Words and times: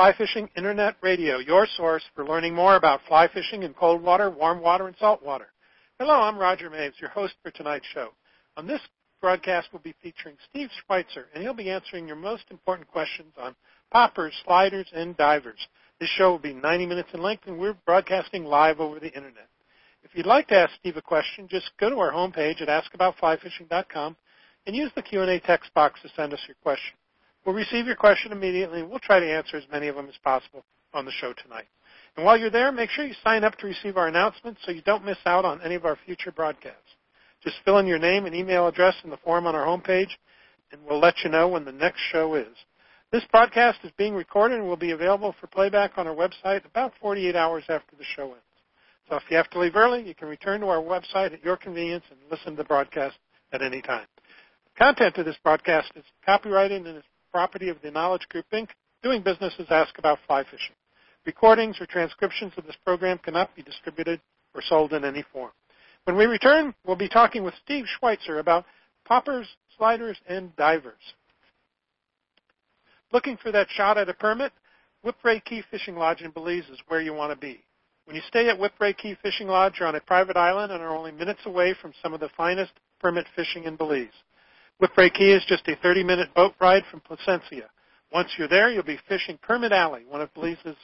Fly 0.00 0.14
Fishing 0.16 0.48
Internet 0.56 0.96
Radio, 1.02 1.40
your 1.40 1.66
source 1.76 2.02
for 2.14 2.24
learning 2.24 2.54
more 2.54 2.76
about 2.76 3.02
fly 3.06 3.28
fishing 3.28 3.64
in 3.64 3.74
cold 3.74 4.00
water, 4.00 4.30
warm 4.30 4.62
water, 4.62 4.86
and 4.86 4.96
salt 4.98 5.22
water. 5.22 5.48
Hello, 5.98 6.14
I'm 6.14 6.38
Roger 6.38 6.70
Maves, 6.70 6.98
your 6.98 7.10
host 7.10 7.34
for 7.42 7.50
tonight's 7.50 7.84
show. 7.92 8.08
On 8.56 8.66
this 8.66 8.80
broadcast, 9.20 9.68
we'll 9.70 9.82
be 9.82 9.94
featuring 10.02 10.36
Steve 10.48 10.70
Schweitzer, 10.70 11.26
and 11.34 11.42
he'll 11.42 11.52
be 11.52 11.68
answering 11.68 12.06
your 12.06 12.16
most 12.16 12.44
important 12.50 12.88
questions 12.88 13.34
on 13.38 13.54
poppers, 13.92 14.32
sliders, 14.42 14.88
and 14.94 15.18
divers. 15.18 15.68
This 16.00 16.08
show 16.08 16.30
will 16.30 16.38
be 16.38 16.54
90 16.54 16.86
minutes 16.86 17.10
in 17.12 17.20
length, 17.20 17.42
and 17.46 17.58
we're 17.58 17.76
broadcasting 17.84 18.46
live 18.46 18.80
over 18.80 19.00
the 19.00 19.14
Internet. 19.14 19.48
If 20.02 20.12
you'd 20.14 20.24
like 20.24 20.48
to 20.48 20.56
ask 20.56 20.72
Steve 20.80 20.96
a 20.96 21.02
question, 21.02 21.46
just 21.46 21.72
go 21.78 21.90
to 21.90 21.98
our 21.98 22.10
homepage 22.10 22.62
at 22.62 22.68
askaboutflyfishing.com 22.68 24.16
and 24.66 24.74
use 24.74 24.92
the 24.96 25.02
Q&A 25.02 25.40
text 25.40 25.74
box 25.74 26.00
to 26.00 26.08
send 26.16 26.32
us 26.32 26.40
your 26.48 26.56
question. 26.62 26.94
We'll 27.44 27.54
receive 27.54 27.86
your 27.86 27.96
question 27.96 28.32
immediately, 28.32 28.80
and 28.80 28.90
we'll 28.90 28.98
try 28.98 29.18
to 29.18 29.30
answer 29.30 29.56
as 29.56 29.64
many 29.72 29.88
of 29.88 29.96
them 29.96 30.08
as 30.08 30.16
possible 30.22 30.64
on 30.92 31.04
the 31.04 31.12
show 31.12 31.32
tonight. 31.32 31.66
And 32.16 32.26
while 32.26 32.36
you're 32.36 32.50
there, 32.50 32.72
make 32.72 32.90
sure 32.90 33.06
you 33.06 33.14
sign 33.24 33.44
up 33.44 33.56
to 33.58 33.66
receive 33.66 33.96
our 33.96 34.08
announcements 34.08 34.60
so 34.64 34.72
you 34.72 34.82
don't 34.82 35.04
miss 35.04 35.18
out 35.24 35.44
on 35.44 35.62
any 35.62 35.74
of 35.74 35.84
our 35.84 35.96
future 36.04 36.32
broadcasts. 36.32 36.96
Just 37.42 37.56
fill 37.64 37.78
in 37.78 37.86
your 37.86 37.98
name 37.98 38.26
and 38.26 38.34
email 38.34 38.66
address 38.66 38.94
in 39.04 39.10
the 39.10 39.16
form 39.18 39.46
on 39.46 39.54
our 39.54 39.64
homepage, 39.64 40.10
and 40.72 40.80
we'll 40.84 41.00
let 41.00 41.14
you 41.24 41.30
know 41.30 41.48
when 41.48 41.64
the 41.64 41.72
next 41.72 42.00
show 42.12 42.34
is. 42.34 42.54
This 43.10 43.24
broadcast 43.32 43.78
is 43.82 43.90
being 43.96 44.14
recorded 44.14 44.58
and 44.58 44.68
will 44.68 44.76
be 44.76 44.92
available 44.92 45.34
for 45.40 45.46
playback 45.46 45.92
on 45.96 46.06
our 46.06 46.14
website 46.14 46.64
about 46.64 46.92
48 47.00 47.34
hours 47.34 47.64
after 47.68 47.96
the 47.96 48.04
show 48.04 48.26
ends. 48.26 48.42
So 49.08 49.16
if 49.16 49.22
you 49.30 49.36
have 49.36 49.50
to 49.50 49.58
leave 49.58 49.74
early, 49.74 50.06
you 50.06 50.14
can 50.14 50.28
return 50.28 50.60
to 50.60 50.68
our 50.68 50.80
website 50.80 51.32
at 51.32 51.42
your 51.42 51.56
convenience 51.56 52.04
and 52.10 52.20
listen 52.30 52.52
to 52.52 52.56
the 52.62 52.68
broadcast 52.68 53.16
at 53.52 53.62
any 53.62 53.82
time. 53.82 54.06
The 54.66 54.84
content 54.84 55.18
of 55.18 55.24
this 55.24 55.36
broadcast 55.42 55.90
is 55.96 56.04
copyrighted 56.24 56.86
and 56.86 56.98
is 56.98 57.04
property 57.30 57.68
of 57.68 57.76
the 57.82 57.90
Knowledge 57.90 58.28
Group 58.28 58.46
Inc., 58.52 58.68
doing 59.02 59.22
business 59.22 59.54
as 59.58 59.66
Ask 59.70 59.98
About 59.98 60.18
Fly 60.26 60.44
Fishing. 60.44 60.76
Recordings 61.26 61.80
or 61.80 61.86
transcriptions 61.86 62.52
of 62.56 62.66
this 62.66 62.76
program 62.84 63.18
cannot 63.18 63.54
be 63.54 63.62
distributed 63.62 64.20
or 64.54 64.62
sold 64.62 64.92
in 64.92 65.04
any 65.04 65.24
form. 65.32 65.50
When 66.04 66.16
we 66.16 66.24
return, 66.24 66.74
we'll 66.86 66.96
be 66.96 67.08
talking 67.08 67.44
with 67.44 67.54
Steve 67.62 67.84
Schweitzer 67.86 68.38
about 68.38 68.64
poppers, 69.04 69.46
sliders, 69.76 70.18
and 70.28 70.54
divers. 70.56 71.14
Looking 73.12 73.36
for 73.36 73.52
that 73.52 73.68
shot 73.70 73.98
at 73.98 74.08
a 74.08 74.14
permit? 74.14 74.52
Whipray 75.04 75.44
Caye 75.44 75.64
Fishing 75.70 75.96
Lodge 75.96 76.20
in 76.20 76.30
Belize 76.30 76.68
is 76.70 76.78
where 76.88 77.00
you 77.00 77.12
want 77.12 77.32
to 77.32 77.38
be. 77.38 77.60
When 78.04 78.16
you 78.16 78.22
stay 78.28 78.48
at 78.48 78.58
Whipray 78.58 78.96
Caye 78.96 79.16
Fishing 79.22 79.48
Lodge, 79.48 79.74
you're 79.78 79.88
on 79.88 79.94
a 79.94 80.00
private 80.00 80.36
island 80.36 80.72
and 80.72 80.82
are 80.82 80.96
only 80.96 81.12
minutes 81.12 81.40
away 81.44 81.74
from 81.80 81.92
some 82.02 82.12
of 82.12 82.20
the 82.20 82.30
finest 82.36 82.72
permit 83.00 83.26
fishing 83.34 83.64
in 83.64 83.76
Belize. 83.76 84.08
Whipray 84.80 85.12
Caye 85.12 85.32
is 85.32 85.44
just 85.46 85.68
a 85.68 85.76
30-minute 85.76 86.32
boat 86.34 86.54
ride 86.58 86.84
from 86.90 87.02
Placencia. 87.02 87.68
Once 88.12 88.30
you're 88.38 88.48
there, 88.48 88.70
you'll 88.70 88.82
be 88.82 88.98
fishing 89.08 89.38
Permit 89.42 89.72
Alley, 89.72 90.06
one 90.08 90.22
of 90.22 90.32
Belize's 90.32 90.74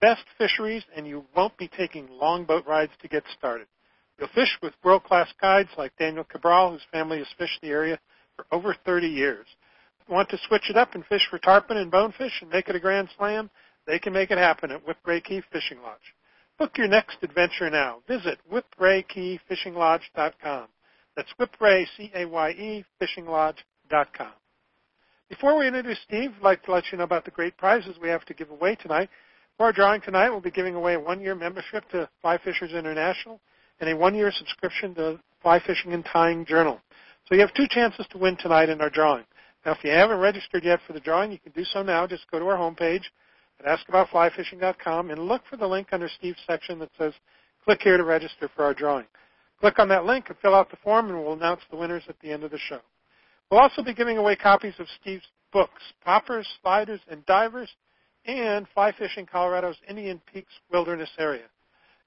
best 0.00 0.24
fisheries, 0.36 0.82
and 0.96 1.06
you 1.06 1.24
won't 1.36 1.56
be 1.56 1.68
taking 1.68 2.08
long 2.10 2.44
boat 2.44 2.66
rides 2.66 2.90
to 3.00 3.06
get 3.06 3.22
started. 3.38 3.68
You'll 4.18 4.26
fish 4.34 4.58
with 4.60 4.74
world-class 4.82 5.28
guides 5.40 5.68
like 5.78 5.96
Daniel 5.98 6.24
Cabral, 6.24 6.72
whose 6.72 6.82
family 6.90 7.18
has 7.18 7.28
fished 7.38 7.60
the 7.62 7.68
area 7.68 8.00
for 8.34 8.44
over 8.50 8.74
30 8.84 9.06
years. 9.06 9.46
Want 10.08 10.28
to 10.30 10.38
switch 10.48 10.68
it 10.68 10.76
up 10.76 10.96
and 10.96 11.06
fish 11.06 11.28
for 11.30 11.38
tarpon 11.38 11.76
and 11.76 11.92
bonefish 11.92 12.42
and 12.42 12.50
make 12.50 12.68
it 12.68 12.74
a 12.74 12.80
grand 12.80 13.08
slam? 13.16 13.50
They 13.86 14.00
can 14.00 14.12
make 14.12 14.32
it 14.32 14.38
happen 14.38 14.72
at 14.72 14.84
Whipray 14.84 15.22
Caye 15.22 15.44
Fishing 15.52 15.80
Lodge. 15.80 16.16
Book 16.58 16.76
your 16.76 16.88
next 16.88 17.18
adventure 17.22 17.70
now. 17.70 17.98
Visit 18.08 18.40
whipraycayefishinglodge.com. 18.52 20.66
That's 21.16 21.32
Whipray, 21.38 21.86
C-A-Y-E, 21.96 22.84
fishinglodge.com. 23.00 24.32
Before 25.28 25.58
we 25.58 25.66
introduce 25.66 25.98
Steve, 26.06 26.30
I'd 26.38 26.42
like 26.42 26.62
to 26.64 26.72
let 26.72 26.84
you 26.90 26.98
know 26.98 27.04
about 27.04 27.24
the 27.24 27.30
great 27.30 27.56
prizes 27.56 27.96
we 28.00 28.08
have 28.08 28.24
to 28.26 28.34
give 28.34 28.50
away 28.50 28.76
tonight. 28.76 29.10
For 29.56 29.66
our 29.66 29.72
drawing 29.72 30.00
tonight, 30.00 30.30
we'll 30.30 30.40
be 30.40 30.50
giving 30.50 30.74
away 30.74 30.94
a 30.94 31.00
one-year 31.00 31.34
membership 31.34 31.88
to 31.90 32.08
Fly 32.20 32.38
Fishers 32.38 32.72
International 32.72 33.40
and 33.80 33.90
a 33.90 33.96
one-year 33.96 34.32
subscription 34.32 34.94
to 34.94 35.20
Fly 35.42 35.60
Fishing 35.66 35.92
and 35.92 36.04
Tying 36.04 36.46
Journal. 36.46 36.80
So 37.28 37.34
you 37.34 37.40
have 37.42 37.54
two 37.54 37.66
chances 37.68 38.06
to 38.10 38.18
win 38.18 38.36
tonight 38.36 38.68
in 38.68 38.80
our 38.80 38.90
drawing. 38.90 39.24
Now, 39.64 39.72
if 39.72 39.84
you 39.84 39.90
haven't 39.90 40.18
registered 40.18 40.64
yet 40.64 40.80
for 40.86 40.92
the 40.92 41.00
drawing, 41.00 41.30
you 41.30 41.38
can 41.38 41.52
do 41.52 41.64
so 41.64 41.82
now. 41.82 42.06
Just 42.06 42.30
go 42.30 42.38
to 42.38 42.46
our 42.46 42.56
homepage 42.56 43.04
at 43.64 43.78
askaboutflyfishing.com 43.78 45.10
and 45.10 45.28
look 45.28 45.42
for 45.48 45.56
the 45.56 45.66
link 45.66 45.88
under 45.92 46.08
Steve's 46.08 46.40
section 46.46 46.78
that 46.80 46.90
says 46.98 47.12
click 47.64 47.80
here 47.82 47.96
to 47.96 48.04
register 48.04 48.50
for 48.54 48.64
our 48.64 48.74
drawing. 48.74 49.06
Click 49.62 49.78
on 49.78 49.88
that 49.90 50.04
link 50.04 50.24
and 50.28 50.36
fill 50.42 50.56
out 50.56 50.72
the 50.72 50.76
form, 50.82 51.08
and 51.08 51.16
we'll 51.16 51.34
announce 51.34 51.60
the 51.70 51.76
winners 51.76 52.02
at 52.08 52.18
the 52.20 52.32
end 52.32 52.42
of 52.42 52.50
the 52.50 52.58
show. 52.58 52.80
We'll 53.48 53.60
also 53.60 53.80
be 53.80 53.94
giving 53.94 54.18
away 54.18 54.34
copies 54.34 54.74
of 54.80 54.88
Steve's 55.00 55.28
books, 55.52 55.80
Poppers, 56.04 56.48
Sliders, 56.60 56.98
and 57.08 57.24
Divers, 57.26 57.70
and 58.26 58.66
Fly 58.74 58.90
Fishing 58.90 59.24
Colorado's 59.24 59.76
Indian 59.88 60.20
Peaks 60.32 60.52
Wilderness 60.72 61.10
Area, 61.16 61.44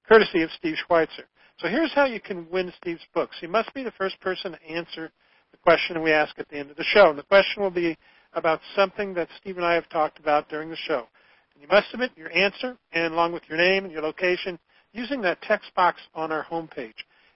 courtesy 0.05 0.41
of 0.41 0.49
Steve 0.51 0.75
Schweitzer. 0.85 1.23
So 1.59 1.69
here's 1.69 1.93
how 1.93 2.03
you 2.03 2.19
can 2.19 2.45
win 2.51 2.73
Steve's 2.81 3.05
books. 3.13 3.37
You 3.41 3.47
must 3.47 3.73
be 3.73 3.83
the 3.83 3.91
first 3.91 4.19
person 4.19 4.51
to 4.51 4.61
answer 4.69 5.09
the 5.53 5.57
question 5.63 6.03
we 6.03 6.11
ask 6.11 6.37
at 6.37 6.49
the 6.49 6.57
end 6.57 6.71
of 6.71 6.75
the 6.75 6.83
show. 6.83 7.09
And 7.09 7.17
the 7.17 7.23
question 7.23 7.63
will 7.63 7.71
be 7.71 7.97
about 8.33 8.59
something 8.75 9.13
that 9.13 9.29
Steve 9.39 9.55
and 9.55 9.65
I 9.65 9.75
have 9.75 9.87
talked 9.87 10.19
about 10.19 10.49
during 10.49 10.69
the 10.69 10.75
show. 10.75 11.07
And 11.53 11.61
you 11.61 11.69
must 11.69 11.89
submit 11.89 12.11
your 12.17 12.35
answer 12.35 12.75
and 12.91 13.13
along 13.13 13.31
with 13.31 13.43
your 13.47 13.57
name 13.57 13.85
and 13.85 13.93
your 13.93 14.01
location 14.01 14.59
using 14.91 15.21
that 15.21 15.41
text 15.41 15.73
box 15.73 16.01
on 16.13 16.33
our 16.33 16.43
homepage. 16.43 16.95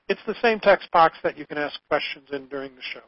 It's 0.10 0.22
the 0.26 0.36
same 0.42 0.60
text 0.60 0.90
box 0.92 1.18
that 1.24 1.38
you 1.38 1.46
can 1.46 1.60
ask 1.60 1.80
questions 1.88 2.30
in 2.32 2.48
during 2.48 2.76
the 2.76 2.82
show. 2.82 3.04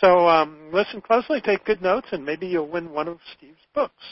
So 0.00 0.28
um, 0.28 0.70
listen 0.72 1.00
closely, 1.00 1.40
take 1.40 1.64
good 1.64 1.80
notes, 1.80 2.08
and 2.10 2.24
maybe 2.24 2.48
you'll 2.48 2.68
win 2.68 2.90
one 2.90 3.06
of 3.06 3.18
Steve's 3.36 3.64
books. 3.72 4.02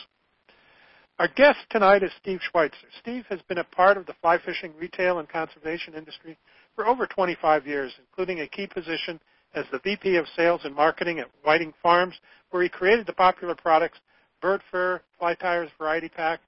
Our 1.19 1.27
guest 1.27 1.59
tonight 1.71 2.05
is 2.05 2.13
Steve 2.21 2.39
Schweitzer. 2.41 2.77
Steve 3.01 3.25
has 3.29 3.41
been 3.49 3.59
a 3.59 3.65
part 3.65 3.97
of 3.97 4.07
the 4.07 4.15
fly 4.23 4.39
fishing 4.39 4.73
retail 4.79 5.19
and 5.19 5.29
conservation 5.29 5.95
industry 5.95 6.39
for 6.77 6.87
over 6.87 7.09
25 7.09 7.67
years, 7.67 7.93
including 7.99 8.41
a 8.41 8.47
key 8.47 8.69
position 8.69 9.21
as 9.55 9.65
the 9.73 9.81
VP 9.81 10.15
of 10.15 10.27
Sales 10.37 10.61
and 10.63 10.77
Marketing 10.77 11.19
at 11.19 11.29
Whiting 11.43 11.75
Farms, 11.83 12.15
where 12.51 12.63
he 12.63 12.69
created 12.69 13.07
the 13.07 13.13
popular 13.13 13.57
products 13.57 13.99
Bird 14.41 14.63
Fur, 14.71 15.01
Fly 15.19 15.35
Tires 15.35 15.71
Variety 15.77 16.09
Pack, 16.09 16.41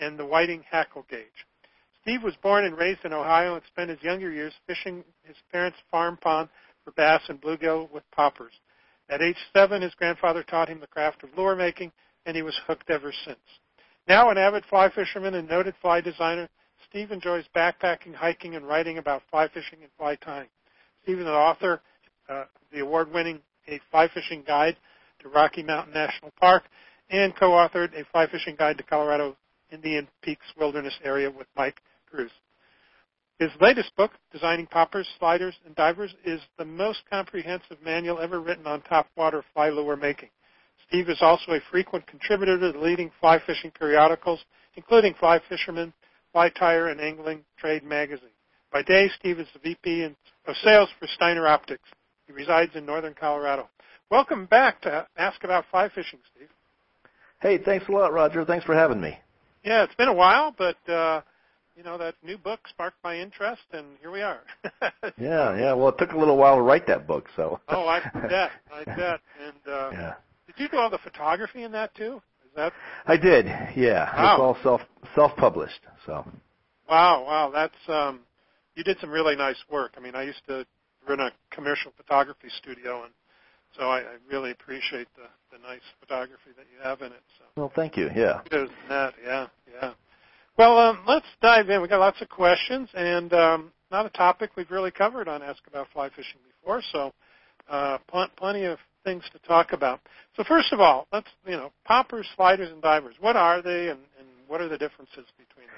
and 0.00 0.18
the 0.18 0.26
Whiting 0.26 0.64
Hackle 0.68 1.06
Gauge. 1.08 1.46
Steve 2.02 2.22
was 2.22 2.34
born 2.42 2.64
and 2.64 2.78
raised 2.78 3.04
in 3.04 3.12
Ohio 3.12 3.54
and 3.54 3.62
spent 3.66 3.90
his 3.90 4.02
younger 4.02 4.30
years 4.30 4.54
fishing 4.66 5.04
his 5.22 5.36
parents' 5.52 5.78
farm 5.90 6.16
pond 6.16 6.48
for 6.84 6.92
bass 6.92 7.20
and 7.28 7.40
bluegill 7.40 7.90
with 7.92 8.02
poppers. 8.10 8.52
At 9.08 9.22
age 9.22 9.36
seven, 9.52 9.82
his 9.82 9.94
grandfather 9.94 10.42
taught 10.42 10.68
him 10.68 10.80
the 10.80 10.86
craft 10.86 11.22
of 11.24 11.30
lure 11.36 11.56
making, 11.56 11.92
and 12.24 12.36
he 12.36 12.42
was 12.42 12.58
hooked 12.66 12.90
ever 12.90 13.12
since. 13.24 13.38
Now 14.08 14.30
an 14.30 14.38
avid 14.38 14.64
fly 14.64 14.88
fisherman 14.90 15.34
and 15.34 15.48
noted 15.48 15.74
fly 15.82 16.00
designer, 16.00 16.48
Steve 16.88 17.12
enjoys 17.12 17.44
backpacking, 17.54 18.14
hiking, 18.14 18.56
and 18.56 18.66
writing 18.66 18.98
about 18.98 19.22
fly 19.30 19.48
fishing 19.48 19.80
and 19.82 19.90
fly 19.98 20.16
tying. 20.16 20.48
Steve 21.02 21.18
is 21.18 21.26
an 21.26 21.32
author 21.32 21.80
uh, 22.28 22.42
of 22.42 22.48
the 22.72 22.80
award-winning 22.80 23.40
A 23.68 23.80
Fly 23.90 24.08
Fishing 24.08 24.42
Guide 24.46 24.76
to 25.20 25.28
Rocky 25.28 25.62
Mountain 25.62 25.92
National 25.92 26.32
Park 26.40 26.64
and 27.10 27.36
co-authored 27.36 27.98
A 27.98 28.04
Fly 28.10 28.26
Fishing 28.26 28.56
Guide 28.56 28.78
to 28.78 28.84
Colorado 28.84 29.36
Indian 29.70 30.08
Peaks 30.22 30.46
Wilderness 30.58 30.94
Area 31.04 31.30
with 31.30 31.46
Mike 31.56 31.80
Kruise. 32.12 32.30
His 33.38 33.50
latest 33.60 33.96
book, 33.96 34.10
Designing 34.32 34.66
Poppers, 34.66 35.08
Sliders, 35.18 35.54
and 35.64 35.74
Divers, 35.74 36.14
is 36.24 36.40
the 36.58 36.64
most 36.64 37.00
comprehensive 37.08 37.78
manual 37.82 38.20
ever 38.20 38.40
written 38.40 38.66
on 38.66 38.82
topwater 38.82 39.42
fly 39.54 39.70
lure 39.70 39.96
making. 39.96 40.28
Steve 40.86 41.08
is 41.08 41.22
also 41.22 41.52
a 41.52 41.60
frequent 41.70 42.06
contributor 42.06 42.58
to 42.58 42.72
the 42.72 42.78
leading 42.78 43.10
fly 43.20 43.38
fishing 43.46 43.70
periodicals, 43.70 44.44
including 44.76 45.14
Fly 45.14 45.40
Fisherman, 45.48 45.92
Fly 46.32 46.50
Tyer, 46.50 46.90
and 46.90 47.00
Angling 47.00 47.44
Trade 47.56 47.82
Magazine. 47.82 48.28
By 48.72 48.82
day, 48.82 49.08
Steve 49.18 49.40
is 49.40 49.48
the 49.52 49.60
VP 49.60 50.04
of 50.04 50.56
Sales 50.62 50.90
for 50.98 51.06
Steiner 51.14 51.46
Optics. 51.46 51.88
He 52.26 52.32
resides 52.32 52.72
in 52.74 52.84
northern 52.84 53.14
Colorado. 53.14 53.68
Welcome 54.10 54.46
back 54.46 54.82
to 54.82 55.06
Ask 55.16 55.44
About 55.44 55.64
Fly 55.70 55.88
Fishing, 55.88 56.18
Steve. 56.34 56.48
Hey, 57.40 57.58
thanks 57.58 57.88
a 57.88 57.92
lot, 57.92 58.12
Roger. 58.12 58.44
Thanks 58.44 58.64
for 58.64 58.74
having 58.74 59.00
me. 59.00 59.18
Yeah, 59.64 59.84
it's 59.84 59.94
been 59.94 60.08
a 60.08 60.14
while, 60.14 60.54
but 60.56 60.76
uh, 60.92 61.22
you 61.76 61.82
know, 61.82 61.98
that 61.98 62.14
new 62.22 62.36
book 62.38 62.60
sparked 62.68 62.96
my 63.02 63.18
interest, 63.18 63.62
and 63.72 63.86
here 64.00 64.10
we 64.10 64.22
are. 64.22 64.40
yeah, 65.18 65.56
yeah. 65.56 65.72
Well, 65.72 65.88
it 65.88 65.98
took 65.98 66.12
a 66.12 66.18
little 66.18 66.36
while 66.36 66.56
to 66.56 66.62
write 66.62 66.86
that 66.86 67.06
book, 67.06 67.26
so. 67.36 67.60
oh, 67.68 67.86
I 67.86 68.00
bet, 68.28 68.50
I 68.72 68.84
bet. 68.84 69.20
And 69.40 69.72
uh, 69.72 69.90
yeah. 69.92 70.14
did 70.46 70.56
you 70.58 70.68
do 70.68 70.78
all 70.78 70.90
the 70.90 70.98
photography 70.98 71.62
in 71.62 71.72
that 71.72 71.94
too? 71.94 72.20
Is 72.44 72.50
that? 72.56 72.72
I 73.06 73.16
did. 73.16 73.46
Yeah, 73.76 74.14
wow. 74.14 74.32
it's 74.32 74.40
all 74.40 74.58
self 74.62 74.80
self 75.14 75.36
published. 75.36 75.80
So. 76.06 76.26
Wow, 76.88 77.24
wow, 77.24 77.50
that's 77.52 77.74
um, 77.88 78.20
you 78.74 78.82
did 78.82 78.98
some 79.00 79.10
really 79.10 79.36
nice 79.36 79.62
work. 79.70 79.94
I 79.96 80.00
mean, 80.00 80.14
I 80.14 80.22
used 80.24 80.44
to 80.48 80.66
run 81.08 81.20
a 81.20 81.30
commercial 81.50 81.92
photography 81.96 82.48
studio, 82.60 83.04
and 83.04 83.12
so 83.78 83.84
I, 83.84 84.00
I 84.00 84.16
really 84.30 84.50
appreciate 84.50 85.08
the 85.16 85.28
the 85.56 85.62
nice 85.62 85.80
photography 86.00 86.50
that 86.56 86.66
you 86.72 86.82
have 86.82 87.00
in 87.00 87.12
it. 87.12 87.22
So. 87.38 87.44
Well, 87.56 87.72
thank 87.74 87.96
you. 87.96 88.10
Yeah. 88.14 88.40
That. 88.50 89.14
Yeah, 89.24 89.46
yeah. 89.80 89.92
Well, 90.58 90.78
um, 90.78 91.00
let's 91.06 91.26
dive 91.40 91.70
in. 91.70 91.80
We've 91.80 91.90
got 91.90 92.00
lots 92.00 92.20
of 92.20 92.28
questions, 92.28 92.88
and 92.94 93.32
um, 93.32 93.72
not 93.90 94.06
a 94.06 94.10
topic 94.10 94.50
we've 94.56 94.70
really 94.70 94.90
covered 94.90 95.28
on 95.28 95.42
Ask 95.42 95.66
About 95.66 95.86
Fly 95.92 96.08
Fishing 96.10 96.40
before, 96.60 96.82
so 96.92 97.12
uh, 97.68 97.98
pl- 98.08 98.28
plenty 98.36 98.64
of 98.64 98.78
things 99.04 99.24
to 99.32 99.38
talk 99.40 99.72
about. 99.72 100.00
So 100.36 100.44
first 100.44 100.72
of 100.72 100.80
all, 100.80 101.06
let's, 101.12 101.28
you 101.46 101.52
know, 101.52 101.72
poppers, 101.84 102.26
sliders, 102.36 102.70
and 102.70 102.82
divers. 102.82 103.14
What 103.20 103.36
are 103.36 103.62
they, 103.62 103.88
and, 103.88 104.00
what 104.48 104.60
are 104.60 104.68
the 104.68 104.76
differences 104.76 105.24
between 105.38 105.66
them? 105.66 105.76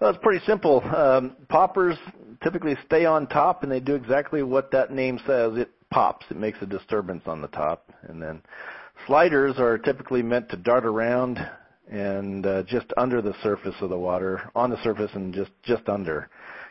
Well, 0.00 0.10
it's 0.10 0.18
pretty 0.22 0.44
simple. 0.44 0.82
Um, 0.94 1.36
poppers 1.48 1.96
typically 2.42 2.76
stay 2.84 3.04
on 3.04 3.26
top, 3.28 3.62
and 3.62 3.70
they 3.70 3.80
do 3.80 3.94
exactly 3.94 4.42
what 4.42 4.72
that 4.72 4.90
name 4.90 5.20
says. 5.26 5.56
It 5.56 5.70
pops. 5.90 6.26
It 6.28 6.36
makes 6.36 6.58
a 6.60 6.66
disturbance 6.66 7.22
on 7.26 7.40
the 7.40 7.48
top, 7.48 7.92
and 8.02 8.20
then 8.20 8.42
sliders 9.06 9.54
are 9.58 9.78
typically 9.78 10.22
meant 10.22 10.48
to 10.50 10.56
dart 10.56 10.84
around 10.84 11.38
and 11.90 12.46
uh, 12.46 12.62
just 12.62 12.86
under 12.96 13.20
the 13.20 13.34
surface 13.42 13.74
of 13.80 13.90
the 13.90 13.98
water, 13.98 14.50
on 14.54 14.70
the 14.70 14.82
surface 14.82 15.10
and 15.14 15.34
just 15.34 15.50
just 15.64 15.88
under, 15.88 16.28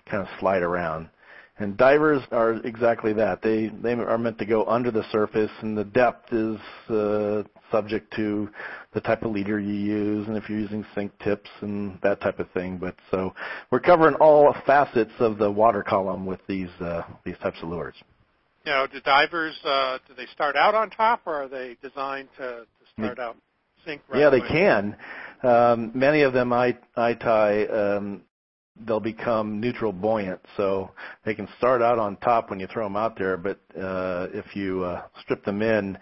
kind 0.09 0.23
of 0.23 0.29
slide 0.39 0.63
around. 0.63 1.09
And 1.57 1.75
divers 1.75 2.21
are 2.31 2.53
exactly 2.65 3.11
that. 3.13 3.41
They 3.41 3.67
they 3.67 3.91
are 3.91 4.17
meant 4.17 4.39
to 4.39 4.45
go 4.45 4.65
under 4.65 4.91
the 4.91 5.03
surface, 5.11 5.51
and 5.61 5.77
the 5.77 5.83
depth 5.83 6.31
is 6.31 6.57
uh, 6.89 7.43
subject 7.69 8.13
to 8.15 8.49
the 8.93 9.01
type 9.01 9.23
of 9.23 9.31
leader 9.31 9.59
you 9.59 9.73
use, 9.73 10.27
and 10.27 10.37
if 10.37 10.49
you're 10.49 10.57
using 10.57 10.85
sink 10.95 11.11
tips 11.19 11.49
and 11.59 11.99
that 12.01 12.21
type 12.21 12.39
of 12.39 12.49
thing. 12.51 12.77
But 12.77 12.95
so 13.11 13.33
we're 13.71 13.81
covering 13.81 14.15
all 14.15 14.55
facets 14.65 15.11
of 15.19 15.37
the 15.37 15.51
water 15.51 15.83
column 15.83 16.25
with 16.25 16.39
these 16.47 16.69
uh, 16.79 17.03
these 17.25 17.37
types 17.43 17.57
of 17.61 17.67
lures. 17.67 17.95
Know, 18.65 18.87
do 18.87 19.01
divers 19.01 19.57
uh, 19.65 19.97
do 20.07 20.13
they 20.13 20.27
start 20.27 20.55
out 20.55 20.75
on 20.75 20.89
top, 20.91 21.21
or 21.25 21.43
are 21.43 21.47
they 21.49 21.75
designed 21.81 22.29
to, 22.37 22.43
to 22.43 22.65
start 22.95 23.19
out 23.19 23.35
sink? 23.85 24.01
Right 24.09 24.19
yeah, 24.19 24.27
away? 24.27 24.41
they 24.41 24.47
can. 24.47 24.97
Um, 25.41 25.91
many 25.93 26.21
of 26.21 26.33
them 26.33 26.51
I 26.51 26.77
I 26.95 27.13
tie 27.13 27.65
um, 27.65 28.23
they'll 28.85 28.99
become 28.99 29.59
neutral 29.59 29.91
buoyant. 29.91 30.39
So 30.57 30.91
they 31.25 31.33
can 31.33 31.47
start 31.57 31.81
out 31.81 31.99
on 31.99 32.17
top 32.17 32.49
when 32.49 32.59
you 32.59 32.67
throw 32.67 32.85
them 32.85 32.95
out 32.95 33.17
there, 33.17 33.37
but 33.37 33.59
uh, 33.77 34.27
if 34.33 34.55
you 34.55 34.83
uh, 34.83 35.03
strip 35.21 35.43
them 35.45 35.61
in, 35.61 35.97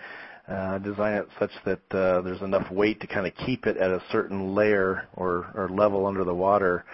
uh, 0.47 0.77
design 0.79 1.13
it 1.13 1.27
such 1.39 1.51
that 1.65 1.95
uh, 1.95 2.21
there's 2.21 2.41
enough 2.41 2.69
weight 2.71 3.01
to 3.01 3.07
kind 3.07 3.27
of 3.27 3.33
keep 3.45 3.65
it 3.65 3.77
at 3.77 3.89
a 3.89 4.01
certain 4.11 4.55
layer 4.55 5.07
or, 5.15 5.51
or 5.55 5.69
level 5.69 6.05
under 6.05 6.23
the 6.23 6.33
water. 6.33 6.85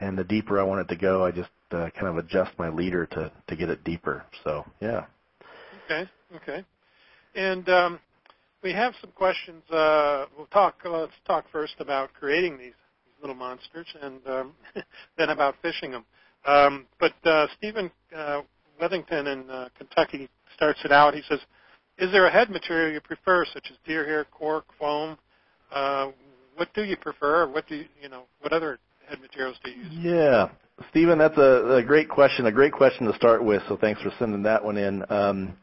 And 0.00 0.16
the 0.16 0.24
deeper 0.24 0.60
I 0.60 0.62
want 0.62 0.80
it 0.80 0.94
to 0.94 0.96
go, 0.96 1.24
I 1.24 1.30
just 1.30 1.50
uh, 1.72 1.90
kind 1.98 2.06
of 2.06 2.18
adjust 2.18 2.52
my 2.58 2.68
leader 2.70 3.06
to 3.06 3.30
to 3.48 3.56
get 3.56 3.68
it 3.68 3.84
deeper. 3.84 4.24
So 4.44 4.64
yeah. 4.80 5.04
Okay. 5.84 6.08
Okay. 6.36 6.64
And 7.34 7.68
um, 7.68 8.00
we 8.62 8.72
have 8.72 8.94
some 9.00 9.10
questions. 9.12 9.62
Uh, 9.70 10.26
we'll 10.36 10.46
talk. 10.46 10.76
let's 10.84 11.12
talk 11.26 11.44
first 11.50 11.74
about 11.78 12.12
creating 12.12 12.58
these 12.58 12.74
these 13.04 13.20
little 13.20 13.36
monsters, 13.36 13.86
and 14.02 14.20
um, 14.26 14.52
then 15.18 15.30
about 15.30 15.54
fishing 15.62 15.90
them. 15.92 16.04
Um, 16.46 16.86
but 16.98 17.12
uh, 17.24 17.46
Stephen 17.58 17.90
uh, 18.16 18.42
Wethington 18.80 19.32
in 19.32 19.50
uh, 19.50 19.68
Kentucky 19.76 20.28
starts 20.54 20.80
it 20.84 20.92
out. 20.92 21.14
He 21.14 21.22
says, 21.28 21.40
"Is 21.98 22.10
there 22.12 22.26
a 22.26 22.30
head 22.30 22.50
material 22.50 22.92
you 22.92 23.00
prefer, 23.00 23.44
such 23.52 23.68
as 23.70 23.76
deer 23.86 24.06
hair, 24.06 24.24
cork, 24.24 24.64
foam? 24.78 25.16
Uh, 25.72 26.10
what 26.56 26.72
do 26.74 26.84
you 26.84 26.96
prefer? 26.96 27.48
What 27.48 27.66
do 27.66 27.76
you, 27.76 27.84
you 28.02 28.08
know? 28.08 28.24
What 28.40 28.52
other 28.52 28.78
head 29.08 29.20
materials 29.20 29.56
do 29.64 29.70
you 29.70 29.82
use?" 29.84 29.92
Yeah, 29.92 30.48
Stephen, 30.90 31.18
that's 31.18 31.36
a, 31.38 31.76
a 31.76 31.82
great 31.82 32.08
question. 32.08 32.46
A 32.46 32.52
great 32.52 32.72
question 32.72 33.06
to 33.06 33.14
start 33.14 33.44
with. 33.44 33.62
So 33.68 33.76
thanks 33.76 34.02
for 34.02 34.10
sending 34.18 34.42
that 34.44 34.64
one 34.64 34.76
in. 34.76 35.04
Um, 35.10 35.56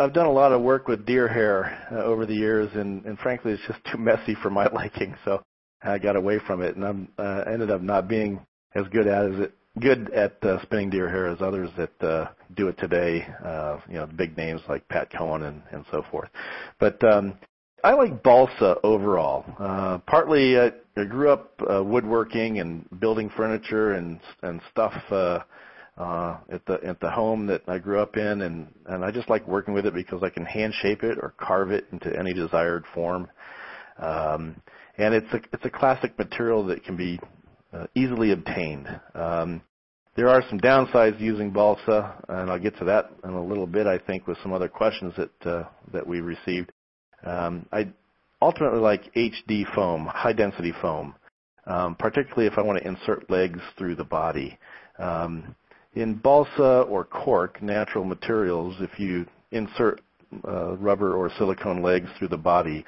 I've 0.00 0.14
done 0.14 0.26
a 0.26 0.32
lot 0.32 0.52
of 0.52 0.62
work 0.62 0.88
with 0.88 1.04
deer 1.04 1.28
hair 1.28 1.86
uh, 1.92 2.04
over 2.04 2.24
the 2.24 2.34
years, 2.34 2.70
and, 2.74 3.04
and 3.04 3.18
frankly, 3.18 3.52
it's 3.52 3.62
just 3.68 3.80
too 3.92 3.98
messy 3.98 4.34
for 4.42 4.48
my 4.48 4.66
liking. 4.72 5.14
So 5.24 5.42
I 5.82 5.98
got 5.98 6.16
away 6.16 6.38
from 6.46 6.62
it, 6.62 6.76
and 6.76 6.84
I'm 6.84 7.08
uh, 7.18 7.44
ended 7.46 7.70
up 7.70 7.82
not 7.82 8.08
being 8.08 8.40
as 8.74 8.86
good 8.88 9.06
at 9.06 9.32
as 9.32 9.40
it 9.40 9.54
good 9.78 10.10
at 10.12 10.42
uh, 10.42 10.60
spinning 10.62 10.90
deer 10.90 11.08
hair 11.08 11.28
as 11.28 11.40
others 11.40 11.70
that 11.76 12.02
uh, 12.02 12.28
do 12.56 12.68
it 12.68 12.78
today. 12.78 13.26
Uh, 13.44 13.78
you 13.88 13.94
know, 13.94 14.06
big 14.06 14.36
names 14.36 14.60
like 14.68 14.86
Pat 14.88 15.10
Cohen 15.16 15.42
and, 15.44 15.62
and 15.70 15.84
so 15.92 16.02
forth. 16.10 16.28
But 16.80 17.02
um, 17.04 17.38
I 17.84 17.92
like 17.92 18.22
balsa 18.22 18.76
overall. 18.82 19.44
Uh, 19.58 19.98
partly, 19.98 20.58
I, 20.58 20.72
I 20.96 21.04
grew 21.04 21.30
up 21.30 21.52
uh, 21.72 21.84
woodworking 21.84 22.58
and 22.58 22.84
building 23.00 23.30
furniture 23.36 23.92
and 23.92 24.18
and 24.42 24.60
stuff 24.70 24.94
uh, 25.10 25.40
uh, 26.00 26.38
at 26.50 26.64
the 26.64 26.78
at 26.82 26.98
the 27.00 27.10
home 27.10 27.46
that 27.46 27.62
I 27.68 27.78
grew 27.78 28.00
up 28.00 28.16
in, 28.16 28.42
and 28.42 28.68
and 28.86 29.04
I 29.04 29.10
just 29.10 29.28
like 29.28 29.46
working 29.46 29.74
with 29.74 29.84
it 29.84 29.94
because 29.94 30.22
I 30.22 30.30
can 30.30 30.46
hand 30.46 30.72
shape 30.80 31.02
it 31.02 31.18
or 31.20 31.34
carve 31.38 31.70
it 31.72 31.86
into 31.92 32.10
any 32.18 32.32
desired 32.32 32.84
form. 32.94 33.28
Um, 33.98 34.56
and 34.96 35.12
it's 35.14 35.32
a 35.34 35.40
it's 35.52 35.64
a 35.64 35.70
classic 35.70 36.18
material 36.18 36.64
that 36.66 36.84
can 36.84 36.96
be 36.96 37.20
uh, 37.74 37.86
easily 37.94 38.32
obtained. 38.32 38.88
Um, 39.14 39.60
there 40.16 40.28
are 40.28 40.42
some 40.48 40.58
downsides 40.58 41.20
using 41.20 41.50
balsa, 41.50 42.14
and 42.28 42.50
I'll 42.50 42.58
get 42.58 42.78
to 42.78 42.84
that 42.86 43.10
in 43.22 43.30
a 43.30 43.44
little 43.44 43.66
bit. 43.66 43.86
I 43.86 43.98
think 43.98 44.26
with 44.26 44.38
some 44.42 44.54
other 44.54 44.68
questions 44.68 45.12
that 45.18 45.50
uh, 45.50 45.64
that 45.92 46.06
we 46.06 46.20
received. 46.20 46.72
Um, 47.26 47.66
I 47.72 47.88
ultimately 48.40 48.80
like 48.80 49.12
HD 49.14 49.64
foam, 49.74 50.06
high 50.06 50.32
density 50.32 50.72
foam, 50.80 51.14
um, 51.66 51.94
particularly 51.96 52.46
if 52.46 52.56
I 52.56 52.62
want 52.62 52.78
to 52.78 52.88
insert 52.88 53.30
legs 53.30 53.60
through 53.76 53.96
the 53.96 54.04
body. 54.04 54.58
Um, 54.98 55.54
in 55.94 56.14
balsa 56.14 56.82
or 56.82 57.04
cork, 57.04 57.62
natural 57.62 58.04
materials, 58.04 58.76
if 58.80 58.98
you 58.98 59.26
insert 59.50 60.00
uh, 60.46 60.76
rubber 60.76 61.14
or 61.14 61.30
silicone 61.38 61.82
legs 61.82 62.08
through 62.18 62.28
the 62.28 62.36
body, 62.36 62.84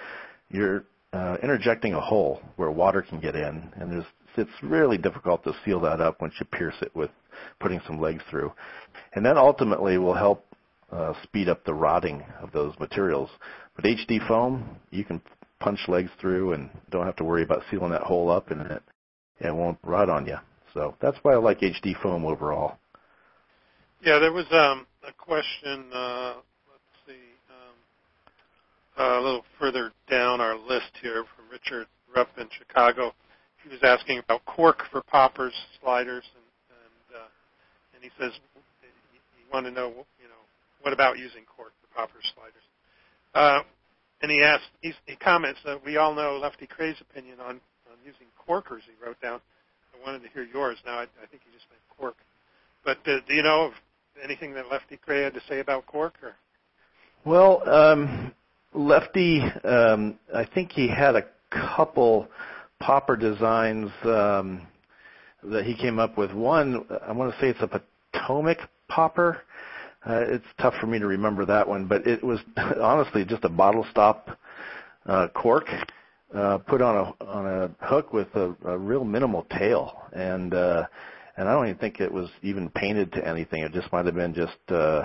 you're 0.51 0.85
uh, 1.13 1.37
interjecting 1.43 1.95
a 1.95 2.01
hole 2.01 2.41
where 2.57 2.71
water 2.71 3.03
can 3.03 3.21
get 3.21 3.35
in, 3.35 3.69
and 3.77 4.05
it's 4.37 4.51
really 4.63 4.97
difficult 4.97 5.45
to 5.45 5.53
seal 5.65 5.81
that 5.81 6.01
up 6.01 6.21
once 6.21 6.35
you 6.41 6.47
pierce 6.47 6.77
it 6.81 6.95
with 6.95 7.11
putting 7.61 7.81
some 7.87 8.01
legs 8.01 8.23
through. 8.31 8.53
And 9.15 9.27
that 9.27 9.37
ultimately 9.37 9.99
will 9.99 10.15
help 10.15 10.47
uh, 10.91 11.15
speed 11.23 11.49
up 11.49 11.65
the 11.65 11.75
rotting 11.75 12.23
of 12.41 12.53
those 12.53 12.79
materials. 12.79 13.31
But 13.75 13.85
HD 13.85 14.27
foam, 14.27 14.77
you 14.91 15.05
can 15.05 15.21
punch 15.61 15.81
legs 15.89 16.11
through 16.21 16.53
and 16.53 16.71
don't 16.91 17.07
have 17.07 17.17
to 17.17 17.25
worry 17.25 17.43
about 17.43 17.63
sealing 17.71 17.91
that 17.91 18.03
hole 18.03 18.31
up, 18.31 18.51
and 18.51 18.61
it, 18.63 18.83
it 19.41 19.55
won't 19.55 19.79
rot 19.83 20.09
on 20.09 20.27
you. 20.27 20.37
So 20.75 20.95
that's 21.01 21.19
why 21.23 21.35
I 21.35 21.37
like 21.37 21.61
HD 21.61 22.01
foam 22.03 22.25
overall. 22.25 22.79
Yeah, 24.03 24.19
there 24.19 24.33
was 24.33 24.47
um, 24.51 24.85
a 25.07 25.13
question. 25.13 25.87
Uh, 25.95 26.35
let's 26.67 26.91
see, 27.07 27.23
um, 27.55 27.77
uh, 28.99 29.21
a 29.21 29.23
little 29.23 29.45
further 29.61 29.93
down 30.11 30.41
our 30.41 30.59
list 30.59 30.91
here 31.01 31.23
from 31.37 31.45
Richard 31.49 31.87
Rupp 32.13 32.29
in 32.37 32.49
Chicago. 32.59 33.15
He 33.63 33.69
was 33.69 33.79
asking 33.85 34.19
about 34.19 34.45
cork 34.45 34.83
for 34.91 35.03
poppers, 35.03 35.55
sliders, 35.81 36.25
and 36.35 36.43
and, 36.83 37.23
uh, 37.23 37.29
and 37.95 38.03
he 38.03 38.11
says 38.19 38.33
he, 38.83 38.89
wanted 39.55 39.71
to 39.71 39.77
know, 39.77 39.91
you 40.19 40.27
know, 40.27 40.43
what 40.81 40.93
about 40.93 41.17
using 41.19 41.45
cork 41.47 41.71
for 41.81 41.95
poppers, 41.95 42.25
sliders? 42.35 42.67
Uh, 43.37 43.63
and 44.21 44.33
he 44.33 44.43
asked, 44.43 44.67
he's, 44.81 44.95
he 45.07 45.15
comments 45.15 45.61
that 45.65 45.79
we 45.85 45.97
all 45.97 46.13
know 46.13 46.41
Lefty 46.43 46.67
Kreh's 46.67 47.01
opinion 47.01 47.39
on, 47.39 47.61
on 47.87 47.99
using 48.05 48.27
corkers. 48.37 48.83
He 48.85 48.99
wrote 49.05 49.21
down. 49.21 49.39
I 49.95 50.05
wanted 50.05 50.25
to 50.25 50.29
hear 50.31 50.43
yours. 50.43 50.79
Now 50.85 50.99
I, 50.99 51.03
I 51.03 51.27
think 51.31 51.43
he 51.47 51.55
just 51.55 51.71
meant 51.71 51.83
cork. 51.97 52.17
But 52.85 52.99
uh, 53.07 53.21
do 53.29 53.35
you 53.35 53.45
know 53.45 53.67
of 53.67 53.73
anything 54.23 54.55
that 54.55 54.71
Lefty 54.71 54.99
Kreh 55.07 55.25
had 55.25 55.35
to 55.35 55.41
say 55.49 55.61
about 55.61 55.87
cork? 55.87 56.15
Or? 56.23 56.35
Well, 57.25 57.69
um, 57.69 58.33
Lefty, 58.75 59.41
um, 59.65 60.19
I 60.35 60.45
think 60.45 60.73
he 60.73 60.89
had 60.89 61.17
a 61.17 61.25
couple 61.51 62.29
popper 62.81 63.17
designs 63.17 63.91
um, 64.05 64.67
that 65.45 65.65
he 65.65 65.75
came 65.75 65.99
up 65.99 66.17
with. 66.17 66.33
One, 66.33 66.85
I 67.07 67.13
want 67.13 67.33
to 67.33 67.41
say 67.41 67.49
it's 67.49 67.61
a 67.61 67.81
Potomac 68.13 68.59
popper. 68.89 69.43
Uh, 70.05 70.25
it's 70.27 70.45
tough 70.61 70.75
for 70.81 70.87
me 70.87 70.99
to 70.99 71.07
remember 71.07 71.45
that 71.45 71.69
one, 71.69 71.87
but 71.87 72.07
it 72.07 72.25
was 72.25 72.41
honestly 72.57 73.25
just 73.25 73.45
a 73.45 73.49
bottle 73.49 73.87
stop 73.91 74.37
uh, 75.07 75.29
cork 75.35 75.67
uh, 76.35 76.59
put 76.59 76.81
on 76.81 76.97
a 76.97 77.25
on 77.25 77.47
a 77.47 77.87
hook 77.87 78.13
with 78.13 78.29
a, 78.35 78.55
a 78.65 78.79
real 78.79 79.05
minimal 79.05 79.47
tail, 79.59 80.03
and 80.13 80.55
uh, 80.55 80.87
and 81.37 81.49
I 81.49 81.53
don't 81.53 81.67
even 81.67 81.79
think 81.79 82.01
it 82.01 82.13
was 82.13 82.29
even 82.43 82.69
painted 82.71 83.13
to 83.13 83.27
anything. 83.27 83.63
It 83.63 83.73
just 83.73 83.93
might 83.93 84.07
have 84.07 84.15
been 84.15 84.35
just 84.35 84.59
uh, 84.69 85.05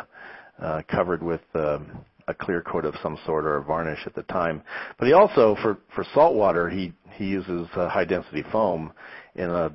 uh, 0.62 0.82
covered 0.90 1.24
with 1.24 1.42
um, 1.56 2.06
a 2.28 2.34
clear 2.34 2.62
coat 2.62 2.86
of 2.86 2.96
some 3.02 3.18
sort 3.26 3.46
or 3.46 3.58
a 3.58 3.64
varnish 3.64 4.00
at 4.06 4.16
the 4.16 4.24
time. 4.24 4.62
But 5.00 5.08
he 5.08 5.14
also, 5.14 5.56
for 5.62 5.78
for 5.96 6.06
saltwater, 6.14 6.70
he 6.70 6.94
he 7.14 7.26
uses 7.26 7.68
uh, 7.76 7.90
high 7.90 8.06
density 8.06 8.44
foam 8.52 8.92
in 9.36 9.50
a 9.50 9.72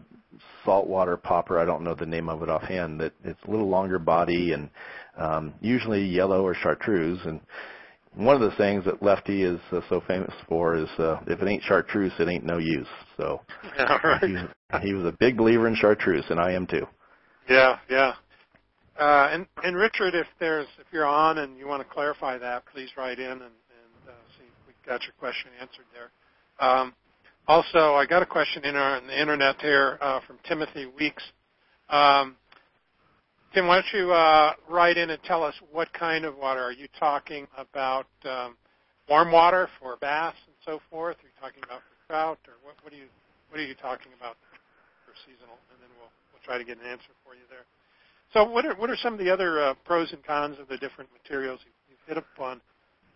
saltwater 0.64 1.16
popper. 1.16 1.58
I 1.58 1.64
don't 1.64 1.82
know 1.82 1.94
the 1.94 2.06
name 2.06 2.28
of 2.28 2.42
it 2.42 2.48
offhand. 2.48 3.00
That 3.00 3.12
it's 3.24 3.42
a 3.46 3.50
little 3.50 3.68
longer 3.68 3.98
body 3.98 4.52
and 4.52 4.68
um, 5.16 5.54
usually 5.60 6.04
yellow 6.04 6.44
or 6.44 6.54
chartreuse. 6.54 7.20
And 7.24 7.40
one 8.14 8.40
of 8.40 8.42
the 8.42 8.56
things 8.56 8.84
that 8.84 9.02
Lefty 9.02 9.42
is 9.42 9.60
uh, 9.70 9.80
so 9.88 10.02
famous 10.06 10.34
for 10.48 10.76
is 10.76 10.88
uh, 10.98 11.20
if 11.26 11.40
it 11.40 11.48
ain't 11.48 11.62
chartreuse, 11.62 12.12
it 12.18 12.28
ain't 12.28 12.44
no 12.44 12.58
use. 12.58 12.88
So 13.16 13.40
yeah, 13.76 13.98
right. 14.04 14.50
He, 14.80 14.94
was 14.94 15.04
a 15.04 15.12
big 15.12 15.36
believer 15.36 15.66
in 15.66 15.74
chartreuse, 15.74 16.24
and 16.30 16.40
I 16.40 16.52
am 16.52 16.66
too. 16.66 16.86
Yeah, 17.48 17.78
yeah. 17.90 18.14
Uh, 18.98 19.28
and, 19.32 19.46
and 19.64 19.76
Richard, 19.76 20.14
if 20.14 20.26
there's 20.38 20.66
if 20.78 20.86
you're 20.92 21.06
on 21.06 21.38
and 21.38 21.56
you 21.56 21.66
want 21.66 21.86
to 21.86 21.92
clarify 21.92 22.38
that, 22.38 22.64
please 22.72 22.90
write 22.96 23.18
in 23.18 23.30
and, 23.30 23.40
and 23.40 24.08
uh, 24.08 24.12
see 24.38 24.44
if 24.44 24.66
we 24.66 24.72
got 24.86 25.02
your 25.02 25.14
question 25.18 25.50
answered 25.60 25.86
there. 25.92 26.10
Um, 26.66 26.94
also, 27.48 27.94
I 27.94 28.06
got 28.06 28.22
a 28.22 28.26
question 28.26 28.64
in, 28.64 28.76
our, 28.76 28.98
in 28.98 29.06
the 29.06 29.20
internet 29.20 29.60
here 29.60 29.98
uh, 30.00 30.20
from 30.26 30.38
Timothy 30.46 30.86
Weeks. 30.86 31.22
Um, 31.88 32.36
Tim, 33.52 33.66
why 33.66 33.76
don't 33.76 34.00
you 34.00 34.12
uh, 34.12 34.52
write 34.68 34.96
in 34.96 35.10
and 35.10 35.22
tell 35.24 35.42
us 35.42 35.54
what 35.72 35.92
kind 35.92 36.24
of 36.24 36.38
water? 36.38 36.62
Are 36.62 36.72
you 36.72 36.86
talking 36.98 37.46
about 37.58 38.06
um, 38.24 38.56
warm 39.08 39.32
water 39.32 39.68
for 39.80 39.96
bass 39.96 40.34
and 40.46 40.56
so 40.64 40.80
forth? 40.90 41.16
Are 41.16 41.26
you 41.26 41.34
talking 41.40 41.62
about 41.64 41.80
for 41.80 42.06
trout, 42.06 42.38
or 42.46 42.54
what, 42.62 42.76
what 42.82 42.92
do 42.92 42.98
you 42.98 43.06
what 43.50 43.60
are 43.60 43.64
you 43.64 43.74
talking 43.74 44.12
about 44.18 44.36
for 45.12 45.20
seasonal? 45.28 45.60
And 45.68 45.76
then 45.84 45.92
we'll 46.00 46.08
we'll 46.32 46.44
try 46.48 46.56
to 46.56 46.64
get 46.64 46.80
an 46.80 46.88
answer 46.88 47.12
for 47.20 47.36
you 47.36 47.44
there. 47.52 47.68
So 48.32 48.48
what 48.48 48.64
are 48.64 48.74
what 48.80 48.88
are 48.88 48.96
some 48.96 49.12
of 49.12 49.20
the 49.20 49.28
other 49.28 49.60
uh, 49.60 49.74
pros 49.84 50.08
and 50.12 50.24
cons 50.24 50.56
of 50.56 50.68
the 50.72 50.80
different 50.80 51.12
materials 51.12 51.60
you, 51.68 51.72
you've 51.92 52.06
hit 52.08 52.16
upon? 52.16 52.64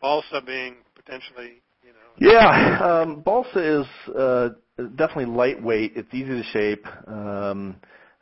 Balsa 0.01 0.45
being 0.45 0.77
potentially 0.95 1.65
you 1.81 1.97
know. 1.97 2.13
Yeah, 2.19 2.79
um, 2.85 3.21
balsa 3.21 3.81
is 3.81 4.15
uh, 4.15 4.49
definitely 4.97 5.27
lightweight. 5.27 5.93
It's 5.97 6.13
easy 6.13 6.29
to 6.29 6.43
shape. 6.53 6.87
Um, 7.09 7.77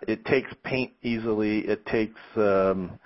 it 0.07 0.25
takes 0.25 0.51
paint 0.63 0.93
easily. 1.03 1.61
It 1.61 1.85
takes 1.87 2.21
um, 2.37 2.99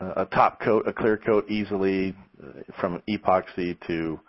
a 0.00 0.26
top 0.26 0.60
coat, 0.60 0.86
a 0.86 0.92
clear 0.92 1.16
coat 1.16 1.48
easily, 1.50 2.14
uh, 2.42 2.60
from 2.80 3.02
epoxy 3.08 3.78
to 3.86 4.20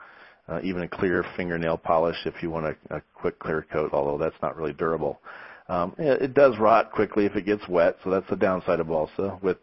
uh, 0.48 0.60
even 0.64 0.84
a 0.84 0.88
clear 0.88 1.26
fingernail 1.36 1.78
polish 1.78 2.18
if 2.26 2.42
you 2.42 2.50
want 2.50 2.66
a, 2.66 2.96
a 2.96 3.02
quick 3.14 3.40
clear 3.40 3.66
coat. 3.72 3.92
Although 3.94 4.18
that's 4.18 4.42
not 4.42 4.56
really 4.56 4.74
durable. 4.74 5.20
Um, 5.70 5.96
it, 5.98 6.34
does 6.34 6.58
rot 6.60 6.92
quickly 6.92 7.26
if 7.26 7.36
it 7.36 7.46
gets 7.46 7.68
wet, 7.68 7.98
so 8.04 8.10
that's 8.10 8.30
the 8.30 8.36
downside 8.36 8.80
of 8.80 8.88
balsa. 8.88 9.40
With 9.42 9.58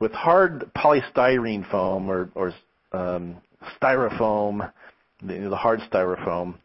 with 0.00 0.12
hard 0.12 0.70
polystyrene 0.76 1.70
foam 1.70 2.10
or, 2.10 2.30
or 2.34 2.52
um, 2.92 3.36
styrofoam, 3.80 4.70
the, 5.22 5.48
the 5.48 5.56
hard 5.56 5.80
styrofoam, 5.90 6.56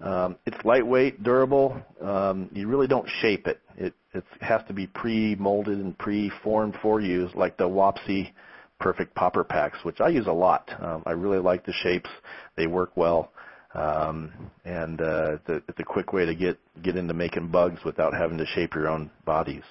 um, 0.00 0.36
it's 0.44 0.56
lightweight, 0.64 1.22
durable. 1.22 1.80
Um, 2.02 2.50
you 2.52 2.68
really 2.68 2.88
don't 2.88 3.08
shape 3.20 3.46
it. 3.46 3.60
It 3.76 3.94
it 4.12 4.24
has 4.40 4.60
to 4.68 4.74
be 4.74 4.86
pre-molded 4.86 5.78
and 5.78 5.96
pre-formed 5.98 6.76
for 6.82 7.00
use, 7.00 7.30
like 7.34 7.56
the 7.56 7.68
Wapsi 7.68 8.32
Perfect 8.80 9.14
Popper 9.14 9.44
Packs, 9.44 9.78
which 9.84 10.00
I 10.00 10.08
use 10.08 10.26
a 10.26 10.32
lot. 10.32 10.70
Um, 10.80 11.02
I 11.06 11.12
really 11.12 11.38
like 11.38 11.64
the 11.64 11.72
shapes; 11.72 12.10
they 12.56 12.66
work 12.66 12.90
well, 12.96 13.32
um, 13.74 14.32
and 14.64 15.00
uh, 15.00 15.34
it's, 15.34 15.48
a, 15.48 15.54
it's 15.68 15.80
a 15.80 15.84
quick 15.84 16.12
way 16.12 16.24
to 16.24 16.34
get 16.34 16.58
get 16.82 16.96
into 16.96 17.14
making 17.14 17.48
bugs 17.48 17.80
without 17.84 18.14
having 18.14 18.38
to 18.38 18.46
shape 18.46 18.74
your 18.74 18.88
own 18.88 19.10
bodies. 19.24 19.62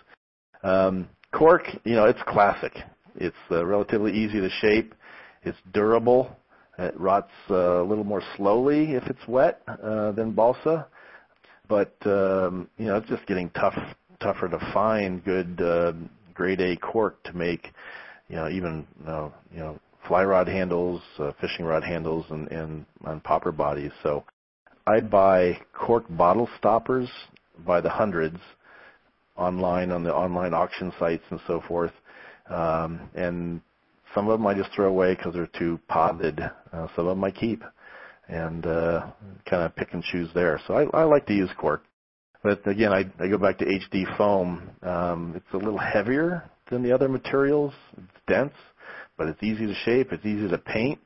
Um, 0.64 1.10
cork, 1.32 1.64
you 1.84 1.96
know, 1.96 2.06
it's 2.06 2.22
classic. 2.28 2.74
It's 3.16 3.36
uh, 3.52 3.66
relatively 3.66 4.12
easy 4.12 4.40
to 4.40 4.50
shape. 4.50 4.94
It's 5.44 5.58
durable. 5.74 6.36
It 6.80 7.00
rots 7.00 7.32
uh, 7.50 7.82
a 7.82 7.84
little 7.84 8.04
more 8.04 8.24
slowly 8.36 8.94
if 8.94 9.04
it's 9.08 9.28
wet 9.28 9.62
uh, 9.68 10.12
than 10.14 10.32
balsa, 10.32 10.88
but 11.68 11.96
um, 12.06 12.68
you 12.78 12.86
know 12.86 12.98
it's 12.98 13.08
just 13.10 13.26
getting 13.28 13.50
tough, 13.52 13.78
tougher 14.20 14.48
to 14.48 14.58
find 14.74 15.24
good 15.24 15.62
uh, 15.62 15.94
grade 16.34 16.62
A 16.62 16.76
cork 16.78 17.22
to 17.24 17.34
make, 17.34 17.72
you 18.28 18.38
know, 18.38 18.50
even 18.50 18.88
you 19.06 19.34
you 19.54 19.60
know 19.60 19.80
fly 20.08 20.24
rod 20.24 20.48
handles, 20.48 21.02
uh, 21.20 21.32
fishing 21.40 21.66
rod 21.66 21.84
handles, 21.84 22.26
and, 22.30 22.52
and 22.52 22.86
on 23.06 23.20
popper 23.22 23.52
bodies. 23.52 23.92
So 24.02 24.24
I 24.86 25.00
buy 25.00 25.60
cork 25.74 26.06
bottle 26.10 26.50
stoppers 26.58 27.10
by 27.66 27.82
the 27.82 27.90
hundreds 27.90 28.38
online 29.36 29.92
on 29.92 30.04
the 30.04 30.14
online 30.14 30.54
auction 30.54 30.92
sites 31.00 31.24
and 31.30 31.40
so 31.48 31.62
forth, 31.68 31.94
um, 32.50 33.10
and 33.16 33.62
some 34.14 34.28
of 34.28 34.38
them 34.38 34.46
I 34.46 34.54
just 34.54 34.72
throw 34.74 34.88
away 34.88 35.16
because 35.16 35.34
they're 35.34 35.48
too 35.48 35.80
potted. 35.88 36.40
Uh, 36.40 36.88
some 36.96 37.08
of 37.08 37.16
them 37.16 37.24
I 37.24 37.32
keep 37.32 37.64
and 38.28 38.66
uh, 38.66 39.08
kind 39.50 39.64
of 39.64 39.76
pick 39.76 39.94
and 39.94 40.04
choose 40.04 40.30
there. 40.34 40.60
So 40.68 40.76
I, 40.76 41.02
I 41.02 41.04
like 41.04 41.26
to 41.28 41.34
use 41.34 41.50
cork. 41.58 41.84
But 42.44 42.68
again, 42.68 42.92
I, 42.92 43.06
I 43.24 43.28
go 43.28 43.38
back 43.38 43.58
to 43.60 43.66
HD 43.66 44.18
foam. 44.18 44.70
Um, 44.82 45.34
it's 45.36 45.54
a 45.54 45.58
little 45.58 45.80
heavier 45.80 46.44
than 46.70 46.84
the 46.84 46.92
other 46.92 47.08
materials. 47.08 47.74
It's 47.98 48.22
dense, 48.28 48.54
but 49.18 49.28
it's 49.28 49.42
easy 49.44 49.66
to 49.66 49.74
shape. 49.86 50.12
It's 50.12 50.26
easy 50.26 50.48
to 50.48 50.58
paint. 50.58 51.00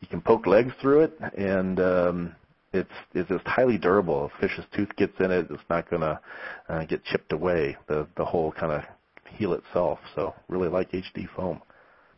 You 0.00 0.08
can 0.08 0.20
poke 0.20 0.46
legs 0.46 0.72
through 0.80 1.02
it, 1.02 1.18
and 1.36 1.80
um, 1.80 2.36
it's 2.72 2.90
it's 3.14 3.28
just 3.28 3.46
highly 3.46 3.78
durable. 3.78 4.26
If 4.26 4.40
fish's 4.40 4.64
tooth 4.74 4.94
gets 4.96 5.18
in 5.20 5.30
it, 5.30 5.46
it's 5.50 5.62
not 5.70 5.88
going 5.88 6.02
to 6.02 6.20
uh, 6.68 6.84
get 6.84 7.04
chipped 7.04 7.32
away. 7.32 7.76
The 7.88 8.06
the 8.16 8.24
whole 8.24 8.52
kind 8.52 8.72
of 8.72 8.82
heel 9.30 9.54
itself. 9.54 9.98
So 10.14 10.34
really 10.48 10.68
like 10.68 10.90
HD 10.92 11.26
foam 11.34 11.62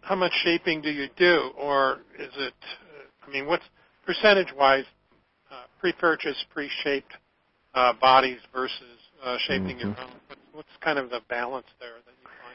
how 0.06 0.14
much 0.14 0.32
shaping 0.44 0.80
do 0.80 0.90
you 0.90 1.08
do, 1.16 1.50
or 1.58 1.98
is 2.18 2.30
it? 2.36 2.54
Uh, 2.62 3.26
I 3.26 3.30
mean, 3.30 3.46
what's 3.46 3.64
percentage-wise 4.06 4.84
uh, 5.50 5.64
pre-purchase, 5.80 6.44
pre-shaped 6.54 7.12
uh, 7.74 7.92
bodies 8.00 8.38
versus 8.54 8.98
uh, 9.24 9.36
shaping 9.46 9.78
mm-hmm. 9.78 9.80
your 9.80 9.88
own? 9.88 10.10
What's, 10.28 10.40
what's 10.52 10.68
kind 10.80 11.00
of 11.00 11.10
the 11.10 11.20
balance 11.28 11.66
there 11.80 11.96
that 12.06 12.14
you 12.22 12.28
find? 12.40 12.54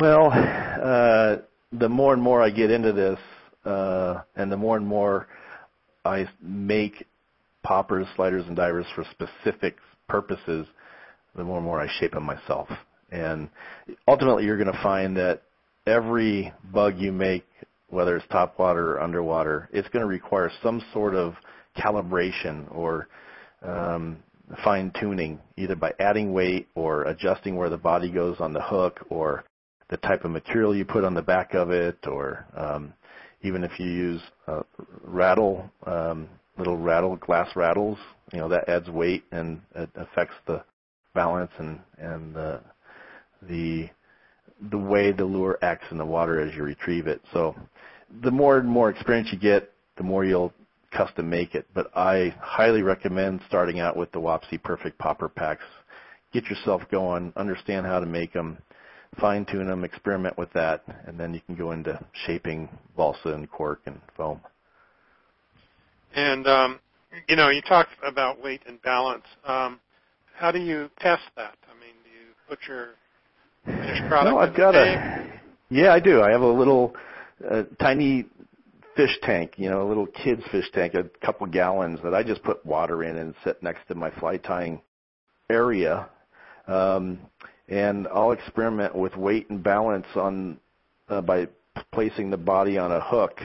Well, 0.00 0.30
uh, 0.34 1.36
the 1.72 1.88
more 1.88 2.12
and 2.12 2.22
more 2.22 2.42
I 2.42 2.50
get 2.50 2.70
into 2.70 2.92
this, 2.92 3.18
uh, 3.64 4.22
and 4.36 4.50
the 4.50 4.56
more 4.56 4.76
and 4.76 4.86
more 4.86 5.26
I 6.04 6.28
make 6.40 7.06
poppers, 7.62 8.06
sliders, 8.16 8.44
and 8.46 8.56
divers 8.56 8.86
for 8.94 9.04
specific 9.10 9.76
purposes, 10.08 10.66
the 11.34 11.44
more 11.44 11.58
and 11.58 11.64
more 11.64 11.80
I 11.80 11.88
shape 11.98 12.12
them 12.12 12.24
myself. 12.24 12.68
And 13.10 13.48
ultimately, 14.08 14.44
you're 14.44 14.58
going 14.58 14.72
to 14.72 14.82
find 14.82 15.16
that 15.16 15.42
every 15.86 16.52
bug 16.72 16.98
you 16.98 17.12
make, 17.12 17.44
whether 17.88 18.16
it's 18.16 18.26
top 18.28 18.58
water 18.58 18.94
or 18.94 19.02
underwater, 19.02 19.68
it's 19.72 19.88
going 19.88 20.02
to 20.02 20.06
require 20.08 20.50
some 20.62 20.82
sort 20.92 21.14
of 21.14 21.34
calibration 21.76 22.74
or 22.74 23.08
um, 23.62 24.18
fine 24.64 24.92
tuning, 24.98 25.38
either 25.56 25.76
by 25.76 25.92
adding 25.98 26.32
weight 26.32 26.68
or 26.74 27.04
adjusting 27.04 27.56
where 27.56 27.70
the 27.70 27.76
body 27.76 28.10
goes 28.10 28.36
on 28.40 28.52
the 28.52 28.62
hook 28.62 29.00
or 29.08 29.44
the 29.90 29.96
type 29.98 30.24
of 30.24 30.30
material 30.30 30.74
you 30.74 30.84
put 30.84 31.04
on 31.04 31.14
the 31.14 31.22
back 31.22 31.54
of 31.54 31.70
it 31.70 31.98
or 32.06 32.46
um, 32.56 32.92
even 33.42 33.64
if 33.64 33.78
you 33.78 33.86
use 33.86 34.20
uh, 34.46 34.62
rattle, 35.02 35.70
um, 35.86 36.28
little 36.58 36.76
rattle, 36.76 37.16
glass 37.16 37.48
rattles, 37.56 37.98
you 38.32 38.38
know, 38.38 38.48
that 38.48 38.68
adds 38.68 38.88
weight 38.88 39.24
and 39.32 39.60
it 39.74 39.90
affects 39.96 40.34
the 40.46 40.62
balance 41.14 41.50
and, 41.58 41.80
and 41.98 42.36
uh, 42.36 42.58
the 43.48 43.88
the 44.70 44.78
way 44.78 45.10
the 45.10 45.24
lure 45.24 45.58
acts 45.62 45.86
in 45.90 45.98
the 45.98 46.06
water 46.06 46.40
as 46.40 46.54
you 46.54 46.62
retrieve 46.62 47.06
it. 47.06 47.20
So 47.32 47.56
the 48.22 48.30
more 48.30 48.58
and 48.58 48.68
more 48.68 48.90
experience 48.90 49.28
you 49.32 49.38
get, 49.38 49.72
the 49.96 50.04
more 50.04 50.24
you'll 50.24 50.52
custom 50.92 51.28
make 51.28 51.54
it. 51.54 51.66
But 51.74 51.90
I 51.96 52.34
highly 52.40 52.82
recommend 52.82 53.40
starting 53.48 53.80
out 53.80 53.96
with 53.96 54.12
the 54.12 54.20
Wapsi 54.20 54.62
Perfect 54.62 54.98
Popper 54.98 55.28
Packs. 55.28 55.64
Get 56.32 56.44
yourself 56.44 56.82
going, 56.90 57.32
understand 57.36 57.86
how 57.86 57.98
to 58.00 58.06
make 58.06 58.32
them, 58.32 58.58
fine 59.20 59.44
tune 59.44 59.66
them, 59.66 59.84
experiment 59.84 60.36
with 60.38 60.52
that, 60.52 60.84
and 61.06 61.18
then 61.18 61.34
you 61.34 61.40
can 61.46 61.54
go 61.54 61.72
into 61.72 61.98
shaping 62.26 62.68
balsa 62.96 63.30
and 63.30 63.50
cork 63.50 63.82
and 63.86 64.00
foam. 64.16 64.40
And 66.14 66.46
um, 66.46 66.80
you 67.28 67.36
know, 67.36 67.48
you 67.50 67.62
talked 67.62 67.90
about 68.04 68.42
weight 68.42 68.62
and 68.66 68.80
balance. 68.82 69.24
Um, 69.44 69.80
how 70.34 70.50
do 70.50 70.58
you 70.58 70.90
test 70.98 71.22
that? 71.36 71.56
I 71.68 71.74
mean, 71.74 71.94
do 72.04 72.10
you 72.10 72.32
put 72.48 72.58
your 72.68 72.88
finished 73.64 74.02
product? 74.08 74.34
No, 74.34 74.38
I've 74.38 74.56
got 74.56 74.74
a. 74.74 75.40
Yeah, 75.70 75.92
I 75.92 76.00
do. 76.00 76.20
I 76.22 76.30
have 76.30 76.42
a 76.42 76.46
little 76.46 76.94
uh, 77.48 77.62
tiny 77.80 78.26
fish 78.96 79.18
tank, 79.22 79.54
you 79.56 79.70
know, 79.70 79.86
a 79.86 79.88
little 79.88 80.06
kid's 80.06 80.42
fish 80.50 80.66
tank, 80.74 80.94
a 80.94 81.04
couple 81.24 81.46
gallons 81.46 81.98
that 82.04 82.14
I 82.14 82.22
just 82.22 82.42
put 82.42 82.64
water 82.66 83.04
in 83.04 83.16
and 83.16 83.34
sit 83.42 83.62
next 83.62 83.86
to 83.88 83.94
my 83.94 84.10
fly 84.10 84.36
tying 84.36 84.82
area. 85.48 86.08
Um, 86.66 87.18
and 87.68 88.08
I'll 88.08 88.32
experiment 88.32 88.94
with 88.94 89.16
weight 89.16 89.50
and 89.50 89.62
balance 89.62 90.06
on 90.14 90.58
uh, 91.08 91.20
by 91.20 91.48
placing 91.92 92.30
the 92.30 92.36
body 92.36 92.78
on 92.78 92.92
a 92.92 93.00
hook 93.00 93.40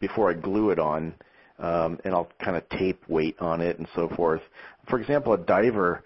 before 0.00 0.30
I 0.30 0.34
glue 0.34 0.70
it 0.70 0.78
on, 0.78 1.14
um, 1.58 1.98
and 2.04 2.14
I'll 2.14 2.28
kind 2.42 2.56
of 2.56 2.68
tape 2.70 3.02
weight 3.08 3.36
on 3.40 3.60
it 3.60 3.78
and 3.78 3.88
so 3.94 4.08
forth. 4.16 4.42
For 4.88 5.00
example, 5.00 5.32
a 5.32 5.38
diver, 5.38 6.02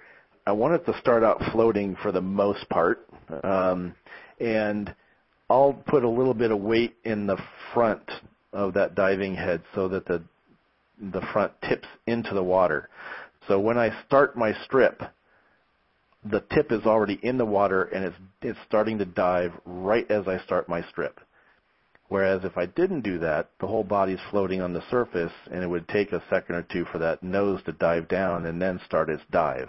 I 0.46 0.52
want 0.52 0.74
it 0.74 0.86
to 0.86 0.98
start 1.00 1.24
out 1.24 1.40
floating 1.52 1.96
for 2.02 2.12
the 2.12 2.20
most 2.20 2.68
part, 2.68 3.08
um, 3.42 3.94
and 4.38 4.94
I'll 5.48 5.72
put 5.86 6.04
a 6.04 6.08
little 6.08 6.34
bit 6.34 6.50
of 6.50 6.60
weight 6.60 6.96
in 7.04 7.26
the 7.26 7.38
front 7.72 8.10
of 8.52 8.74
that 8.74 8.94
diving 8.94 9.34
head 9.34 9.62
so 9.74 9.88
that 9.88 10.06
the 10.06 10.22
the 11.12 11.20
front 11.32 11.52
tips 11.68 11.86
into 12.06 12.32
the 12.32 12.42
water. 12.42 12.88
So 13.48 13.60
when 13.60 13.76
I 13.76 13.90
start 14.06 14.36
my 14.36 14.54
strip, 14.64 15.02
the 16.30 16.44
tip 16.54 16.72
is 16.72 16.84
already 16.86 17.18
in 17.22 17.38
the 17.38 17.44
water 17.44 17.84
and 17.84 18.04
it's 18.04 18.16
it's 18.42 18.58
starting 18.66 18.98
to 18.98 19.04
dive 19.04 19.52
right 19.64 20.10
as 20.10 20.26
I 20.28 20.38
start 20.44 20.68
my 20.68 20.82
strip. 20.88 21.20
Whereas 22.08 22.44
if 22.44 22.56
I 22.56 22.66
didn't 22.66 23.00
do 23.00 23.18
that, 23.18 23.50
the 23.60 23.66
whole 23.66 23.82
body's 23.82 24.20
floating 24.30 24.60
on 24.60 24.72
the 24.72 24.82
surface 24.90 25.32
and 25.50 25.64
it 25.64 25.66
would 25.66 25.88
take 25.88 26.12
a 26.12 26.22
second 26.30 26.54
or 26.54 26.62
two 26.62 26.84
for 26.92 26.98
that 26.98 27.22
nose 27.22 27.60
to 27.64 27.72
dive 27.72 28.08
down 28.08 28.46
and 28.46 28.62
then 28.62 28.80
start 28.86 29.10
its 29.10 29.22
dive 29.32 29.68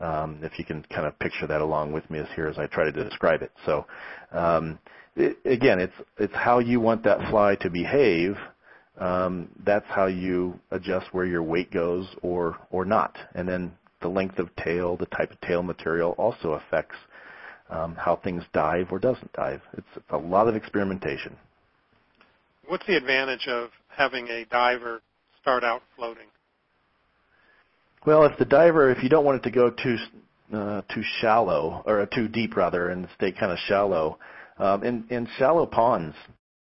um, 0.00 0.38
if 0.42 0.58
you 0.58 0.64
can 0.64 0.84
kind 0.94 1.06
of 1.06 1.18
picture 1.18 1.46
that 1.46 1.60
along 1.60 1.92
with 1.92 2.08
me 2.10 2.18
as 2.18 2.26
here 2.34 2.46
as 2.46 2.58
I 2.58 2.66
try 2.66 2.84
to 2.84 2.92
describe 2.92 3.42
it. 3.42 3.52
So 3.64 3.86
um, 4.32 4.78
it, 5.16 5.38
again, 5.44 5.80
it's 5.80 5.94
it's 6.18 6.34
how 6.34 6.58
you 6.58 6.80
want 6.80 7.04
that 7.04 7.18
fly 7.30 7.56
to 7.56 7.70
behave. 7.70 8.36
Um, 8.98 9.48
that's 9.64 9.86
how 9.88 10.06
you 10.06 10.60
adjust 10.70 11.06
where 11.12 11.26
your 11.26 11.42
weight 11.42 11.72
goes 11.72 12.06
or 12.22 12.56
or 12.70 12.84
not, 12.84 13.16
and 13.34 13.48
then 13.48 13.72
the 14.00 14.08
length 14.08 14.38
of 14.38 14.54
tail, 14.56 14.96
the 14.96 15.06
type 15.06 15.30
of 15.30 15.40
tail 15.40 15.62
material 15.62 16.14
also 16.18 16.52
affects 16.52 16.96
um, 17.70 17.94
how 17.94 18.16
things 18.16 18.42
dive 18.52 18.88
or 18.90 18.98
doesn't 18.98 19.32
dive. 19.32 19.60
It's, 19.76 19.86
a 20.10 20.16
lot 20.16 20.48
of 20.48 20.54
experimentation. 20.54 21.36
What's 22.66 22.86
the 22.86 22.96
advantage 22.96 23.46
of 23.48 23.70
having 23.88 24.28
a 24.28 24.44
diver 24.46 25.02
start 25.40 25.64
out 25.64 25.82
floating? 25.96 26.26
Well, 28.06 28.24
if 28.24 28.38
the 28.38 28.44
diver, 28.44 28.90
if 28.90 29.02
you 29.02 29.08
don't 29.08 29.24
want 29.24 29.38
it 29.38 29.48
to 29.48 29.50
go 29.50 29.70
too 29.70 29.96
uh, 30.52 30.82
too 30.94 31.02
shallow 31.20 31.82
or 31.86 32.06
too 32.14 32.28
deep 32.28 32.54
rather, 32.54 32.90
and 32.90 33.08
stay 33.16 33.32
kind 33.32 33.50
of 33.50 33.58
shallow, 33.66 34.18
um, 34.58 34.84
in 34.84 35.06
in 35.08 35.26
shallow 35.38 35.64
ponds, 35.66 36.14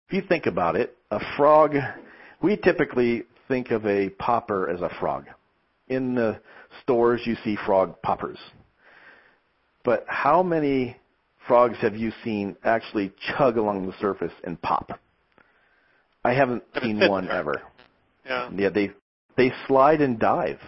if 0.09 0.15
you 0.15 0.23
think 0.27 0.47
about 0.47 0.75
it, 0.75 0.97
a 1.11 1.21
frog, 1.37 1.75
we 2.43 2.57
typically 2.57 3.25
think 3.47 3.71
of 3.71 3.85
a 3.87 4.09
popper 4.11 4.71
as 4.71 4.81
a 4.81 4.89
frog. 4.99 5.27
In 5.89 6.15
the 6.15 6.41
stores, 6.83 7.21
you 7.25 7.37
see 7.45 7.57
frog 7.67 8.01
poppers. 8.03 8.39
But 9.85 10.05
how 10.07 10.43
many 10.43 10.97
frogs 11.47 11.77
have 11.81 11.97
you 11.97 12.13
seen 12.25 12.57
actually 12.65 13.13
chug 13.37 13.57
along 13.57 13.87
the 13.87 13.95
surface 14.01 14.33
and 14.45 14.61
pop? 14.61 14.99
I 16.25 16.35
haven't 16.35 16.63
seen 16.83 17.01
one 17.09 17.31
ever. 17.31 17.63
Yeah. 18.27 18.51
Yeah, 18.55 18.69
they 18.69 18.91
they 19.37 19.53
slide 19.67 20.01
and 20.01 20.19
dive, 20.19 20.61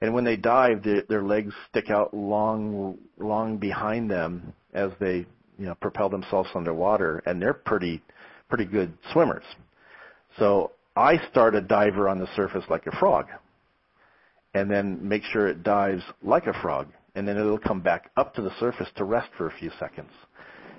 and 0.00 0.14
when 0.14 0.24
they 0.24 0.36
dive, 0.36 0.82
their, 0.84 1.02
their 1.08 1.22
legs 1.22 1.52
stick 1.70 1.90
out 1.90 2.14
long, 2.14 2.98
long 3.18 3.56
behind 3.56 4.10
them 4.10 4.52
as 4.74 4.90
they 5.00 5.26
you 5.58 5.66
know 5.66 5.74
propel 5.74 6.08
themselves 6.08 6.50
underwater, 6.54 7.22
and 7.26 7.40
they're 7.40 7.54
pretty 7.54 8.02
pretty 8.48 8.66
good 8.66 8.92
swimmers. 9.12 9.44
So 10.38 10.72
I 10.94 11.18
start 11.30 11.54
a 11.54 11.60
diver 11.60 12.08
on 12.08 12.18
the 12.18 12.28
surface 12.36 12.64
like 12.68 12.86
a 12.86 12.96
frog, 12.96 13.26
and 14.54 14.70
then 14.70 15.06
make 15.06 15.22
sure 15.24 15.48
it 15.48 15.62
dives 15.62 16.02
like 16.22 16.46
a 16.46 16.52
frog, 16.60 16.88
and 17.14 17.26
then 17.26 17.36
it'll 17.36 17.58
come 17.58 17.80
back 17.80 18.10
up 18.16 18.34
to 18.34 18.42
the 18.42 18.52
surface 18.58 18.88
to 18.96 19.04
rest 19.04 19.30
for 19.36 19.46
a 19.46 19.52
few 19.58 19.70
seconds. 19.78 20.10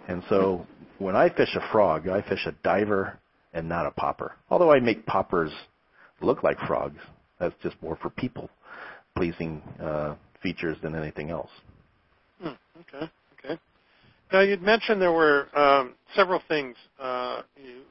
And 0.07 0.23
so 0.29 0.65
when 0.99 1.15
I 1.15 1.29
fish 1.29 1.55
a 1.55 1.71
frog, 1.71 2.07
I 2.07 2.21
fish 2.21 2.45
a 2.45 2.51
diver 2.63 3.19
and 3.53 3.67
not 3.69 3.85
a 3.85 3.91
popper. 3.91 4.35
Although 4.49 4.71
I 4.71 4.79
make 4.79 5.05
poppers 5.05 5.51
look 6.21 6.43
like 6.43 6.57
frogs, 6.67 6.99
that's 7.39 7.55
just 7.61 7.75
more 7.81 7.95
for 8.01 8.09
people 8.09 8.49
pleasing 9.15 9.61
uh, 9.81 10.15
features 10.41 10.77
than 10.81 10.95
anything 10.95 11.29
else. 11.29 11.49
Hmm, 12.41 12.49
okay, 12.81 13.11
okay. 13.39 13.59
Now 14.31 14.41
you'd 14.41 14.61
mentioned 14.61 15.01
there 15.01 15.11
were 15.11 15.47
um, 15.57 15.93
several 16.15 16.41
things 16.47 16.75
uh, 16.99 17.41
you 17.55 17.81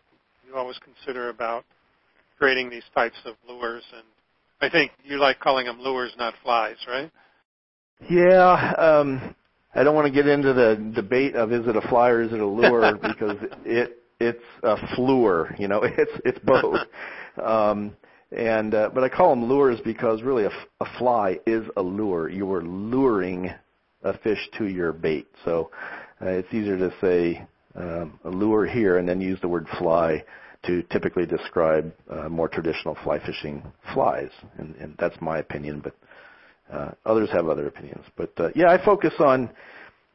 you 0.47 0.57
always 0.57 0.79
consider 0.79 1.29
about 1.29 1.65
creating 2.39 2.69
these 2.69 2.83
types 2.95 3.17
of 3.25 3.35
lures, 3.49 3.85
and 3.95 4.05
I 4.63 4.71
think 4.71 4.93
you 5.05 5.19
like 5.19 5.41
calling 5.41 5.67
them 5.67 5.81
lures, 5.81 6.13
not 6.17 6.35
flies, 6.43 6.77
right? 6.87 7.11
Yeah, 8.09 8.73
um, 8.79 9.35
I 9.75 9.83
don't 9.83 9.95
want 9.97 10.07
to 10.07 10.13
get 10.13 10.29
into 10.29 10.53
the 10.53 10.93
debate 10.95 11.35
of 11.35 11.53
is 11.53 11.67
it 11.67 11.75
a 11.75 11.81
fly 11.89 12.11
or 12.11 12.23
is 12.23 12.33
it 12.33 12.39
a 12.39 12.47
lure 12.47 12.97
because 13.03 13.39
it 13.65 13.99
it's 14.21 14.45
a 14.63 14.77
fluor, 14.95 15.59
you 15.59 15.67
know, 15.67 15.83
it's 15.85 16.13
it's 16.25 16.39
both. 16.45 16.81
Um, 17.45 17.97
and 18.31 18.73
uh, 18.75 18.91
but 18.95 19.03
I 19.03 19.09
call 19.09 19.31
them 19.31 19.47
lures 19.47 19.81
because 19.85 20.23
really 20.23 20.45
a, 20.45 20.51
a 20.81 20.99
fly 20.99 21.41
is 21.45 21.67
a 21.77 21.83
lure. 21.83 22.29
You 22.29 22.51
are 22.53 22.63
luring 22.63 23.51
a 24.05 24.17
fish 24.19 24.49
to 24.59 24.67
your 24.67 24.93
bait. 24.93 25.27
So 25.45 25.71
uh, 26.21 26.27
it's 26.27 26.55
easier 26.55 26.79
to 26.79 26.93
say 27.01 27.45
um, 27.75 28.21
a 28.25 28.31
lure 28.31 28.67
here 28.67 28.99
and 28.99 29.09
then 29.09 29.21
use 29.21 29.41
the 29.41 29.49
word 29.49 29.67
fly 29.79 30.25
to 30.65 30.83
typically 30.85 31.27
describe 31.27 31.93
uh, 32.11 32.29
more 32.29 32.49
traditional 32.49 32.97
fly 33.03 33.19
fishing 33.25 33.63
flies, 33.93 34.31
and, 34.59 34.75
and 34.77 34.95
that's 34.99 35.17
my 35.21 35.39
opinion. 35.39 35.81
But 35.81 35.95
uh, 36.73 36.93
others 37.05 37.29
have 37.33 37.49
other 37.49 37.67
opinions. 37.67 38.05
But 38.17 38.33
uh, 38.39 38.49
yeah, 38.55 38.71
I 38.71 38.85
focus 38.85 39.15
on 39.19 39.51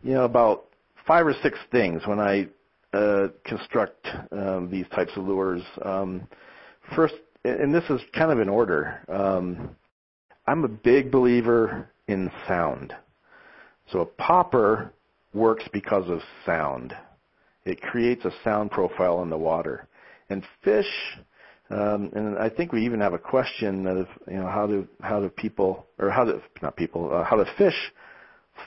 you 0.03 0.13
know 0.13 0.25
about 0.25 0.65
five 1.05 1.25
or 1.25 1.33
six 1.41 1.57
things 1.71 2.01
when 2.05 2.19
I 2.19 2.47
uh, 2.93 3.27
construct 3.45 4.07
um, 4.31 4.69
these 4.71 4.85
types 4.95 5.11
of 5.15 5.27
lures. 5.27 5.61
Um, 5.83 6.27
first, 6.95 7.15
and 7.43 7.73
this 7.73 7.83
is 7.89 8.01
kind 8.13 8.31
of 8.31 8.39
in 8.39 8.49
order. 8.49 8.99
Um, 9.09 9.75
I'm 10.47 10.63
a 10.63 10.69
big 10.69 11.11
believer 11.11 11.89
in 12.07 12.31
sound. 12.47 12.93
So 13.91 13.99
a 13.99 14.05
popper 14.05 14.93
works 15.33 15.65
because 15.71 16.09
of 16.09 16.19
sound. 16.45 16.93
It 17.65 17.81
creates 17.81 18.23
a 18.25 18.31
sound 18.43 18.71
profile 18.71 19.21
in 19.21 19.29
the 19.29 19.37
water. 19.37 19.87
And 20.29 20.43
fish, 20.63 20.89
um, 21.69 22.11
and 22.13 22.37
I 22.37 22.49
think 22.49 22.71
we 22.71 22.85
even 22.85 22.99
have 22.99 23.13
a 23.13 23.17
question 23.19 23.87
of 23.87 24.07
you 24.27 24.37
know 24.37 24.47
how 24.47 24.67
do 24.67 24.87
how 25.01 25.19
do 25.19 25.29
people 25.29 25.85
or 25.99 26.09
how 26.09 26.25
do 26.25 26.41
not 26.61 26.75
people 26.75 27.13
uh, 27.13 27.23
how 27.23 27.37
do 27.37 27.45
fish 27.57 27.75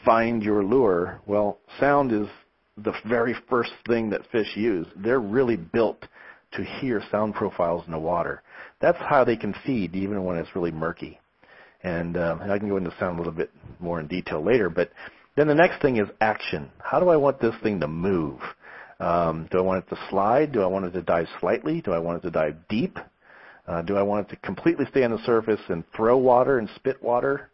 find 0.04 0.42
your 0.42 0.64
lure? 0.64 1.20
Well, 1.26 1.58
sound 1.78 2.12
is 2.12 2.28
the 2.76 2.92
very 3.08 3.34
first 3.48 3.72
thing 3.86 4.10
that 4.10 4.22
fish 4.30 4.56
use. 4.56 4.86
They're 4.96 5.20
really 5.20 5.56
built 5.56 6.06
to 6.52 6.64
hear 6.64 7.02
sound 7.10 7.34
profiles 7.34 7.84
in 7.86 7.92
the 7.92 7.98
water. 7.98 8.42
That's 8.80 8.98
how 8.98 9.24
they 9.24 9.36
can 9.36 9.54
feed 9.64 9.94
even 9.94 10.24
when 10.24 10.36
it's 10.36 10.54
really 10.54 10.70
murky. 10.70 11.20
And, 11.82 12.16
uh, 12.16 12.38
and 12.42 12.52
I 12.52 12.58
can 12.58 12.68
go 12.68 12.76
into 12.76 12.92
sound 12.98 13.16
a 13.16 13.18
little 13.18 13.32
bit 13.32 13.50
more 13.78 14.00
in 14.00 14.06
detail 14.06 14.44
later. 14.44 14.68
But 14.68 14.90
then 15.36 15.46
the 15.46 15.54
next 15.54 15.80
thing 15.80 15.96
is 15.96 16.08
action. 16.20 16.70
How 16.78 17.00
do 17.00 17.08
I 17.08 17.16
want 17.16 17.40
this 17.40 17.54
thing 17.62 17.80
to 17.80 17.88
move? 17.88 18.40
Um, 19.00 19.48
do 19.50 19.58
I 19.58 19.62
want 19.62 19.84
it 19.84 19.94
to 19.94 20.00
slide? 20.10 20.52
Do 20.52 20.62
I 20.62 20.66
want 20.66 20.84
it 20.84 20.90
to 20.92 21.02
dive 21.02 21.26
slightly? 21.40 21.80
Do 21.80 21.92
I 21.92 21.98
want 21.98 22.18
it 22.18 22.22
to 22.22 22.30
dive 22.30 22.56
deep? 22.68 22.98
Uh, 23.66 23.82
do 23.82 23.96
I 23.96 24.02
want 24.02 24.26
it 24.26 24.30
to 24.30 24.36
completely 24.36 24.84
stay 24.90 25.04
on 25.04 25.10
the 25.10 25.24
surface 25.24 25.60
and 25.68 25.84
throw 25.96 26.18
water 26.18 26.58
and 26.58 26.68
spit 26.76 27.02
water 27.02 27.50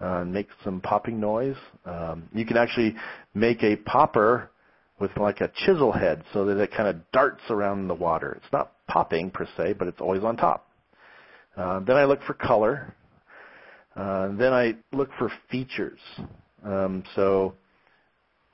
uh, 0.00 0.22
and 0.22 0.32
make 0.32 0.48
some 0.64 0.80
popping 0.80 1.20
noise? 1.20 1.56
Um, 1.84 2.28
you 2.34 2.44
can 2.44 2.56
actually 2.56 2.96
make 3.34 3.62
a 3.62 3.76
popper 3.76 4.50
with 4.98 5.16
like 5.16 5.40
a 5.40 5.50
chisel 5.64 5.92
head 5.92 6.24
so 6.32 6.44
that 6.46 6.58
it 6.58 6.72
kind 6.76 6.88
of 6.88 7.10
darts 7.12 7.42
around 7.50 7.86
the 7.86 7.94
water. 7.94 8.32
It's 8.42 8.52
not 8.52 8.72
popping 8.88 9.30
per 9.30 9.46
se, 9.56 9.74
but 9.74 9.86
it's 9.86 10.00
always 10.00 10.24
on 10.24 10.36
top. 10.36 10.68
Uh, 11.56 11.80
then 11.80 11.96
I 11.96 12.04
look 12.04 12.22
for 12.24 12.34
color. 12.34 12.94
Uh, 13.94 14.28
then 14.36 14.52
I 14.52 14.74
look 14.92 15.10
for 15.18 15.30
features. 15.50 15.98
Um, 16.64 17.04
so, 17.14 17.54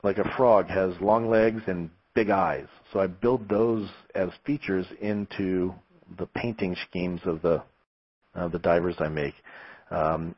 like 0.03 0.19
a 0.19 0.37
frog 0.37 0.69
has 0.69 0.93
long 1.01 1.29
legs 1.29 1.63
and 1.67 1.91
big 2.17 2.31
eyes. 2.31 2.67
So 2.93 2.99
I 2.99 3.07
build 3.07 3.49
those 3.49 3.89
as 4.17 4.31
features 4.45 4.87
into 5.01 5.73
the 6.19 6.27
painting 6.27 6.75
schemes 6.89 7.21
of 7.27 7.43
the 7.43 7.63
uh, 8.35 8.49
the 8.49 8.59
divers 8.59 8.97
I 8.99 9.09
make. 9.09 9.35
Um, 9.91 10.35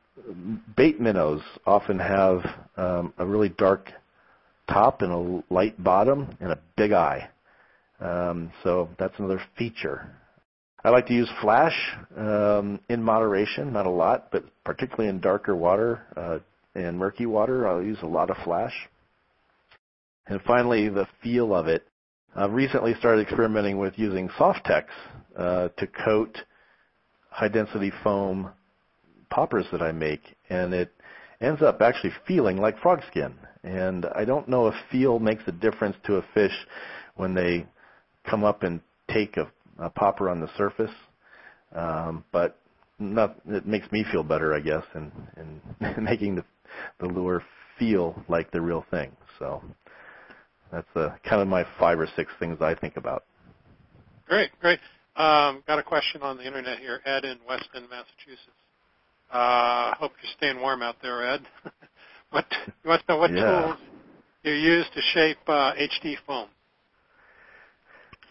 bait 0.77 1.01
minnows 1.01 1.41
often 1.67 1.99
have 1.99 2.41
um, 2.77 3.15
a 3.19 3.25
really 3.25 3.49
dark 3.49 3.91
top 4.69 5.03
and 5.03 5.13
a 5.13 5.55
light 5.55 5.83
bottom 5.83 6.37
and 6.41 6.53
a 6.53 6.59
big 6.77 6.93
eye. 6.93 7.31
Um, 8.01 8.53
so 8.63 8.89
that's 8.99 9.15
another 9.19 9.41
feature. 9.57 10.15
I 10.85 10.91
like 10.91 11.07
to 11.07 11.15
use 11.15 11.31
flash 11.41 11.75
um, 12.17 12.79
in 12.89 13.03
moderation, 13.03 13.73
not 13.73 13.87
a 13.87 13.91
lot, 13.91 14.31
but 14.31 14.45
particularly 14.65 15.09
in 15.09 15.21
darker 15.21 15.57
water 15.57 16.03
uh, 16.17 16.39
and 16.75 16.97
murky 16.97 17.27
water, 17.27 17.67
I'll 17.67 17.83
use 17.83 17.99
a 18.03 18.07
lot 18.07 18.31
of 18.31 18.37
flash. 18.45 18.75
And 20.29 20.41
finally, 20.43 20.89
the 20.89 21.07
feel 21.23 21.55
of 21.55 21.67
it. 21.69 21.87
I've 22.37 22.53
recently 22.53 22.95
started 22.99 23.23
experimenting 23.23 23.79
with 23.79 23.99
using 23.99 24.29
Softex 24.39 24.85
uh, 25.37 25.69
to 25.77 25.87
coat 25.87 26.39
high 27.31 27.49
density 27.49 27.93
foam 28.05 28.51
poppers 29.31 29.67
that 29.73 29.83
I 29.83 29.93
make, 29.93 30.37
and 30.51 30.75
it 30.75 30.93
ends 31.41 31.63
up 31.63 31.81
actually 31.81 32.13
feeling 32.27 32.59
like 32.59 32.79
frog 32.81 33.01
skin. 33.11 33.35
And 33.63 34.07
I 34.15 34.25
don't 34.25 34.49
know 34.49 34.67
if 34.69 34.75
feel 34.91 35.19
makes 35.19 35.43
a 35.47 35.53
difference 35.53 35.97
to 36.05 36.17
a 36.17 36.25
fish 36.35 36.55
when 37.17 37.35
they 37.35 37.67
come 38.29 38.45
up 38.45 38.63
and 38.63 38.81
take 39.11 39.37
a, 39.37 39.51
a 39.79 39.91
popper 39.91 40.29
on 40.29 40.41
the 40.41 40.51
surface, 40.57 40.95
um, 41.75 42.25
but 42.33 42.59
not, 42.99 43.37
it 43.47 43.67
makes 43.67 43.91
me 43.93 44.05
feel 44.11 44.23
better, 44.23 44.55
I 44.55 44.61
guess, 44.61 44.85
in, 44.95 45.11
in 45.37 46.05
making 46.05 46.37
the, 46.37 46.45
the 47.01 47.07
lure 47.07 47.43
feel 47.79 48.23
like 48.29 48.51
the 48.51 48.61
real 48.61 48.85
thing. 48.91 49.17
So 49.39 49.63
that's 50.71 50.89
uh, 50.95 51.11
kind 51.29 51.41
of 51.41 51.49
my 51.49 51.65
five 51.79 51.99
or 51.99 52.09
six 52.17 52.31
things 52.39 52.61
I 52.61 52.75
think 52.75 52.97
about. 52.97 53.25
Great, 54.27 54.51
great. 54.61 54.79
Um, 55.17 55.65
got 55.67 55.79
a 55.79 55.83
question 55.83 56.23
on 56.23 56.37
the 56.37 56.47
internet 56.47 56.79
here. 56.79 57.01
Ed 57.05 57.25
in 57.25 57.39
Weston, 57.49 57.89
Massachusetts. 57.91 58.53
Uh, 59.31 59.95
hope 59.97 60.13
you're 60.23 60.33
staying 60.37 60.61
warm 60.61 60.83
out 60.83 60.97
there, 61.03 61.35
Ed. 61.35 61.41
what 62.31 62.45
you 62.67 62.89
want 62.89 63.03
to 63.07 63.13
know 63.13 63.19
what 63.19 63.33
yeah. 63.33 63.63
tools 63.63 63.77
you 64.43 64.53
use 64.53 64.87
to 64.95 65.01
shape 65.13 65.39
uh, 65.47 65.73
HD 65.75 66.15
foam? 66.27 66.49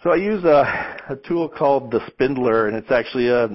So 0.04 0.12
I 0.12 0.15
use 0.15 0.43
a, 0.43 0.97
a 1.10 1.15
tool 1.28 1.50
called 1.50 1.91
the 1.91 2.00
Spindler, 2.08 2.67
and 2.67 2.78
it's 2.78 2.91
actually 2.91 3.28
a, 3.30 3.50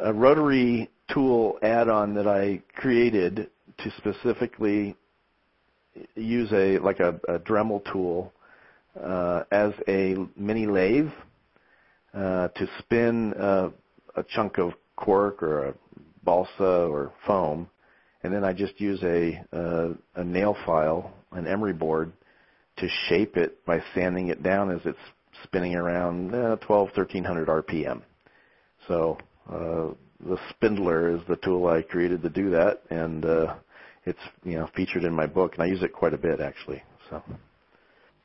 a 0.00 0.12
rotary 0.12 0.90
tool 1.12 1.58
add-on 1.62 2.14
that 2.14 2.26
I 2.26 2.60
created 2.74 3.48
to 3.78 3.90
specifically 3.96 4.96
use 6.14 6.50
a 6.52 6.78
like 6.78 7.00
a, 7.00 7.20
a 7.28 7.38
Dremel 7.38 7.82
tool 7.92 8.32
uh, 9.00 9.44
as 9.50 9.72
a 9.86 10.16
mini 10.36 10.66
lathe 10.66 11.10
uh, 12.14 12.48
to 12.48 12.68
spin 12.78 13.34
uh, 13.34 13.70
a 14.16 14.24
chunk 14.34 14.58
of 14.58 14.72
cork 14.96 15.42
or 15.42 15.68
a 15.68 15.74
balsa 16.24 16.86
or 16.90 17.12
foam, 17.26 17.68
and 18.22 18.32
then 18.32 18.44
I 18.44 18.52
just 18.52 18.80
use 18.80 19.02
a 19.02 19.42
uh, 19.52 19.94
a 20.14 20.24
nail 20.24 20.56
file, 20.66 21.12
an 21.32 21.46
emery 21.46 21.72
board, 21.72 22.12
to 22.78 22.88
shape 23.08 23.36
it 23.36 23.64
by 23.64 23.82
sanding 23.94 24.28
it 24.28 24.42
down 24.42 24.70
as 24.70 24.80
it's 24.84 24.98
spinning 25.44 25.74
around 25.74 26.34
uh, 26.34 26.56
12, 26.56 26.88
1300 26.94 27.48
RPM. 27.48 28.02
So 28.88 29.18
uh, 29.48 29.94
the 30.26 30.38
spindler 30.50 31.14
is 31.14 31.20
the 31.28 31.36
tool 31.36 31.66
I 31.66 31.82
created 31.82 32.22
to 32.22 32.28
do 32.28 32.50
that, 32.50 32.82
and 32.90 33.24
uh, 33.24 33.54
it's 34.08 34.18
you 34.44 34.58
know 34.58 34.68
featured 34.74 35.04
in 35.04 35.14
my 35.14 35.26
book, 35.26 35.54
and 35.54 35.62
I 35.62 35.66
use 35.66 35.82
it 35.82 35.92
quite 35.92 36.14
a 36.14 36.18
bit 36.18 36.40
actually. 36.40 36.82
So. 37.10 37.22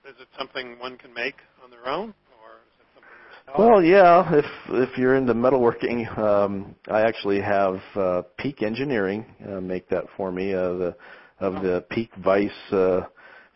Is 0.06 0.16
it 0.20 0.28
something 0.38 0.78
one 0.80 0.98
can 0.98 1.14
make 1.14 1.36
on 1.64 1.70
their 1.70 1.88
own, 1.88 2.14
or 2.42 2.60
is 2.68 2.76
it 2.80 2.88
something? 2.94 3.58
Well, 3.58 3.84
yeah. 3.84 4.34
If 4.34 4.46
if 4.70 4.98
you're 4.98 5.16
into 5.16 5.34
metalworking, 5.34 6.18
um, 6.18 6.76
I 6.90 7.02
actually 7.02 7.42
have 7.42 7.80
uh, 7.96 8.22
Peak 8.38 8.64
Engineering 8.64 9.26
uh, 9.48 9.62
make 9.62 9.88
that 9.90 10.06
for 10.18 10.32
me. 10.32 10.54
Uh, 10.54 10.74
the 10.74 10.96
of 11.40 11.62
the 11.62 11.86
Peak 11.90 12.10
Vice 12.24 12.52
uh, 12.72 13.02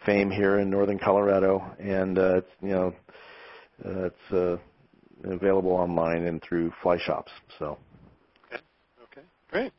fame 0.05 0.29
here 0.29 0.59
in 0.59 0.69
northern 0.69 0.99
Colorado, 0.99 1.63
and 1.79 2.17
uh, 2.17 2.37
it's 2.37 2.51
you 2.61 2.69
know 2.69 2.93
uh, 3.85 4.05
it's 4.05 4.33
uh, 4.33 4.57
available 5.29 5.71
online 5.71 6.25
and 6.25 6.41
through 6.41 6.71
fly 6.81 6.97
shops. 6.97 7.31
So. 7.59 7.77
Okay. 8.45 8.61
Okay. 9.03 9.27
Great. 9.51 9.73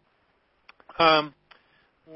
Um, 0.98 1.34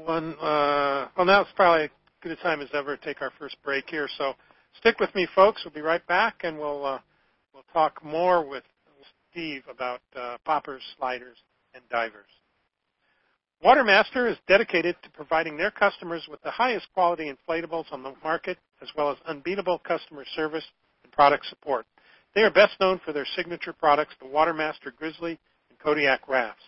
one. 0.05 0.35
Uh, 0.39 1.07
well, 1.15 1.25
now 1.25 1.41
it's 1.41 1.51
probably 1.55 1.85
as 1.85 1.89
good 2.21 2.31
a 2.31 2.35
time 2.37 2.61
as 2.61 2.69
ever 2.73 2.97
to 2.97 3.05
take 3.05 3.21
our 3.21 3.31
first 3.39 3.55
break 3.63 3.89
here. 3.89 4.07
So 4.17 4.33
stick 4.79 4.99
with 4.99 5.13
me, 5.15 5.27
folks. 5.35 5.61
We'll 5.63 5.73
be 5.73 5.81
right 5.81 6.05
back, 6.07 6.41
and 6.43 6.57
we'll 6.57 6.85
uh, 6.85 6.99
we'll 7.53 7.65
talk 7.73 8.03
more 8.03 8.47
with 8.47 8.63
Steve 9.31 9.63
about 9.69 10.01
uh, 10.15 10.37
poppers, 10.45 10.81
sliders, 10.97 11.37
and 11.73 11.83
divers. 11.89 12.29
Watermaster 13.63 14.29
is 14.29 14.37
dedicated 14.47 14.95
to 15.03 15.09
providing 15.11 15.57
their 15.57 15.71
customers 15.71 16.27
with 16.29 16.41
the 16.43 16.51
highest 16.51 16.87
quality 16.93 17.31
inflatables 17.31 17.85
on 17.91 18.03
the 18.03 18.13
market, 18.21 18.57
as 18.81 18.89
well 18.97 19.09
as 19.09 19.17
unbeatable 19.25 19.79
customer 19.79 20.25
service 20.35 20.65
and 21.03 21.13
product 21.13 21.45
support. 21.47 21.85
They 22.35 22.41
are 22.41 22.51
best 22.51 22.73
known 22.81 22.99
for 23.05 23.13
their 23.13 23.27
signature 23.37 23.73
products, 23.73 24.15
the 24.19 24.27
Watermaster 24.27 24.91
Grizzly 24.95 25.39
and 25.69 25.79
Kodiak 25.79 26.27
rafts. 26.27 26.63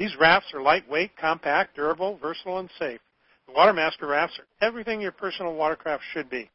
These 0.00 0.16
rafts 0.18 0.54
are 0.54 0.62
lightweight, 0.62 1.14
compact, 1.18 1.76
durable, 1.76 2.16
versatile, 2.16 2.58
and 2.58 2.70
safe. 2.78 3.02
The 3.46 3.52
Watermaster 3.52 4.08
rafts 4.08 4.38
are 4.38 4.66
everything 4.66 4.98
your 4.98 5.12
personal 5.12 5.52
watercraft 5.52 6.02
should 6.14 6.30
be. 6.30 6.48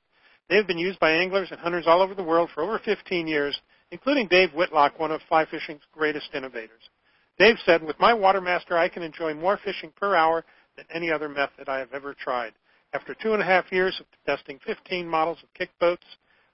They 0.50 0.56
have 0.56 0.66
been 0.66 0.80
used 0.80 1.00
by 1.00 1.12
anglers 1.12 1.50
and 1.52 1.60
hunters 1.60 1.86
all 1.86 2.02
over 2.02 2.16
the 2.16 2.24
world 2.24 2.50
for 2.56 2.64
over 2.64 2.80
15 2.80 3.28
years, 3.28 3.56
including 3.92 4.28
Dave 4.28 4.50
Whitlock, 4.56 5.00
one 5.00 5.12
of 5.12 5.22
fly 5.30 5.46
fishing's 5.46 5.84
greatest 5.92 6.34
innovators. 6.34 6.90
Dave 7.38 7.58
said, 7.64 7.84
with 7.84 8.00
my 8.00 8.14
Watermaster, 8.14 8.80
I 8.80 8.90
can 8.90 9.04
enjoy 9.04 9.36
more 9.36 9.60
fishing 9.64 9.94
per 9.96 10.16
hour 10.16 10.44
than 10.76 10.86
any 10.92 11.12
other 11.12 11.30
method 11.30 11.70
I 11.70 11.78
have 11.78 11.94
ever 11.94 12.16
tried. 12.16 12.54
After 12.94 13.14
two 13.14 13.34
and 13.34 13.44
a 13.44 13.46
half 13.46 13.72
years 13.72 13.96
of 14.00 14.08
testing 14.26 14.58
15 14.66 15.08
models 15.08 15.38
of 15.44 15.54
kick 15.54 15.70
boats, 15.80 16.06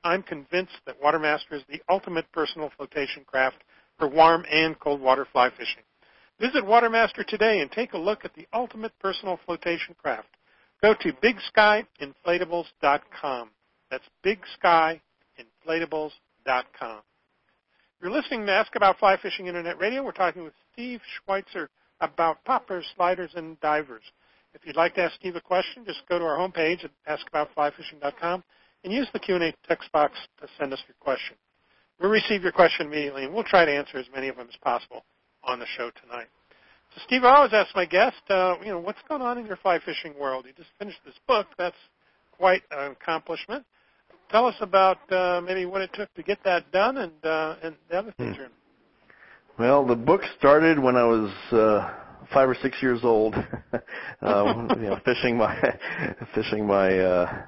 I'm 0.04 0.24
convinced 0.24 0.76
that 0.86 1.02
Watermaster 1.02 1.54
is 1.54 1.64
the 1.70 1.82
ultimate 1.88 2.30
personal 2.34 2.70
flotation 2.76 3.24
craft 3.26 3.64
for 3.98 4.10
warm 4.10 4.44
and 4.52 4.78
cold 4.78 5.00
water 5.00 5.26
fly 5.32 5.52
fishing. 5.52 5.84
Visit 6.42 6.66
Watermaster 6.66 7.24
today 7.24 7.60
and 7.60 7.72
take 7.72 7.94
a 7.94 8.00
look 8.00 8.26
at 8.26 8.34
the 8.34 8.48
ultimate 8.52 8.92
personal 9.00 9.40
flotation 9.46 9.96
craft. 10.02 10.30
Go 10.82 10.96
to 11.00 11.14
bigskyinflatables.com. 11.14 13.50
That's 13.92 14.10
bigskyinflatables.com. 14.26 17.02
You're 18.02 18.12
listening 18.12 18.48
to 18.48 18.52
Ask 18.52 18.76
About 18.76 18.98
Fly 18.98 19.18
Fishing 19.22 19.46
Internet 19.46 19.78
Radio. 19.78 20.04
We're 20.04 20.14
talking 20.14 20.44
with 20.44 20.56
Steve 20.74 21.00
Schweitzer 21.24 21.70
about 22.00 22.44
poppers, 22.44 22.88
sliders, 22.96 23.34
and 23.36 23.60
divers. 23.60 24.02
If 24.56 24.66
you'd 24.66 24.76
like 24.76 24.96
to 24.96 25.04
ask 25.04 25.14
Steve 25.18 25.36
a 25.36 25.42
question, 25.42 25.86
just 25.86 26.02
go 26.10 26.18
to 26.18 26.26
our 26.26 26.40
homepage 26.40 26.84
at 26.84 26.90
askaboutflyfishing.com 27.08 28.44
and 28.84 28.92
use 28.92 29.08
the 29.14 29.20
Q&A 29.20 29.54
text 29.68 29.92
box 29.92 30.18
to 30.40 30.48
send 30.60 30.74
us 30.74 30.82
your 30.88 30.96
question. 31.00 31.36
We'll 32.00 32.10
receive 32.10 32.42
your 32.42 32.52
question 32.52 32.88
immediately, 32.88 33.26
and 33.26 33.34
we'll 33.36 33.44
try 33.44 33.64
to 33.64 33.72
answer 33.72 34.00
as 34.00 34.08
many 34.12 34.28
of 34.28 34.38
them 34.38 34.48
as 34.50 34.58
possible 34.64 35.06
on 35.44 35.60
the 35.60 35.66
show 35.78 35.92
tonight. 36.02 36.28
So, 36.96 37.02
Steve, 37.06 37.24
I 37.24 37.36
always 37.36 37.54
ask 37.54 37.76
my 37.76 37.86
guest, 37.86 38.22
uh, 38.30 38.56
you 38.62 38.72
know, 38.72 38.80
what's 38.80 39.00
going 39.08 39.22
on 39.22 39.38
in 39.38 39.46
your 39.46 39.58
fly 39.58 39.80
fishing 39.80 40.14
world? 40.20 40.46
You 40.46 40.54
just 40.54 40.70
finished 40.78 41.00
this 41.06 41.16
book. 41.28 41.48
That's 41.58 41.76
quite 42.38 42.64
an 42.72 42.92
accomplishment 42.92 43.66
tell 44.32 44.48
us 44.48 44.56
about 44.62 44.98
uh, 45.12 45.42
maybe 45.46 45.66
what 45.66 45.82
it 45.82 45.92
took 45.94 46.12
to 46.16 46.24
get 46.24 46.40
that 46.46 46.72
done 46.72 46.98
and 46.98 47.12
uh, 47.24 47.56
and 47.62 47.76
the 47.90 47.98
other 47.98 48.14
things 48.18 48.34
Hmm. 48.34 48.38
you're 48.38 48.46
in. 48.46 48.52
Well, 49.60 49.86
the 49.86 49.96
book 49.96 50.22
started 50.40 50.80
when 50.80 50.96
I 50.96 51.04
was 51.04 51.30
uh, 51.52 51.94
five 52.34 52.50
or 52.50 52.56
six 52.56 52.78
years 52.82 53.02
old, 53.04 53.36
um, 54.22 54.70
you 54.78 54.90
know, 54.90 55.00
fishing 55.06 55.38
my 55.38 55.78
fishing 56.36 56.66
my 56.66 56.98
uh, 56.98 57.46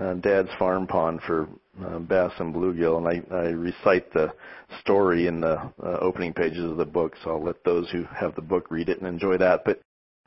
uh, 0.00 0.14
dad's 0.14 0.50
farm 0.58 0.86
pond 0.86 1.20
for 1.26 1.48
uh, 1.84 1.98
bass 1.98 2.32
and 2.38 2.54
bluegill, 2.54 2.98
and 2.98 3.08
I, 3.08 3.34
I 3.34 3.48
recite 3.48 4.12
the 4.12 4.32
story 4.80 5.26
in 5.26 5.40
the 5.40 5.56
uh, 5.82 5.98
opening 6.00 6.32
pages 6.32 6.64
of 6.64 6.76
the 6.76 6.84
book. 6.84 7.14
So 7.22 7.30
I'll 7.30 7.44
let 7.44 7.64
those 7.64 7.90
who 7.90 8.04
have 8.04 8.34
the 8.34 8.42
book 8.42 8.70
read 8.70 8.88
it 8.88 8.98
and 8.98 9.06
enjoy 9.06 9.38
that. 9.38 9.64
But 9.64 9.80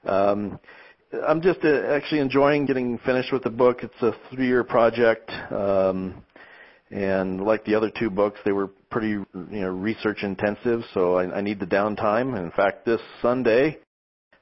um, 0.10 0.60
I'm 1.28 1.42
just 1.42 1.60
uh, 1.64 1.88
actually 1.88 2.20
enjoying 2.20 2.66
getting 2.66 2.98
finished 3.00 3.34
with 3.34 3.44
the 3.44 3.50
book. 3.50 3.84
It's 3.84 4.02
a 4.02 4.14
three-year 4.32 4.64
project. 4.64 5.32
Um, 5.52 6.24
and 6.92 7.42
like 7.44 7.66
the 7.66 7.76
other 7.76 7.92
two 7.92 8.10
books, 8.10 8.40
they 8.44 8.52
were 8.52 8.68
pretty, 8.90 9.10
you 9.10 9.26
know, 9.34 9.70
research 9.70 10.24
intensive. 10.24 10.82
So 10.94 11.16
I, 11.16 11.38
I 11.38 11.42
need 11.42 11.60
the 11.60 11.68
downtime. 11.68 12.38
In 12.38 12.52
fact, 12.52 12.86
this 12.86 13.02
Sunday, 13.22 13.78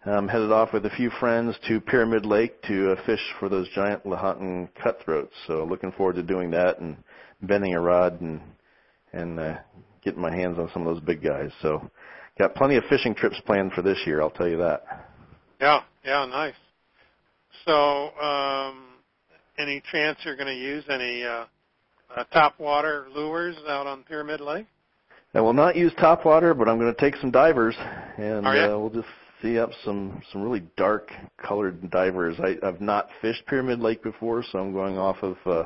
I'm 0.10 0.28
headed 0.28 0.52
off 0.52 0.74
with 0.74 0.86
a 0.86 0.90
few 0.92 1.10
friends 1.20 1.56
to 1.68 1.82
Pyramid 1.82 2.26
Lake 2.26 2.62
to 2.64 2.92
uh, 2.92 3.06
fish 3.06 3.22
for 3.40 3.50
those 3.50 3.68
giant 3.76 4.06
Lahontan 4.06 4.70
cutthroats. 4.82 5.34
So 5.48 5.66
looking 5.66 5.92
forward 5.92 6.16
to 6.16 6.24
doing 6.24 6.52
that 6.52 6.80
and 6.80 6.98
bending 7.42 7.74
a 7.74 7.82
rod 7.82 8.22
and 8.22 8.42
and 9.14 9.40
uh, 9.40 9.58
getting 10.04 10.22
my 10.22 10.34
hands 10.34 10.58
on 10.60 10.70
some 10.74 10.86
of 10.86 10.94
those 10.94 11.04
big 11.04 11.24
guys. 11.24 11.52
So 11.62 11.90
got 12.38 12.56
plenty 12.56 12.76
of 12.76 12.84
fishing 12.86 13.16
trips 13.16 13.40
planned 13.46 13.74
for 13.74 13.82
this 13.82 13.98
year. 14.06 14.22
I'll 14.22 14.30
tell 14.30 14.48
you 14.48 14.58
that. 14.58 15.08
Yeah, 15.60 15.82
yeah, 16.06 16.26
nice. 16.26 16.54
So, 17.66 18.18
um, 18.20 18.86
any 19.58 19.82
chance 19.92 20.20
you're 20.24 20.36
going 20.36 20.48
to 20.48 20.56
use 20.56 20.84
any 20.90 21.24
uh, 21.24 21.46
uh, 22.16 22.24
top 22.32 22.60
water 22.60 23.08
lures 23.14 23.56
out 23.68 23.88
on 23.88 24.04
Pyramid 24.04 24.40
Lake? 24.40 24.68
I 25.34 25.42
will 25.42 25.54
not 25.54 25.76
use 25.76 25.92
top 26.00 26.26
water, 26.26 26.54
but 26.54 26.70
I'm 26.70 26.80
going 26.80 26.94
to 26.94 27.00
take 27.00 27.16
some 27.20 27.32
divers, 27.32 27.76
and 28.18 28.48
uh, 28.48 28.78
we'll 28.80 28.90
just 28.90 29.08
see 29.42 29.60
up 29.60 29.72
some 29.84 30.22
some 30.32 30.42
really 30.42 30.64
dark 30.78 31.12
colored 31.38 31.90
divers. 31.90 32.38
I, 32.40 32.58
I've 32.66 32.82
not 32.82 33.10
fished 33.22 33.46
Pyramid 33.48 33.80
Lake 33.80 34.04
before, 34.04 34.44
so 34.52 34.60
I'm 34.60 34.74
going 34.74 34.98
off 34.98 35.18
of 35.22 35.38
uh, 35.46 35.64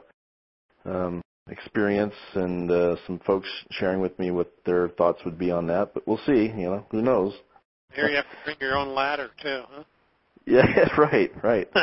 um, 0.90 1.22
experience 1.50 2.16
and 2.34 2.70
uh, 2.72 2.96
some 3.06 3.20
folks 3.26 3.48
sharing 3.72 4.00
with 4.02 4.18
me 4.20 4.32
what 4.32 4.52
their 4.66 4.90
thoughts 4.90 5.22
would 5.26 5.38
be 5.38 5.52
on 5.52 5.68
that. 5.68 5.94
But 5.94 6.08
we'll 6.08 6.22
see. 6.26 6.52
You 6.56 6.70
know, 6.70 6.86
who 6.92 7.02
knows? 7.02 7.34
Here 7.94 8.08
you 8.08 8.16
have 8.16 8.26
to 8.26 8.38
bring 8.46 8.58
your 8.62 8.78
own 8.78 8.96
ladder 8.96 9.30
too, 9.42 9.64
huh? 9.70 9.84
Yeah, 10.48 10.66
right, 10.98 11.32
right. 11.44 11.70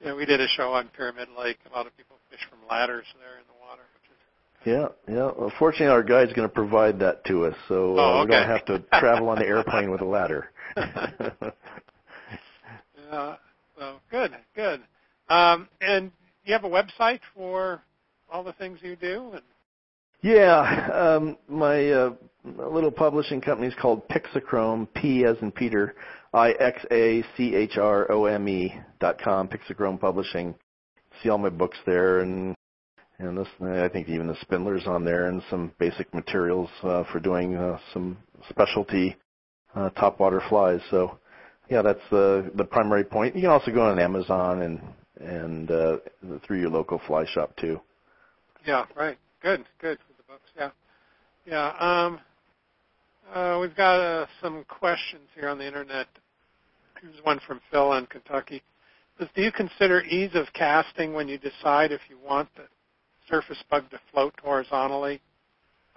yeah, 0.00 0.14
we 0.14 0.24
did 0.24 0.40
a 0.40 0.46
show 0.56 0.72
on 0.72 0.88
Pyramid 0.96 1.28
Lake. 1.36 1.58
A 1.68 1.74
lot 1.74 1.88
of 1.88 1.96
people 1.96 2.16
fish 2.30 2.46
from 2.48 2.60
ladders 2.70 3.06
there 3.18 3.40
in 3.40 3.46
the 3.50 3.58
water, 3.58 3.82
which 3.98 4.06
is 4.06 4.18
yeah, 4.64 4.88
yeah. 5.08 5.30
Well, 5.36 5.52
fortunately, 5.58 5.88
our 5.88 6.02
guide's 6.02 6.32
going 6.32 6.48
to 6.48 6.54
provide 6.54 6.98
that 7.00 7.24
to 7.26 7.46
us, 7.46 7.54
so 7.68 7.96
uh, 7.98 8.02
Oh, 8.02 8.20
we 8.22 8.26
don't 8.28 8.42
okay. 8.42 8.52
have 8.52 8.64
to 8.66 8.78
travel 9.00 9.28
on 9.28 9.38
the 9.38 9.46
airplane 9.46 9.90
with 9.90 10.00
a 10.00 10.04
ladder. 10.06 10.50
Yeah. 13.10 13.36
So 13.78 13.96
good, 14.10 14.32
good. 14.54 14.80
Um, 15.28 15.68
and 15.80 16.12
you 16.44 16.52
have 16.52 16.64
a 16.64 16.68
website 16.68 17.20
for 17.34 17.82
all 18.30 18.42
the 18.44 18.52
things 18.54 18.78
you 18.82 18.96
do? 18.96 19.32
And 19.32 19.42
Yeah, 20.22 20.88
um, 20.92 21.36
my 21.48 21.90
uh, 21.90 22.10
little 22.44 22.90
publishing 22.90 23.40
company 23.40 23.68
is 23.68 23.74
called 23.80 24.08
Pixachrome, 24.08 24.88
P 24.94 25.24
as 25.24 25.36
in 25.42 25.50
Peter, 25.52 25.94
I 26.32 26.52
X 26.52 26.80
A 26.90 27.24
C 27.36 27.54
H 27.54 27.76
R 27.76 28.10
O 28.10 28.26
M 28.26 28.48
E 28.48 28.74
dot 29.00 29.20
com. 29.20 29.48
Pixachrome 29.48 30.00
Publishing. 30.00 30.54
See 31.22 31.28
all 31.28 31.38
my 31.38 31.50
books 31.50 31.76
there, 31.86 32.20
and 32.20 32.54
and 33.22 33.38
this 33.38 33.48
I 33.60 33.88
think 33.88 34.08
even 34.08 34.26
the 34.26 34.36
spindlers 34.40 34.86
on 34.86 35.04
there, 35.04 35.26
and 35.26 35.42
some 35.50 35.72
basic 35.78 36.12
materials 36.14 36.68
uh, 36.82 37.04
for 37.12 37.20
doing 37.20 37.56
uh, 37.56 37.78
some 37.92 38.18
specialty 38.48 39.16
uh, 39.74 39.90
topwater 39.90 40.46
flies. 40.48 40.80
So 40.90 41.18
yeah, 41.70 41.82
that's 41.82 42.00
the 42.10 42.50
the 42.54 42.64
primary 42.64 43.04
point. 43.04 43.34
You 43.34 43.42
can 43.42 43.50
also 43.50 43.70
go 43.70 43.82
on 43.82 43.98
Amazon 43.98 44.62
and 44.62 44.80
and 45.20 45.70
uh, 45.70 45.96
through 46.46 46.60
your 46.60 46.70
local 46.70 47.00
fly 47.06 47.24
shop 47.26 47.56
too. 47.56 47.80
yeah, 48.66 48.84
right. 48.96 49.18
Good, 49.42 49.64
good 49.80 49.98
for 49.98 50.12
the 50.16 50.22
books. 50.28 50.50
Yeah, 50.56 50.70
yeah. 51.46 52.06
Um, 52.06 52.20
uh, 53.32 53.58
we've 53.60 53.76
got 53.76 54.00
uh, 54.00 54.26
some 54.42 54.64
questions 54.68 55.28
here 55.34 55.48
on 55.48 55.58
the 55.58 55.66
internet. 55.66 56.06
Here's 57.00 57.24
one 57.24 57.40
from 57.46 57.60
Phil 57.70 57.94
in 57.94 58.06
Kentucky. 58.06 58.62
Do 59.18 59.42
you 59.42 59.52
consider 59.52 60.02
ease 60.02 60.32
of 60.34 60.46
casting 60.54 61.12
when 61.12 61.28
you 61.28 61.38
decide 61.38 61.92
if 61.92 62.00
you 62.08 62.18
want 62.24 62.48
the 62.56 62.64
surface 63.28 63.62
bug 63.70 63.90
to 63.90 64.00
float 64.12 64.34
horizontally, 64.42 65.20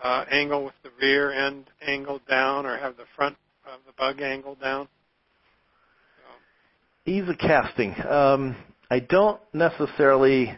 uh, 0.03 0.25
angle 0.31 0.65
with 0.65 0.73
the 0.83 0.89
rear 1.01 1.31
end 1.31 1.65
angled 1.85 2.21
down, 2.29 2.65
or 2.65 2.77
have 2.77 2.97
the 2.97 3.05
front 3.15 3.35
of 3.65 3.79
the 3.85 3.93
bug 3.97 4.21
angled 4.21 4.59
down? 4.61 4.87
Ease 7.05 7.27
of 7.29 7.37
casting. 7.37 7.93
Um, 8.07 8.55
I 8.89 8.99
don't 8.99 9.39
necessarily. 9.53 10.55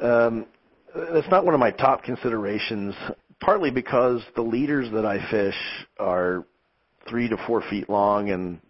Um, 0.00 0.46
that's 0.94 1.28
not 1.30 1.44
one 1.44 1.54
of 1.54 1.60
my 1.60 1.70
top 1.70 2.02
considerations. 2.02 2.94
partly 3.40 3.70
because 3.70 4.22
the 4.34 4.42
leaders 4.42 4.90
that 4.92 5.06
I 5.06 5.18
fish 5.30 5.54
are 5.98 6.44
three 7.08 7.28
to 7.28 7.36
four 7.46 7.62
feet 7.70 7.88
long 7.88 8.30
and 8.30 8.60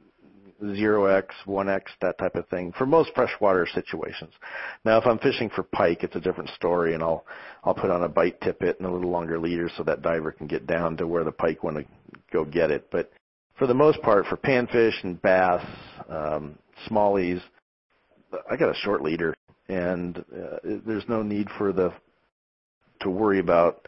zero 0.75 1.07
X, 1.07 1.35
one 1.45 1.69
X, 1.69 1.91
that 2.01 2.19
type 2.19 2.35
of 2.35 2.49
thing 2.49 2.73
for 2.77 2.87
most 2.87 3.11
freshwater 3.15 3.67
situations. 3.73 4.33
Now, 4.85 4.99
if 4.99 5.07
I'm 5.07 5.19
fishing 5.19 5.51
for 5.55 5.63
pike, 5.63 6.03
it's 6.03 6.17
a 6.17 6.21
different 6.21 6.51
story, 6.51 6.95
and 6.95 7.03
I'll 7.03 7.25
I'll 7.65 7.75
put 7.75 7.91
on 7.91 8.03
a 8.03 8.09
bite 8.09 8.41
tippet 8.41 8.79
and 8.79 8.89
a 8.89 8.93
little 8.93 9.11
longer 9.11 9.39
leader 9.39 9.71
so 9.77 9.83
that 9.85 10.03
diver 10.03 10.33
can 10.33 10.47
get 10.47 10.67
down 10.67 10.97
to 10.97 11.07
where 11.07 11.25
the 11.25 11.33
pike 11.33 11.63
want 11.63 11.77
to 11.79 11.85
go 12.33 12.45
get 12.45 12.71
it. 12.71 12.89
But 12.91 13.11
for 13.59 13.67
the 13.67 13.75
most 13.75 14.01
part, 14.03 14.27
for 14.27 14.37
panfish 14.37 15.03
and 15.03 15.21
bass, 15.21 15.65
um, 16.09 16.59
smallies, 16.89 17.41
I 18.51 18.57
got 18.57 18.71
a 18.71 18.79
short 18.79 19.03
leader, 19.03 19.35
and 19.69 20.19
uh, 20.19 20.59
there's 20.87 21.09
no 21.09 21.23
need 21.23 21.49
for 21.57 21.73
the 21.73 21.93
to 23.01 23.11
worry 23.11 23.39
about 23.39 23.87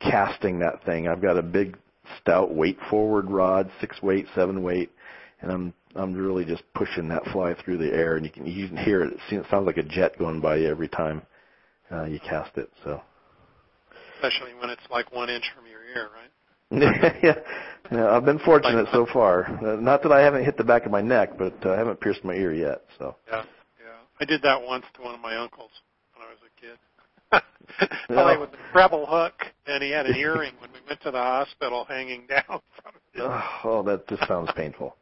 casting 0.00 0.58
that 0.60 0.84
thing. 0.84 1.08
I've 1.08 1.22
got 1.22 1.38
a 1.38 1.42
big, 1.42 1.78
stout 2.20 2.54
weight 2.54 2.78
forward 2.90 3.30
rod, 3.30 3.70
six 3.80 4.02
weight, 4.02 4.26
seven 4.34 4.62
weight, 4.62 4.90
and 5.42 5.50
I'm 5.50 5.74
I'm 5.94 6.14
really 6.14 6.44
just 6.44 6.62
pushing 6.74 7.08
that 7.08 7.24
fly 7.32 7.54
through 7.54 7.78
the 7.78 7.92
air, 7.92 8.16
and 8.16 8.24
you 8.24 8.32
can 8.32 8.46
you 8.46 8.68
can 8.68 8.76
hear 8.76 9.02
it. 9.02 9.14
It 9.30 9.46
sounds 9.50 9.66
like 9.66 9.76
a 9.76 9.82
jet 9.82 10.18
going 10.18 10.40
by 10.40 10.56
you 10.56 10.68
every 10.68 10.88
time 10.88 11.22
uh, 11.90 12.04
you 12.04 12.20
cast 12.20 12.56
it. 12.56 12.70
So, 12.84 13.02
especially 14.16 14.54
when 14.58 14.70
it's 14.70 14.82
like 14.90 15.12
one 15.12 15.28
inch 15.28 15.44
from 15.54 15.66
your 15.66 15.84
ear, 15.84 16.08
right? 16.14 16.30
yeah, 17.22 17.34
yeah, 17.90 18.10
I've 18.10 18.24
been 18.24 18.38
fortunate 18.38 18.86
so 18.92 19.06
far. 19.12 19.44
Uh, 19.44 19.76
not 19.76 20.02
that 20.04 20.12
I 20.12 20.20
haven't 20.20 20.44
hit 20.44 20.56
the 20.56 20.64
back 20.64 20.86
of 20.86 20.92
my 20.92 21.02
neck, 21.02 21.36
but 21.36 21.54
uh, 21.66 21.72
I 21.72 21.76
haven't 21.76 22.00
pierced 22.00 22.24
my 22.24 22.32
ear 22.32 22.54
yet. 22.54 22.84
So. 22.98 23.16
Yeah, 23.28 23.44
yeah. 23.78 23.98
I 24.20 24.24
did 24.24 24.40
that 24.42 24.62
once 24.62 24.86
to 24.94 25.02
one 25.02 25.14
of 25.14 25.20
my 25.20 25.36
uncles 25.36 25.70
when 26.14 26.26
I 26.26 26.30
was 26.30 26.38
a 26.46 26.60
kid. 26.60 26.78
Probably 28.08 28.38
with 28.38 28.50
a 28.54 28.72
treble 28.72 29.06
hook, 29.06 29.34
and 29.66 29.82
he 29.82 29.90
had 29.90 30.06
an 30.06 30.16
earring 30.16 30.52
when 30.60 30.70
we 30.72 30.78
went 30.86 31.00
to 31.02 31.10
the 31.10 31.18
hospital 31.18 31.84
hanging 31.86 32.26
down 32.28 32.42
from 32.82 32.94
it. 33.14 33.20
Oh, 33.64 33.82
that 33.86 34.08
just 34.08 34.26
sounds 34.26 34.50
painful. 34.56 34.96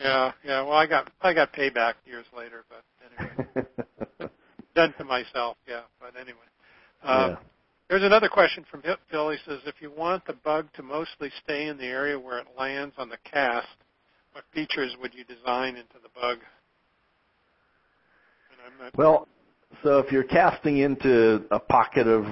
Yeah, 0.00 0.32
yeah. 0.44 0.62
Well, 0.62 0.72
I 0.72 0.86
got 0.86 1.10
I 1.20 1.32
got 1.32 1.52
payback 1.52 1.94
years 2.04 2.26
later, 2.36 2.64
but 2.68 2.82
anyway, 3.04 4.30
done 4.74 4.94
to 4.98 5.04
myself. 5.04 5.56
Yeah, 5.68 5.82
but 6.00 6.14
anyway. 6.20 6.38
Um, 7.02 7.30
yeah. 7.30 7.36
There's 7.88 8.02
another 8.02 8.28
question 8.28 8.64
from 8.68 8.82
Phil. 8.82 9.30
He 9.30 9.36
says, 9.46 9.60
if 9.64 9.76
you 9.80 9.92
want 9.96 10.26
the 10.26 10.32
bug 10.32 10.66
to 10.74 10.82
mostly 10.82 11.30
stay 11.44 11.68
in 11.68 11.76
the 11.76 11.84
area 11.84 12.18
where 12.18 12.40
it 12.40 12.48
lands 12.58 12.96
on 12.98 13.08
the 13.08 13.18
cast, 13.22 13.68
what 14.32 14.44
features 14.52 14.96
would 15.00 15.14
you 15.14 15.24
design 15.24 15.76
into 15.76 15.94
the 16.02 16.08
bug? 16.20 16.38
well, 18.96 19.28
so 19.82 19.98
if 19.98 20.10
you're 20.10 20.24
casting 20.24 20.78
into 20.78 21.44
a 21.50 21.60
pocket 21.60 22.08
of 22.08 22.24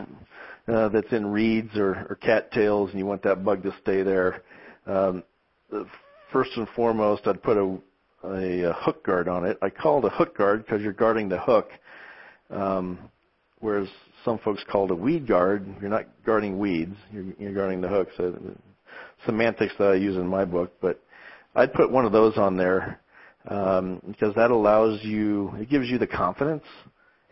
uh, 0.66 0.88
that's 0.88 1.12
in 1.12 1.26
reeds 1.26 1.76
or, 1.76 2.06
or 2.08 2.18
cattails 2.20 2.90
and 2.90 2.98
you 2.98 3.06
want 3.06 3.22
that 3.22 3.44
bug 3.44 3.62
to 3.62 3.74
stay 3.82 4.02
there, 4.02 4.42
um, 4.86 5.22
first 6.34 6.50
and 6.56 6.66
foremost, 6.74 7.22
I'd 7.28 7.42
put 7.42 7.56
a, 7.56 7.78
a, 8.24 8.70
a 8.70 8.72
hook 8.72 9.06
guard 9.06 9.28
on 9.28 9.46
it. 9.46 9.56
I 9.62 9.70
call 9.70 10.04
it 10.04 10.12
a 10.12 10.16
hook 10.16 10.36
guard 10.36 10.66
because 10.66 10.82
you're 10.82 10.92
guarding 10.92 11.28
the 11.28 11.38
hook, 11.38 11.70
um, 12.50 12.98
whereas 13.60 13.86
some 14.24 14.38
folks 14.40 14.62
call 14.70 14.86
it 14.86 14.90
a 14.90 14.96
weed 14.96 15.28
guard. 15.28 15.64
You're 15.80 15.90
not 15.90 16.06
guarding 16.26 16.58
weeds. 16.58 16.96
You're, 17.12 17.26
you're 17.38 17.54
guarding 17.54 17.80
the 17.80 17.88
hook. 17.88 18.08
So 18.16 18.36
semantics 19.24 19.74
that 19.78 19.92
I 19.92 19.94
use 19.94 20.16
in 20.16 20.26
my 20.26 20.44
book, 20.44 20.72
but 20.82 21.00
I'd 21.54 21.72
put 21.72 21.90
one 21.90 22.04
of 22.04 22.10
those 22.10 22.36
on 22.36 22.56
there 22.56 23.00
um, 23.48 24.02
because 24.04 24.34
that 24.34 24.50
allows 24.50 24.98
you. 25.04 25.54
It 25.56 25.70
gives 25.70 25.88
you 25.88 25.98
the 25.98 26.06
confidence 26.08 26.64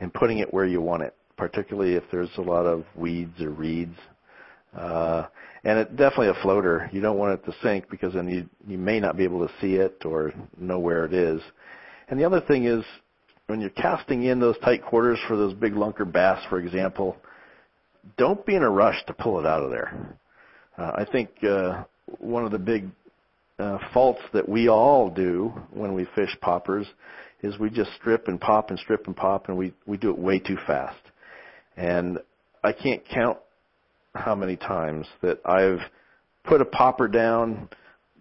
in 0.01 0.11
putting 0.11 0.39
it 0.39 0.55
where 0.55 0.65
you 0.65 0.81
want 0.81 1.03
it, 1.03 1.17
particularly 1.37 1.95
if 1.95 2.05
there's 2.13 2.31
a 2.39 2.43
lot 2.43 2.67
of 2.67 2.85
weeds 2.95 3.41
or 3.41 3.51
reeds. 3.51 3.97
Uh, 4.77 5.27
and 5.65 5.79
it's 5.79 5.91
definitely 5.91 6.29
a 6.29 6.43
floater. 6.43 6.89
You 6.93 7.01
don't 7.01 7.19
want 7.19 7.35
it 7.35 7.51
to 7.51 7.57
sink 7.63 7.89
because 7.91 8.15
then 8.15 8.29
you 8.29 8.49
you 8.67 8.79
may 8.79 9.01
not 9.01 9.17
be 9.17 9.25
able 9.25 9.47
to 9.47 9.53
see 9.61 9.75
it 9.75 10.05
or 10.05 10.33
know 10.59 10.79
where 10.79 11.05
it 11.05 11.13
is. 11.13 11.41
And 12.09 12.19
the 12.19 12.25
other 12.25 12.41
thing 12.41 12.65
is 12.65 12.85
when 13.47 13.61
you're 13.61 13.71
casting 13.71 14.25
in 14.25 14.41
those 14.41 14.59
tight 14.59 14.83
quarters 14.85 15.19
for 15.29 15.37
those 15.37 15.55
big 15.55 15.75
lunker 15.75 16.11
bass, 16.11 16.43
for 16.49 16.59
example, 16.59 17.17
don't 18.17 18.45
be 18.45 18.55
in 18.55 18.63
a 18.63 18.71
rush 18.71 19.05
to 19.07 19.13
pull 19.13 19.39
it 19.39 19.47
out 19.47 19.63
of 19.63 19.71
there. 19.71 20.17
Uh, 20.77 20.93
I 20.97 21.05
think 21.05 21.31
uh, 21.45 21.85
one 22.19 22.45
of 22.45 22.51
the 22.51 22.59
big 22.59 22.89
uh, 23.59 23.79
faults 23.93 24.21
that 24.33 24.49
we 24.49 24.69
all 24.69 25.11
do 25.11 25.53
when 25.71 25.95
we 25.95 26.07
fish 26.15 26.35
poppers 26.41 26.87
is 27.43 27.59
we 27.59 27.71
just 27.71 27.91
strip 28.01 28.29
and 28.29 28.41
pop 28.41 28.71
and 28.71 28.79
strip 28.79 29.07
and 29.07 29.17
pop, 29.17 29.49
and 29.49 29.57
we 29.57 29.73
we 29.87 29.97
do 29.97 30.11
it 30.11 30.19
way 30.19 30.39
too 30.39 30.57
fast. 30.67 31.01
And 31.77 32.19
I 32.65 32.73
can't 32.73 33.03
count 33.09 33.39
how 34.15 34.35
many 34.35 34.57
times 34.57 35.07
that 35.23 35.41
I've 35.47 35.81
put 36.45 36.61
a 36.61 36.65
popper 36.65 37.09
down, 37.09 37.69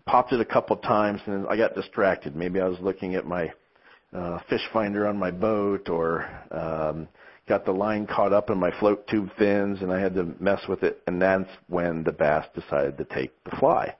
popped 0.06 0.34
it 0.34 0.39
a 0.39 0.45
couple 0.45 0.75
times, 0.77 1.21
and 1.25 1.47
I 1.47 1.58
got 1.58 1.75
distracted. 1.75 2.36
Maybe 2.36 2.60
I 2.60 2.67
was 2.67 2.80
looking 2.80 3.15
at 3.15 3.25
my 3.25 3.51
uh, 4.13 4.39
fish 4.49 4.62
finder 4.73 5.08
on 5.08 5.17
my 5.17 5.32
boat, 5.32 5.89
or 5.89 6.30
um, 6.51 7.08
got 7.47 7.65
the 7.65 7.71
line 7.71 8.08
caught 8.08 8.34
up 8.34 8.49
in 8.49 8.58
my 8.58 8.71
float 8.80 9.08
tube 9.08 9.30
fins, 9.38 9.82
and 9.82 9.91
I 9.91 9.99
had 9.99 10.13
to 10.15 10.34
mess 10.39 10.62
with 10.67 10.84
it. 10.84 11.01
And 11.08 11.21
that's 11.21 11.49
when 11.67 12.04
the 12.04 12.12
bass 12.12 12.45
decided 12.56 12.97
to 12.97 13.06
take 13.06 13.32
the 13.43 13.56
fly. 13.58 13.95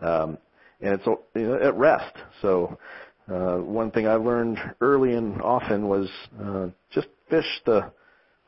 Um, 0.00 0.38
and 0.80 0.94
it's 0.94 1.06
you 1.06 1.42
know, 1.42 1.54
at 1.54 1.74
rest. 1.76 2.14
So 2.42 2.78
uh, 3.32 3.56
one 3.56 3.90
thing 3.90 4.06
I 4.06 4.14
learned 4.14 4.58
early 4.80 5.14
and 5.14 5.40
often 5.40 5.88
was 5.88 6.10
uh, 6.42 6.68
just 6.90 7.06
fish 7.30 7.46
the 7.64 7.90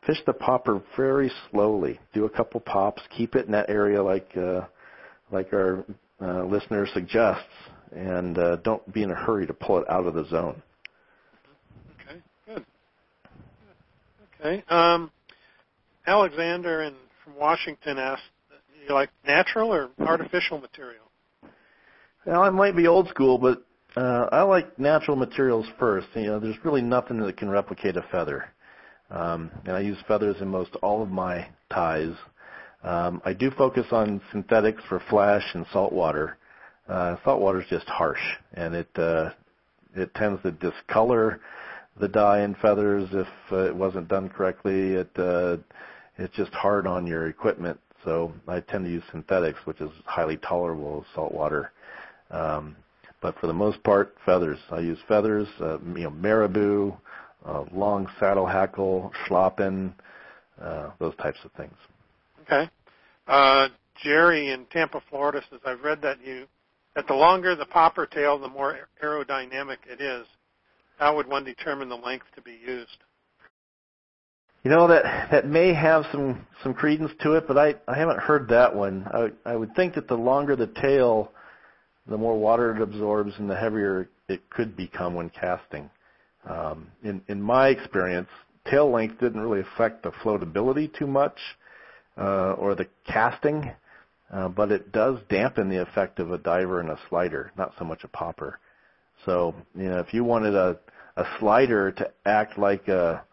fish 0.06 0.18
the 0.24 0.32
popper 0.32 0.82
very 0.96 1.30
slowly. 1.50 1.98
Do 2.14 2.24
a 2.24 2.30
couple 2.30 2.60
pops. 2.60 3.02
Keep 3.16 3.34
it 3.34 3.46
in 3.46 3.52
that 3.52 3.68
area 3.68 4.02
like 4.02 4.30
uh, 4.36 4.62
like 5.30 5.52
our 5.52 5.84
uh, 6.20 6.44
listener 6.44 6.86
suggests, 6.92 7.44
and 7.92 8.38
uh, 8.38 8.56
don't 8.56 8.92
be 8.92 9.02
in 9.02 9.10
a 9.10 9.14
hurry 9.14 9.46
to 9.46 9.52
pull 9.52 9.78
it 9.78 9.90
out 9.90 10.06
of 10.06 10.14
the 10.14 10.24
zone. 10.26 10.62
Okay, 12.08 12.20
good. 12.46 12.64
Okay. 14.40 14.64
Um, 14.68 15.10
Alexander 16.06 16.82
and 16.82 16.96
from 17.24 17.34
Washington 17.36 17.98
asked, 17.98 18.22
"Do 18.48 18.88
"You 18.88 18.94
like 18.94 19.10
natural 19.26 19.72
or 19.72 19.90
artificial 19.98 20.60
material?" 20.60 21.02
Well, 22.24 22.42
I 22.42 22.50
might 22.50 22.76
be 22.76 22.86
old 22.86 23.08
school, 23.08 23.38
but 23.38 23.62
uh, 23.96 24.28
I 24.32 24.42
like 24.42 24.78
natural 24.78 25.16
materials 25.16 25.66
first. 25.78 26.08
You 26.14 26.26
know, 26.26 26.40
there's 26.40 26.56
really 26.64 26.82
nothing 26.82 27.18
that 27.20 27.36
can 27.36 27.48
replicate 27.48 27.96
a 27.96 28.02
feather. 28.10 28.52
Um, 29.10 29.50
and 29.64 29.76
I 29.76 29.80
use 29.80 29.98
feathers 30.08 30.36
in 30.40 30.48
most 30.48 30.74
all 30.82 31.02
of 31.02 31.10
my 31.10 31.48
ties. 31.72 32.14
Um, 32.82 33.20
I 33.24 33.32
do 33.32 33.50
focus 33.50 33.86
on 33.90 34.20
synthetics 34.32 34.82
for 34.88 35.00
flash 35.10 35.44
and 35.54 35.66
saltwater. 35.72 36.36
Uh, 36.88 37.16
saltwater 37.24 37.60
is 37.60 37.68
just 37.68 37.86
harsh, 37.86 38.20
and 38.54 38.74
it 38.74 38.88
uh, 38.96 39.30
it 39.94 40.14
tends 40.14 40.42
to 40.42 40.52
discolor 40.52 41.40
the 41.98 42.08
dye 42.08 42.42
in 42.42 42.54
feathers 42.56 43.08
if 43.12 43.26
uh, 43.52 43.66
it 43.66 43.74
wasn't 43.74 44.08
done 44.08 44.28
correctly. 44.28 44.92
It 44.94 45.10
uh, 45.18 45.56
it's 46.18 46.34
just 46.36 46.52
hard 46.52 46.86
on 46.86 47.06
your 47.06 47.28
equipment, 47.28 47.78
so 48.04 48.32
I 48.46 48.60
tend 48.60 48.84
to 48.84 48.90
use 48.90 49.02
synthetics, 49.10 49.58
which 49.64 49.80
is 49.80 49.90
highly 50.04 50.36
tolerable 50.36 50.98
of 50.98 51.04
saltwater. 51.14 51.72
Um, 52.30 52.76
but 53.20 53.38
for 53.40 53.46
the 53.46 53.52
most 53.52 53.82
part, 53.82 54.14
feathers. 54.24 54.58
I 54.70 54.80
use 54.80 54.98
feathers, 55.08 55.48
uh, 55.60 55.78
you 55.80 56.04
know, 56.04 56.10
marabou, 56.10 56.96
uh, 57.46 57.64
long 57.72 58.08
saddle 58.18 58.46
hackle, 58.46 59.12
schlappen, 59.26 59.92
uh, 60.60 60.90
those 60.98 61.14
types 61.16 61.38
of 61.44 61.52
things. 61.52 61.76
Okay. 62.42 62.68
Uh, 63.26 63.68
Jerry 64.02 64.50
in 64.50 64.66
Tampa, 64.66 65.00
Florida 65.10 65.42
says, 65.50 65.60
I've 65.64 65.82
read 65.82 66.02
that 66.02 66.18
you, 66.24 66.46
that 66.94 67.06
the 67.06 67.14
longer 67.14 67.54
the 67.54 67.66
popper 67.66 68.06
tail, 68.06 68.38
the 68.38 68.48
more 68.48 68.78
aerodynamic 69.02 69.78
it 69.88 70.00
is. 70.00 70.26
How 70.98 71.14
would 71.16 71.28
one 71.28 71.44
determine 71.44 71.88
the 71.88 71.96
length 71.96 72.26
to 72.34 72.42
be 72.42 72.58
used? 72.66 72.96
You 74.64 74.70
know 74.70 74.88
that 74.88 75.30
that 75.30 75.46
may 75.46 75.72
have 75.72 76.06
some 76.10 76.44
some 76.64 76.74
credence 76.74 77.12
to 77.20 77.34
it, 77.34 77.46
but 77.46 77.56
I 77.56 77.74
I 77.86 77.96
haven't 77.96 78.18
heard 78.18 78.48
that 78.48 78.74
one. 78.74 79.06
I 79.12 79.28
I 79.48 79.54
would 79.54 79.76
think 79.76 79.94
that 79.94 80.08
the 80.08 80.16
longer 80.16 80.56
the 80.56 80.66
tail, 80.66 81.30
the 82.08 82.18
more 82.18 82.36
water 82.36 82.74
it 82.74 82.82
absorbs, 82.82 83.34
and 83.38 83.48
the 83.48 83.54
heavier 83.54 84.08
it 84.28 84.50
could 84.50 84.74
become 84.76 85.14
when 85.14 85.30
casting. 85.30 85.88
Um, 86.46 86.88
in, 87.02 87.22
in 87.28 87.42
my 87.42 87.68
experience, 87.68 88.28
tail 88.70 88.90
length 88.90 89.20
didn't 89.20 89.40
really 89.40 89.60
affect 89.60 90.02
the 90.02 90.10
floatability 90.10 90.92
too 90.96 91.06
much 91.06 91.38
uh, 92.16 92.52
or 92.52 92.74
the 92.74 92.86
casting, 93.06 93.70
uh, 94.32 94.48
but 94.48 94.70
it 94.72 94.92
does 94.92 95.18
dampen 95.28 95.68
the 95.68 95.82
effect 95.82 96.18
of 96.18 96.32
a 96.32 96.38
diver 96.38 96.80
and 96.80 96.90
a 96.90 96.98
slider, 97.08 97.52
not 97.56 97.72
so 97.78 97.84
much 97.84 98.04
a 98.04 98.08
popper. 98.08 98.58
So, 99.24 99.54
you 99.74 99.88
know, 99.88 99.98
if 99.98 100.12
you 100.14 100.24
wanted 100.24 100.54
a, 100.54 100.78
a 101.16 101.24
slider 101.38 101.92
to 101.92 102.10
act 102.24 102.58
like 102.58 102.86
a, 102.88 103.24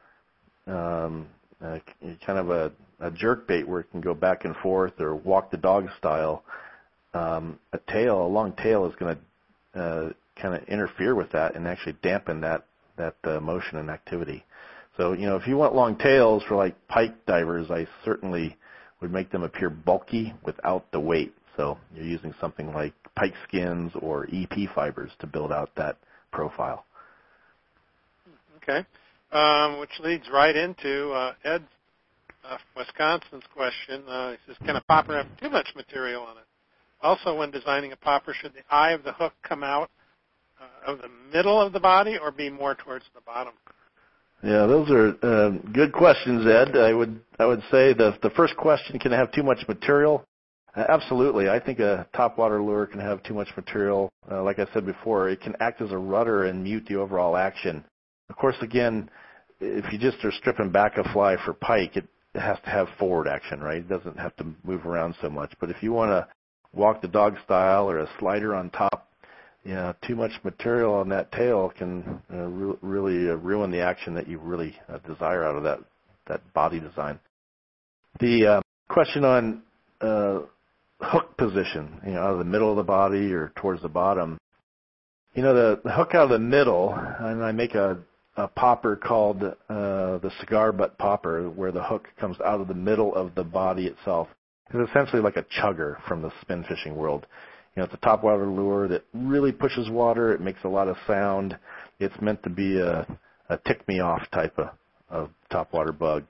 um, 0.68 1.28
a 1.62 1.82
kind 2.26 2.40
of 2.40 2.50
a, 2.50 2.72
a 3.00 3.12
jerk 3.12 3.48
bait 3.48 3.68
where 3.68 3.82
it 3.82 3.92
can 3.92 4.02
go 4.02 4.14
back 4.14 4.46
and 4.46 4.56
forth 4.58 5.00
or 5.00 5.16
walk 5.16 5.52
the 5.52 5.58
dog 5.58 5.90
style, 5.98 6.44
um, 7.14 7.60
a 7.74 7.80
tail, 7.92 8.26
a 8.26 8.28
long 8.28 8.54
tail 8.54 8.86
is 8.88 8.96
going 8.96 9.18
to 9.74 9.80
uh, 9.80 10.10
kind 10.42 10.56
of 10.56 10.64
interfere 10.68 11.16
with 11.16 11.32
that 11.32 11.56
and 11.56 11.68
actually 11.68 11.96
dampen 12.02 12.42
that 12.42 12.66
that 12.98 13.16
uh, 13.24 13.40
motion 13.40 13.78
and 13.78 13.90
activity. 13.90 14.44
So, 14.98 15.14
you 15.14 15.26
know, 15.26 15.36
if 15.36 15.48
you 15.48 15.58
want 15.58 15.74
long 15.76 15.98
tails 15.98 16.44
for 16.48 16.56
like 16.56 16.76
pike 16.88 17.26
divers, 17.26 17.72
I 17.72 17.88
certainly 18.06 18.58
would 19.02 19.12
make 19.12 19.32
them 19.32 19.44
appear 19.44 19.70
bulky 19.70 20.34
without 20.46 20.92
the 20.92 21.00
weight. 21.00 21.34
So 21.58 21.78
you're 21.96 22.06
using 22.06 22.34
something 22.40 22.74
like 22.74 22.94
pike 23.16 23.34
skins 23.48 23.92
or 24.02 24.28
EP 24.34 24.70
fibers 24.74 25.12
to 25.20 25.28
build 25.28 25.52
out 25.52 25.72
that 25.76 25.98
profile. 26.32 26.86
Okay, 28.58 28.86
um, 29.32 29.80
which 29.80 29.92
leads 30.00 30.24
right 30.32 30.56
into 30.56 31.12
uh, 31.12 31.34
Ed 31.44 31.64
uh, 32.50 32.58
Wisconsin's 32.78 33.44
question. 33.54 34.08
Uh, 34.08 34.32
he 34.32 34.38
says, 34.48 34.56
"Can 34.66 34.78
a 34.78 34.82
popper 34.82 35.18
have 35.18 35.28
too 35.40 35.50
much 35.50 35.68
material 35.76 36.24
on 36.24 36.38
it? 36.38 36.46
Also, 37.02 37.36
when 37.36 37.52
designing 37.52 37.92
a 37.92 37.98
popper, 37.98 38.34
should 38.34 38.54
the 38.54 38.64
eye 38.74 38.92
of 38.92 39.04
the 39.04 39.12
hook 39.12 39.34
come 39.44 39.64
out 39.64 39.92
uh, 40.88 40.92
of 40.92 41.00
the 41.00 41.10
middle 41.34 41.60
of 41.60 41.74
the 41.74 41.80
body 41.80 42.18
or 42.22 42.32
be 42.32 42.50
more 42.50 42.76
towards 42.76 43.06
the 43.14 43.22
bottom?" 43.22 43.54
Yeah, 44.44 44.66
those 44.66 44.90
are 44.92 45.16
uh, 45.24 45.50
good 45.72 45.94
questions, 45.94 46.46
Ed. 46.46 46.76
I 46.76 46.94
would 46.94 47.20
I 47.40 47.46
would 47.46 47.62
say 47.72 47.94
the 47.94 48.18
the 48.22 48.30
first 48.32 48.56
question 48.58 49.00
can 49.00 49.12
have 49.12 49.32
too 49.32 49.44
much 49.44 49.60
material. 49.68 50.26
Uh, 50.76 50.84
absolutely, 50.90 51.50
I 51.50 51.60
think 51.60 51.80
a 51.80 52.08
topwater 52.14 52.64
lure 52.66 52.88
can 52.88 53.00
have 53.00 53.24
too 53.24 53.34
much 53.34 53.50
material. 53.56 54.12
Uh, 54.30 54.44
like 54.44 54.60
I 54.60 54.66
said 54.74 54.86
before, 54.86 55.30
it 55.30 55.40
can 55.40 55.56
act 55.60 55.82
as 55.82 55.92
a 55.92 55.98
rudder 55.98 56.46
and 56.46 56.64
mute 56.64 56.86
the 56.88 56.96
overall 56.96 57.38
action. 57.38 57.86
Of 58.30 58.36
course, 58.36 58.56
again, 58.62 59.10
if 59.60 59.86
you 59.94 60.00
just 60.00 60.24
are 60.26 60.32
stripping 60.32 60.72
back 60.72 60.98
a 60.98 61.04
fly 61.14 61.38
for 61.46 61.54
pike, 61.54 61.96
it 61.96 62.08
has 62.36 62.58
to 62.66 62.70
have 62.70 62.88
forward 62.98 63.28
action, 63.28 63.62
right? 63.62 63.78
It 63.78 63.88
doesn't 63.88 64.18
have 64.18 64.36
to 64.38 64.46
move 64.64 64.86
around 64.86 65.16
so 65.22 65.30
much. 65.30 65.54
But 65.60 65.70
if 65.70 65.82
you 65.82 65.94
want 65.94 66.10
to 66.10 66.28
walk 66.74 67.02
the 67.02 67.08
dog 67.08 67.36
style 67.46 67.90
or 67.90 68.00
a 68.00 68.10
slider 68.20 68.56
on 68.56 68.72
top, 68.72 69.13
know, 69.66 69.94
too 70.06 70.16
much 70.16 70.32
material 70.44 70.94
on 70.94 71.10
that 71.10 71.32
tail 71.32 71.72
can 71.78 72.22
uh, 72.32 72.38
re- 72.38 72.78
really 72.82 73.30
uh, 73.30 73.36
ruin 73.36 73.72
the 73.72 73.80
action 73.80 74.14
that 74.16 74.28
you 74.28 74.38
really 74.40 74.76
uh, 74.90 74.98
desire 75.00 75.44
out 75.44 75.56
of 75.56 75.64
that 75.64 75.80
that 76.28 76.54
body 76.54 76.80
design. 76.80 77.20
The 78.20 78.48
uh, 78.48 78.62
question 78.90 79.24
on 79.24 79.64
uh, 80.02 80.40
hook 81.00 81.38
position, 81.38 82.00
you 82.06 82.14
know, 82.14 82.22
out 82.22 82.34
of 82.34 82.40
the 82.40 82.46
middle 82.46 82.70
of 82.70 82.78
the 82.78 82.84
body 82.84 83.34
or 83.34 83.52
towards 83.56 83.82
the 83.82 83.90
bottom. 83.90 84.38
You 85.34 85.42
know, 85.42 85.54
the, 85.54 85.82
the 85.84 85.92
hook 85.92 86.14
out 86.14 86.26
of 86.26 86.30
the 86.30 86.40
middle, 86.40 86.94
and 86.94 87.44
I 87.44 87.52
make 87.52 87.74
a 87.74 88.00
a 88.36 88.48
popper 88.48 88.96
called 88.96 89.44
uh, 89.44 89.54
the 89.70 90.32
cigar 90.40 90.72
butt 90.72 90.98
popper, 90.98 91.50
where 91.50 91.72
the 91.72 91.84
hook 91.84 92.08
comes 92.20 92.38
out 92.42 92.62
of 92.62 92.68
the 92.68 92.74
middle 92.74 93.14
of 93.14 93.36
the 93.36 93.44
body 93.44 93.86
itself. 93.86 94.28
It's 94.74 94.90
essentially 94.90 95.22
like 95.22 95.38
a 95.38 95.46
chugger 95.62 95.98
from 96.08 96.22
the 96.22 96.32
spin 96.42 96.64
fishing 96.64 96.96
world. 96.96 97.28
You 97.76 97.82
know, 97.82 97.86
it's 97.86 97.94
a 97.94 98.06
topwater 98.06 98.54
lure 98.56 98.88
that 98.88 99.04
really 99.14 99.52
pushes 99.52 99.90
water. 99.90 100.32
It 100.32 100.42
makes 100.42 100.64
a 100.64 100.68
lot 100.68 100.88
of 100.88 100.96
sound. 101.08 101.58
It's 102.00 102.14
meant 102.22 102.44
to 102.44 102.50
be 102.50 102.80
a, 102.80 103.08
a 103.50 103.58
tick 103.66 103.88
me 103.88 104.00
off 104.00 104.22
type 104.32 104.58
of, 104.60 104.70
of 105.10 105.30
topwater 105.52 105.98
bug. 105.98 106.26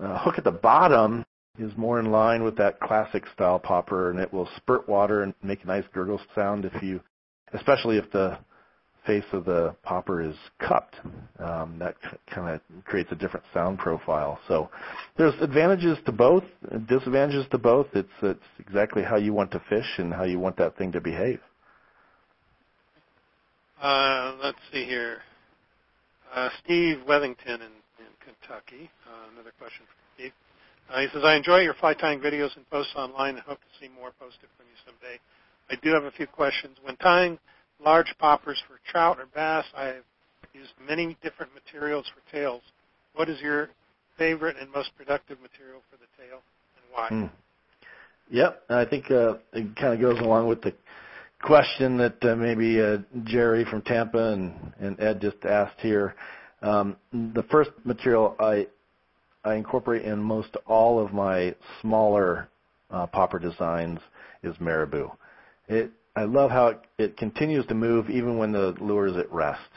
Uh, 0.00 0.18
hook 0.18 0.38
at 0.38 0.44
the 0.44 0.52
bottom 0.52 1.24
is 1.58 1.72
more 1.76 1.98
in 1.98 2.12
line 2.12 2.44
with 2.44 2.56
that 2.56 2.78
classic 2.78 3.24
style 3.34 3.58
popper, 3.58 4.10
and 4.10 4.20
it 4.20 4.32
will 4.32 4.48
spurt 4.56 4.88
water 4.88 5.24
and 5.24 5.34
make 5.42 5.64
a 5.64 5.66
nice 5.66 5.84
gurgle 5.92 6.20
sound 6.34 6.64
if 6.64 6.82
you, 6.82 7.00
especially 7.52 7.96
if 7.96 8.08
the 8.12 8.38
face 9.08 9.24
of 9.32 9.46
the 9.46 9.74
popper 9.82 10.20
is 10.20 10.36
cupped. 10.60 10.96
Um, 11.38 11.78
that 11.78 11.96
kind 12.32 12.54
of 12.54 12.84
creates 12.84 13.10
a 13.10 13.14
different 13.14 13.46
sound 13.54 13.78
profile. 13.78 14.38
So 14.46 14.68
there's 15.16 15.34
advantages 15.40 15.96
to 16.04 16.12
both, 16.12 16.44
disadvantages 16.86 17.46
to 17.52 17.58
both. 17.58 17.86
It's 17.94 18.08
it's 18.22 18.50
exactly 18.58 19.02
how 19.02 19.16
you 19.16 19.32
want 19.32 19.50
to 19.52 19.62
fish 19.70 19.90
and 19.96 20.12
how 20.12 20.24
you 20.24 20.38
want 20.38 20.58
that 20.58 20.76
thing 20.76 20.92
to 20.92 21.00
behave. 21.00 21.40
Uh, 23.80 24.36
let's 24.42 24.58
see 24.72 24.84
here. 24.84 25.22
Uh, 26.34 26.50
Steve 26.62 26.98
Wethington 27.08 27.60
in, 27.68 27.74
in 28.04 28.12
Kentucky. 28.20 28.90
Uh, 29.08 29.32
another 29.32 29.52
question 29.58 29.86
from 29.86 30.00
Steve. 30.14 30.32
Uh, 30.90 31.00
he 31.00 31.06
says, 31.14 31.22
I 31.24 31.36
enjoy 31.36 31.60
your 31.60 31.74
fly 31.74 31.94
tying 31.94 32.20
videos 32.20 32.54
and 32.56 32.68
posts 32.68 32.92
online 32.96 33.36
and 33.36 33.44
hope 33.44 33.60
to 33.60 33.72
see 33.80 33.88
more 33.98 34.10
posted 34.20 34.48
from 34.56 34.66
you 34.68 34.76
someday. 34.84 35.18
I 35.70 35.76
do 35.82 35.94
have 35.94 36.04
a 36.04 36.10
few 36.10 36.26
questions. 36.26 36.76
When 36.82 36.96
tying 36.96 37.38
large 37.84 38.14
poppers 38.18 38.62
for 38.66 38.78
trout 38.90 39.18
or 39.18 39.26
bass. 39.34 39.64
I've 39.76 40.04
used 40.52 40.72
many 40.86 41.16
different 41.22 41.52
materials 41.54 42.06
for 42.14 42.34
tails. 42.34 42.62
What 43.14 43.28
is 43.28 43.40
your 43.40 43.70
favorite 44.16 44.56
and 44.60 44.70
most 44.72 44.90
productive 44.96 45.38
material 45.40 45.80
for 45.90 45.96
the 45.96 46.06
tail, 46.16 46.40
and 46.76 46.84
why? 46.92 47.08
Mm. 47.10 47.30
Yep, 48.30 48.62
I 48.68 48.84
think 48.84 49.10
uh, 49.10 49.34
it 49.52 49.74
kind 49.76 49.94
of 49.94 50.00
goes 50.00 50.20
along 50.20 50.48
with 50.48 50.60
the 50.60 50.74
question 51.42 51.96
that 51.98 52.22
uh, 52.22 52.34
maybe 52.34 52.80
uh, 52.80 52.98
Jerry 53.24 53.64
from 53.64 53.82
Tampa 53.82 54.32
and, 54.32 54.72
and 54.80 55.00
Ed 55.00 55.20
just 55.20 55.44
asked 55.44 55.80
here. 55.80 56.14
Um, 56.60 56.96
the 57.12 57.44
first 57.44 57.70
material 57.84 58.34
I 58.40 58.66
I 59.44 59.54
incorporate 59.54 60.04
in 60.04 60.18
most 60.18 60.56
all 60.66 61.02
of 61.02 61.12
my 61.12 61.54
smaller 61.80 62.48
uh, 62.90 63.06
popper 63.06 63.38
designs 63.38 64.00
is 64.42 64.54
marabou. 64.60 65.10
It 65.68 65.90
I 66.18 66.24
love 66.24 66.50
how 66.50 66.68
it, 66.68 66.80
it 66.98 67.16
continues 67.16 67.64
to 67.66 67.74
move 67.74 68.10
even 68.10 68.38
when 68.38 68.52
the 68.52 68.74
lure 68.80 69.06
is 69.06 69.16
at 69.16 69.30
rest. 69.32 69.70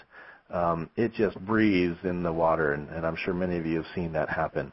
Um, 0.50 0.90
it 0.96 1.14
just 1.14 1.40
breathes 1.40 2.00
in 2.04 2.24
the 2.24 2.34
water, 2.34 2.74
and, 2.74 2.90
and 2.90 3.06
I'm 3.06 3.16
sure 3.16 3.34
many 3.34 3.58
of 3.58 3.66
you 3.66 3.78
have 3.78 3.86
seen 3.96 4.12
that 4.14 4.28
happen. 4.28 4.72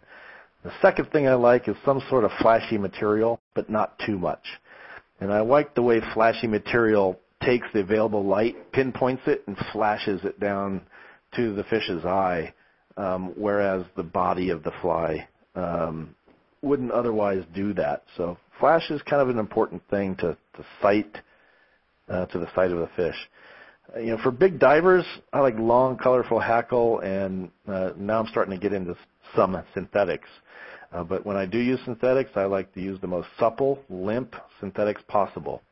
The 0.65 0.73
second 0.83 1.11
thing 1.13 1.29
I 1.29 1.35
like 1.35 1.69
is 1.69 1.77
some 1.85 2.03
sort 2.09 2.25
of 2.25 2.31
flashy 2.41 2.79
material, 2.79 3.39
but 3.55 3.71
not 3.71 3.99
too 4.05 4.19
much. 4.19 4.45
And 5.21 5.33
I 5.33 5.41
like 5.41 5.75
the 5.75 5.83
way 5.83 6.01
flashy 6.15 6.47
material 6.47 7.21
takes 7.45 7.67
the 7.73 7.81
available 7.81 8.25
light, 8.25 8.73
pinpoints 8.73 9.23
it, 9.27 9.45
and 9.47 9.57
flashes 9.73 10.21
it 10.25 10.41
down 10.41 10.81
to 11.37 11.55
the 11.55 11.65
fish's 11.65 12.05
eye, 12.05 12.53
um, 12.97 13.35
whereas 13.37 13.85
the 13.95 14.03
body 14.03 14.51
of 14.51 14.63
the 14.65 14.73
fly 14.83 15.29
um, 15.55 16.15
wouldn't 16.63 16.91
otherwise 16.91 17.45
do 17.55 17.73
that. 17.75 18.05
So 18.17 18.39
flash 18.59 18.91
is 18.91 19.01
kind 19.03 19.23
of 19.23 19.29
an 19.29 19.39
important 19.39 19.83
thing 19.91 20.17
to, 20.17 20.37
to 20.57 20.67
sight 20.83 21.19
uh, 22.11 22.27
to 22.27 22.39
the 22.39 22.53
side 22.55 22.71
of 22.71 22.79
the 22.79 22.89
fish. 22.97 23.17
Uh, 23.95 24.01
you 24.01 24.11
know, 24.11 24.19
for 24.23 24.31
big 24.31 24.59
divers, 24.59 25.05
I 25.33 25.41
like 25.41 25.59
long, 25.59 25.97
colorful 25.97 26.39
hackle, 26.39 27.01
and 27.01 27.51
uh, 27.67 27.91
now 27.97 28.21
I'm 28.21 28.27
starting 28.29 28.59
to 28.59 28.61
get 28.61 28.73
into 28.73 28.97
some 29.35 29.61
synthetics. 29.75 30.29
Uh, 30.93 31.05
but 31.05 31.27
when 31.27 31.37
I 31.37 31.47
do 31.47 31.59
use 31.59 31.81
synthetics, 31.85 32.31
I 32.35 32.45
like 32.45 32.73
to 32.75 32.81
use 32.81 33.01
the 33.01 33.07
most 33.07 33.29
supple, 33.39 33.79
limp 33.91 34.35
synthetics 34.61 35.03
possible. 35.07 35.63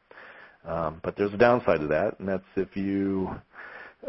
Um, 0.67 1.01
but 1.03 1.17
there's 1.17 1.33
a 1.33 1.39
downside 1.39 1.81
to 1.81 1.87
that, 1.89 2.19
and 2.19 2.29
that's 2.29 2.45
if 2.57 2.77
you 2.77 3.31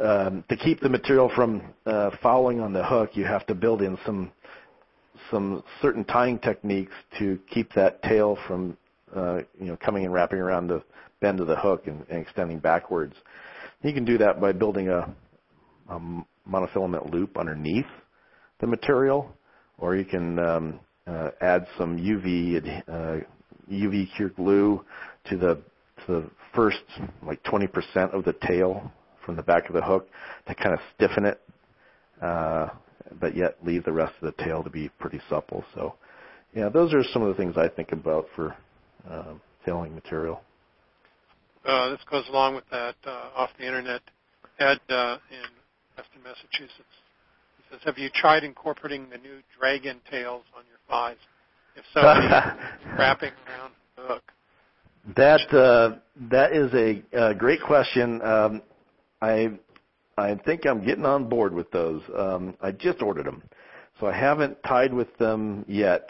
um, 0.02 0.44
to 0.50 0.58
keep 0.58 0.80
the 0.80 0.90
material 0.90 1.32
from 1.36 1.62
uh, 1.86 2.12
fouling 2.22 2.60
on 2.60 2.74
the 2.74 2.84
hook, 2.84 3.12
you 3.14 3.26
have 3.26 3.46
to 3.48 3.56
build 3.56 3.82
in 3.82 3.98
some 4.06 4.32
some 5.32 5.64
certain 5.82 6.04
tying 6.06 6.40
techniques 6.40 6.94
to 7.20 7.40
keep 7.52 7.74
that 7.74 8.02
tail 8.04 8.38
from 8.48 8.78
uh, 9.16 9.40
you 9.60 9.68
know 9.68 9.78
coming 9.78 10.06
and 10.06 10.14
wrapping 10.14 10.40
around 10.40 10.68
the 10.68 10.82
bend 11.20 11.40
of 11.40 11.48
the 11.48 11.56
hook 11.56 11.88
and, 11.88 12.06
and 12.10 12.22
extending 12.22 12.60
backwards. 12.60 13.16
You 13.84 13.94
can 13.94 14.06
do 14.06 14.18
that 14.20 14.42
by 14.42 14.52
building 14.52 14.90
a, 14.90 15.14
a 15.90 16.00
monofilament 16.50 17.12
loop 17.12 17.38
underneath 17.38 17.86
the 18.60 18.68
material, 18.68 19.32
or 19.78 19.96
you 19.96 20.06
can 20.06 20.40
um, 20.40 20.80
uh, 21.06 21.30
add 21.42 21.68
some 21.78 21.98
UV 21.98 22.84
uh, 22.88 23.24
UV 23.72 24.08
cure 24.16 24.30
glue 24.30 24.84
to 25.30 25.38
the 25.38 25.62
to 26.06 26.12
the 26.12 26.30
first 26.54 26.78
like 27.26 27.42
20% 27.44 28.14
of 28.14 28.24
the 28.24 28.34
tail 28.48 28.92
from 29.26 29.36
the 29.36 29.44
back 29.44 29.68
of 29.68 29.76
the 29.76 29.82
hook 29.82 30.08
to 30.48 30.56
kind 30.56 30.74
of 30.74 30.80
stiffen 30.96 31.26
it, 31.26 31.42
uh, 32.22 32.70
but 33.20 33.36
yet 33.36 33.58
leave 33.64 33.84
the 33.84 33.92
rest 33.92 34.14
of 34.22 34.34
the 34.34 34.44
tail 34.44 34.64
to 34.64 34.70
be 34.70 34.90
pretty 35.00 35.20
supple. 35.30 35.64
So, 35.76 35.96
yeah, 36.56 36.70
those 36.70 36.94
are 36.94 37.04
some 37.12 37.22
of 37.22 37.30
the 37.30 37.36
things 37.36 37.56
I 37.58 37.68
think 37.68 37.92
about 37.92 38.26
for 38.36 38.56
uh, 39.10 39.34
tailing 39.66 39.94
material. 39.94 40.42
Uh, 41.68 41.90
this 41.90 42.00
goes 42.10 42.24
along 42.30 42.56
with 42.56 42.64
that 42.72 42.96
uh, 43.06 43.30
off 43.36 43.50
the 43.60 43.66
internet. 43.66 44.02
Ed 44.60 44.80
uh, 44.90 45.18
in 45.30 45.44
Western 45.98 46.24
Massachusetts. 46.24 46.96
He 47.58 47.64
says, 47.70 47.82
"Have 47.84 47.98
you 47.98 48.10
tried 48.16 48.46
incorporating 48.46 49.08
the 49.12 49.18
new 49.18 49.42
dragon 49.60 50.00
tails 50.10 50.44
on 50.58 50.64
your 50.70 50.80
flies? 50.88 51.18
If 51.76 51.84
so, 51.94 52.02
wrapping 52.98 53.34
around 53.48 53.74
the 53.98 54.04
hook." 54.04 54.24
That 55.16 55.54
uh, 55.54 55.98
that 56.32 56.54
is 56.54 56.74
a, 56.74 57.04
a 57.30 57.36
great 57.36 57.62
question. 57.62 58.22
Um, 58.22 58.62
I 59.22 59.50
I 60.18 60.36
think 60.36 60.66
I'm 60.66 60.86
getting 60.86 61.06
on 61.06 61.28
board 61.28 61.54
with 61.54 61.70
those. 61.72 62.02
Um, 62.18 62.56
I 62.62 62.72
just 62.72 63.02
ordered 63.02 63.26
them, 63.26 63.44
so 64.00 64.08
I 64.08 64.18
haven't 64.18 64.58
tied 64.64 64.94
with 64.94 65.16
them 65.18 65.66
yet. 65.68 66.10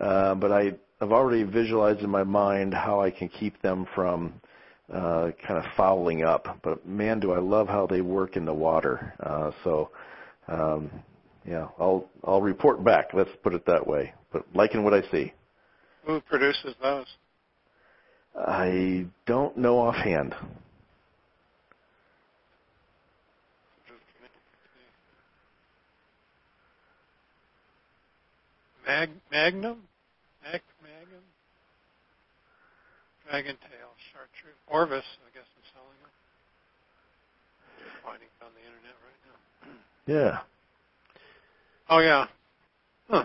Uh, 0.00 0.36
but 0.36 0.52
I 0.52 0.74
I've 1.00 1.12
already 1.12 1.42
visualized 1.42 2.00
in 2.00 2.10
my 2.10 2.24
mind 2.24 2.72
how 2.72 3.00
I 3.00 3.10
can 3.10 3.28
keep 3.28 3.60
them 3.60 3.86
from 3.92 4.40
uh, 4.92 5.30
kind 5.46 5.58
of 5.58 5.64
fouling 5.76 6.22
up. 6.22 6.58
But 6.62 6.86
man, 6.86 7.20
do 7.20 7.32
I 7.32 7.38
love 7.38 7.68
how 7.68 7.86
they 7.86 8.00
work 8.00 8.36
in 8.36 8.44
the 8.44 8.54
water. 8.54 9.14
Uh, 9.20 9.50
so, 9.62 9.90
um, 10.48 10.90
yeah, 11.46 11.68
I'll 11.78 12.08
I'll 12.24 12.42
report 12.42 12.84
back. 12.84 13.14
Let's 13.14 13.30
put 13.42 13.54
it 13.54 13.66
that 13.66 13.86
way. 13.86 14.12
But 14.32 14.44
liking 14.54 14.84
what 14.84 14.94
I 14.94 15.02
see. 15.10 15.32
Who 16.06 16.20
produces 16.20 16.74
those? 16.82 17.06
I 18.36 19.06
don't 19.26 19.56
know 19.56 19.78
offhand. 19.78 20.34
Mag, 28.86 29.08
Magnum? 29.30 29.78
Mag, 30.42 30.60
Mangum, 30.82 31.24
dragon 33.26 33.56
tail, 33.62 33.83
Orvis, 34.68 35.04
I 35.26 35.30
guess, 35.34 35.44
is 35.44 35.66
selling 35.72 35.98
them. 36.02 36.12
Finding 38.04 38.28
it 38.28 38.44
on 38.44 38.52
the 38.52 38.64
internet 38.64 38.96
right 39.04 39.20
now. 39.24 39.38
Yeah. 40.06 40.38
Oh 41.88 41.98
yeah. 42.00 42.26
Huh. 43.08 43.24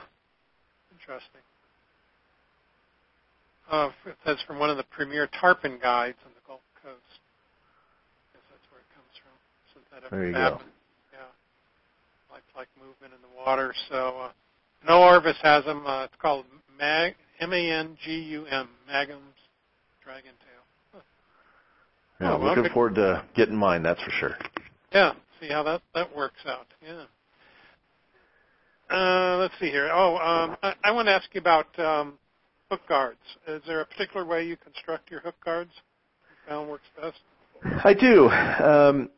Interesting. 0.91 1.41
Uh, 3.70 3.89
that's 4.26 4.41
from 4.43 4.59
one 4.59 4.70
of 4.70 4.78
the 4.78 4.84
premier 4.84 5.28
tarpon 5.39 5.78
guides 5.82 6.17
on 6.26 6.32
the 6.36 6.41
Gulf 6.47 6.61
Coast. 6.82 6.95
I 8.34 8.38
guess 8.38 8.43
that's 8.49 8.65
where 8.72 8.80
it 8.82 8.89
comes 8.95 9.13
from. 9.22 9.36
Synthetic 9.74 10.09
There 10.09 10.28
you 10.28 10.34
fabric. 10.34 10.59
go. 10.59 10.65
Yeah. 11.13 11.30
Lifelike 12.32 12.70
movement 12.80 13.13
in 13.13 13.22
the 13.22 13.34
water. 13.38 13.74
So 13.89 14.17
uh, 14.20 14.32
no 14.88 15.03
Orvis 15.03 15.38
has 15.43 15.65
them. 15.65 15.86
Uh, 15.86 16.05
it's 16.05 16.15
called 16.22 16.45
Mag 16.80 17.13
M 17.39 17.53
A 17.53 17.72
N 17.72 17.97
G 18.03 18.11
U 18.39 18.45
M 18.45 18.70
Mangum's 18.89 19.38
Dragon 20.03 20.32
Tail. 20.39 20.49
Yeah, 22.20 22.34
Oh, 22.34 22.39
well, 22.39 22.55
looking 22.55 22.72
forward 22.74 22.95
to 22.95 23.24
getting 23.36 23.55
mine. 23.55 23.84
That's 23.84 24.01
for 24.01 24.11
sure. 24.11 24.38
Yeah. 24.91 25.13
See 25.39 25.47
how 25.47 25.63
that 25.63 25.82
that 25.95 26.13
works 26.15 26.41
out. 26.45 26.67
Yeah. 26.86 27.05
Uh, 28.89 29.38
let's 29.38 29.53
see 29.59 29.70
here. 29.70 29.89
Oh, 29.91 30.17
um, 30.17 30.57
I, 30.63 30.74
I 30.84 30.91
want 30.91 31.07
to 31.07 31.11
ask 31.11 31.30
you 31.34 31.39
about 31.39 31.78
um, 31.80 32.17
hook 32.70 32.82
guards. 32.89 33.20
Is 33.47 33.61
there 33.67 33.82
a 33.82 33.86
particular 33.86 34.26
way 34.26 34.45
you 34.45 34.57
construct 34.57 35.11
your 35.11 35.22
hook 35.22 35.36
guards? 35.45 35.72
Found 36.47 36.70
works 36.70 36.84
best. 36.99 37.20
I 37.86 37.93
do. 37.93 38.30
Um, 38.30 39.09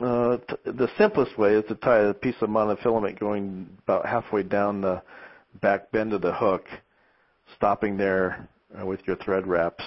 uh, 0.00 0.38
t- 0.48 0.72
the 0.72 0.88
simplest 0.96 1.36
way 1.38 1.54
is 1.54 1.64
to 1.68 1.74
tie 1.74 1.98
a 1.98 2.14
piece 2.14 2.36
of 2.40 2.48
monofilament 2.48 3.18
going 3.18 3.68
about 3.82 4.06
halfway 4.06 4.42
down 4.42 4.80
the 4.80 5.02
back 5.60 5.90
bend 5.92 6.12
of 6.12 6.22
the 6.22 6.32
hook, 6.32 6.64
stopping 7.56 7.96
there 7.96 8.48
uh, 8.80 8.86
with 8.86 9.00
your 9.06 9.16
thread 9.16 9.46
wraps. 9.46 9.84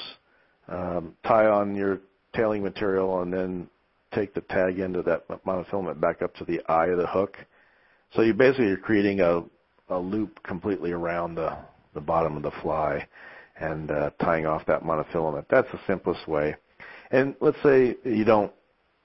Um, 0.67 1.15
tie 1.25 1.47
on 1.47 1.75
your 1.75 1.99
tailing 2.33 2.63
material 2.63 3.21
and 3.21 3.33
then 3.33 3.69
take 4.13 4.33
the 4.33 4.41
tag 4.41 4.79
end 4.79 4.95
of 4.95 5.05
that 5.05 5.27
monofilament 5.45 5.99
back 5.99 6.21
up 6.21 6.35
to 6.35 6.45
the 6.45 6.61
eye 6.67 6.87
of 6.87 6.97
the 6.97 7.07
hook. 7.07 7.37
So 8.13 8.21
you 8.21 8.33
basically 8.33 8.67
are 8.67 8.77
creating 8.77 9.21
a, 9.21 9.43
a 9.89 9.97
loop 9.97 10.41
completely 10.43 10.91
around 10.91 11.35
the, 11.35 11.57
the 11.93 12.01
bottom 12.01 12.35
of 12.35 12.43
the 12.43 12.51
fly 12.61 13.07
and 13.59 13.91
uh, 13.91 14.09
tying 14.21 14.45
off 14.45 14.65
that 14.67 14.83
monofilament. 14.83 15.45
That's 15.49 15.71
the 15.71 15.79
simplest 15.87 16.27
way. 16.27 16.55
And 17.11 17.35
let's 17.39 17.61
say 17.63 17.95
you 18.03 18.25
don't 18.25 18.51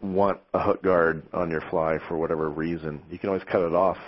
want 0.00 0.40
a 0.54 0.60
hook 0.60 0.82
guard 0.82 1.22
on 1.32 1.50
your 1.50 1.62
fly 1.70 1.98
for 2.08 2.16
whatever 2.16 2.50
reason, 2.50 3.02
you 3.10 3.18
can 3.18 3.28
always 3.28 3.44
cut 3.44 3.62
it 3.62 3.74
off 3.74 3.98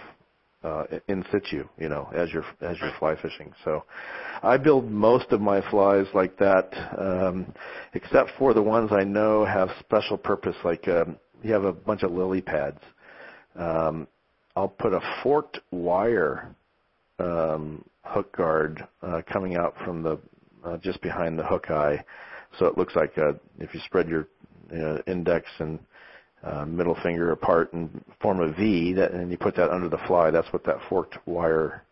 uh, 0.65 0.85
in 1.07 1.25
situ, 1.31 1.69
you 1.79 1.89
know, 1.89 2.11
as 2.15 2.31
you're 2.33 2.45
as 2.61 2.77
you're 2.81 2.93
fly 2.99 3.15
fishing. 3.21 3.53
So 3.65 3.85
I 4.43 4.57
build 4.57 4.91
most 4.91 5.31
of 5.31 5.41
my 5.41 5.61
flies 5.71 6.07
like 6.15 6.37
that, 6.39 6.71
um, 6.99 7.53
except 7.95 8.31
for 8.39 8.55
the 8.55 8.63
ones 8.63 8.91
I 8.93 9.05
know 9.05 9.45
have 9.45 9.69
special 9.81 10.17
purpose. 10.17 10.57
Like 10.65 10.87
um, 10.89 11.17
you 11.43 11.53
have 11.53 11.65
a 11.65 11.73
bunch 11.73 12.03
of 12.03 12.13
lily 12.13 12.41
pads. 12.41 12.81
Um, 13.57 14.09
I'll 14.57 14.69
put 14.69 14.93
a 14.93 15.01
forked 15.23 15.61
wire 15.71 16.55
um, 17.21 17.85
hook 18.05 18.37
guard 18.37 18.85
uh, 19.03 19.23
coming 19.33 19.57
out 19.57 19.75
from 19.85 20.03
the 20.03 20.19
uh, 20.65 20.77
just 20.79 21.01
behind 21.03 21.39
the 21.39 21.45
hook 21.45 21.71
eye, 21.71 22.03
so 22.59 22.67
it 22.67 22.77
looks 22.77 22.97
like 22.97 23.17
a, 23.17 23.39
if 23.59 23.73
you 23.75 23.81
spread 23.87 24.09
your 24.09 24.29
you 24.73 24.79
know, 24.79 25.01
index 25.07 25.47
and 25.61 25.79
uh, 26.43 26.65
middle 26.65 26.97
finger 27.03 27.33
apart 27.33 27.73
and 27.73 28.05
form 28.21 28.41
a 28.41 28.53
V, 28.53 28.93
that, 28.95 29.13
and 29.13 29.31
you 29.31 29.39
put 29.39 29.57
that 29.57 29.71
under 29.71 29.89
the 29.89 29.99
fly. 30.07 30.31
That's 30.31 30.53
what 30.53 30.65
that 30.65 30.77
forked 30.89 31.17
wire 31.27 31.83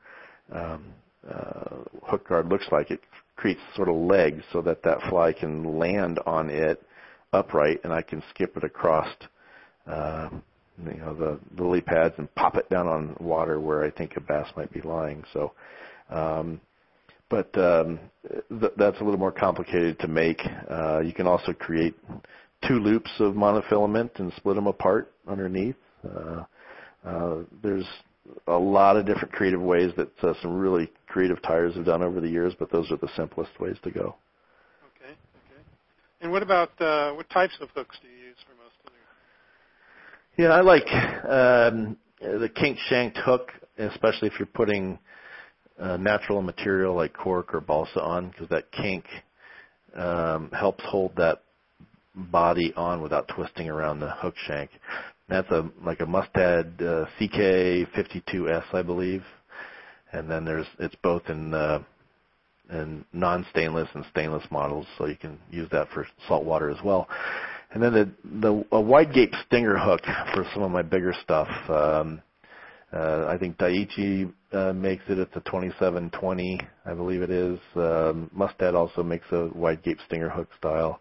um, 0.52 0.84
uh, 1.28 1.76
hook 2.04 2.28
guard 2.28 2.48
looks 2.48 2.66
like. 2.70 2.90
It 2.90 3.00
creates 3.36 3.60
sort 3.74 3.88
of 3.88 3.96
legs 3.96 4.42
so 4.52 4.62
that 4.62 4.82
that 4.82 4.98
fly 5.08 5.32
can 5.32 5.78
land 5.78 6.20
on 6.26 6.48
it 6.50 6.82
upright, 7.32 7.80
and 7.84 7.92
I 7.92 8.02
can 8.02 8.22
skip 8.30 8.56
it 8.56 8.64
across, 8.64 9.08
uh, 9.86 10.28
you 10.84 10.98
know, 10.98 11.14
the, 11.14 11.62
lily 11.62 11.80
pads 11.80 12.14
and 12.18 12.32
pop 12.34 12.56
it 12.56 12.68
down 12.70 12.86
on 12.86 13.16
water 13.20 13.60
where 13.60 13.84
I 13.84 13.90
think 13.90 14.16
a 14.16 14.20
bass 14.20 14.48
might 14.56 14.72
be 14.72 14.80
lying. 14.80 15.24
So. 15.32 15.52
Um, 16.08 16.60
but 17.28 17.56
um, 17.58 17.98
th- 18.60 18.72
that's 18.76 19.00
a 19.00 19.04
little 19.04 19.18
more 19.18 19.32
complicated 19.32 19.98
to 20.00 20.08
make. 20.08 20.40
Uh, 20.70 21.00
you 21.00 21.12
can 21.12 21.26
also 21.26 21.52
create 21.52 21.96
two 22.66 22.78
loops 22.78 23.10
of 23.20 23.34
monofilament 23.34 24.10
and 24.18 24.32
split 24.36 24.56
them 24.56 24.66
apart 24.66 25.12
underneath. 25.28 25.76
Uh, 26.04 26.44
uh, 27.04 27.36
there's 27.62 27.86
a 28.48 28.58
lot 28.58 28.96
of 28.96 29.06
different 29.06 29.32
creative 29.32 29.60
ways 29.60 29.92
that 29.96 30.10
uh, 30.22 30.34
some 30.42 30.56
really 30.56 30.90
creative 31.06 31.40
tyers 31.42 31.74
have 31.74 31.84
done 31.84 32.02
over 32.02 32.20
the 32.20 32.28
years, 32.28 32.54
but 32.58 32.70
those 32.70 32.90
are 32.90 32.96
the 32.96 33.08
simplest 33.16 33.58
ways 33.60 33.76
to 33.84 33.90
go. 33.90 34.16
Okay. 34.96 35.12
Okay. 35.12 35.62
And 36.20 36.32
what 36.32 36.42
about 36.42 36.70
uh, 36.80 37.12
what 37.12 37.28
types 37.30 37.54
of 37.60 37.68
hooks 37.74 37.96
do 38.02 38.08
you 38.08 38.28
use 38.28 38.36
for 38.46 38.54
most 38.62 38.74
of 38.84 38.92
your? 40.36 40.48
Yeah, 40.48 40.54
I 40.54 40.60
like 40.60 40.86
um, 41.24 41.96
the 42.20 42.48
kink 42.48 42.78
shanked 42.88 43.18
hook, 43.18 43.52
especially 43.78 44.28
if 44.28 44.34
you're 44.38 44.46
putting 44.46 44.98
uh, 45.78 45.96
natural 45.96 46.42
material 46.42 46.94
like 46.94 47.14
cork 47.14 47.54
or 47.54 47.60
balsa 47.60 48.00
on, 48.00 48.30
because 48.30 48.48
that 48.48 48.70
kink 48.72 49.04
um, 49.94 50.50
helps 50.50 50.84
hold 50.84 51.14
that 51.16 51.42
body 52.16 52.72
on 52.76 53.00
without 53.00 53.28
twisting 53.28 53.68
around 53.68 54.00
the 54.00 54.10
hook 54.10 54.34
shank. 54.46 54.70
That's 55.28 55.50
a 55.50 55.68
like 55.84 56.00
a 56.00 56.06
Mustad 56.06 56.80
uh, 56.80 57.06
CK52S, 57.20 58.74
I 58.74 58.82
believe, 58.82 59.22
and 60.12 60.30
then 60.30 60.44
there's 60.44 60.66
it's 60.78 60.94
both 61.02 61.22
in 61.28 61.52
uh, 61.52 61.80
in 62.70 63.04
non-stainless 63.12 63.88
and 63.94 64.04
stainless 64.10 64.44
models, 64.50 64.86
so 64.98 65.06
you 65.06 65.16
can 65.16 65.38
use 65.50 65.68
that 65.72 65.88
for 65.92 66.06
saltwater 66.28 66.70
as 66.70 66.78
well. 66.84 67.08
And 67.72 67.82
then 67.82 67.92
the 67.92 68.10
the 68.40 68.64
a 68.72 68.80
wide 68.80 69.12
gape 69.12 69.32
stinger 69.46 69.76
hook 69.76 70.00
for 70.34 70.44
some 70.54 70.62
of 70.62 70.70
my 70.70 70.82
bigger 70.82 71.14
stuff. 71.22 71.48
Um, 71.68 72.22
uh, 72.92 73.26
I 73.28 73.36
think 73.36 73.58
Daiichi 73.58 74.32
uh, 74.52 74.72
makes 74.72 75.02
it. 75.08 75.18
It's 75.18 75.34
a 75.34 75.40
2720, 75.40 76.60
I 76.86 76.94
believe 76.94 77.20
it 77.20 77.30
is. 77.30 77.58
Um, 77.74 78.30
Mustad 78.32 78.76
also 78.76 79.02
makes 79.02 79.26
a 79.32 79.48
wide 79.54 79.82
gape 79.82 79.98
stinger 80.06 80.28
hook 80.28 80.48
style. 80.56 81.00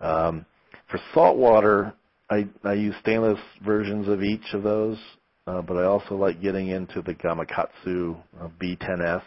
Um, 0.00 0.46
for 0.90 0.98
saltwater, 1.14 1.94
I, 2.30 2.46
I 2.64 2.74
use 2.74 2.94
stainless 3.00 3.38
versions 3.64 4.08
of 4.08 4.22
each 4.22 4.52
of 4.52 4.62
those, 4.62 4.98
uh, 5.46 5.62
but 5.62 5.76
I 5.76 5.84
also 5.84 6.14
like 6.14 6.40
getting 6.42 6.68
into 6.68 7.02
the 7.02 7.14
Gamakatsu 7.14 8.16
uh, 8.40 8.48
B10S. 8.60 9.22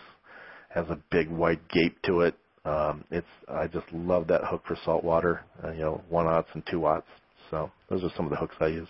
Has 0.69 0.85
a 0.89 0.97
big 1.11 1.29
wide 1.29 1.59
gape 1.69 2.01
to 2.03 2.21
it. 2.21 2.35
Um, 2.63 3.03
it's 3.11 3.27
I 3.49 3.67
just 3.67 3.91
love 3.91 4.27
that 4.27 4.41
hook 4.45 4.63
for 4.65 4.77
saltwater. 4.85 5.41
Uh, 5.61 5.71
you 5.71 5.81
know, 5.81 6.01
one 6.07 6.27
aughts 6.27 6.45
and 6.53 6.63
two 6.69 6.79
aughts. 6.79 7.03
So 7.49 7.69
those 7.89 8.03
are 8.03 8.11
some 8.15 8.25
of 8.25 8.31
the 8.31 8.37
hooks 8.37 8.55
I 8.61 8.67
use. 8.67 8.87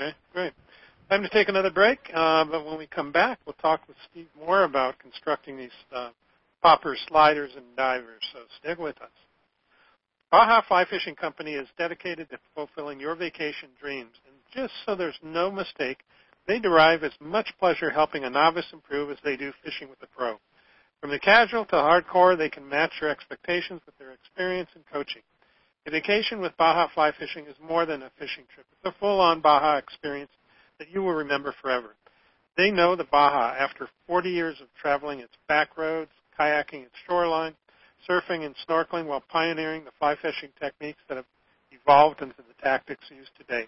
Okay. 0.00 0.14
Great. 0.32 0.52
Time 1.10 1.22
to 1.22 1.28
take 1.28 1.48
another 1.48 1.70
break, 1.70 1.98
uh, 2.14 2.44
but 2.44 2.64
when 2.64 2.78
we 2.78 2.86
come 2.86 3.12
back, 3.12 3.38
we'll 3.46 3.54
talk 3.54 3.86
with 3.86 3.96
Steve 4.10 4.26
more 4.38 4.64
about 4.64 4.98
constructing 4.98 5.56
these 5.56 5.70
uh, 5.94 6.10
poppers, 6.62 6.98
sliders, 7.08 7.52
and 7.56 7.64
divers. 7.76 8.22
So 8.32 8.40
stick 8.58 8.78
with 8.78 9.00
us. 9.00 9.10
Baja 10.36 10.60
Fly 10.68 10.84
Fishing 10.84 11.14
Company 11.14 11.54
is 11.54 11.66
dedicated 11.78 12.28
to 12.28 12.38
fulfilling 12.54 13.00
your 13.00 13.14
vacation 13.14 13.70
dreams, 13.80 14.12
and 14.26 14.36
just 14.54 14.74
so 14.84 14.94
there's 14.94 15.18
no 15.22 15.50
mistake, 15.50 16.00
they 16.46 16.58
derive 16.58 17.02
as 17.04 17.14
much 17.20 17.54
pleasure 17.58 17.88
helping 17.88 18.22
a 18.22 18.28
novice 18.28 18.66
improve 18.70 19.10
as 19.10 19.16
they 19.24 19.34
do 19.34 19.50
fishing 19.64 19.88
with 19.88 19.96
a 20.02 20.06
pro. 20.14 20.36
From 21.00 21.08
the 21.08 21.18
casual 21.18 21.64
to 21.64 21.76
hardcore, 21.76 22.36
they 22.36 22.50
can 22.50 22.68
match 22.68 22.92
your 23.00 23.08
expectations 23.08 23.80
with 23.86 23.96
their 23.96 24.12
experience 24.12 24.68
and 24.74 24.84
coaching. 24.92 25.22
A 25.86 25.90
vacation 25.90 26.42
with 26.42 26.54
Baja 26.58 26.88
Fly 26.92 27.12
Fishing 27.18 27.46
is 27.46 27.56
more 27.66 27.86
than 27.86 28.02
a 28.02 28.10
fishing 28.18 28.44
trip. 28.54 28.66
It's 28.72 28.94
a 28.94 29.00
full-on 29.00 29.40
Baja 29.40 29.78
experience 29.78 30.32
that 30.78 30.90
you 30.90 31.00
will 31.02 31.14
remember 31.14 31.54
forever. 31.62 31.94
They 32.58 32.70
know 32.70 32.94
the 32.94 33.04
Baja, 33.04 33.54
after 33.58 33.88
40 34.06 34.28
years 34.28 34.60
of 34.60 34.66
traveling 34.78 35.20
its 35.20 35.32
back 35.48 35.78
roads, 35.78 36.10
kayaking 36.38 36.82
its 36.82 36.94
shoreline, 37.06 37.54
surfing 38.08 38.44
and 38.44 38.54
snorkeling 38.68 39.06
while 39.06 39.22
pioneering 39.28 39.84
the 39.84 39.90
fly 39.98 40.16
fishing 40.16 40.50
techniques 40.60 41.00
that 41.08 41.16
have 41.16 41.26
evolved 41.70 42.22
into 42.22 42.36
the 42.36 42.62
tactics 42.62 43.04
used 43.10 43.30
today. 43.38 43.66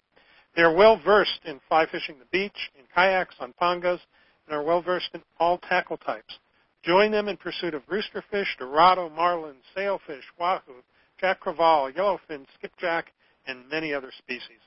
They 0.57 0.63
are 0.63 0.75
well 0.75 1.01
versed 1.05 1.41
in 1.45 1.61
fly 1.69 1.87
fishing 1.87 2.17
the 2.19 2.25
beach, 2.33 2.71
in 2.79 2.85
kayaks, 2.95 3.35
on 3.41 3.53
pongos, 3.61 4.01
and 4.47 4.57
are 4.57 4.63
well 4.63 4.81
versed 4.83 5.11
in 5.15 5.23
all 5.39 5.59
tackle 5.59 5.99
types. 5.99 6.39
Join 6.83 7.11
them 7.11 7.29
in 7.29 7.37
pursuit 7.37 7.75
of 7.75 7.83
roosterfish, 7.87 8.57
dorado, 8.59 9.11
marlin, 9.11 9.57
sailfish, 9.75 10.25
wahoo, 10.39 10.83
jack 11.21 11.41
crevalle, 11.41 11.95
yellowfin, 11.95 12.47
skipjack, 12.55 13.13
and 13.47 13.69
many 13.71 13.93
other 13.93 14.11
species. 14.17 14.61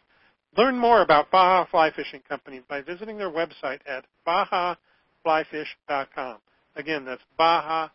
Learn 0.57 0.77
more 0.77 1.01
about 1.01 1.31
Baja 1.31 1.65
Fly 1.69 1.91
Fishing 1.91 2.21
Company 2.27 2.61
by 2.67 2.81
visiting 2.81 3.17
their 3.17 3.31
website 3.31 3.79
at 3.87 4.03
bajaflyfish.com. 4.27 6.37
Again, 6.75 7.05
that's 7.05 7.23
bajaflyfish.com. 7.39 7.89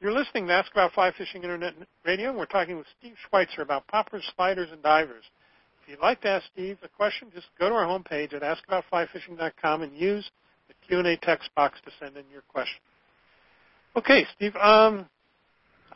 You're 0.00 0.12
listening 0.12 0.46
to 0.46 0.52
Ask 0.52 0.70
About 0.72 0.92
Fly 0.92 1.10
Fishing 1.16 1.42
Internet 1.42 1.74
Radio, 2.04 2.30
and 2.30 2.38
we're 2.38 2.46
talking 2.46 2.76
with 2.76 2.86
Steve 2.98 3.14
Schweitzer 3.28 3.62
about 3.62 3.86
poppers, 3.88 4.24
sliders, 4.36 4.68
and 4.70 4.82
divers. 4.82 5.24
If 5.82 5.88
you'd 5.88 6.00
like 6.00 6.20
to 6.22 6.28
ask 6.28 6.46
Steve 6.52 6.78
a 6.84 6.88
question, 6.88 7.28
just 7.34 7.46
go 7.58 7.68
to 7.68 7.74
our 7.74 7.84
homepage 7.84 8.32
at 8.32 8.42
askaboutflyfishing.com 8.42 9.82
and 9.82 9.96
use 9.96 10.30
the 10.68 10.74
Q&A 10.86 11.16
text 11.16 11.50
box 11.56 11.80
to 11.84 11.90
send 11.98 12.16
in 12.16 12.24
your 12.30 12.42
question. 12.42 12.78
Okay, 13.96 14.24
Steve. 14.36 14.54
Um, 14.54 15.06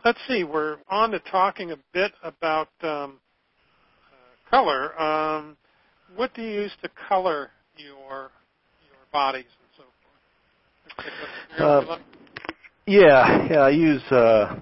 let's 0.04 0.18
see. 0.26 0.42
We're 0.44 0.78
on 0.88 1.12
to 1.12 1.20
talking 1.20 1.70
a 1.70 1.76
bit 1.92 2.12
about 2.22 2.68
um, 2.82 3.20
uh, 4.10 4.50
color. 4.50 5.00
Um, 5.00 5.56
what 6.16 6.34
do 6.34 6.42
you 6.42 6.62
use 6.62 6.72
to 6.82 6.88
color 7.08 7.50
your 7.76 8.30
your 8.88 9.06
bodies? 9.12 9.44
Uh, 11.59 11.99
yeah, 12.86 13.49
yeah. 13.51 13.59
I 13.59 13.70
use 13.70 14.03
uh, 14.11 14.61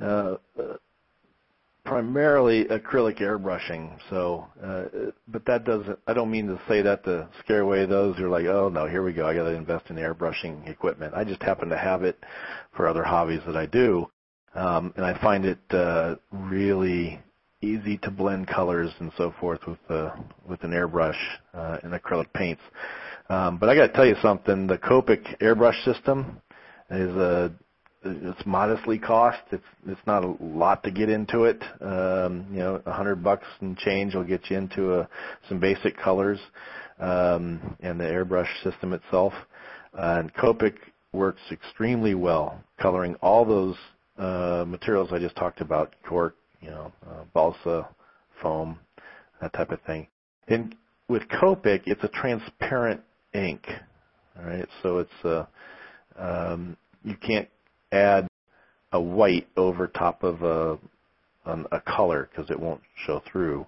uh, 0.00 0.36
primarily 1.88 2.64
acrylic 2.66 3.18
airbrushing. 3.20 3.98
So, 4.10 4.46
uh, 4.62 5.10
but 5.26 5.44
that 5.46 5.64
doesn't. 5.64 5.98
I 6.06 6.12
don't 6.12 6.30
mean 6.30 6.46
to 6.48 6.60
say 6.68 6.82
that 6.82 7.04
to 7.04 7.28
scare 7.42 7.60
away 7.62 7.86
those 7.86 8.16
who 8.18 8.26
are 8.26 8.28
like, 8.28 8.46
oh 8.46 8.68
no, 8.68 8.86
here 8.86 9.02
we 9.02 9.12
go. 9.12 9.26
I 9.26 9.34
got 9.34 9.44
to 9.44 9.54
invest 9.54 9.86
in 9.88 9.96
airbrushing 9.96 10.68
equipment. 10.68 11.14
I 11.14 11.24
just 11.24 11.42
happen 11.42 11.68
to 11.70 11.78
have 11.78 12.02
it 12.02 12.18
for 12.76 12.86
other 12.86 13.02
hobbies 13.02 13.40
that 13.46 13.56
I 13.56 13.66
do, 13.66 14.10
um, 14.54 14.92
and 14.96 15.04
I 15.04 15.18
find 15.20 15.44
it 15.46 15.58
uh, 15.70 16.16
really 16.30 17.20
easy 17.60 17.98
to 17.98 18.10
blend 18.10 18.46
colors 18.46 18.90
and 19.00 19.10
so 19.16 19.34
forth 19.40 19.60
with 19.66 19.78
uh, 19.88 20.10
with 20.46 20.62
an 20.64 20.72
airbrush 20.72 21.18
uh, 21.54 21.78
and 21.82 21.92
acrylic 21.92 22.32
paints. 22.34 22.62
Um, 23.28 23.58
but 23.58 23.68
I 23.68 23.74
got 23.74 23.88
to 23.88 23.92
tell 23.92 24.06
you 24.06 24.16
something. 24.22 24.66
The 24.66 24.78
Copic 24.78 25.38
airbrush 25.40 25.84
system 25.84 26.40
is 26.90 27.14
a 27.14 27.52
it's 28.04 28.46
modestly 28.46 28.98
cost. 28.98 29.40
It's 29.50 29.64
it's 29.86 30.00
not 30.06 30.24
a 30.24 30.34
lot 30.40 30.82
to 30.84 30.90
get 30.90 31.08
into 31.08 31.44
it. 31.44 31.62
Um, 31.80 32.46
you 32.50 32.58
know, 32.58 32.80
a 32.86 32.92
hundred 32.92 33.22
bucks 33.22 33.46
and 33.60 33.76
change 33.76 34.14
will 34.14 34.24
get 34.24 34.48
you 34.50 34.56
into 34.56 35.00
a, 35.00 35.08
some 35.48 35.58
basic 35.58 35.96
colors 35.98 36.38
um, 37.00 37.76
and 37.80 37.98
the 37.98 38.04
airbrush 38.04 38.48
system 38.62 38.92
itself. 38.92 39.32
Uh, 39.94 40.18
and 40.20 40.34
Copic 40.34 40.74
works 41.12 41.40
extremely 41.50 42.14
well 42.14 42.62
coloring 42.80 43.14
all 43.16 43.44
those 43.44 43.76
uh, 44.16 44.64
materials 44.66 45.10
I 45.12 45.18
just 45.18 45.36
talked 45.36 45.60
about: 45.60 45.94
cork, 46.08 46.36
you 46.60 46.70
know, 46.70 46.92
uh, 47.06 47.24
balsa, 47.34 47.88
foam, 48.40 48.78
that 49.40 49.52
type 49.52 49.70
of 49.70 49.82
thing. 49.82 50.06
And 50.46 50.74
with 51.08 51.22
Copic, 51.28 51.82
it's 51.86 52.04
a 52.04 52.08
transparent 52.08 53.02
ink. 53.34 53.66
All 54.38 54.44
right, 54.44 54.68
so 54.82 54.98
it's 54.98 55.24
uh, 55.24 55.46
um, 56.16 56.76
you 57.04 57.16
can't 57.16 57.48
add 57.92 58.26
a 58.92 59.00
white 59.00 59.48
over 59.56 59.86
top 59.86 60.22
of 60.22 60.42
a 60.42 60.78
a 61.72 61.80
color 61.80 62.28
because 62.30 62.50
it 62.50 62.60
won't 62.60 62.82
show 63.06 63.22
through. 63.30 63.66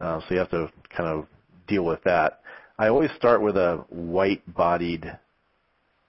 Uh, 0.00 0.18
so 0.20 0.26
you 0.30 0.38
have 0.38 0.50
to 0.50 0.68
kind 0.96 1.08
of 1.08 1.26
deal 1.68 1.84
with 1.84 2.02
that. 2.04 2.40
I 2.78 2.88
always 2.88 3.10
start 3.16 3.42
with 3.42 3.56
a 3.56 3.84
white-bodied 3.90 5.18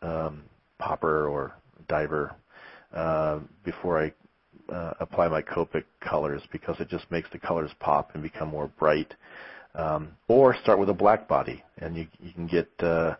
um, 0.01 0.43
popper 0.79 1.27
or 1.27 1.53
diver 1.87 2.35
uh, 2.93 3.39
before 3.63 4.03
I 4.03 4.73
uh, 4.73 4.93
apply 4.99 5.27
my 5.27 5.41
Copic 5.41 5.83
colors 6.01 6.41
because 6.51 6.75
it 6.79 6.89
just 6.89 7.09
makes 7.11 7.29
the 7.31 7.39
colors 7.39 7.71
pop 7.79 8.11
and 8.13 8.23
become 8.23 8.49
more 8.49 8.71
bright. 8.79 9.13
Um, 9.75 10.09
or 10.27 10.55
start 10.61 10.77
with 10.77 10.89
a 10.89 10.93
black 10.93 11.27
body, 11.27 11.63
and 11.79 11.97
you 11.97 12.07
you 12.19 12.31
can 12.31 12.45
get 12.45 12.69
uh, 12.79 13.15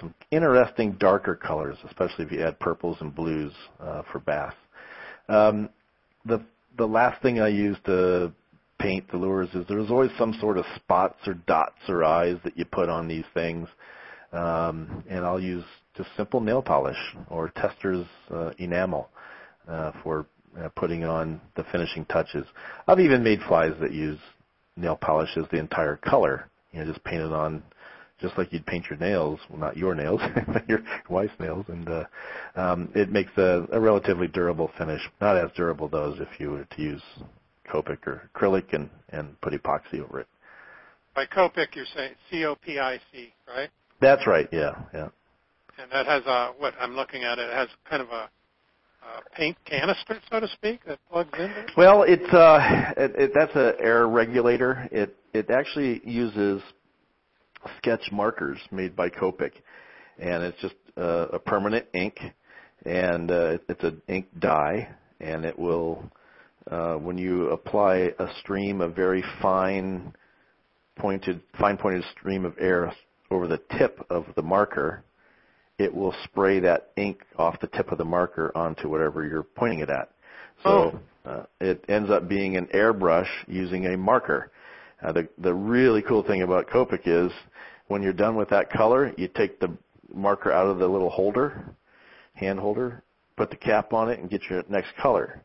some 0.00 0.14
interesting 0.30 0.92
darker 0.92 1.34
colors, 1.34 1.78
especially 1.86 2.26
if 2.26 2.32
you 2.32 2.42
add 2.42 2.58
purples 2.60 2.98
and 3.00 3.14
blues 3.14 3.52
uh, 3.80 4.02
for 4.12 4.18
bass. 4.18 4.52
Um, 5.28 5.70
the 6.26 6.42
the 6.76 6.86
last 6.86 7.22
thing 7.22 7.40
I 7.40 7.48
use 7.48 7.76
to 7.86 8.32
paint 8.78 9.10
the 9.10 9.16
lures 9.16 9.48
is 9.54 9.64
there's 9.68 9.90
always 9.90 10.10
some 10.18 10.34
sort 10.40 10.58
of 10.58 10.64
spots 10.76 11.26
or 11.26 11.34
dots 11.34 11.80
or 11.88 12.04
eyes 12.04 12.36
that 12.44 12.56
you 12.56 12.64
put 12.64 12.88
on 12.88 13.08
these 13.08 13.24
things, 13.34 13.68
um, 14.32 15.02
and 15.08 15.24
I'll 15.24 15.40
use 15.40 15.64
just 15.96 16.10
simple 16.16 16.40
nail 16.40 16.62
polish 16.62 16.98
or 17.28 17.50
Testors 17.50 18.06
uh, 18.30 18.50
enamel 18.58 19.08
uh, 19.66 19.92
for 20.02 20.26
uh, 20.58 20.68
putting 20.76 21.04
on 21.04 21.40
the 21.56 21.64
finishing 21.72 22.04
touches. 22.06 22.46
I've 22.86 23.00
even 23.00 23.22
made 23.22 23.40
flies 23.48 23.72
that 23.80 23.92
use 23.92 24.20
nail 24.78 24.96
polish 24.96 25.30
as 25.36 25.44
the 25.50 25.58
entire 25.58 25.96
color, 25.96 26.48
you 26.72 26.80
know, 26.80 26.90
just 26.90 27.04
painted 27.04 27.32
on 27.32 27.62
just 28.20 28.36
like 28.36 28.52
you'd 28.52 28.66
paint 28.66 28.86
your 28.90 28.98
nails, 28.98 29.38
well, 29.48 29.60
not 29.60 29.76
your 29.76 29.94
nails, 29.94 30.20
but 30.46 30.68
your 30.68 30.80
wife's 31.08 31.38
nails, 31.38 31.64
and 31.68 31.88
uh, 31.88 32.04
um, 32.56 32.90
it 32.94 33.10
makes 33.10 33.30
a, 33.36 33.66
a 33.70 33.80
relatively 33.80 34.26
durable 34.26 34.70
finish. 34.76 35.00
Not 35.20 35.36
as 35.36 35.50
durable 35.56 35.88
though 35.88 36.12
as 36.12 36.20
if 36.20 36.40
you 36.40 36.50
were 36.50 36.64
to 36.64 36.82
use 36.82 37.02
Copic 37.70 38.06
or 38.06 38.28
acrylic 38.34 38.72
and 38.72 38.90
and 39.10 39.40
put 39.40 39.52
epoxy 39.52 40.02
over 40.02 40.20
it. 40.20 40.26
By 41.14 41.26
Copic, 41.26 41.74
you're 41.74 41.84
saying 41.96 42.14
C-O-P-I-C, 42.30 43.32
right? 43.48 43.70
That's 44.00 44.26
right. 44.26 44.48
Yeah, 44.52 44.76
yeah. 44.94 45.08
And 45.80 45.90
that 45.92 46.06
has 46.06 46.22
a 46.26 46.52
what 46.58 46.74
I'm 46.80 46.94
looking 46.94 47.24
at. 47.24 47.38
It 47.38 47.52
has 47.52 47.68
kind 47.88 48.02
of 48.02 48.08
a 48.08 48.28
paint 49.34 49.56
canister, 49.64 50.18
so 50.30 50.40
to 50.40 50.48
speak, 50.48 50.84
that 50.86 50.98
plugs 51.10 51.38
in? 51.38 51.52
Well, 51.76 52.02
it's 52.02 52.32
uh, 52.32 52.92
it, 52.96 53.12
it, 53.16 53.32
that's 53.34 53.54
an 53.54 53.74
air 53.80 54.06
regulator. 54.08 54.88
It 54.90 55.16
it 55.32 55.50
actually 55.50 56.00
uses 56.04 56.62
sketch 57.78 58.10
markers 58.12 58.58
made 58.70 58.96
by 58.96 59.08
Copic, 59.08 59.52
and 60.18 60.42
it's 60.42 60.60
just 60.60 60.74
uh, 60.96 61.26
a 61.32 61.38
permanent 61.38 61.86
ink, 61.94 62.18
and 62.84 63.30
uh, 63.30 63.58
it's 63.68 63.82
an 63.84 64.02
ink 64.08 64.26
dye, 64.38 64.88
and 65.20 65.44
it 65.44 65.58
will, 65.58 66.02
uh, 66.70 66.94
when 66.94 67.18
you 67.18 67.50
apply 67.50 68.10
a 68.18 68.26
stream 68.40 68.80
of 68.80 68.94
very 68.94 69.22
fine 69.40 70.12
pointed, 70.96 71.40
fine 71.58 71.76
pointed 71.76 72.04
stream 72.18 72.44
of 72.44 72.54
air 72.58 72.92
over 73.30 73.46
the 73.46 73.60
tip 73.78 74.04
of 74.10 74.24
the 74.36 74.42
marker, 74.42 75.04
it 75.78 75.94
will 75.94 76.14
spray 76.24 76.60
that 76.60 76.90
ink 76.96 77.24
off 77.36 77.60
the 77.60 77.68
tip 77.68 77.92
of 77.92 77.98
the 77.98 78.04
marker 78.04 78.50
onto 78.56 78.88
whatever 78.88 79.24
you're 79.26 79.42
pointing 79.44 79.80
it 79.80 79.90
at. 79.90 80.10
So 80.64 81.00
oh. 81.24 81.30
uh, 81.30 81.46
it 81.60 81.84
ends 81.88 82.10
up 82.10 82.28
being 82.28 82.56
an 82.56 82.66
airbrush 82.74 83.28
using 83.46 83.86
a 83.86 83.96
marker. 83.96 84.50
Uh, 85.02 85.12
the 85.12 85.28
the 85.38 85.54
really 85.54 86.02
cool 86.02 86.24
thing 86.24 86.42
about 86.42 86.68
Copic 86.68 87.02
is 87.06 87.30
when 87.86 88.02
you're 88.02 88.12
done 88.12 88.34
with 88.36 88.50
that 88.50 88.70
color, 88.70 89.12
you 89.16 89.28
take 89.28 89.60
the 89.60 89.76
marker 90.12 90.52
out 90.52 90.66
of 90.66 90.78
the 90.78 90.88
little 90.88 91.10
holder, 91.10 91.64
hand 92.34 92.58
holder, 92.58 93.02
put 93.36 93.50
the 93.50 93.56
cap 93.56 93.92
on 93.92 94.10
it, 94.10 94.18
and 94.18 94.28
get 94.28 94.42
your 94.50 94.64
next 94.68 94.88
color. 95.00 95.42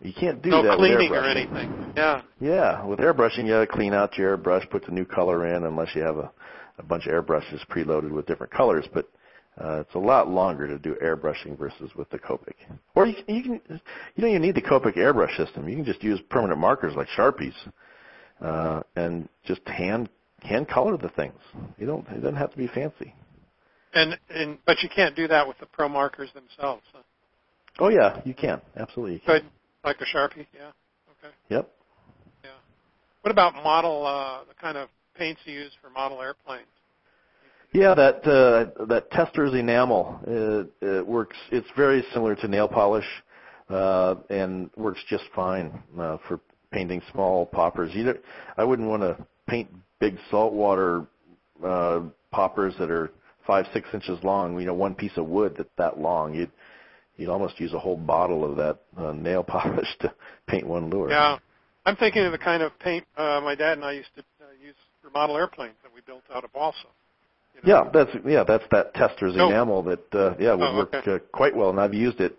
You 0.00 0.12
can't 0.12 0.42
do 0.42 0.50
no 0.50 0.62
that 0.64 0.78
cleaning 0.78 1.10
with 1.10 1.20
airbrushing. 1.20 1.52
or 1.52 1.60
anything. 1.60 1.92
Yeah. 1.96 2.22
Yeah, 2.40 2.84
with 2.84 2.98
airbrushing, 2.98 3.44
you 3.44 3.50
got 3.50 3.60
to 3.60 3.66
clean 3.66 3.94
out 3.94 4.18
your 4.18 4.36
airbrush, 4.36 4.68
put 4.68 4.84
the 4.84 4.90
new 4.90 5.04
color 5.04 5.46
in, 5.54 5.64
unless 5.64 5.94
you 5.94 6.02
have 6.02 6.16
a, 6.16 6.32
a 6.78 6.82
bunch 6.82 7.06
of 7.06 7.12
airbrushes 7.12 7.64
preloaded 7.68 8.10
with 8.10 8.26
different 8.26 8.52
colors. 8.52 8.84
But 8.92 9.08
uh, 9.60 9.80
it's 9.80 9.94
a 9.94 9.98
lot 9.98 10.28
longer 10.28 10.66
to 10.66 10.78
do 10.78 10.96
airbrushing 11.02 11.58
versus 11.58 11.90
with 11.94 12.08
the 12.10 12.18
Copic. 12.18 12.54
Or 12.94 13.06
you, 13.06 13.16
you 13.28 13.42
can, 13.42 13.60
you 13.68 14.20
don't 14.20 14.30
even 14.30 14.42
need 14.42 14.54
the 14.54 14.62
Copic 14.62 14.96
airbrush 14.96 15.36
system. 15.36 15.68
You 15.68 15.76
can 15.76 15.84
just 15.84 16.02
use 16.02 16.20
permanent 16.30 16.58
markers 16.58 16.94
like 16.96 17.08
Sharpies, 17.16 17.54
uh, 18.40 18.82
and 18.96 19.28
just 19.44 19.60
hand 19.66 20.08
hand 20.40 20.68
color 20.68 20.96
the 20.96 21.10
things. 21.10 21.38
You 21.78 21.86
don't. 21.86 22.06
It 22.08 22.20
doesn't 22.20 22.36
have 22.36 22.50
to 22.52 22.58
be 22.58 22.66
fancy. 22.68 23.14
And 23.94 24.18
and 24.30 24.58
but 24.64 24.78
you 24.82 24.88
can't 24.94 25.14
do 25.14 25.28
that 25.28 25.46
with 25.46 25.58
the 25.58 25.66
pro 25.66 25.88
markers 25.88 26.30
themselves. 26.32 26.82
Huh? 26.92 27.02
Oh 27.78 27.88
yeah, 27.88 28.20
you 28.24 28.34
can 28.34 28.60
absolutely. 28.76 29.22
Good, 29.26 29.44
like 29.84 29.96
a 30.00 30.16
sharpie. 30.16 30.46
Yeah. 30.54 30.70
Okay. 31.22 31.34
Yep. 31.50 31.70
Yeah. 32.42 32.50
What 33.20 33.30
about 33.30 33.54
model 33.54 34.06
uh, 34.06 34.44
the 34.48 34.54
kind 34.60 34.78
of 34.78 34.88
paints 35.14 35.42
you 35.44 35.52
use 35.52 35.72
for 35.82 35.90
model 35.90 36.22
airplanes? 36.22 36.66
Yeah, 37.72 37.94
that 37.94 38.26
uh, 38.26 38.84
that 38.86 39.10
Testors 39.10 39.54
enamel 39.58 40.20
it, 40.26 40.70
it 40.82 41.06
works. 41.06 41.36
It's 41.50 41.68
very 41.74 42.04
similar 42.12 42.34
to 42.36 42.48
nail 42.48 42.68
polish, 42.68 43.06
uh, 43.70 44.16
and 44.28 44.70
works 44.76 45.00
just 45.08 45.24
fine 45.34 45.82
uh, 45.98 46.18
for 46.28 46.40
painting 46.70 47.00
small 47.12 47.46
poppers. 47.46 47.92
Either 47.94 48.18
I 48.58 48.64
wouldn't 48.64 48.88
want 48.88 49.02
to 49.02 49.26
paint 49.46 49.70
big 50.00 50.18
saltwater 50.30 51.06
uh, 51.64 52.00
poppers 52.30 52.74
that 52.78 52.90
are 52.90 53.10
five 53.46 53.64
six 53.72 53.88
inches 53.94 54.18
long. 54.22 54.58
You 54.60 54.66
know, 54.66 54.74
one 54.74 54.94
piece 54.94 55.16
of 55.16 55.26
wood 55.26 55.54
that's 55.56 55.70
that 55.78 55.98
long. 55.98 56.34
You'd 56.34 56.52
you'd 57.16 57.30
almost 57.30 57.58
use 57.58 57.72
a 57.72 57.78
whole 57.78 57.96
bottle 57.96 58.44
of 58.44 58.56
that 58.56 58.80
uh, 58.98 59.12
nail 59.12 59.42
polish 59.48 59.88
to 60.00 60.12
paint 60.46 60.66
one 60.66 60.90
lure. 60.90 61.10
Yeah, 61.10 61.38
I'm 61.86 61.96
thinking 61.96 62.24
of 62.26 62.32
the 62.32 62.38
kind 62.38 62.62
of 62.62 62.78
paint 62.80 63.06
uh, 63.16 63.40
my 63.42 63.54
dad 63.54 63.78
and 63.78 63.84
I 63.84 63.92
used 63.92 64.14
to 64.16 64.20
uh, 64.42 64.44
use 64.62 64.76
for 65.00 65.08
model 65.10 65.38
airplanes 65.38 65.76
that 65.82 65.92
we 65.94 66.02
built 66.02 66.22
out 66.34 66.44
of 66.44 66.52
balsa. 66.52 66.88
You 67.54 67.60
know? 67.62 67.84
Yeah, 67.84 67.90
that's 67.92 68.10
yeah, 68.26 68.44
that's 68.44 68.64
that 68.70 68.94
Testors 68.94 69.34
oh. 69.38 69.48
enamel 69.48 69.82
that 69.84 70.14
uh, 70.14 70.34
yeah 70.38 70.54
would 70.54 70.68
oh, 70.68 70.76
work 70.76 70.94
okay. 70.94 71.12
uh, 71.12 71.18
quite 71.32 71.54
well, 71.54 71.70
and 71.70 71.80
I've 71.80 71.94
used 71.94 72.20
it. 72.20 72.36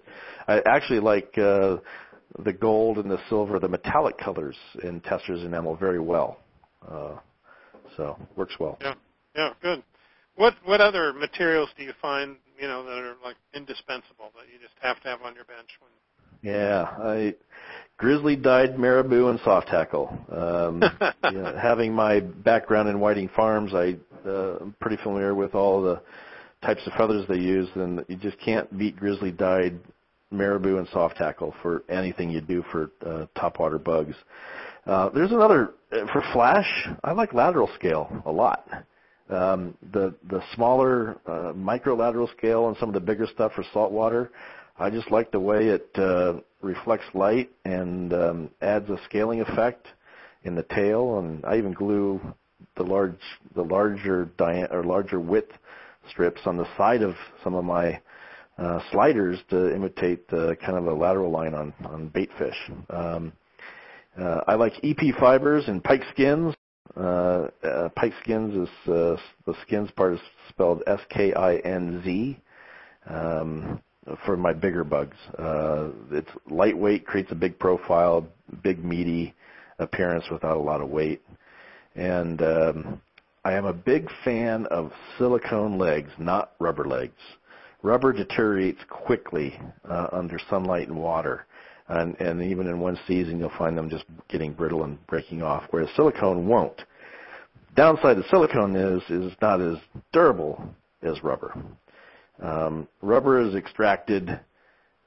I 0.47 0.61
actually 0.65 0.99
like 0.99 1.37
uh, 1.37 1.77
the 2.39 2.53
gold 2.53 2.97
and 2.97 3.09
the 3.09 3.19
silver, 3.29 3.59
the 3.59 3.69
metallic 3.69 4.17
colors 4.17 4.55
in 4.83 4.99
Testors 5.01 5.43
enamel 5.43 5.75
very 5.75 5.99
well. 5.99 6.39
Uh, 6.87 7.15
so 7.95 8.17
works 8.35 8.55
well. 8.59 8.77
Yeah, 8.81 8.95
yeah, 9.35 9.53
good. 9.61 9.83
What 10.35 10.55
what 10.65 10.81
other 10.81 11.13
materials 11.13 11.69
do 11.77 11.83
you 11.83 11.93
find 12.01 12.37
you 12.59 12.67
know 12.67 12.83
that 12.83 12.97
are 12.97 13.15
like 13.23 13.35
indispensable 13.53 14.31
that 14.35 14.47
you 14.51 14.59
just 14.59 14.73
have 14.81 15.01
to 15.03 15.09
have 15.09 15.21
on 15.21 15.35
your 15.35 15.45
bench 15.45 15.69
when? 15.79 15.91
Yeah, 16.43 16.83
I 16.83 17.35
grizzly 17.97 18.35
dyed 18.35 18.77
marabou 18.77 19.29
and 19.29 19.39
soft 19.43 19.69
hackle. 19.69 20.15
Um, 20.29 20.83
you 21.31 21.41
know, 21.41 21.57
having 21.59 21.93
my 21.93 22.19
background 22.19 22.89
in 22.89 22.99
Whiting 22.99 23.29
Farms, 23.35 23.73
I 23.73 23.97
uh, 24.27 24.57
I'm 24.61 24.75
pretty 24.79 24.97
familiar 25.03 25.33
with 25.33 25.55
all 25.55 25.81
the 25.81 26.01
types 26.63 26.81
of 26.85 26.93
feathers 26.93 27.25
they 27.27 27.37
use, 27.37 27.67
then 27.75 28.03
you 28.07 28.15
just 28.15 28.39
can't 28.39 28.77
beat 28.77 28.95
grizzly 28.95 29.31
dyed 29.31 29.79
marabou 30.31 30.77
and 30.77 30.87
soft 30.91 31.17
hackle 31.17 31.53
for 31.61 31.83
anything 31.89 32.29
you 32.29 32.41
do 32.41 32.63
for 32.71 32.89
uh, 33.05 33.25
topwater 33.37 33.81
bugs. 33.81 34.15
Uh, 34.85 35.09
there's 35.09 35.31
another 35.31 35.71
uh, 35.91 36.05
for 36.11 36.23
flash. 36.33 36.87
I 37.03 37.11
like 37.11 37.33
lateral 37.33 37.69
scale 37.75 38.23
a 38.25 38.31
lot. 38.31 38.67
Um, 39.29 39.77
the 39.93 40.13
the 40.29 40.41
smaller 40.55 41.17
uh, 41.25 41.53
micro 41.53 41.95
lateral 41.95 42.29
scale 42.37 42.67
and 42.67 42.77
some 42.77 42.89
of 42.89 42.93
the 42.93 42.99
bigger 42.99 43.27
stuff 43.33 43.53
for 43.53 43.63
saltwater. 43.73 44.31
I 44.83 44.89
just 44.89 45.09
like 45.11 45.31
the 45.31 45.39
way 45.39 45.69
it 45.69 45.89
uh, 45.95 46.41
reflects 46.61 47.05
light 47.13 47.49
and 47.63 48.13
um, 48.13 48.49
adds 48.61 48.89
a 48.89 48.97
scaling 49.05 49.39
effect 49.39 49.87
in 50.43 50.55
the 50.55 50.63
tail. 50.63 51.19
And 51.19 51.45
I 51.45 51.57
even 51.57 51.71
glue 51.71 52.19
the 52.75 52.83
large 52.83 53.15
the 53.55 53.61
larger 53.61 54.25
dia- 54.37 54.67
or 54.71 54.83
larger 54.83 55.21
width 55.21 55.53
strips 56.09 56.41
on 56.45 56.57
the 56.57 56.67
side 56.75 57.01
of 57.01 57.15
some 57.45 57.55
of 57.55 57.63
my 57.63 58.01
uh, 58.57 58.81
sliders 58.91 59.39
to 59.51 59.73
imitate 59.73 60.27
the 60.27 60.57
kind 60.57 60.77
of 60.77 60.85
a 60.87 60.93
lateral 60.93 61.31
line 61.31 61.53
on 61.53 61.73
on 61.85 62.09
bait 62.09 62.29
fish. 62.37 62.71
Um, 62.89 63.31
uh, 64.19 64.41
I 64.47 64.55
like 64.55 64.73
EP 64.83 65.15
fibers 65.17 65.63
and 65.69 65.81
Pike 65.81 66.03
Skinz. 66.13 66.53
Uh, 66.97 67.47
uh, 67.63 67.87
Pike 67.95 68.13
Skinz 68.25 68.63
is 68.63 68.69
uh, 68.89 69.15
the 69.45 69.55
skins 69.61 69.89
part 69.91 70.15
is 70.15 70.19
spelled 70.49 70.83
S-K-I-N-Z 70.85 72.37
um, 73.09 73.81
for 74.25 74.37
my 74.37 74.53
bigger 74.53 74.83
bugs. 74.83 75.17
Uh, 75.37 75.89
it's 76.11 76.29
lightweight, 76.49 77.05
creates 77.05 77.31
a 77.31 77.35
big 77.35 77.57
profile, 77.59 78.27
big 78.61 78.83
meaty 78.83 79.33
appearance 79.79 80.25
without 80.31 80.57
a 80.57 80.61
lot 80.61 80.81
of 80.81 80.89
weight. 80.89 81.21
And 81.95 82.41
um, 82.41 83.01
I 83.45 83.53
am 83.53 83.65
a 83.65 83.73
big 83.73 84.09
fan 84.23 84.65
of 84.67 84.91
silicone 85.17 85.77
legs, 85.77 86.09
not 86.17 86.53
rubber 86.59 86.85
legs. 86.85 87.19
Rubber 87.81 88.13
deteriorates 88.13 88.81
quickly 88.89 89.59
uh, 89.89 90.07
under 90.11 90.39
sunlight 90.49 90.87
and 90.87 90.97
water 90.97 91.45
and, 91.87 92.19
and 92.19 92.41
even 92.41 92.67
in 92.67 92.79
one 92.79 92.97
season 93.07 93.39
you'll 93.39 93.51
find 93.57 93.77
them 93.77 93.89
just 93.89 94.05
getting 94.29 94.53
brittle 94.53 94.83
and 94.83 95.05
breaking 95.07 95.41
off, 95.41 95.63
whereas 95.69 95.89
silicone 95.95 96.47
won't. 96.47 96.81
Downside 97.75 98.17
of 98.17 98.25
silicone 98.29 98.75
is 98.75 99.01
is 99.09 99.33
not 99.41 99.59
as 99.59 99.77
durable 100.11 100.63
as 101.01 101.23
rubber. 101.23 101.53
Um, 102.43 102.87
rubber 103.01 103.41
is 103.41 103.55
extracted 103.55 104.39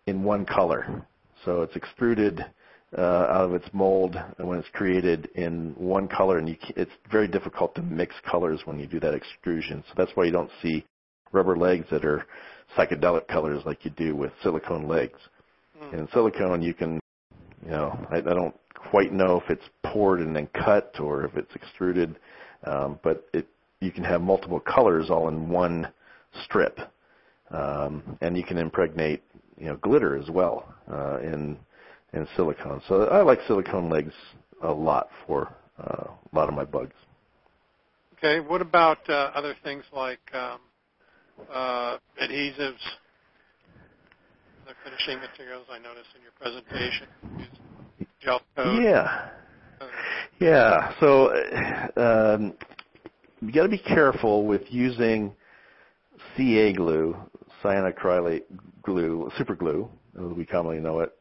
in 0.06 0.24
one 0.24 0.46
color, 0.46 1.06
so 1.44 1.62
it's 1.62 1.76
extruded 1.76 2.40
uh, 2.96 3.00
out 3.00 3.44
of 3.44 3.54
its 3.54 3.68
mold 3.72 4.16
when 4.38 4.58
it's 4.58 4.68
created 4.72 5.28
in 5.34 5.74
one 5.76 6.08
color, 6.08 6.38
and 6.38 6.48
you, 6.48 6.56
it's 6.76 6.90
very 7.10 7.28
difficult 7.28 7.74
to 7.74 7.82
mix 7.82 8.14
colors 8.28 8.62
when 8.64 8.78
you 8.78 8.86
do 8.86 8.98
that 9.00 9.14
extrusion. 9.14 9.84
So 9.88 9.94
that's 9.96 10.12
why 10.14 10.24
you 10.24 10.32
don't 10.32 10.50
see 10.62 10.84
rubber 11.32 11.56
legs 11.56 11.86
that 11.90 12.04
are 12.04 12.26
psychedelic 12.76 13.28
colors 13.28 13.62
like 13.66 13.84
you 13.84 13.90
do 13.90 14.16
with 14.16 14.32
silicone 14.42 14.88
legs. 14.88 15.18
Mm. 15.82 15.92
In 15.92 16.08
silicone, 16.12 16.62
you 16.62 16.72
can, 16.72 16.98
you 17.64 17.70
know, 17.70 18.06
I, 18.10 18.16
I 18.16 18.20
don't 18.20 18.54
quite 18.74 19.12
know 19.12 19.40
if 19.44 19.50
it's 19.50 19.68
poured 19.84 20.20
and 20.20 20.34
then 20.34 20.48
cut 20.48 20.94
or 21.00 21.24
if 21.24 21.36
it's 21.36 21.54
extruded, 21.54 22.16
um, 22.64 22.98
but 23.02 23.28
it 23.34 23.46
you 23.80 23.92
can 23.92 24.04
have 24.04 24.22
multiple 24.22 24.58
colors 24.58 25.10
all 25.10 25.28
in 25.28 25.50
one 25.50 25.86
strip, 26.44 26.78
um, 27.50 28.18
and 28.20 28.36
you 28.36 28.44
can 28.44 28.58
impregnate, 28.58 29.22
you 29.58 29.66
know, 29.66 29.76
glitter 29.76 30.16
as 30.16 30.28
well 30.30 30.74
uh, 30.90 31.18
in 31.20 31.56
in 32.12 32.26
silicone. 32.36 32.80
So 32.88 33.04
I 33.04 33.22
like 33.22 33.40
silicone 33.46 33.90
legs 33.90 34.12
a 34.62 34.72
lot 34.72 35.08
for 35.26 35.54
uh, 35.78 36.06
a 36.10 36.36
lot 36.36 36.48
of 36.48 36.54
my 36.54 36.64
bugs. 36.64 36.94
Okay. 38.16 38.40
What 38.40 38.62
about 38.62 38.98
uh, 39.08 39.30
other 39.34 39.54
things 39.62 39.84
like 39.92 40.20
um, 40.34 40.60
uh, 41.52 41.98
adhesives? 42.22 42.80
the 44.66 44.72
finishing 44.84 45.20
materials 45.20 45.66
I 45.70 45.78
noticed 45.78 46.08
in 46.16 46.22
your 46.22 46.32
presentation. 46.40 47.06
Gel 48.20 48.40
coat. 48.56 48.82
Yeah. 48.82 49.30
Yeah. 50.40 50.92
So 50.98 51.30
um, 51.96 52.54
you 53.40 53.52
got 53.52 53.62
to 53.62 53.68
be 53.68 53.78
careful 53.78 54.44
with 54.46 54.62
using 54.70 55.32
CA 56.36 56.72
glue, 56.72 57.16
cyanoacrylate 57.62 58.42
glue, 58.82 59.30
super 59.36 59.54
glue, 59.54 59.88
as 60.18 60.32
we 60.36 60.44
commonly 60.44 60.80
know 60.80 61.00
it, 61.00 61.12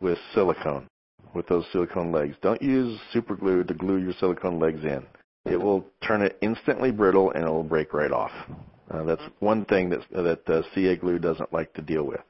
with 0.00 0.18
silicone, 0.34 0.88
with 1.34 1.46
those 1.48 1.64
silicone 1.72 2.12
legs. 2.12 2.36
Don't 2.42 2.62
use 2.62 2.98
super 3.12 3.36
glue 3.36 3.64
to 3.64 3.74
glue 3.74 3.96
your 3.96 4.12
silicone 4.18 4.58
legs 4.58 4.84
in. 4.84 5.04
It 5.44 5.56
will 5.60 5.84
turn 6.06 6.22
it 6.22 6.38
instantly 6.40 6.90
brittle 6.90 7.30
and 7.32 7.44
it 7.44 7.50
will 7.50 7.62
break 7.62 7.92
right 7.92 8.10
off. 8.10 8.32
Uh, 8.90 9.02
that's 9.04 9.22
one 9.40 9.64
thing 9.66 9.90
that 9.90 10.00
that 10.10 10.48
uh, 10.48 10.62
CA 10.74 10.96
glue 10.96 11.18
doesn't 11.18 11.52
like 11.52 11.72
to 11.74 11.82
deal 11.82 12.04
with. 12.04 12.20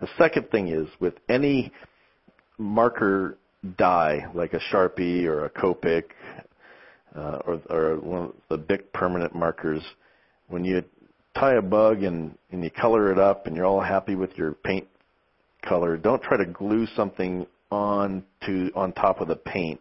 The 0.00 0.08
second 0.18 0.50
thing 0.50 0.68
is 0.68 0.88
with 1.00 1.14
any 1.28 1.72
marker 2.58 3.38
dye, 3.78 4.26
like 4.34 4.52
a 4.52 4.60
Sharpie 4.72 5.24
or 5.24 5.44
a 5.44 5.50
Copic, 5.50 6.04
uh, 7.16 7.38
or, 7.46 7.60
or 7.70 8.00
one 8.00 8.22
of 8.22 8.34
the 8.48 8.58
big 8.58 8.92
permanent 8.92 9.34
markers, 9.34 9.82
when 10.48 10.64
you 10.64 10.82
tie 11.38 11.54
a 11.54 11.62
bug 11.62 12.02
and, 12.02 12.36
and 12.50 12.62
you 12.62 12.70
color 12.70 13.10
it 13.12 13.18
up 13.18 13.46
and 13.46 13.56
you're 13.56 13.66
all 13.66 13.80
happy 13.80 14.14
with 14.14 14.36
your 14.36 14.52
paint 14.52 14.86
color, 15.66 15.96
don't 15.96 16.22
try 16.22 16.36
to 16.36 16.46
glue 16.46 16.86
something 16.96 17.46
on 17.70 18.22
to 18.46 18.70
on 18.74 18.92
top 18.92 19.20
of 19.20 19.28
the 19.28 19.36
paint 19.36 19.80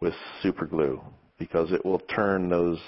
with 0.00 0.14
super 0.42 0.66
glue 0.66 1.00
because 1.38 1.72
it 1.72 1.84
will 1.84 1.98
turn 1.98 2.48
those 2.48 2.78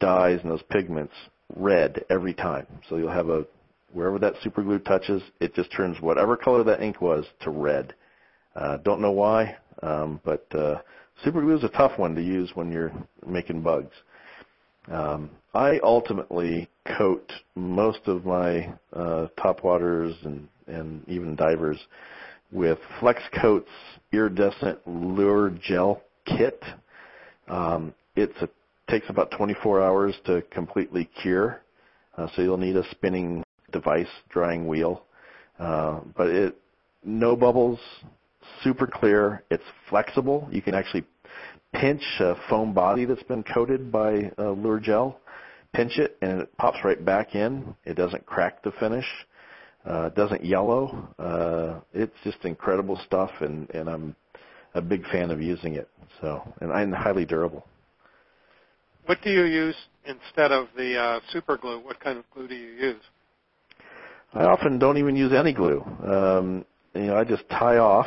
dyes 0.00 0.40
and 0.42 0.50
those 0.50 0.62
pigments 0.70 1.12
red 1.54 2.04
every 2.10 2.34
time. 2.34 2.66
So 2.88 2.96
you'll 2.96 3.12
have 3.12 3.28
a 3.28 3.46
wherever 3.92 4.18
that 4.18 4.34
super 4.42 4.62
glue 4.62 4.78
touches, 4.80 5.22
it 5.40 5.54
just 5.54 5.72
turns 5.72 6.00
whatever 6.00 6.36
color 6.36 6.64
that 6.64 6.82
ink 6.82 7.00
was 7.00 7.24
to 7.40 7.50
red. 7.50 7.94
Uh, 8.54 8.76
don't 8.78 9.00
know 9.00 9.12
why, 9.12 9.56
um, 9.82 10.20
but 10.24 10.46
uh, 10.54 10.76
super 11.24 11.40
glue 11.40 11.56
is 11.56 11.64
a 11.64 11.68
tough 11.68 11.98
one 11.98 12.14
to 12.14 12.22
use 12.22 12.50
when 12.54 12.72
you're 12.72 12.92
making 13.26 13.62
bugs. 13.62 13.94
Um, 14.90 15.30
I 15.54 15.80
ultimately 15.82 16.68
coat 16.96 17.30
most 17.54 18.00
of 18.06 18.24
my 18.24 18.72
uh, 18.92 19.26
top 19.42 19.62
waters 19.64 20.14
and, 20.24 20.48
and 20.66 21.06
even 21.08 21.36
divers 21.36 21.78
with 22.52 22.78
Flex 23.00 23.20
Coat's 23.40 23.68
iridescent 24.12 24.78
lure 24.86 25.50
gel 25.50 26.02
kit. 26.26 26.62
Um, 27.48 27.94
it 28.16 28.30
takes 28.88 29.08
about 29.10 29.30
24 29.32 29.82
hours 29.82 30.14
to 30.26 30.42
completely 30.50 31.08
cure, 31.22 31.60
uh, 32.16 32.28
so 32.34 32.42
you'll 32.42 32.56
need 32.56 32.76
a 32.76 32.88
spinning 32.90 33.42
device 33.72 34.08
drying 34.30 34.66
wheel. 34.66 35.02
Uh, 35.58 36.00
but 36.16 36.28
it 36.28 36.56
no 37.04 37.36
bubbles, 37.36 37.78
super 38.62 38.86
clear. 38.86 39.44
It's 39.50 39.64
flexible. 39.88 40.48
You 40.50 40.62
can 40.62 40.74
actually 40.74 41.04
pinch 41.72 42.02
a 42.20 42.34
foam 42.48 42.72
body 42.72 43.04
that's 43.04 43.22
been 43.24 43.42
coated 43.42 43.92
by 43.92 44.30
uh, 44.38 44.50
lure 44.50 44.80
gel, 44.80 45.20
pinch 45.74 45.98
it, 45.98 46.16
and 46.22 46.40
it 46.40 46.56
pops 46.56 46.78
right 46.84 47.04
back 47.04 47.34
in. 47.34 47.74
It 47.84 47.94
doesn't 47.94 48.26
crack 48.26 48.62
the 48.62 48.72
finish. 48.72 49.06
Uh, 49.84 50.10
doesn't 50.10 50.44
yellow. 50.44 51.08
Uh, 51.18 51.80
it's 51.94 52.16
just 52.24 52.44
incredible 52.44 52.98
stuff, 53.06 53.30
and, 53.40 53.70
and 53.70 53.88
I'm 53.88 54.16
a 54.74 54.82
big 54.82 55.06
fan 55.06 55.30
of 55.30 55.40
using 55.40 55.74
it. 55.74 55.88
So, 56.20 56.42
and 56.60 56.72
I'm 56.72 56.92
highly 56.92 57.24
durable. 57.24 57.66
What 59.06 59.18
do 59.22 59.30
you 59.30 59.44
use 59.44 59.76
instead 60.04 60.52
of 60.52 60.68
the 60.76 60.98
uh, 60.98 61.20
super 61.32 61.56
glue? 61.56 61.80
What 61.80 62.00
kind 62.00 62.18
of 62.18 62.24
glue 62.34 62.48
do 62.48 62.54
you 62.54 62.72
use? 62.72 63.02
I 64.34 64.44
often 64.44 64.78
don't 64.78 64.98
even 64.98 65.16
use 65.16 65.32
any 65.32 65.54
glue. 65.54 65.82
Um, 66.04 66.64
you 66.94 67.06
know, 67.06 67.16
I 67.16 67.24
just 67.24 67.48
tie 67.48 67.78
off, 67.78 68.06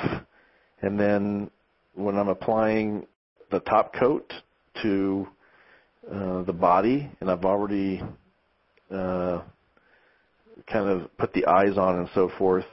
and 0.81 0.99
then 0.99 1.49
when 1.95 2.17
I'm 2.17 2.27
applying 2.27 3.07
the 3.51 3.59
top 3.59 3.93
coat 3.93 4.33
to 4.81 5.27
uh, 6.09 6.43
the 6.43 6.53
body, 6.53 7.09
and 7.19 7.29
I've 7.29 7.45
already 7.45 8.01
uh, 8.89 9.41
kind 10.71 10.89
of 10.89 11.15
put 11.17 11.33
the 11.33 11.45
eyes 11.45 11.77
on 11.77 11.99
and 11.99 12.09
so 12.15 12.31
forth, 12.37 12.65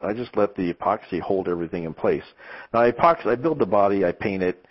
I 0.00 0.12
just 0.12 0.36
let 0.36 0.54
the 0.54 0.72
epoxy 0.72 1.20
hold 1.20 1.48
everything 1.48 1.84
in 1.84 1.94
place. 1.94 2.24
Now, 2.72 2.82
I 2.82 2.90
epoxy, 2.90 3.26
I 3.26 3.36
build 3.36 3.58
the 3.58 3.66
body, 3.66 4.04
I 4.04 4.12
paint 4.12 4.42
it, 4.42 4.64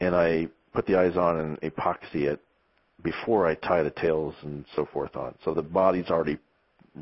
and 0.00 0.14
I 0.14 0.48
put 0.72 0.86
the 0.86 0.98
eyes 0.98 1.16
on 1.16 1.40
and 1.40 1.60
epoxy 1.60 2.22
it 2.22 2.40
before 3.02 3.46
I 3.46 3.54
tie 3.56 3.82
the 3.82 3.90
tails 3.90 4.34
and 4.42 4.64
so 4.76 4.86
forth 4.92 5.16
on. 5.16 5.34
So 5.44 5.54
the 5.54 5.62
body's 5.62 6.10
already 6.10 6.38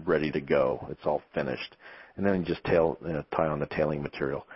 ready 0.07 0.30
to 0.30 0.41
go. 0.41 0.86
It's 0.91 1.05
all 1.05 1.22
finished, 1.34 1.76
and 2.16 2.24
then 2.24 2.41
you 2.41 2.47
just 2.47 2.64
tail 2.64 2.97
you 3.03 3.12
know, 3.12 3.24
tie 3.36 3.47
on 3.47 3.61
the 3.61 3.66
tailing 3.66 4.03
material. 4.03 4.47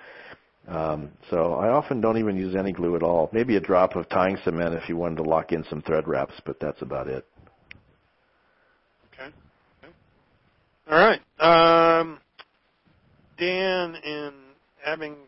Um, 0.66 1.10
so 1.30 1.54
I 1.54 1.68
often 1.68 2.00
don't 2.00 2.16
even 2.16 2.36
use 2.36 2.56
any 2.56 2.72
glue 2.72 2.96
at 2.96 3.02
all. 3.02 3.28
Maybe 3.32 3.56
a 3.56 3.60
drop 3.60 3.96
of 3.96 4.08
tying 4.08 4.38
cement 4.44 4.74
if 4.74 4.88
you 4.88 4.96
wanted 4.96 5.16
to 5.16 5.22
lock 5.22 5.52
in 5.52 5.64
some 5.68 5.82
thread 5.82 6.08
wraps, 6.08 6.34
but 6.46 6.58
that's 6.58 6.80
about 6.80 7.06
it. 7.06 7.26
Okay. 9.12 9.30
okay. 9.82 9.92
All 10.90 10.98
right. 10.98 11.20
Um, 12.00 12.18
Dan 13.38 13.96
in 13.96 14.32
Abingdon, 14.86 15.18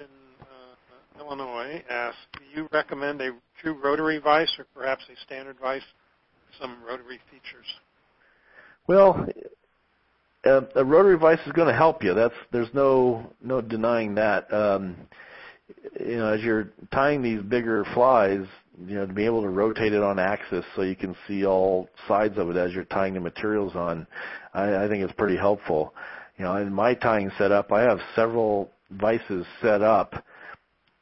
uh, 0.00 1.20
Illinois 1.20 1.82
asked, 1.88 2.16
do 2.32 2.60
you 2.60 2.68
recommend 2.72 3.20
a 3.20 3.30
true 3.60 3.78
rotary 3.82 4.18
vise 4.18 4.52
or 4.58 4.66
perhaps 4.74 5.04
a 5.12 5.16
standard 5.24 5.56
vise 5.60 5.82
with 5.82 6.60
some 6.60 6.82
rotary 6.82 7.20
features? 7.30 7.66
Well, 8.86 9.26
a, 10.44 10.66
a 10.76 10.84
rotary 10.84 11.16
vise 11.16 11.38
is 11.46 11.52
going 11.52 11.68
to 11.68 11.74
help 11.74 12.02
you. 12.02 12.14
That's 12.14 12.34
there's 12.52 12.72
no 12.74 13.30
no 13.42 13.60
denying 13.60 14.14
that. 14.16 14.52
Um, 14.52 14.96
you 15.98 16.16
know, 16.16 16.32
as 16.32 16.42
you're 16.42 16.70
tying 16.92 17.22
these 17.22 17.40
bigger 17.42 17.84
flies, 17.94 18.44
you 18.86 18.96
know, 18.96 19.06
to 19.06 19.12
be 19.12 19.24
able 19.24 19.42
to 19.42 19.48
rotate 19.48 19.92
it 19.92 20.02
on 20.02 20.18
axis 20.18 20.64
so 20.74 20.82
you 20.82 20.96
can 20.96 21.14
see 21.26 21.46
all 21.46 21.88
sides 22.08 22.36
of 22.38 22.50
it 22.50 22.56
as 22.56 22.72
you're 22.72 22.84
tying 22.84 23.14
the 23.14 23.20
materials 23.20 23.74
on, 23.74 24.06
I, 24.52 24.84
I 24.84 24.88
think 24.88 25.02
it's 25.02 25.12
pretty 25.14 25.36
helpful. 25.36 25.94
You 26.36 26.44
know, 26.44 26.56
in 26.56 26.72
my 26.72 26.94
tying 26.94 27.30
setup, 27.38 27.72
I 27.72 27.82
have 27.82 27.98
several 28.14 28.70
vices 28.90 29.46
set 29.62 29.82
up 29.82 30.24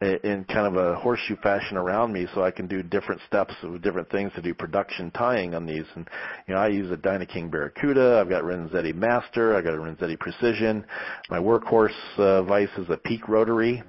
in 0.02 0.44
kind 0.44 0.66
of 0.66 0.76
a 0.76 0.96
horseshoe 0.96 1.36
fashion 1.36 1.76
around 1.76 2.12
me 2.12 2.26
so 2.34 2.42
I 2.42 2.50
can 2.50 2.66
do 2.66 2.82
different 2.82 3.20
steps 3.26 3.54
of 3.62 3.80
different 3.82 4.10
things 4.10 4.32
to 4.34 4.42
do 4.42 4.54
production 4.54 5.10
tying 5.12 5.54
on 5.54 5.66
these. 5.66 5.84
And, 5.94 6.08
you 6.46 6.54
know, 6.54 6.60
I 6.60 6.68
use 6.68 6.90
a 6.90 6.96
Dyna-King 6.96 7.50
Barracuda. 7.50 8.18
I've 8.20 8.28
got 8.28 8.42
Renzetti 8.42 8.94
Master. 8.94 9.56
I've 9.56 9.64
got 9.64 9.74
a 9.74 9.78
Renzetti 9.78 10.18
Precision. 10.18 10.84
My 11.30 11.38
workhorse 11.38 11.90
uh, 12.18 12.42
vise 12.42 12.68
is 12.78 12.90
a 12.90 12.96
Peak 12.96 13.28
Rotary. 13.28 13.82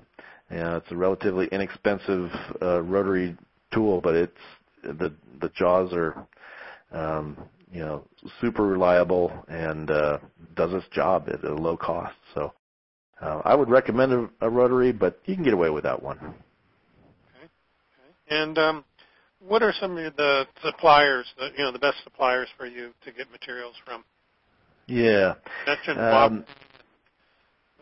Know, 0.50 0.78
it's 0.78 0.92
a 0.92 0.96
relatively 0.96 1.48
inexpensive 1.52 2.30
uh, 2.62 2.82
rotary 2.82 3.36
tool, 3.74 4.02
but 4.02 4.16
it's 4.16 4.38
the 4.84 5.12
the 5.42 5.50
jaws 5.56 5.92
are 5.94 6.28
um, 6.92 7.38
you 7.72 7.80
know 7.80 8.04
super 8.40 8.64
reliable 8.64 9.32
and 9.48 9.90
uh, 9.90 10.20
does 10.56 10.74
its 10.74 10.86
job 10.92 11.28
at 11.28 11.44
a 11.44 11.56
low 11.56 11.76
cost. 11.76 12.14
So 12.36 12.54
uh, 13.24 13.42
I 13.46 13.56
would 13.56 13.70
recommend 13.70 14.12
a, 14.12 14.30
a 14.42 14.50
rotary, 14.50 14.92
but 14.92 15.20
you 15.26 15.36
can 15.36 15.44
get 15.44 15.54
away 15.54 15.70
without 15.70 16.04
one. 16.04 16.18
Okay. 16.18 16.34
okay. 17.46 17.52
And 18.30 18.58
um, 18.58 18.86
what 19.40 19.64
are 19.64 19.74
some 19.80 19.98
of 19.98 20.16
the 20.16 20.46
suppliers, 20.64 21.26
the, 21.38 21.50
you 21.58 21.64
know, 21.64 21.72
the 21.72 21.80
best 21.80 21.98
suppliers 22.04 22.50
for 22.58 22.66
you 22.66 22.92
to 23.06 23.12
get 23.12 23.32
materials 23.32 23.76
from? 23.86 24.04
Yeah. 24.88 25.36
Mentioned 25.66 26.00
um, 26.00 26.46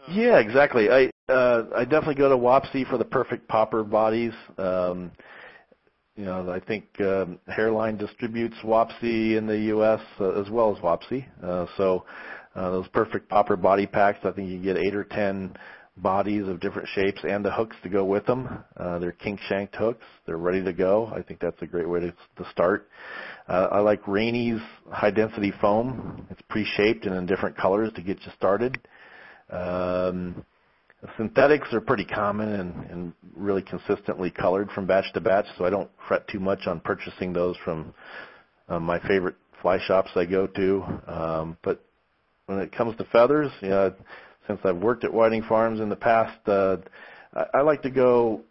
uh, 0.07 0.11
yeah, 0.13 0.39
exactly. 0.39 0.89
I 0.89 1.09
uh, 1.31 1.65
I 1.75 1.83
definitely 1.83 2.15
go 2.15 2.29
to 2.29 2.37
Wapsi 2.37 2.87
for 2.89 2.97
the 2.97 3.05
perfect 3.05 3.47
popper 3.47 3.83
bodies. 3.83 4.33
Um, 4.57 5.11
you 6.15 6.25
know, 6.25 6.51
I 6.51 6.59
think 6.59 6.85
um, 6.99 7.39
Hareline 7.49 7.97
distributes 7.97 8.55
Wapsi 8.63 9.37
in 9.37 9.47
the 9.47 9.57
U.S. 9.57 10.01
Uh, 10.19 10.39
as 10.41 10.49
well 10.49 10.75
as 10.75 10.81
Wapsi. 10.83 11.25
Uh, 11.43 11.65
so 11.77 12.05
uh, 12.55 12.69
those 12.71 12.87
perfect 12.89 13.29
popper 13.29 13.55
body 13.55 13.87
packs, 13.87 14.19
I 14.23 14.31
think 14.31 14.49
you 14.49 14.57
can 14.57 14.63
get 14.63 14.77
eight 14.77 14.95
or 14.95 15.03
ten 15.03 15.55
bodies 15.97 16.47
of 16.47 16.59
different 16.59 16.87
shapes 16.93 17.21
and 17.27 17.43
the 17.43 17.51
hooks 17.51 17.75
to 17.83 17.89
go 17.89 18.05
with 18.05 18.25
them. 18.25 18.63
Uh, 18.77 18.99
they're 18.99 19.11
kink 19.11 19.39
shanked 19.47 19.75
hooks. 19.75 20.05
They're 20.25 20.37
ready 20.37 20.63
to 20.63 20.73
go. 20.73 21.11
I 21.15 21.21
think 21.21 21.39
that's 21.39 21.61
a 21.61 21.65
great 21.67 21.87
way 21.87 21.99
to, 21.99 22.11
to 22.11 22.49
start. 22.51 22.89
Uh, 23.47 23.67
I 23.71 23.79
like 23.79 24.07
Rainy's 24.07 24.61
high 24.91 25.11
density 25.11 25.53
foam. 25.61 26.25
It's 26.29 26.41
pre-shaped 26.49 27.05
and 27.05 27.15
in 27.15 27.25
different 27.25 27.57
colors 27.57 27.91
to 27.95 28.01
get 28.01 28.19
you 28.25 28.31
started. 28.37 28.79
Um, 29.49 30.45
synthetics 31.17 31.67
are 31.73 31.81
pretty 31.81 32.05
common 32.05 32.49
and, 32.49 32.89
and 32.89 33.13
really 33.35 33.61
consistently 33.61 34.31
colored 34.31 34.69
from 34.71 34.85
batch 34.85 35.11
to 35.13 35.21
batch, 35.21 35.45
so 35.57 35.65
I 35.65 35.69
don't 35.69 35.89
fret 36.07 36.27
too 36.27 36.39
much 36.39 36.67
on 36.67 36.79
purchasing 36.79 37.33
those 37.33 37.57
from 37.65 37.93
uh, 38.69 38.79
my 38.79 38.99
favorite 39.07 39.35
fly 39.61 39.77
shops 39.85 40.11
I 40.15 40.25
go 40.25 40.47
to. 40.47 40.83
Um, 41.07 41.57
but 41.63 41.83
when 42.45 42.59
it 42.59 42.71
comes 42.75 42.95
to 42.97 43.05
feathers, 43.05 43.51
you 43.61 43.69
know, 43.69 43.93
since 44.47 44.59
I've 44.63 44.77
worked 44.77 45.03
at 45.03 45.13
Whiting 45.13 45.43
Farms 45.43 45.79
in 45.79 45.89
the 45.89 45.95
past, 45.95 46.37
uh, 46.47 46.77
I, 47.33 47.59
I 47.59 47.61
like 47.61 47.81
to 47.83 47.89
go 47.91 48.41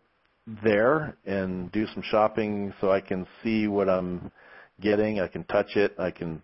there 0.64 1.16
and 1.26 1.70
do 1.72 1.86
some 1.94 2.02
shopping 2.10 2.72
so 2.80 2.90
I 2.90 3.00
can 3.00 3.26
see 3.42 3.66
what 3.66 3.88
I'm 3.88 4.30
getting. 4.80 5.20
I 5.20 5.28
can 5.28 5.44
touch 5.44 5.76
it. 5.76 5.94
I 5.98 6.10
can 6.10 6.40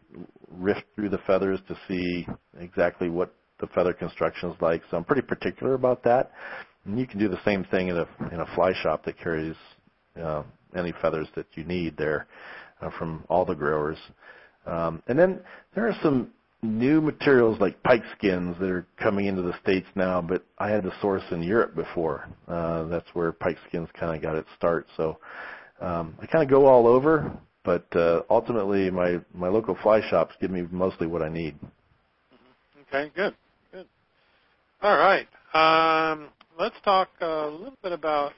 rift 0.51 0.85
through 0.95 1.11
the 1.11 1.19
feathers 1.27 1.61
to 1.69 1.77
see 1.89 2.27
exactly 2.59 3.09
what 3.09 3.35
the 3.61 3.67
feather 3.69 3.93
construction 3.93 4.51
is 4.51 4.57
like. 4.61 4.83
So 4.91 4.97
I'm 4.97 5.05
pretty 5.05 5.23
particular 5.23 5.75
about 5.75 6.03
that. 6.05 6.33
And 6.85 6.99
you 6.99 7.07
can 7.07 7.19
do 7.19 7.29
the 7.29 7.43
same 7.45 7.65
thing 7.65 7.89
in 7.89 7.97
a 7.97 8.07
in 8.33 8.41
a 8.41 8.55
fly 8.55 8.73
shop 8.83 9.05
that 9.07 9.19
carries 9.19 9.57
uh, 10.23 10.43
any 10.77 10.93
feathers 11.03 11.27
that 11.35 11.47
you 11.55 11.65
need 11.65 11.97
there 11.97 12.27
uh, 12.81 12.91
from 12.99 13.25
all 13.29 13.45
the 13.45 13.55
growers. 13.55 13.99
Um, 14.67 15.03
and 15.07 15.19
then 15.19 15.41
there 15.75 15.89
are 15.89 15.97
some 16.03 16.33
new 16.63 17.01
materials 17.01 17.61
like 17.61 17.83
Pike 17.83 18.03
Skinz 18.17 18.59
that 18.59 18.71
are 18.71 18.87
coming 18.99 19.27
into 19.27 19.43
the 19.43 19.55
states 19.63 19.87
now, 19.95 20.21
but 20.21 20.45
I 20.59 20.71
had 20.71 20.83
to 20.85 20.93
source 21.01 21.23
in 21.31 21.43
Europe 21.43 21.75
before. 21.75 22.29
Uh, 22.49 22.85
that's 22.85 23.09
where 23.13 23.33
Pike 23.33 23.59
Skinz 23.71 23.93
kind 23.95 24.17
of 24.17 24.23
got 24.23 24.37
its 24.37 24.49
start. 24.57 24.87
So 24.97 25.19
um, 25.81 26.17
I 26.21 26.27
kind 26.27 26.43
of 26.43 26.51
go 26.51 26.67
all 26.67 26.87
over, 26.87 27.31
but 27.65 27.87
uh, 27.95 28.23
ultimately 28.31 28.91
my 28.91 29.21
my 29.35 29.49
local 29.49 29.77
fly 29.83 30.01
shops 30.09 30.35
give 30.41 30.51
me 30.51 30.67
mostly 30.71 31.07
what 31.07 31.23
I 31.23 31.29
need. 31.29 31.55
Mm-hmm. 31.55 32.81
Okay, 32.89 33.13
good, 33.15 33.35
good. 33.73 33.87
All 34.83 34.97
right, 34.97 35.29
um, 35.55 36.29
let's 36.59 36.77
talk 36.85 37.09
a 37.21 37.47
little 37.47 37.75
bit 37.83 37.93
about 37.93 38.33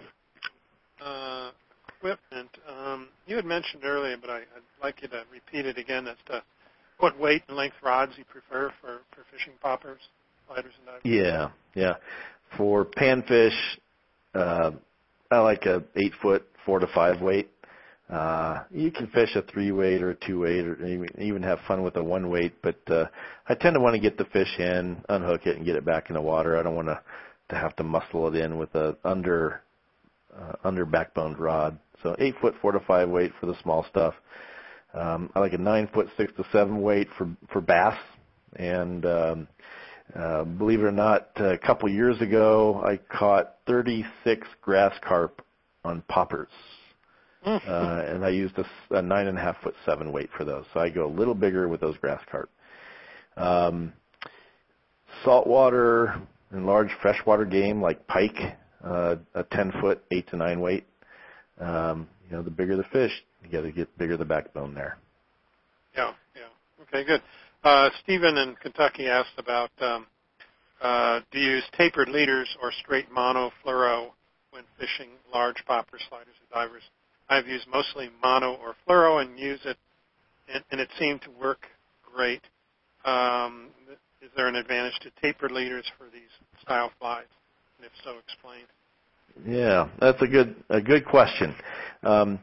uh, 1.01 1.51
equipment. 1.89 2.51
Um, 2.69 3.09
you 3.27 3.37
had 3.37 3.45
mentioned 3.45 3.85
earlier, 3.85 4.17
but 4.21 4.31
I, 4.31 4.39
I'd 4.39 4.83
like 4.83 5.03
you 5.03 5.09
to 5.09 5.23
repeat 5.33 5.67
it 5.67 5.79
again 5.79 6.09
as 6.09 6.17
to 6.27 6.43
what 6.99 7.19
weight 7.19 7.43
and 7.49 7.57
length 7.57 7.77
rods 7.83 8.13
you 8.17 8.25
prefer 8.25 8.73
for, 8.81 9.01
for 9.15 9.25
fishing 9.31 9.55
poppers, 9.61 10.01
sliders, 10.47 10.73
and 10.79 10.87
divers? 10.87 11.03
Yeah, 11.05 11.51
yeah. 11.75 11.95
For 12.57 12.85
panfish, 12.85 13.57
uh, 14.35 14.73
I 15.31 15.39
like 15.39 15.67
a 15.67 15.83
eight 15.97 16.13
foot, 16.23 16.47
four 16.65 16.79
to 16.79 16.87
five 16.95 17.21
weight. 17.21 17.51
Uh, 18.11 18.63
you 18.71 18.91
can 18.91 19.07
fish 19.09 19.29
a 19.37 19.43
three 19.43 19.71
weight 19.71 20.03
or 20.03 20.11
a 20.11 20.15
two 20.15 20.41
weight, 20.41 20.67
or 20.67 20.83
even 21.19 21.43
have 21.43 21.59
fun 21.69 21.83
with 21.83 21.97
a 21.97 22.03
one 22.03 22.31
weight. 22.31 22.55
But 22.63 22.79
uh, 22.89 23.05
I 23.49 23.55
tend 23.55 23.75
to 23.75 23.81
want 23.81 23.95
to 23.95 24.01
get 24.01 24.17
the 24.17 24.25
fish 24.27 24.59
in, 24.59 25.05
unhook 25.11 25.47
it, 25.47 25.57
and 25.57 25.67
get 25.67 25.77
it 25.77 25.85
back 25.85 26.09
in 26.09 26.15
the 26.15 26.23
water. 26.23 26.57
I 26.57 26.63
don't 26.63 26.75
want 26.75 26.89
to 26.89 27.01
to 27.51 27.57
have 27.57 27.75
to 27.77 27.83
muscle 27.83 28.29
it 28.29 28.37
in 28.37 28.59
with 28.59 28.75
a 28.75 28.97
under 29.05 29.63
uh, 30.35 30.53
under 30.65 30.87
backboned 30.87 31.39
rod. 31.39 31.79
So 32.03 32.17
eight 32.19 32.35
foot, 32.41 32.55
four 32.63 32.73
to 32.73 32.81
five 32.81 33.09
weight 33.09 33.33
for 33.41 33.47
the 33.47 33.57
small 33.63 33.85
stuff. 33.91 34.15
Um, 34.95 35.31
I 35.35 35.41
like 35.41 35.53
a 35.53 35.59
nine 35.59 35.89
foot 35.93 36.09
six 36.17 36.33
to 36.37 36.45
seven 36.53 36.81
weight 36.81 37.09
for 37.17 37.29
for 37.53 37.61
bass, 37.61 37.99
and 38.57 39.05
um, 39.05 39.49
uh, 40.15 40.45
believe 40.45 40.81
it 40.81 40.85
or 40.85 40.93
not, 40.93 41.31
a 41.37 41.59
couple 41.59 41.89
years 41.89 42.21
ago 42.21 42.83
I 42.85 42.97
caught 42.97 43.57
36 43.67 44.47
grass 44.63 44.95
carp 45.07 45.45
on 45.85 46.03
poppers, 46.09 46.49
mm-hmm. 47.47 47.71
uh, 47.71 48.15
and 48.15 48.25
I 48.25 48.31
used 48.31 48.55
a, 48.59 48.65
a 48.97 49.03
nine 49.03 49.27
and 49.27 49.37
a 49.37 49.41
half 49.41 49.61
foot 49.63 49.75
seven 49.85 50.11
weight 50.13 50.31
for 50.37 50.45
those. 50.45 50.65
So 50.73 50.81
I 50.81 50.89
go 50.89 51.07
a 51.07 51.13
little 51.13 51.35
bigger 51.35 51.69
with 51.69 51.81
those 51.81 51.97
grass 51.99 52.23
carp. 52.31 52.51
Um, 53.37 53.93
saltwater 55.25 56.21
and 56.51 56.67
large 56.67 56.91
freshwater 57.03 57.45
game 57.45 57.83
like 57.83 58.07
pike, 58.07 58.57
uh, 58.83 59.17
a 59.35 59.45
10 59.45 59.73
foot 59.81 60.03
eight 60.11 60.29
to 60.29 60.37
nine 60.37 60.61
weight. 60.61 60.87
Um, 61.61 62.09
you 62.29 62.37
know, 62.37 62.43
the 62.43 62.51
bigger 62.51 62.77
the 62.77 62.85
fish, 62.85 63.13
you 63.43 63.51
got 63.51 63.63
to 63.63 63.73
get 63.73 63.97
bigger 63.99 64.17
the 64.17 64.25
backbone 64.25 64.75
there. 64.75 64.99
Yeah, 65.97 66.13
yeah. 66.35 66.83
Okay, 66.83 67.05
good. 67.05 67.23
Uh, 67.65 67.91
Stephen 68.03 68.37
in 68.37 68.55
Kentucky 68.57 69.09
asked 69.09 69.39
about 69.39 69.71
um, 69.81 70.07
uh, 70.81 71.21
do 71.33 71.41
you 71.41 71.51
use 71.57 71.65
tapered 71.77 72.09
leaders 72.09 72.49
or 72.63 72.71
straight 72.73 73.11
mono 73.11 73.51
fluoro 73.65 74.11
when 74.51 74.63
fishing 74.79 75.11
large 75.33 75.57
popper 75.67 75.99
sliders 76.09 76.35
or 76.41 76.63
divers? 76.63 76.83
I've 77.29 77.47
used 77.47 77.67
mostly 77.69 78.11
mono 78.23 78.55
or 78.55 78.75
fluoro 78.87 79.21
and 79.23 79.39
use 79.39 79.61
it, 79.65 79.77
and, 80.53 80.63
and 80.71 80.81
it 80.81 80.89
seemed 80.99 81.23
to 81.23 81.31
work 81.31 81.67
great. 82.15 82.43
Um, 83.05 83.69
is 84.23 84.31
there 84.37 84.49
an 84.49 84.57
advantage 84.57 84.99
to 85.03 85.11
tapered 85.21 85.51
leaders 85.51 85.85
for 85.97 86.05
these 86.13 86.31
style 86.63 86.91
flies? 86.99 87.27
And 87.79 87.87
if 87.87 87.93
so, 88.05 88.19
explain. 88.19 88.65
Yeah, 89.47 89.89
that's 90.01 90.21
a 90.23 90.27
good 90.27 90.57
a 90.69 90.81
good 90.81 91.05
question. 91.07 91.55
Um, 92.03 92.39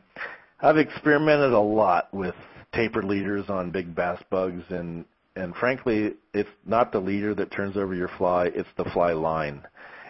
I've 0.61 0.77
experimented 0.77 1.53
a 1.53 1.59
lot 1.59 2.13
with 2.13 2.35
tapered 2.73 3.05
leaders 3.05 3.45
on 3.49 3.71
big 3.71 3.95
bass 3.95 4.21
bugs, 4.29 4.63
and 4.69 5.05
and 5.35 5.55
frankly, 5.55 6.13
it's 6.33 6.49
not 6.65 6.91
the 6.91 6.99
leader 6.99 7.33
that 7.35 7.51
turns 7.51 7.77
over 7.77 7.93
your 7.93 8.09
fly; 8.17 8.45
it's 8.55 8.69
the 8.77 8.85
fly 8.93 9.13
line. 9.13 9.61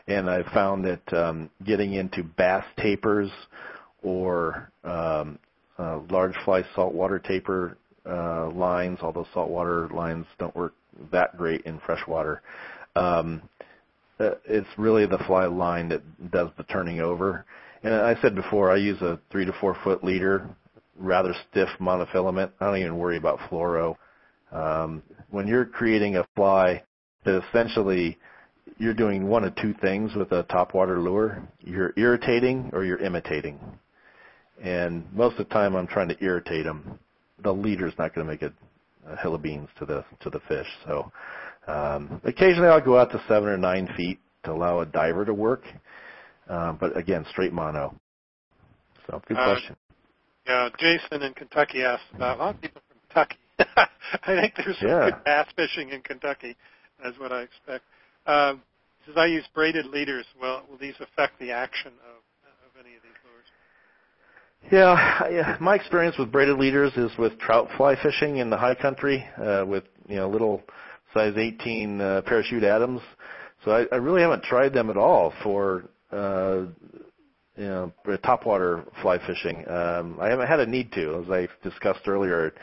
And 0.08 0.30
I've 0.30 0.46
found 0.48 0.86
that 0.86 1.14
um, 1.14 1.50
getting 1.66 1.94
into 1.94 2.24
bass 2.24 2.64
tapers 2.78 3.32
or 4.04 4.72
um, 4.84 5.40
uh, 5.80 6.00
large 6.12 6.36
fly 6.46 6.64
saltwater 6.76 7.18
taper 7.18 7.78
uh, 8.08 8.50
lines, 8.52 9.00
although 9.02 9.26
saltwater 9.34 9.90
lines 9.90 10.28
don't 10.38 10.56
work 10.56 10.76
that 11.12 11.36
great 11.38 11.62
in 11.62 11.80
freshwater. 11.86 12.44
Um, 12.96 13.42
it's 14.20 14.68
really 14.78 15.06
the 15.06 15.18
fly 15.28 15.46
line 15.46 15.90
that 15.90 16.32
does 16.32 16.50
the 16.58 16.64
turning 16.64 17.00
over. 17.00 17.46
And 17.84 17.94
I 17.94 18.20
said 18.22 18.36
before, 18.36 18.72
I 18.72 18.78
use 18.78 19.02
a 19.02 19.20
three 19.32 19.46
to 19.46 19.54
four 19.60 19.78
foot 19.84 20.04
leader, 20.04 20.50
rather 20.98 21.34
stiff 21.50 21.70
monofilament. 21.80 22.52
I 22.60 22.66
don't 22.66 22.78
even 22.78 22.98
worry 22.98 23.18
about 23.18 23.40
fluoro. 23.50 23.96
Um, 24.52 25.04
when 25.30 25.48
you're 25.48 25.66
creating 25.66 26.16
a 26.16 26.26
fly 26.36 26.84
that 27.26 27.44
essentially 27.50 28.18
you're 28.78 28.94
doing 28.94 29.28
one 29.28 29.44
of 29.44 29.56
two 29.56 29.74
things 29.82 30.16
with 30.16 30.32
a 30.32 30.44
topwater 30.46 31.02
lure, 31.04 31.48
you're 31.60 31.94
irritating 31.98 32.70
or 32.74 32.86
you're 32.86 33.00
imitating. 33.00 33.60
And 34.62 35.06
most 35.14 35.38
of 35.38 35.48
the 35.48 35.54
time 35.54 35.76
I'm 35.76 35.88
trying 35.88 36.10
to 36.10 36.24
irritate 36.24 36.66
them. 36.66 37.00
The 37.44 37.52
leader's 37.52 37.94
not 37.98 38.16
going 38.16 38.26
to 38.26 38.32
make 38.32 38.42
a, 38.42 38.54
uh, 39.10 39.18
hill 39.18 39.36
of 39.36 39.42
beans 39.42 39.70
to 39.78 39.86
the 39.86 40.04
to 40.22 40.30
the 40.30 40.40
fish. 40.48 40.66
So 40.86 41.12
um, 41.68 42.22
occasionally 42.24 42.70
I'll 42.70 42.82
go 42.84 42.98
out 42.98 43.12
to 43.12 43.22
seven 43.28 43.50
or 43.50 43.58
nine 43.58 43.90
feet 43.96 44.20
to 44.44 44.52
allow 44.52 44.82
a 44.82 44.86
diver 44.86 45.26
to 45.26 45.34
work, 45.34 45.64
uh, 46.50 46.74
but 46.74 46.96
again, 46.98 47.26
straight 47.30 47.54
mono. 47.54 47.96
So 49.08 49.22
good 49.28 49.38
Uh, 49.38 49.44
question. 49.44 49.76
Yeah, 50.48 50.70
Jason 50.78 51.24
in 51.24 51.34
Kentucky 51.34 51.84
asked 51.84 52.04
about 52.16 52.38
a 52.38 52.40
lot 52.44 52.56
of 52.56 52.62
people 52.62 52.82
from 52.88 53.00
Kentucky. 53.08 53.38
I 54.24 54.42
think 54.42 54.54
there's 54.58 54.78
some 54.78 54.88
Yeah. 54.90 55.06
good 55.06 55.24
bass 55.24 55.48
fishing 55.56 55.90
in 55.90 56.02
Kentucky. 56.02 56.56
That's 57.04 57.18
what 57.20 57.32
I 57.32 57.42
expect. 57.42 57.84
Um, 58.28 58.62
he 59.00 59.12
says 59.12 59.18
I 59.18 59.26
use 59.26 59.46
braided 59.54 59.88
leaders. 59.88 60.26
Well, 60.40 60.64
will 60.70 60.78
these 60.78 60.96
affect 61.00 61.40
the 61.40 61.52
action 61.52 61.94
of 62.08 62.22
of 62.66 62.86
any 62.86 62.96
of 62.96 63.02
these 63.04 63.12
lures? 63.24 63.46
Yeah, 64.72 65.30
yeah. 65.30 65.58
My 65.60 65.76
experience 65.76 66.18
with 66.18 66.32
braided 66.32 66.58
leaders 66.58 66.94
is 66.96 67.12
with 67.18 67.38
trout 67.40 67.68
fly 67.78 67.96
fishing 68.02 68.38
in 68.38 68.50
the 68.50 68.58
high 68.58 68.76
country 68.76 69.26
uh, 69.38 69.64
with 69.68 69.84
you 70.08 70.16
know 70.16 70.30
little 70.30 70.64
size 71.16 71.34
18 71.36 72.02
uh, 72.02 72.22
parachute 72.26 72.64
Adams. 72.64 73.02
So 73.64 73.72
I, 73.72 73.86
I 73.92 73.96
really 73.96 74.22
haven't 74.22 74.44
tried 74.44 74.74
them 74.74 74.92
at 74.92 74.98
all 74.98 75.34
for 75.42 75.86
uh, 76.12 76.66
you 77.58 77.64
know 77.64 77.92
topwater 78.24 78.86
fly 79.02 79.18
fishing. 79.26 79.68
Um, 79.68 80.20
I 80.22 80.28
haven't 80.28 80.48
had 80.48 80.60
a 80.60 80.68
need 80.68 80.92
to, 80.92 81.24
as 81.24 81.32
I 81.32 81.48
discussed 81.68 82.08
earlier. 82.08 82.54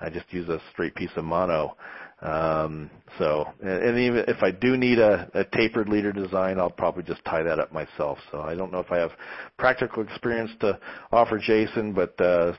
I 0.00 0.08
just 0.08 0.26
use 0.30 0.48
a 0.48 0.60
straight 0.72 0.94
piece 0.94 1.10
of 1.16 1.24
mono. 1.24 1.76
Um, 2.22 2.90
so, 3.18 3.46
and 3.62 3.98
even 3.98 4.24
if 4.26 4.42
I 4.42 4.50
do 4.50 4.76
need 4.76 4.98
a, 4.98 5.28
a 5.34 5.44
tapered 5.44 5.88
leader 5.88 6.12
design, 6.12 6.58
I'll 6.58 6.70
probably 6.70 7.02
just 7.02 7.24
tie 7.26 7.42
that 7.42 7.58
up 7.58 7.72
myself. 7.72 8.18
So 8.30 8.40
I 8.40 8.54
don't 8.54 8.72
know 8.72 8.78
if 8.80 8.90
I 8.90 8.96
have 8.98 9.10
practical 9.58 10.02
experience 10.02 10.50
to 10.60 10.78
offer 11.12 11.38
Jason, 11.38 11.92
but 11.92 12.18
uh, 12.20 12.54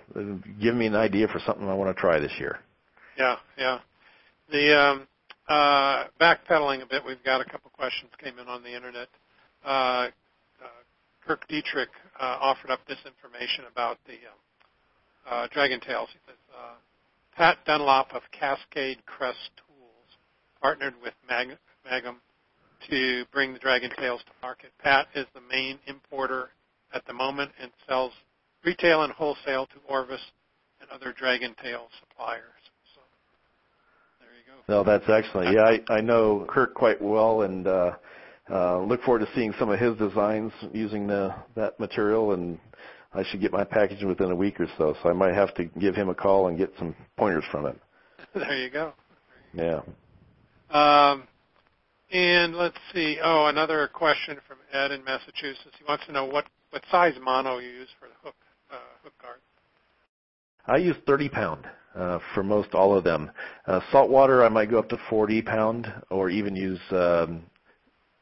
give 0.62 0.76
me 0.76 0.86
an 0.86 0.96
idea 0.96 1.28
for 1.28 1.40
something 1.46 1.68
I 1.68 1.74
want 1.74 1.96
to 1.96 2.00
try 2.00 2.20
this 2.20 2.34
year. 2.40 2.60
Yeah, 3.18 3.38
yeah. 3.58 3.80
The 4.52 4.80
um, 4.80 5.08
uh, 5.48 6.06
backpedaling 6.20 6.84
a 6.84 6.86
bit, 6.86 7.04
we've 7.06 7.24
got 7.24 7.42
a 7.42 7.46
couple 7.46 7.72
questions 7.72 8.12
came 8.24 8.40
in 8.40 8.48
on 8.48 8.64
the 8.64 8.76
internet. 8.76 9.08
Uh, 9.66 9.68
uh, 9.68 10.10
Kirk 11.26 11.48
Dietrich 11.48 11.90
uh, 12.20 12.38
offered 12.42 12.72
up 12.72 12.80
this 12.88 13.00
information 13.06 13.66
about 13.72 13.98
the 14.06 14.14
um, 14.14 14.40
uh, 15.30 15.48
Dragon 15.52 15.80
Tails. 15.80 16.10
He 16.12 16.20
says, 16.26 16.38
uh, 16.56 16.76
Pat 17.36 17.58
Dunlop 17.66 18.14
of 18.14 18.22
Cascade 18.32 19.06
Crest 19.06 19.52
Tools 19.58 20.18
partnered 20.62 20.96
with 21.04 21.14
Mag- 21.30 21.58
Mangum 21.90 22.18
to 22.90 23.26
bring 23.32 23.54
the 23.54 23.60
Dragon 23.60 23.92
Tails 23.98 24.22
to 24.26 24.32
market. 24.42 24.72
Pat 24.82 25.08
is 25.16 25.26
the 25.34 25.42
main 25.42 25.80
importer 25.88 26.50
at 26.94 27.06
the 27.06 27.14
moment 27.14 27.52
and 27.62 27.72
sells 27.88 28.14
retail 28.64 29.04
and 29.04 29.14
wholesale 29.14 29.66
to 29.68 29.76
Orvis 29.88 30.22
and 30.82 30.90
other 30.90 31.14
Dragon 31.14 31.56
Tail 31.62 31.90
suppliers. 32.00 32.44
So 32.96 33.02
there 34.20 34.30
you 34.34 34.46
go. 34.46 34.57
No, 34.70 34.84
that's 34.84 35.06
excellent. 35.08 35.54
Yeah, 35.54 35.64
I, 35.64 35.94
I 35.94 36.02
know 36.02 36.46
Kirk 36.50 36.74
quite 36.74 37.02
well, 37.02 37.44
and 37.44 37.66
uh, 37.68 37.92
uh, 38.52 38.80
look 38.82 39.02
forward 39.04 39.20
to 39.20 39.28
seeing 39.34 39.54
some 39.58 39.70
of 39.70 39.80
his 39.80 39.98
designs 39.98 40.52
using 40.74 41.08
the 41.08 41.34
that 41.56 41.80
material. 41.80 42.34
And 42.34 42.60
I 43.14 43.24
should 43.24 43.40
get 43.40 43.52
my 43.54 43.64
package 43.64 44.04
within 44.04 44.32
a 44.32 44.36
week 44.36 44.60
or 44.60 44.68
so. 44.78 44.96
So 45.02 45.10
I 45.10 45.14
might 45.14 45.34
have 45.34 45.54
to 45.56 45.66
give 45.66 45.96
him 45.96 46.10
a 46.10 46.16
call 46.16 46.48
and 46.48 46.58
get 46.58 46.74
some 46.78 46.96
pointers 47.16 47.46
from 47.52 47.68
him. 47.68 47.80
There 48.36 48.58
you 48.58 48.70
go. 48.70 48.94
Yeah. 49.54 49.82
Um, 50.70 51.24
and 52.12 52.56
let's 52.56 52.78
see. 52.94 53.18
Oh, 53.24 53.48
another 53.48 53.90
question 53.94 54.38
from 54.48 54.58
Ed 54.74 54.92
in 54.92 55.04
Massachusetts. 55.04 55.76
He 55.78 55.86
wants 55.88 56.06
to 56.08 56.12
know 56.12 56.26
what 56.26 56.46
what 56.72 56.84
size 56.92 57.14
mono 57.22 57.60
you 57.60 57.70
use 57.70 57.90
for 58.00 58.08
the 58.08 58.14
hook 58.22 58.36
uh, 58.72 58.76
hook 59.04 59.14
guard. 59.22 59.40
I 60.66 60.78
use 60.78 60.98
30 61.06 61.30
pound 61.30 61.66
uh, 61.98 62.20
for 62.34 62.44
most 62.44 62.74
all 62.74 62.98
of 62.98 63.04
them. 63.04 63.32
Uh, 63.66 63.80
saltwater, 63.92 64.44
I 64.44 64.50
might 64.50 64.70
go 64.70 64.80
up 64.80 64.90
to 64.90 64.98
40 65.10 65.42
pound, 65.42 65.92
or 66.10 66.30
even 66.30 66.56
use 66.56 66.80
um, 66.92 67.44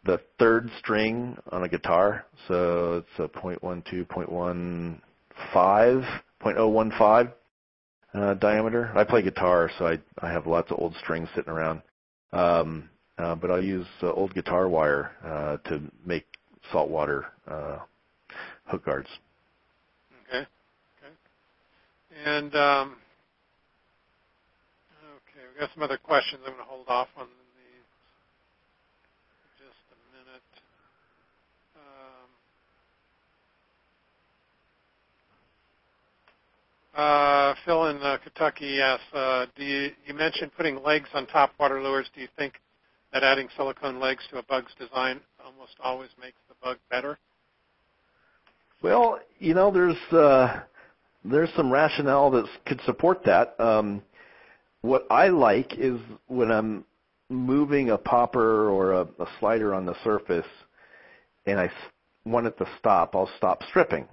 the 0.05 0.19
third 0.39 0.69
string 0.80 1.38
on 1.51 1.63
a 1.63 1.69
guitar. 1.69 2.26
So 2.47 3.03
it's 3.19 3.19
a 3.19 3.39
.12, 3.39 3.59
.15, 3.63 4.99
.015 5.53 7.32
uh, 8.13 8.34
diameter. 8.36 8.91
I 8.95 9.03
play 9.03 9.21
guitar, 9.21 9.69
so 9.78 9.88
I 9.88 9.99
I 10.19 10.32
have 10.32 10.47
lots 10.47 10.71
of 10.71 10.80
old 10.80 10.95
strings 11.01 11.28
sitting 11.36 11.51
around. 11.51 11.82
Um, 12.32 12.89
uh, 13.17 13.36
but 13.36 13.51
I'll 13.51 13.63
use 13.63 13.88
uh, 14.03 14.11
old 14.11 14.34
guitar 14.34 14.67
wire 14.67 15.11
uh, 15.23 15.57
to 15.69 15.82
make 16.05 16.26
saltwater 16.71 17.26
uh, 17.47 17.80
hook 18.65 18.86
guards. 18.86 19.07
Okay. 20.28 20.45
Okay. 21.03 21.13
And 22.26 22.55
um, 22.55 22.95
we 25.55 25.61
got 25.61 25.69
some 25.73 25.83
other 25.83 25.97
questions. 25.97 26.41
I'm 26.45 26.53
going 26.53 26.65
to 26.65 26.69
hold 26.69 26.87
off 26.87 27.07
on 27.17 27.27
these 27.27 27.85
just 29.57 29.79
a 29.91 29.97
minute. 30.17 30.43
Um, 31.75 32.29
uh, 36.95 37.55
Phil 37.65 37.87
in 37.87 37.97
uh, 37.97 38.17
Kentucky 38.21 38.81
asks, 38.81 39.03
uh, 39.13 39.45
do 39.55 39.63
you, 39.63 39.91
you 40.05 40.13
mentioned 40.13 40.51
putting 40.57 40.83
legs 40.83 41.07
on 41.13 41.25
top 41.27 41.53
water 41.57 41.81
lures. 41.81 42.07
Do 42.13 42.21
you 42.21 42.27
think 42.37 42.55
that 43.13 43.23
adding 43.23 43.47
silicone 43.55 43.99
legs 43.99 44.23
to 44.31 44.39
a 44.39 44.43
bug's 44.43 44.73
design 44.77 45.21
almost 45.43 45.75
always 45.81 46.09
makes 46.19 46.37
the 46.49 46.55
bug 46.61 46.77
better? 46.91 47.17
Well, 48.81 49.19
you 49.39 49.53
know, 49.53 49.71
there's 49.71 49.95
uh, 50.11 50.59
there's 51.23 51.49
some 51.55 51.71
rationale 51.71 52.29
that 52.31 52.45
could 52.65 52.81
support 52.81 53.23
that. 53.23 53.57
Um, 53.57 54.03
what 54.86 55.05
I 55.09 55.29
like 55.29 55.73
is 55.77 55.99
when 56.27 56.51
I'm 56.51 56.86
moving 57.29 57.89
a 57.89 57.97
popper 57.97 58.69
or 58.69 58.93
a, 58.93 59.01
a 59.01 59.27
slider 59.39 59.73
on 59.73 59.86
the 59.86 59.95
surface, 60.03 60.45
and 61.45 61.59
I 61.59 61.71
want 62.25 62.47
it 62.47 62.57
to 62.59 62.67
stop, 62.79 63.15
I'll 63.15 63.29
stop 63.38 63.63
stripping. 63.69 64.07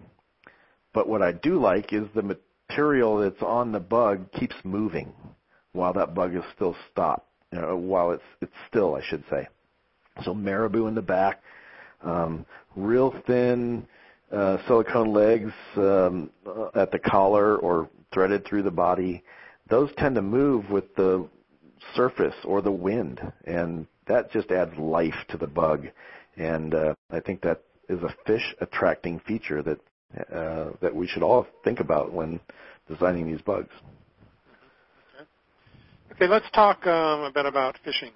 But 0.95 1.09
what 1.09 1.23
I 1.23 1.33
do 1.33 1.61
like 1.61 1.93
is 1.93 2.07
the 2.15 2.23
material 2.23 3.19
that's 3.19 3.43
on 3.43 3.73
the 3.73 3.81
bug 3.81 4.31
keeps 4.33 4.57
moving 4.65 5.13
while 5.73 5.93
that 5.95 6.15
bug 6.15 6.35
is 6.35 6.43
still 6.55 6.77
stopped, 6.91 7.29
you 7.53 7.61
know, 7.61 7.77
while 7.77 8.11
it's 8.11 8.23
it's 8.41 8.53
still, 8.69 8.95
I 8.95 9.03
should 9.03 9.25
say. 9.31 9.47
So 10.25 10.35
marabou 10.35 10.87
in 10.87 10.95
the 10.95 11.03
back, 11.03 11.43
um, 12.03 12.45
real 12.77 13.15
thin 13.27 13.87
uh, 14.31 14.59
silicone 14.67 15.13
legs 15.13 15.53
um, 15.77 16.31
uh, 16.47 16.69
at 16.75 16.91
the 16.91 16.99
collar 16.99 17.57
or 17.57 17.89
threaded 18.13 18.47
through 18.47 18.63
the 18.63 18.71
body. 18.71 19.23
Those 19.73 19.89
tend 19.97 20.17
to 20.17 20.23
move 20.23 20.69
with 20.69 20.95
the 20.97 21.27
surface 21.95 22.35
or 22.45 22.61
the 22.61 22.71
wind, 22.71 23.23
and 23.47 23.87
that 24.07 24.31
just 24.31 24.51
adds 24.51 24.77
life 24.77 25.15
to 25.31 25.39
the 25.39 25.47
bug. 25.47 25.87
And 26.37 26.75
uh, 26.75 26.95
I 27.11 27.21
think 27.21 27.41
that 27.41 27.63
is 27.89 28.03
a 28.03 28.15
fish 28.27 28.55
attracting 28.61 29.21
feature 29.21 29.63
that 29.63 29.81
uh, 30.31 30.73
that 30.83 30.95
we 30.95 31.07
should 31.07 31.23
all 31.23 31.47
think 31.65 31.81
about 31.81 32.13
when 32.13 32.39
designing 32.87 33.27
these 33.27 33.41
bugs. 33.41 33.71
Okay, 36.13 36.29
let's 36.29 36.51
talk 36.53 36.87
um, 36.87 37.23
a 37.23 37.33
bit 37.33 37.47
about 37.47 37.79
fishing 37.83 38.11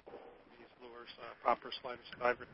these 0.59 0.67
lures, 0.79 1.09
uh, 1.19 1.33
popper, 1.43 1.71
sliders, 1.81 2.05
divers. 2.19 2.47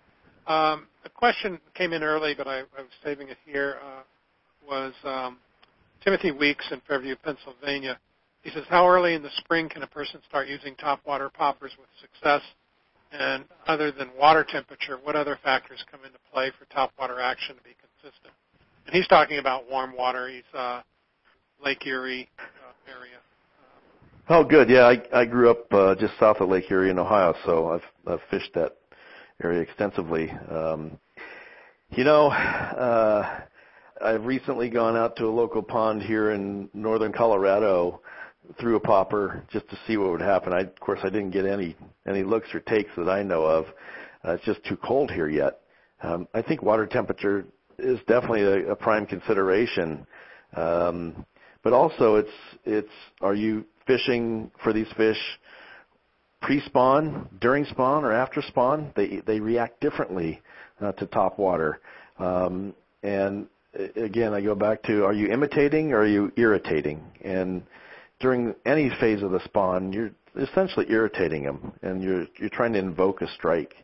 Um, 0.47 0.87
a 1.03 1.09
question 1.09 1.59
came 1.73 1.91
in 1.91 2.03
early, 2.03 2.35
but 2.37 2.47
I, 2.47 2.59
I 2.59 2.77
was 2.77 2.91
saving 3.03 3.27
it 3.27 3.37
here. 3.45 3.79
Uh, 3.83 4.03
was 4.65 4.93
um, 5.03 5.39
Timothy 6.05 6.31
Weeks 6.31 6.65
in 6.71 6.81
Fairview, 6.87 7.17
Pennsylvania. 7.21 7.99
He 8.43 8.51
says, 8.51 8.65
"How 8.69 8.87
early 8.87 9.13
in 9.13 9.23
the 9.23 9.31
spring 9.37 9.69
can 9.69 9.83
a 9.83 9.87
person 9.87 10.21
start 10.27 10.47
using 10.47 10.75
topwater 10.75 11.31
poppers 11.31 11.71
with 11.79 11.87
success? 11.99 12.41
And 13.11 13.45
other 13.67 13.91
than 13.91 14.09
water 14.19 14.43
temperature, 14.43 14.97
what 15.01 15.15
other 15.15 15.37
factors 15.43 15.83
come 15.89 16.01
into 16.05 16.19
play 16.31 16.51
for 16.51 16.65
topwater 16.65 17.21
action 17.21 17.55
to 17.55 17.63
be 17.63 17.75
consistent?" 17.79 18.33
And 18.85 18.95
he's 18.95 19.07
talking 19.07 19.39
about 19.39 19.69
warm 19.69 19.95
water. 19.95 20.27
He's 20.27 20.43
uh, 20.53 20.81
Lake 21.63 21.85
Erie 21.87 22.29
uh, 22.37 22.91
area. 22.91 23.17
Oh, 24.29 24.43
good. 24.43 24.69
Yeah, 24.69 24.83
I, 24.83 25.21
I 25.21 25.25
grew 25.25 25.49
up 25.49 25.73
uh, 25.73 25.95
just 25.95 26.17
south 26.19 26.37
of 26.39 26.49
Lake 26.49 26.69
Erie 26.69 26.89
in 26.89 26.99
Ohio, 26.99 27.33
so 27.45 27.69
I've, 27.69 27.83
I've 28.07 28.21
fished 28.29 28.53
that 28.55 28.77
area 29.43 29.61
extensively. 29.61 30.31
Um, 30.49 30.97
you 31.89 32.03
know, 32.03 32.27
uh, 32.27 33.41
I've 34.01 34.25
recently 34.25 34.69
gone 34.69 34.95
out 34.95 35.15
to 35.17 35.25
a 35.25 35.29
local 35.29 35.61
pond 35.61 36.01
here 36.01 36.31
in 36.31 36.69
northern 36.73 37.11
Colorado, 37.11 38.01
threw 38.59 38.75
a 38.75 38.79
popper 38.79 39.43
just 39.51 39.69
to 39.69 39.77
see 39.87 39.97
what 39.97 40.11
would 40.11 40.21
happen. 40.21 40.53
I, 40.53 40.61
of 40.61 40.79
course, 40.79 40.99
I 41.03 41.09
didn't 41.09 41.31
get 41.31 41.45
any 41.45 41.75
any 42.07 42.23
looks 42.23 42.53
or 42.53 42.59
takes 42.59 42.91
that 42.97 43.09
I 43.09 43.23
know 43.23 43.43
of. 43.43 43.65
Uh, 44.25 44.33
it's 44.33 44.45
just 44.45 44.63
too 44.65 44.77
cold 44.77 45.11
here 45.11 45.29
yet. 45.29 45.59
Um, 46.01 46.27
I 46.33 46.41
think 46.41 46.61
water 46.61 46.85
temperature 46.85 47.45
is 47.79 47.99
definitely 48.07 48.41
a, 48.41 48.71
a 48.71 48.75
prime 48.75 49.05
consideration. 49.05 50.05
Um, 50.55 51.25
but 51.63 51.73
also, 51.73 52.15
it's 52.15 52.29
it's 52.65 52.91
are 53.21 53.33
you 53.35 53.65
fishing 53.87 54.51
for 54.63 54.73
these 54.73 54.87
fish 54.97 55.17
pre-spawn, 56.41 57.29
during 57.39 57.63
spawn, 57.65 58.03
or 58.03 58.11
after 58.11 58.41
spawn? 58.41 58.91
They 58.95 59.21
they 59.25 59.39
react 59.39 59.79
differently 59.79 60.41
uh, 60.81 60.91
to 60.93 61.05
top 61.07 61.39
water. 61.39 61.79
Um, 62.19 62.73
and 63.01 63.47
again, 63.95 64.33
I 64.33 64.41
go 64.41 64.55
back 64.55 64.83
to: 64.83 65.05
Are 65.05 65.13
you 65.13 65.27
imitating 65.27 65.93
or 65.93 65.99
are 65.99 66.07
you 66.07 66.31
irritating? 66.35 67.01
And 67.23 67.63
during 68.23 68.55
any 68.65 68.89
phase 69.01 69.21
of 69.21 69.31
the 69.31 69.41
spawn, 69.43 69.91
you're 69.91 70.11
essentially 70.41 70.87
irritating 70.89 71.43
them, 71.43 71.73
and 71.83 72.01
you're 72.01 72.25
you're 72.39 72.49
trying 72.49 72.71
to 72.73 72.79
invoke 72.79 73.21
a 73.21 73.27
strike. 73.27 73.75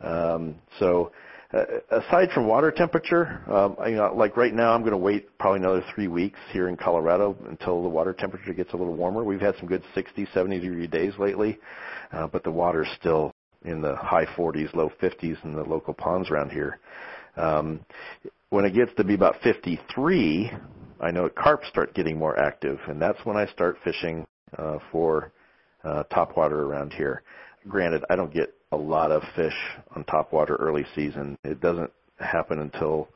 Um, 0.00 0.56
so 0.80 1.12
uh, 1.52 1.64
aside 1.90 2.30
from 2.34 2.48
water 2.48 2.72
temperature, 2.72 3.42
um, 3.46 3.76
you 3.86 3.96
know, 3.96 4.12
like 4.16 4.38
right 4.38 4.54
now, 4.54 4.72
I'm 4.72 4.80
going 4.80 4.92
to 4.92 4.96
wait 4.96 5.38
probably 5.38 5.60
another 5.60 5.84
three 5.94 6.08
weeks 6.08 6.38
here 6.50 6.68
in 6.68 6.76
Colorado 6.78 7.36
until 7.46 7.82
the 7.82 7.88
water 7.88 8.14
temperature 8.14 8.54
gets 8.54 8.72
a 8.72 8.76
little 8.76 8.96
warmer. 8.96 9.22
We've 9.22 9.40
had 9.40 9.54
some 9.58 9.68
good 9.68 9.82
60, 9.94 10.26
70 10.32 10.60
degree 10.60 10.86
days 10.86 11.12
lately, 11.18 11.58
uh, 12.10 12.26
but 12.26 12.42
the 12.42 12.50
water's 12.50 12.88
still 12.98 13.32
in 13.66 13.82
the 13.82 13.94
high 13.96 14.26
40s, 14.26 14.74
low 14.74 14.90
50s 15.00 15.44
in 15.44 15.54
the 15.54 15.62
local 15.62 15.92
ponds 15.92 16.30
around 16.30 16.50
here. 16.50 16.80
Um, 17.36 17.80
when 18.48 18.64
it 18.64 18.74
gets 18.74 18.94
to 18.96 19.04
be 19.04 19.14
about 19.14 19.36
53, 19.42 20.50
I 21.04 21.10
know 21.10 21.28
carp 21.28 21.64
start 21.66 21.94
getting 21.94 22.18
more 22.18 22.38
active, 22.38 22.78
and 22.88 23.00
that's 23.00 23.18
when 23.24 23.36
I 23.36 23.46
start 23.46 23.76
fishing 23.84 24.26
uh, 24.56 24.78
for 24.90 25.32
uh, 25.84 26.04
topwater 26.10 26.52
around 26.52 26.94
here. 26.94 27.22
Granted, 27.68 28.04
I 28.08 28.16
don't 28.16 28.32
get 28.32 28.54
a 28.72 28.76
lot 28.76 29.12
of 29.12 29.22
fish 29.36 29.54
on 29.94 30.04
topwater 30.04 30.56
early 30.58 30.86
season. 30.94 31.36
It 31.44 31.60
doesn't 31.60 31.90
happen 32.18 32.58
until 32.58 33.08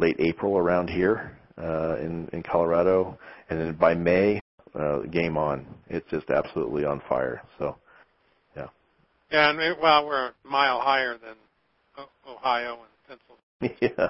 late 0.00 0.16
April 0.18 0.58
around 0.58 0.90
here 0.90 1.38
uh, 1.56 1.96
in 1.98 2.28
in 2.32 2.42
Colorado, 2.42 3.16
and 3.48 3.60
then 3.60 3.74
by 3.74 3.94
May, 3.94 4.40
uh, 4.74 5.02
game 5.02 5.36
on. 5.36 5.66
It's 5.88 6.08
just 6.10 6.28
absolutely 6.30 6.84
on 6.84 7.00
fire. 7.08 7.42
So, 7.60 7.76
yeah. 8.56 8.66
Yeah, 9.30 9.50
and 9.50 9.76
well, 9.80 10.04
we're 10.04 10.26
a 10.26 10.32
mile 10.44 10.80
higher 10.80 11.16
than 11.16 11.36
Ohio 12.28 12.78
and 13.08 13.20
Pennsylvania. 13.60 13.94
yeah. 13.98 14.08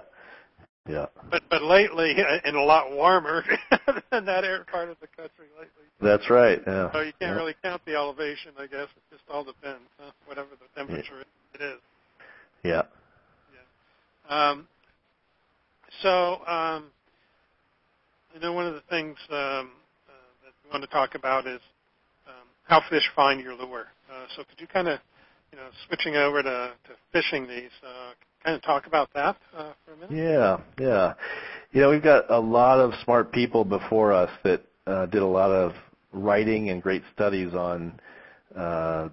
Yeah. 0.88 1.06
But 1.30 1.42
but 1.50 1.62
lately, 1.62 2.14
and 2.44 2.56
a 2.56 2.62
lot 2.62 2.92
warmer 2.92 3.44
than 4.10 4.24
that 4.26 4.44
part 4.70 4.88
of 4.88 4.96
the 5.00 5.08
country 5.08 5.46
lately. 5.58 5.86
That's 6.00 6.28
right. 6.30 6.60
Yeah. 6.66 6.92
So 6.92 7.00
you 7.00 7.12
can't 7.18 7.32
yeah. 7.32 7.34
really 7.34 7.54
count 7.62 7.82
the 7.86 7.94
elevation, 7.94 8.52
I 8.58 8.66
guess. 8.66 8.88
It 8.96 9.02
just 9.10 9.22
all 9.30 9.44
depends, 9.44 9.88
huh? 9.98 10.12
whatever 10.26 10.48
the 10.50 10.78
temperature 10.78 11.18
yeah. 11.18 11.60
it 11.60 11.72
is. 11.72 11.80
Yeah. 12.62 12.82
Yeah. 14.28 14.50
Um, 14.50 14.68
so 16.02 16.34
um, 16.46 16.90
I 18.34 18.38
know 18.40 18.52
one 18.52 18.66
of 18.66 18.74
the 18.74 18.82
things 18.90 19.16
um, 19.30 19.36
uh, 19.36 20.12
that 20.44 20.52
we 20.64 20.70
want 20.70 20.82
to 20.82 20.90
talk 20.90 21.14
about 21.14 21.46
is 21.46 21.60
um, 22.26 22.46
how 22.64 22.82
fish 22.90 23.08
find 23.14 23.40
your 23.40 23.54
lure. 23.54 23.86
Uh, 24.10 24.26
so 24.36 24.44
could 24.44 24.60
you 24.60 24.66
kind 24.66 24.88
of, 24.88 25.00
you 25.52 25.58
know, 25.58 25.68
switching 25.86 26.16
over 26.16 26.42
to, 26.42 26.72
to 26.84 26.92
fishing 27.12 27.48
these, 27.48 27.70
uh, 27.82 28.12
kind 28.46 28.56
of 28.56 28.62
talk 28.62 28.86
about 28.86 29.08
that 29.14 29.36
uh, 29.56 29.72
for 29.84 29.92
a 29.92 29.96
minute? 29.96 30.12
Yeah, 30.16 30.60
yeah. 30.80 31.14
You 31.72 31.80
know, 31.80 31.90
we've 31.90 32.02
got 32.02 32.30
a 32.30 32.38
lot 32.38 32.78
of 32.78 32.92
smart 33.02 33.32
people 33.32 33.64
before 33.64 34.12
us 34.12 34.30
that 34.44 34.62
uh, 34.86 35.06
did 35.06 35.20
a 35.20 35.26
lot 35.26 35.50
of 35.50 35.72
writing 36.12 36.70
and 36.70 36.80
great 36.80 37.02
studies 37.12 37.52
on, 37.54 37.98
uh, 38.56 39.08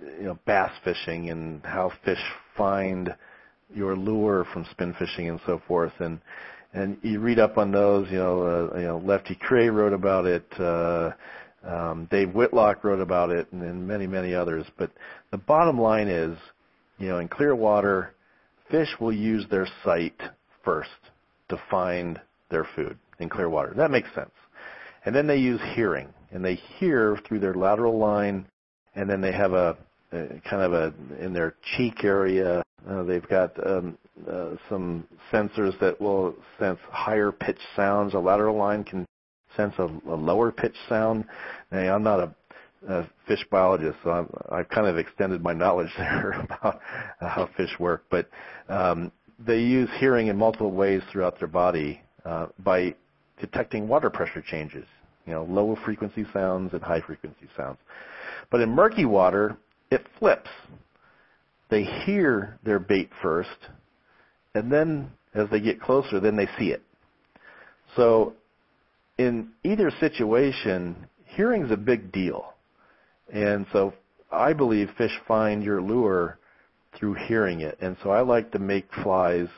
you 0.00 0.22
know, 0.22 0.38
bass 0.46 0.70
fishing 0.84 1.30
and 1.30 1.60
how 1.64 1.92
fish 2.04 2.22
find 2.56 3.14
your 3.74 3.96
lure 3.96 4.46
from 4.52 4.64
spin 4.70 4.94
fishing 4.96 5.28
and 5.28 5.40
so 5.44 5.60
forth. 5.66 5.92
And 5.98 6.20
and 6.72 6.96
you 7.02 7.18
read 7.18 7.40
up 7.40 7.58
on 7.58 7.72
those. 7.72 8.08
You 8.10 8.18
know, 8.18 8.42
uh, 8.42 8.78
you 8.78 8.86
know, 8.86 9.02
Lefty 9.04 9.34
Kreh 9.34 9.72
wrote 9.72 9.92
about 9.92 10.24
it. 10.24 10.46
Uh, 10.58 11.10
um, 11.64 12.08
Dave 12.10 12.32
Whitlock 12.32 12.84
wrote 12.84 13.00
about 13.00 13.30
it, 13.30 13.46
and, 13.52 13.62
and 13.62 13.86
many, 13.86 14.06
many 14.06 14.34
others. 14.34 14.66
But 14.78 14.90
the 15.32 15.38
bottom 15.38 15.80
line 15.80 16.08
is, 16.08 16.36
you 16.98 17.08
know, 17.08 17.18
in 17.18 17.28
clear 17.28 17.54
water, 17.54 18.14
fish 18.72 18.88
will 18.98 19.12
use 19.12 19.44
their 19.50 19.68
sight 19.84 20.20
first 20.64 20.90
to 21.48 21.56
find 21.70 22.20
their 22.50 22.66
food 22.74 22.98
in 23.20 23.28
clear 23.28 23.48
water. 23.48 23.72
That 23.76 23.92
makes 23.92 24.08
sense. 24.14 24.32
And 25.04 25.14
then 25.14 25.26
they 25.28 25.36
use 25.36 25.60
hearing, 25.74 26.08
and 26.32 26.44
they 26.44 26.56
hear 26.78 27.18
through 27.28 27.40
their 27.40 27.54
lateral 27.54 27.98
line, 27.98 28.46
and 28.96 29.08
then 29.08 29.20
they 29.20 29.32
have 29.32 29.52
a, 29.52 29.76
a 30.12 30.40
kind 30.48 30.62
of 30.62 30.72
a 30.72 30.92
in 31.24 31.32
their 31.32 31.54
cheek 31.76 32.02
area. 32.02 32.62
Uh, 32.88 33.02
they've 33.04 33.28
got 33.28 33.54
um, 33.66 33.96
uh, 34.28 34.50
some 34.68 35.06
sensors 35.32 35.78
that 35.80 36.00
will 36.00 36.34
sense 36.58 36.78
higher 36.90 37.30
pitch 37.30 37.58
sounds. 37.76 38.14
A 38.14 38.18
lateral 38.18 38.56
line 38.56 38.82
can 38.84 39.06
sense 39.56 39.74
a, 39.78 39.88
a 40.08 40.16
lower 40.16 40.50
pitch 40.50 40.74
sound. 40.88 41.24
Now, 41.70 41.94
I'm 41.94 42.02
not 42.02 42.20
a 42.20 42.34
fish 43.26 43.44
biologist, 43.50 43.98
so 44.02 44.10
I'm, 44.10 44.28
I've 44.50 44.68
kind 44.68 44.86
of 44.86 44.98
extended 44.98 45.42
my 45.42 45.52
knowledge 45.52 45.90
there 45.98 46.32
about 46.40 46.80
how 47.20 47.48
fish 47.56 47.70
work. 47.78 48.04
But 48.10 48.28
um, 48.68 49.12
they 49.38 49.60
use 49.60 49.88
hearing 49.98 50.28
in 50.28 50.36
multiple 50.36 50.72
ways 50.72 51.02
throughout 51.10 51.38
their 51.38 51.48
body 51.48 52.00
uh, 52.24 52.46
by 52.58 52.94
detecting 53.40 53.88
water 53.88 54.10
pressure 54.10 54.42
changes, 54.42 54.86
you 55.26 55.32
know, 55.32 55.44
low 55.44 55.76
frequency 55.84 56.24
sounds 56.32 56.72
and 56.72 56.82
high 56.82 57.00
frequency 57.00 57.48
sounds. 57.56 57.78
But 58.50 58.60
in 58.60 58.70
murky 58.70 59.04
water, 59.04 59.56
it 59.90 60.06
flips. 60.18 60.50
They 61.70 61.84
hear 61.84 62.58
their 62.64 62.78
bait 62.78 63.10
first, 63.22 63.48
and 64.54 64.70
then 64.70 65.10
as 65.34 65.48
they 65.50 65.60
get 65.60 65.80
closer, 65.80 66.20
then 66.20 66.36
they 66.36 66.48
see 66.58 66.70
it. 66.70 66.82
So 67.96 68.34
in 69.18 69.50
either 69.64 69.90
situation, 70.00 70.96
hearing 71.24 71.64
is 71.64 71.70
a 71.70 71.76
big 71.76 72.12
deal. 72.12 72.54
And 73.32 73.66
so 73.72 73.94
I 74.30 74.52
believe 74.52 74.90
fish 74.96 75.18
find 75.26 75.64
your 75.64 75.80
lure 75.82 76.38
through 76.94 77.14
hearing 77.14 77.60
it. 77.60 77.78
And 77.80 77.96
so 78.02 78.10
I 78.10 78.20
like 78.20 78.52
to 78.52 78.58
make 78.58 78.86
flies 79.02 79.48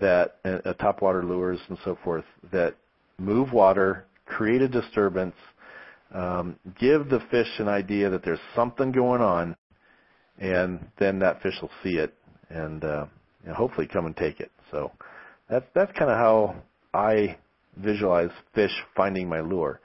that 0.00 0.36
uh, 0.44 0.74
topwater 0.74 1.24
lures 1.24 1.60
and 1.68 1.78
so 1.84 1.96
forth 2.04 2.24
that 2.52 2.74
move 3.18 3.52
water, 3.52 4.04
create 4.26 4.60
a 4.60 4.68
disturbance, 4.68 5.36
um, 6.12 6.56
give 6.78 7.08
the 7.08 7.20
fish 7.30 7.48
an 7.58 7.68
idea 7.68 8.10
that 8.10 8.24
there's 8.24 8.40
something 8.54 8.92
going 8.92 9.22
on, 9.22 9.56
and 10.38 10.86
then 10.98 11.18
that 11.20 11.42
fish 11.42 11.54
will 11.62 11.70
see 11.82 11.96
it 11.96 12.14
and, 12.50 12.84
uh, 12.84 13.06
and 13.44 13.54
hopefully 13.54 13.86
come 13.86 14.06
and 14.06 14.16
take 14.16 14.40
it. 14.40 14.50
So 14.70 14.92
that's 15.48 15.66
that's 15.74 15.92
kind 15.98 16.10
of 16.10 16.16
how 16.16 16.56
I 16.92 17.36
visualize 17.76 18.30
fish 18.54 18.70
finding 18.96 19.28
my 19.28 19.40
lure. 19.40 19.80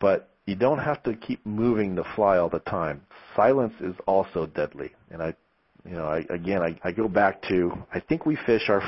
But 0.00 0.28
you 0.46 0.56
don't 0.56 0.78
have 0.78 1.02
to 1.04 1.14
keep 1.14 1.44
moving 1.46 1.94
the 1.94 2.04
fly 2.16 2.38
all 2.38 2.48
the 2.48 2.60
time. 2.60 3.02
Silence 3.36 3.74
is 3.80 3.94
also 4.06 4.46
deadly. 4.46 4.92
And 5.10 5.22
I, 5.22 5.34
you 5.84 5.92
know, 5.92 6.06
I, 6.06 6.24
again, 6.30 6.62
I, 6.62 6.78
I 6.82 6.92
go 6.92 7.08
back 7.08 7.42
to, 7.48 7.72
I 7.92 8.00
think 8.00 8.26
we 8.26 8.36
fish 8.46 8.68
our, 8.68 8.82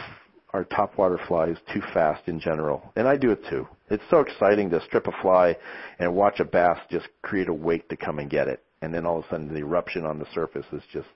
our 0.52 0.64
topwater 0.64 1.24
flies 1.26 1.56
too 1.72 1.82
fast 1.92 2.26
in 2.26 2.40
general. 2.40 2.92
And 2.96 3.06
I 3.06 3.16
do 3.16 3.30
it 3.30 3.40
too. 3.48 3.68
It's 3.88 4.02
so 4.10 4.20
exciting 4.20 4.70
to 4.70 4.80
strip 4.82 5.06
a 5.06 5.12
fly 5.22 5.56
and 5.98 6.14
watch 6.14 6.40
a 6.40 6.44
bass 6.44 6.78
just 6.90 7.06
create 7.22 7.48
a 7.48 7.54
wake 7.54 7.88
to 7.88 7.96
come 7.96 8.18
and 8.18 8.28
get 8.28 8.48
it. 8.48 8.62
And 8.82 8.92
then 8.92 9.06
all 9.06 9.18
of 9.18 9.24
a 9.26 9.28
sudden 9.28 9.48
the 9.48 9.60
eruption 9.60 10.04
on 10.04 10.18
the 10.18 10.26
surface 10.34 10.66
is 10.72 10.82
just, 10.92 11.08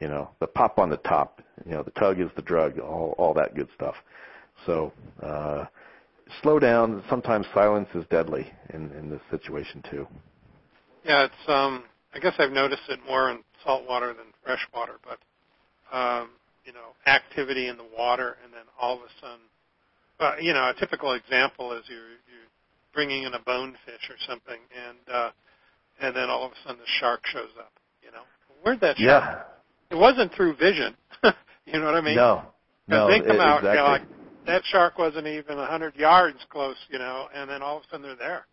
you 0.00 0.08
know, 0.08 0.30
the 0.40 0.46
pop 0.46 0.78
on 0.78 0.90
the 0.90 0.96
top, 0.98 1.42
you 1.64 1.72
know, 1.72 1.82
the 1.82 1.90
tug 1.92 2.20
is 2.20 2.28
the 2.34 2.42
drug, 2.42 2.78
all, 2.78 3.14
all 3.18 3.34
that 3.34 3.54
good 3.54 3.68
stuff. 3.74 3.94
So, 4.64 4.92
uh, 5.22 5.66
slow 6.42 6.58
down. 6.58 7.02
Sometimes 7.08 7.46
silence 7.54 7.88
is 7.94 8.04
deadly 8.10 8.46
in, 8.70 8.90
in 8.92 9.10
this 9.10 9.20
situation 9.30 9.82
too. 9.90 10.06
Yeah, 11.04 11.24
it's. 11.24 11.48
Um, 11.48 11.84
I 12.14 12.18
guess 12.18 12.34
I've 12.38 12.52
noticed 12.52 12.82
it 12.88 13.00
more 13.06 13.30
in 13.30 13.40
salt 13.64 13.86
water 13.86 14.08
than 14.08 14.26
fresh 14.42 14.66
water, 14.74 14.94
but 15.04 15.18
um, 15.96 16.30
you 16.64 16.72
know, 16.72 16.94
activity 17.06 17.68
in 17.68 17.76
the 17.76 17.86
water, 17.96 18.36
and 18.42 18.52
then 18.52 18.62
all 18.80 18.94
of 18.94 19.00
a 19.00 19.10
sudden, 19.20 19.46
uh, 20.18 20.32
you 20.40 20.52
know, 20.52 20.70
a 20.70 20.74
typical 20.80 21.12
example 21.12 21.72
is 21.72 21.84
you're, 21.88 21.98
you're 21.98 22.50
bringing 22.92 23.24
in 23.24 23.34
a 23.34 23.38
bonefish 23.40 24.10
or 24.10 24.16
something, 24.26 24.58
and 24.74 25.14
uh, 25.14 25.30
and 26.00 26.16
then 26.16 26.28
all 26.28 26.46
of 26.46 26.52
a 26.52 26.54
sudden 26.64 26.78
the 26.78 26.90
shark 27.00 27.20
shows 27.26 27.50
up. 27.58 27.72
You 28.02 28.10
know, 28.12 28.22
where'd 28.62 28.80
that 28.80 28.96
shark? 28.96 29.24
Yeah. 29.24 29.42
It 29.90 30.00
wasn't 30.00 30.32
through 30.34 30.56
vision. 30.56 30.96
you 31.66 31.78
know 31.78 31.84
what 31.84 31.94
I 31.94 32.00
mean? 32.00 32.16
No. 32.16 32.42
No. 32.88 33.08
They 33.08 33.20
come 33.20 33.36
it, 33.36 33.40
out, 33.40 33.58
exactly. 33.58 33.70
you 33.70 33.76
know, 33.76 33.90
like 33.90 34.02
that 34.46 34.62
shark 34.64 34.98
wasn't 34.98 35.26
even 35.26 35.58
a 35.58 35.66
hundred 35.66 35.94
yards 35.96 36.38
close, 36.50 36.76
you 36.90 36.98
know, 36.98 37.28
and 37.34 37.50
then 37.50 37.62
all 37.62 37.78
of 37.78 37.82
a 37.82 37.86
sudden 37.90 38.02
they're 38.02 38.16
there, 38.16 38.46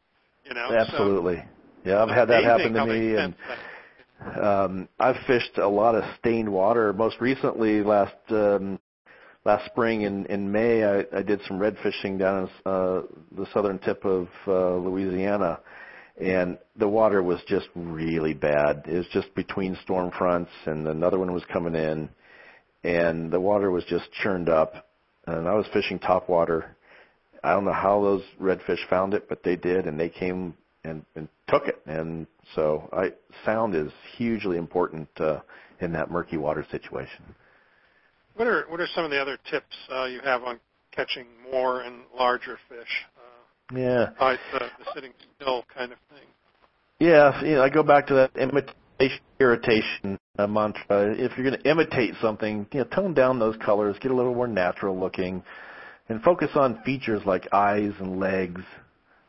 you 0.45 0.53
know. 0.53 0.73
Absolutely. 0.73 1.37
So, 1.37 1.89
yeah, 1.89 2.03
I've 2.03 2.09
had 2.09 2.29
that 2.29 2.43
happen 2.43 2.73
to 2.73 2.85
me, 2.85 3.15
and 3.15 3.35
um, 4.41 4.89
I've 4.99 5.17
fished 5.27 5.57
a 5.57 5.67
lot 5.67 5.95
of 5.95 6.03
stained 6.19 6.49
water. 6.51 6.93
Most 6.93 7.19
recently, 7.19 7.83
last 7.83 8.15
um, 8.29 8.79
last 9.45 9.65
spring 9.65 10.01
in 10.01 10.25
in 10.27 10.51
May, 10.51 10.83
I, 10.83 11.05
I 11.15 11.21
did 11.21 11.41
some 11.47 11.59
red 11.59 11.75
fishing 11.83 12.17
down 12.17 12.43
in 12.43 12.71
uh, 12.71 13.01
the 13.35 13.45
southern 13.53 13.79
tip 13.79 14.05
of 14.05 14.27
uh, 14.47 14.75
Louisiana, 14.75 15.59
and 16.19 16.57
the 16.77 16.87
water 16.87 17.21
was 17.21 17.39
just 17.47 17.67
really 17.75 18.33
bad. 18.33 18.83
It 18.87 18.97
was 18.97 19.07
just 19.11 19.33
between 19.35 19.77
storm 19.83 20.11
fronts, 20.17 20.51
and 20.65 20.87
another 20.87 21.19
one 21.19 21.33
was 21.33 21.43
coming 21.51 21.75
in, 21.75 22.09
and 22.83 23.29
the 23.29 23.41
water 23.41 23.71
was 23.71 23.83
just 23.85 24.11
churned 24.23 24.47
up 24.47 24.87
and 25.27 25.47
I 25.47 25.53
was 25.53 25.65
fishing 25.73 25.99
top 25.99 26.29
water. 26.29 26.75
I 27.43 27.51
don't 27.51 27.65
know 27.65 27.73
how 27.73 28.01
those 28.01 28.23
redfish 28.41 28.87
found 28.89 29.13
it, 29.13 29.27
but 29.27 29.43
they 29.43 29.55
did, 29.55 29.85
and 29.85 29.99
they 29.99 30.09
came 30.09 30.53
and, 30.83 31.05
and 31.15 31.27
took 31.47 31.67
it. 31.67 31.81
And 31.85 32.27
so, 32.55 32.89
I 32.93 33.11
sound 33.45 33.75
is 33.75 33.91
hugely 34.17 34.57
important 34.57 35.09
uh, 35.17 35.39
in 35.79 35.91
that 35.93 36.09
murky 36.09 36.37
water 36.37 36.65
situation. 36.71 37.35
What 38.35 38.47
are 38.47 38.65
what 38.69 38.79
are 38.79 38.87
some 38.95 39.05
of 39.05 39.11
the 39.11 39.21
other 39.21 39.37
tips 39.49 39.75
uh, 39.93 40.05
you 40.05 40.19
have 40.21 40.43
on 40.43 40.59
catching 40.91 41.27
more 41.51 41.81
and 41.81 42.01
larger 42.17 42.57
fish? 42.67 43.05
Uh, 43.17 43.77
yeah, 43.77 44.05
besides 44.13 44.39
the, 44.53 44.59
the 44.59 44.91
sitting 44.95 45.13
still 45.35 45.63
kind 45.73 45.91
of 45.91 45.99
thing. 46.09 46.27
Yeah, 46.99 47.43
you 47.43 47.55
know, 47.55 47.63
I 47.63 47.69
go 47.69 47.83
back 47.83 48.07
to 48.07 48.13
that 48.15 48.31
imitation 48.37 48.75
irritation 49.39 50.17
uh, 50.37 50.47
mantra. 50.47 51.13
If 51.13 51.37
you're 51.37 51.49
going 51.49 51.61
to 51.61 51.69
imitate 51.69 52.15
something, 52.21 52.67
you 52.71 52.79
know, 52.79 52.85
tone 52.85 53.13
down 53.13 53.39
those 53.39 53.55
colors, 53.57 53.97
get 54.01 54.11
a 54.11 54.15
little 54.15 54.33
more 54.33 54.47
natural 54.47 54.99
looking, 54.99 55.43
and 56.09 56.21
focus 56.21 56.49
on 56.55 56.81
features 56.83 57.21
like 57.25 57.47
eyes 57.53 57.91
and 57.99 58.19
legs, 58.19 58.61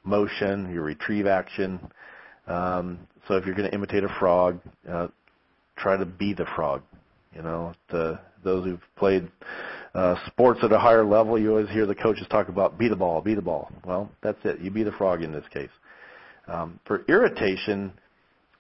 motion, 0.05 0.73
your 0.73 0.83
retrieve 0.83 1.27
action. 1.27 1.81
Um, 2.47 2.99
so 3.27 3.35
if 3.35 3.47
you're 3.47 3.55
going 3.55 3.69
to 3.71 3.75
imitate 3.75 4.05
a 4.05 4.15
frog, 4.19 4.61
uh, 4.89 5.09
try 5.77 5.97
to 5.97 6.07
be 6.07 6.35
the 6.35 6.47
frog. 6.55 6.83
You 7.35 7.43
know, 7.43 7.73
the, 7.91 8.21
those 8.45 8.65
who've 8.65 8.81
played 8.97 9.29
uh, 9.95 10.17
sports 10.27 10.61
at 10.63 10.73
a 10.73 10.79
higher 10.79 11.05
level, 11.05 11.39
you 11.39 11.51
always 11.51 11.69
hear 11.71 11.87
the 11.87 11.95
coaches 11.95 12.27
talk 12.31 12.49
about 12.49 12.79
be 12.79 12.89
the 12.89 12.97
ball, 12.97 13.21
be 13.21 13.35
the 13.35 13.43
ball. 13.43 13.71
Well, 13.85 14.11
that's 14.23 14.39
it. 14.45 14.61
You 14.61 14.71
be 14.71 14.83
the 14.83 14.93
frog 14.93 15.23
in 15.23 15.33
this 15.33 15.45
case. 15.53 15.71
Um, 16.47 16.79
for 16.87 17.05
irritation, 17.09 17.93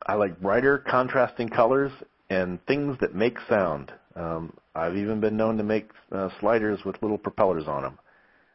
I 0.06 0.14
like 0.14 0.40
brighter 0.40 0.78
contrasting 0.78 1.48
colors 1.48 1.92
and 2.30 2.64
things 2.66 2.96
that 3.00 3.14
make 3.14 3.36
sound. 3.48 3.92
Um, 4.16 4.52
I've 4.74 4.96
even 4.96 5.20
been 5.20 5.36
known 5.36 5.56
to 5.56 5.64
make 5.64 5.90
uh, 6.12 6.28
sliders 6.40 6.80
with 6.84 7.00
little 7.02 7.18
propellers 7.18 7.66
on 7.66 7.82
them 7.82 7.98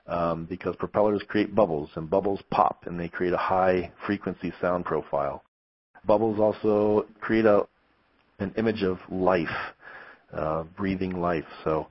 um, 0.08 0.46
because 0.46 0.76
propellers 0.76 1.22
create 1.28 1.56
bubbles 1.56 1.90
and 1.96 2.10
bubbles 2.10 2.42
pop 2.52 2.84
and 2.86 3.00
they 3.00 3.08
create 3.08 3.34
a 3.34 3.38
high 3.38 3.92
frequency 4.06 4.54
sound 4.62 4.86
profile. 4.86 5.44
Bubbles 6.06 6.40
also 6.40 7.06
create 7.20 7.46
a 7.46 7.68
an 8.40 8.54
image 8.58 8.84
of 8.84 8.98
life, 9.10 9.48
uh, 10.34 10.64
breathing 10.78 11.20
life. 11.20 11.44
So, 11.66 11.88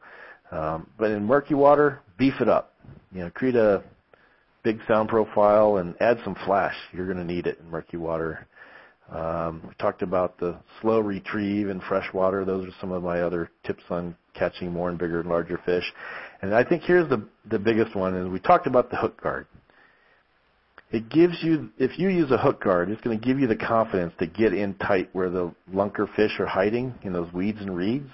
um, 0.51 0.89
but 0.99 1.11
in 1.11 1.25
murky 1.25 1.55
water, 1.55 2.01
beef 2.17 2.35
it 2.41 2.49
up. 2.49 2.75
You 3.13 3.21
know, 3.21 3.31
create 3.31 3.55
a 3.55 3.83
big 4.63 4.81
sound 4.89 5.11
profile 5.11 5.77
and 5.77 5.95
add 6.01 6.19
some 6.25 6.35
flash. 6.47 6.75
You're 6.93 7.07
going 7.07 7.19
to 7.19 7.25
need 7.25 7.47
it 7.47 7.59
in 7.61 7.71
murky 7.71 7.99
water. 7.99 8.47
Um, 9.11 9.63
we 9.67 9.75
talked 9.75 10.03
about 10.03 10.39
the 10.39 10.57
slow 10.81 11.01
retrieve 11.01 11.69
in 11.71 11.81
fresh 11.81 12.13
water. 12.13 12.45
Those 12.45 12.69
are 12.69 12.75
some 12.81 12.93
of 12.93 13.03
my 13.03 13.23
other 13.23 13.51
tips 13.65 13.83
on 13.89 14.15
catching 14.35 14.71
more 14.71 14.91
and 14.91 14.99
bigger 14.99 15.21
and 15.21 15.29
larger 15.29 15.59
fish. 15.65 15.85
And 16.43 16.55
I 16.55 16.63
think 16.63 16.83
here's 16.83 17.09
the 17.09 17.27
the 17.51 17.59
biggest 17.59 17.97
one 17.97 18.15
is 18.15 18.29
we 18.29 18.39
talked 18.39 18.67
about 18.67 18.91
the 18.91 18.97
hook 18.97 19.21
guard. 19.21 19.47
It 20.91 21.09
gives 21.09 21.43
you 21.43 21.71
if 21.79 21.99
you 21.99 22.09
use 22.09 22.31
a 22.31 22.39
hook 22.39 22.63
guard, 22.63 22.91
it's 22.91 23.01
going 23.01 23.19
to 23.19 23.27
give 23.27 23.39
you 23.39 23.47
the 23.47 23.57
confidence 23.57 24.13
to 24.19 24.27
get 24.27 24.53
in 24.53 24.75
tight 24.75 25.09
where 25.13 25.31
the 25.31 25.55
lunker 25.73 26.15
fish 26.15 26.39
are 26.39 26.47
hiding 26.47 26.95
in 27.03 27.13
those 27.13 27.33
weeds 27.33 27.61
and 27.61 27.75
reeds. 27.75 28.11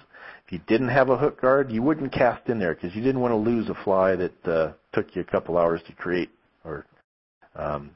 If 0.47 0.53
you 0.53 0.61
didn't 0.67 0.89
have 0.89 1.09
a 1.09 1.17
hook 1.17 1.41
guard, 1.41 1.73
you 1.73 1.83
wouldn't 1.83 2.13
cast 2.13 2.49
in 2.49 2.59
there 2.59 2.75
because 2.75 2.95
you 2.95 3.03
didn't 3.03 3.21
want 3.21 3.33
to 3.33 3.37
lose 3.37 3.69
a 3.69 3.75
fly 3.83 4.15
that 4.17 4.47
uh, 4.47 4.73
took 4.93 5.17
you 5.17 5.23
a 5.23 5.25
couple 5.25 5.57
hours 5.57 5.81
to 5.87 5.93
create, 5.95 6.31
or 6.65 6.85
um, 7.57 7.91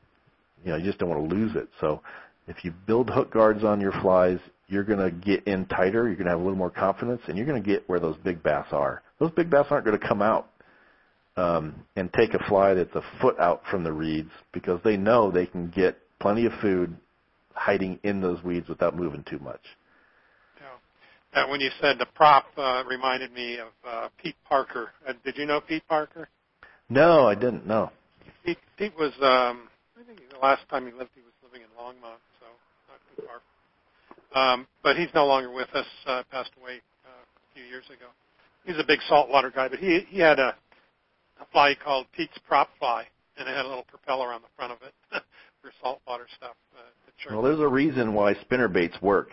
you 0.64 0.70
know 0.70 0.76
you 0.76 0.84
just 0.84 0.98
don't 0.98 1.10
want 1.10 1.28
to 1.28 1.34
lose 1.34 1.54
it. 1.56 1.68
So 1.80 2.00
if 2.48 2.64
you 2.64 2.72
build 2.86 3.10
hook 3.10 3.32
guards 3.32 3.62
on 3.62 3.80
your 3.80 3.92
flies, 4.00 4.38
you're 4.68 4.84
going 4.84 4.98
to 4.98 5.10
get 5.10 5.46
in 5.46 5.66
tighter. 5.66 6.06
You're 6.06 6.16
going 6.16 6.24
to 6.24 6.30
have 6.30 6.40
a 6.40 6.42
little 6.42 6.58
more 6.58 6.70
confidence, 6.70 7.22
and 7.26 7.36
you're 7.36 7.46
going 7.46 7.62
to 7.62 7.66
get 7.66 7.88
where 7.88 8.00
those 8.00 8.16
big 8.24 8.42
bass 8.42 8.66
are. 8.72 9.02
Those 9.18 9.30
big 9.32 9.50
bass 9.50 9.66
aren't 9.70 9.84
going 9.84 9.98
to 9.98 10.06
come 10.06 10.22
out 10.22 10.50
um, 11.36 11.74
and 11.96 12.12
take 12.12 12.34
a 12.34 12.44
fly 12.48 12.74
that's 12.74 12.94
a 12.94 13.02
foot 13.20 13.38
out 13.38 13.62
from 13.70 13.84
the 13.84 13.92
reeds 13.92 14.30
because 14.52 14.80
they 14.84 14.96
know 14.96 15.30
they 15.30 15.46
can 15.46 15.68
get 15.70 15.98
plenty 16.20 16.46
of 16.46 16.52
food 16.60 16.96
hiding 17.54 17.98
in 18.02 18.20
those 18.20 18.42
weeds 18.42 18.68
without 18.68 18.96
moving 18.96 19.24
too 19.28 19.38
much. 19.38 19.60
Yeah. 20.60 21.42
Uh, 21.42 21.48
when 21.48 21.60
you 21.60 21.70
said 21.80 21.98
the 21.98 22.06
prop 22.14 22.46
uh, 22.56 22.82
reminded 22.88 23.32
me 23.32 23.58
of 23.58 23.68
uh, 23.86 24.08
Pete 24.22 24.36
Parker. 24.48 24.90
Uh, 25.06 25.12
did 25.24 25.36
you 25.36 25.46
know 25.46 25.60
Pete 25.60 25.86
Parker? 25.88 26.28
No, 26.88 27.26
I 27.26 27.34
didn't. 27.34 27.66
No. 27.66 27.90
Pete, 28.44 28.58
Pete 28.76 28.96
was. 28.98 29.12
Um, 29.20 29.68
I 29.98 30.04
think 30.06 30.20
the 30.30 30.38
last 30.38 30.62
time 30.70 30.86
he 30.86 30.92
lived, 30.92 31.10
he 31.14 31.20
was 31.20 31.32
living 31.42 31.62
in 31.62 31.68
Longmont, 31.78 32.18
far. 33.26 33.40
Um, 34.34 34.66
but 34.82 34.96
he's 34.96 35.08
no 35.14 35.26
longer 35.26 35.50
with 35.50 35.68
us. 35.74 35.86
Uh, 36.06 36.22
passed 36.30 36.50
away 36.60 36.80
uh, 37.04 37.10
a 37.10 37.54
few 37.54 37.64
years 37.64 37.84
ago. 37.86 38.06
He's 38.64 38.78
a 38.78 38.84
big 38.86 39.00
saltwater 39.08 39.50
guy, 39.50 39.68
but 39.68 39.78
he 39.78 40.00
he 40.08 40.20
had 40.20 40.38
a 40.38 40.54
a 41.40 41.44
fly 41.52 41.74
called 41.74 42.06
Pete's 42.12 42.38
Prop 42.46 42.68
Fly, 42.78 43.04
and 43.36 43.48
it 43.48 43.56
had 43.56 43.64
a 43.64 43.68
little 43.68 43.84
propeller 43.84 44.32
on 44.32 44.42
the 44.42 44.48
front 44.56 44.72
of 44.72 44.78
it 44.82 44.94
for 45.62 45.70
saltwater 45.82 46.26
stuff. 46.36 46.56
Uh, 46.76 46.80
sure 47.18 47.32
well, 47.34 47.42
there's 47.42 47.60
a 47.60 47.68
reason 47.68 48.14
why 48.14 48.34
spinner 48.34 48.68
baits 48.68 49.00
work, 49.00 49.30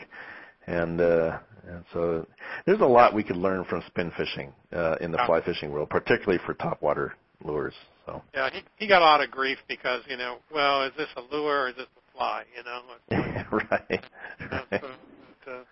and 0.68 1.02
uh, 1.02 1.38
and 1.68 1.84
so 1.94 2.26
there's 2.66 2.82
a 2.82 2.86
lot 2.86 3.14
we 3.14 3.24
could 3.24 3.38
learn 3.38 3.66
from 3.66 3.84
spin 3.88 4.12
fishing 4.18 4.54
uh, 4.74 4.96
in 5.02 5.12
the 5.12 5.20
fly 5.26 5.42
fishing 5.42 5.72
world, 5.72 5.90
particularly 5.90 6.40
for 6.46 6.54
topwater 6.54 7.12
lures. 7.44 7.74
So 8.06 8.22
yeah, 8.34 8.50
he 8.52 8.62
he 8.78 8.88
got 8.88 9.02
a 9.02 9.06
lot 9.06 9.24
of 9.24 9.32
grief 9.32 9.58
because 9.68 10.02
you 10.08 10.18
know, 10.18 10.38
well, 10.54 10.84
is 10.84 10.94
this 10.98 11.10
a 11.18 11.36
lure 11.36 11.64
or 11.64 11.70
is 11.70 11.76
this 11.76 11.88
a 11.98 12.05
fly? 12.16 12.44
You 12.56 12.64
know, 12.64 12.82
like, 13.12 13.72
right. 13.72 14.04
You 14.40 14.48
know, 14.50 14.64
so, 14.72 14.90
but, 15.46 15.52
uh, 15.52 15.64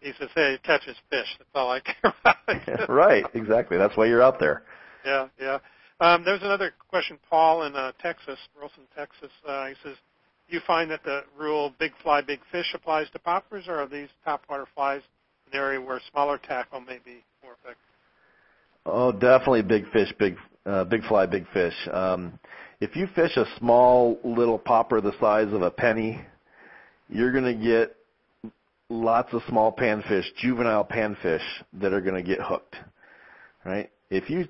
he 0.00 0.12
says, 0.18 0.28
"Hey, 0.34 0.54
it 0.54 0.62
catches 0.62 0.96
fish. 1.10 1.26
That's 1.38 1.50
all 1.54 1.70
I 1.70 1.80
care 1.80 2.14
about." 2.20 2.88
right, 2.88 3.24
exactly. 3.34 3.78
That's 3.78 3.96
why 3.96 4.06
you're 4.06 4.22
out 4.22 4.40
there 4.40 4.64
yeah, 5.04 5.28
yeah. 5.40 5.58
Um, 6.00 6.24
there's 6.24 6.42
another 6.42 6.72
question, 6.88 7.18
Paul 7.30 7.64
in 7.64 7.76
uh, 7.76 7.92
Texas, 8.00 8.38
Wilson, 8.58 8.84
Texas. 8.96 9.30
Uh, 9.46 9.66
he 9.66 9.74
says, 9.82 9.96
"Do 10.48 10.56
you 10.56 10.60
find 10.66 10.90
that 10.90 11.04
the 11.04 11.22
rule 11.38 11.72
"big 11.78 11.92
fly, 12.02 12.20
big 12.20 12.40
fish" 12.50 12.66
applies 12.74 13.08
to 13.10 13.18
poppers, 13.18 13.66
or 13.68 13.80
are 13.80 13.86
these 13.86 14.08
topwater 14.26 14.66
flies 14.74 15.02
an 15.52 15.58
area 15.58 15.80
where 15.80 16.00
smaller 16.10 16.38
tackle 16.38 16.80
may 16.80 16.98
be 17.04 17.22
more 17.42 17.52
effective?" 17.52 17.78
Oh, 18.86 19.12
definitely 19.12 19.62
big 19.62 19.88
fish, 19.92 20.12
big 20.18 20.36
uh, 20.66 20.84
big 20.84 21.04
fly, 21.04 21.26
big 21.26 21.46
fish. 21.52 21.74
Um, 21.92 22.38
if 22.84 22.94
you 22.94 23.06
fish 23.14 23.34
a 23.38 23.46
small 23.58 24.18
little 24.22 24.58
popper 24.58 25.00
the 25.00 25.18
size 25.18 25.50
of 25.54 25.62
a 25.62 25.70
penny, 25.70 26.20
you're 27.08 27.32
going 27.32 27.44
to 27.44 27.54
get 27.54 27.96
lots 28.90 29.32
of 29.32 29.40
small 29.48 29.72
panfish, 29.72 30.24
juvenile 30.36 30.84
panfish 30.84 31.40
that 31.80 31.94
are 31.94 32.02
going 32.02 32.14
to 32.14 32.22
get 32.22 32.40
hooked. 32.42 32.76
Right? 33.64 33.90
If 34.10 34.28
you 34.28 34.46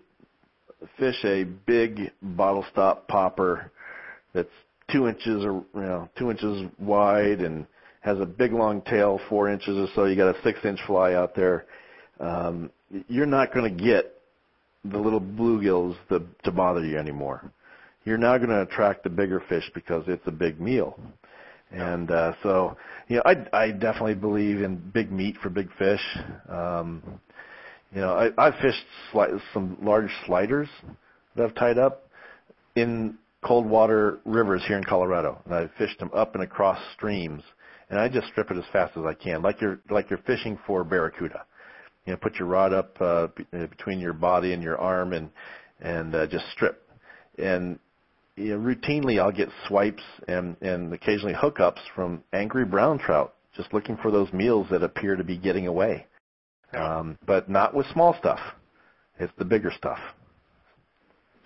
fish 0.99 1.25
a 1.25 1.45
big 1.45 2.11
bottle 2.21 2.67
stop 2.73 3.07
popper 3.07 3.71
that's 4.35 4.49
two 4.91 5.07
inches 5.07 5.45
or 5.45 5.65
you 5.73 5.81
know 5.81 6.09
two 6.19 6.33
inches 6.33 6.69
wide 6.81 7.41
and 7.41 7.65
has 8.01 8.19
a 8.19 8.27
big 8.27 8.53
long 8.53 8.83
tail, 8.83 9.21
four 9.29 9.49
inches 9.49 9.79
or 9.79 9.87
so. 9.95 10.05
You 10.07 10.17
got 10.17 10.35
a 10.35 10.43
six 10.43 10.59
inch 10.65 10.81
fly 10.89 11.15
out 11.15 11.37
there. 11.37 11.67
Um, 12.19 12.71
you're 13.07 13.27
not 13.27 13.55
going 13.55 13.77
to 13.77 13.85
get 13.85 14.21
the 14.85 14.99
little 14.99 15.21
bluegills 15.21 15.97
to, 16.09 16.23
to 16.43 16.51
bother 16.51 16.85
you 16.85 16.99
anymore. 16.99 17.53
You're 18.05 18.19
now 18.19 18.37
going 18.37 18.51
to 18.51 18.63
attract 18.63 19.05
the 19.05 19.11
bigger 19.11 19.43
fish 19.49 19.71
because 19.75 20.05
it's 20.09 20.27
a 20.27 20.33
big 20.33 20.61
meal. 20.61 20.99
And 21.71 22.11
uh, 22.11 22.35
so, 22.43 22.77
you 23.09 23.17
know, 23.17 23.23
I, 23.25 23.47
I 23.53 23.71
definitely 23.71 24.15
believe 24.15 24.63
in 24.63 24.77
big 24.77 25.11
meat 25.11 25.37
for 25.43 25.51
big 25.51 25.69
fish. 25.79 26.01
Um, 26.49 27.03
you 27.93 28.01
know, 28.01 28.13
I, 28.15 28.31
I've 28.39 28.55
fished 28.61 28.85
sli- 29.13 29.41
some 29.53 29.79
large 29.83 30.11
sliders 30.27 30.69
that 31.37 31.45
I've 31.45 31.55
tied 31.55 31.79
up 31.79 32.09
in 32.77 33.17
cold 33.45 33.67
water 33.67 34.19
rivers 34.25 34.63
here 34.67 34.77
in 34.77 34.85
Colorado, 34.85 35.41
and 35.45 35.55
I've 35.55 35.71
fished 35.79 35.99
them 35.99 36.11
up 36.15 36.35
and 36.35 36.43
across 36.43 36.79
streams, 36.95 37.43
and 37.91 38.01
I 38.01 38.09
just 38.09 38.27
strip 38.29 38.51
it 38.51 38.57
as 38.57 38.65
fast 38.73 38.97
as 38.97 39.05
I 39.05 39.15
can, 39.15 39.43
like 39.43 39.61
you're 39.61 39.81
like 39.91 40.11
you're 40.11 40.21
fishing 40.21 40.59
for 40.67 40.83
barracuda. 40.83 41.45
You 42.07 42.13
know, 42.13 42.17
put 42.19 42.37
your 42.37 42.49
rod 42.49 42.73
up 42.73 42.97
uh, 43.01 43.29
b- 43.37 43.47
uh, 43.53 43.67
between 43.67 44.01
your 44.01 44.13
body 44.13 44.53
and 44.53 44.63
your 44.63 44.79
arm, 44.79 45.13
and 45.13 45.31
and 45.81 46.15
uh, 46.15 46.27
just 46.27 46.45
strip. 46.53 46.89
And 47.39 47.79
you 48.37 48.57
know, 48.57 48.59
routinely, 48.59 49.21
I'll 49.21 49.33
get 49.33 49.49
swipes 49.69 50.03
and 50.29 50.57
and 50.61 50.93
occasionally 50.93 51.35
hookups 51.35 51.81
from 51.95 52.23
angry 52.33 52.65
brown 52.65 52.99
trout, 52.99 53.35
just 53.57 53.73
looking 53.73 53.97
for 53.97 54.11
those 54.11 54.33
meals 54.33 54.67
that 54.71 54.83
appear 54.83 55.17
to 55.17 55.25
be 55.25 55.37
getting 55.37 55.67
away 55.67 56.07
um, 56.77 57.19
but 57.27 57.49
not 57.49 57.75
with 57.75 57.87
small 57.93 58.15
stuff. 58.19 58.41
It's 59.19 59.33
the 59.39 59.45
bigger 59.45 59.73
stuff. 59.77 59.99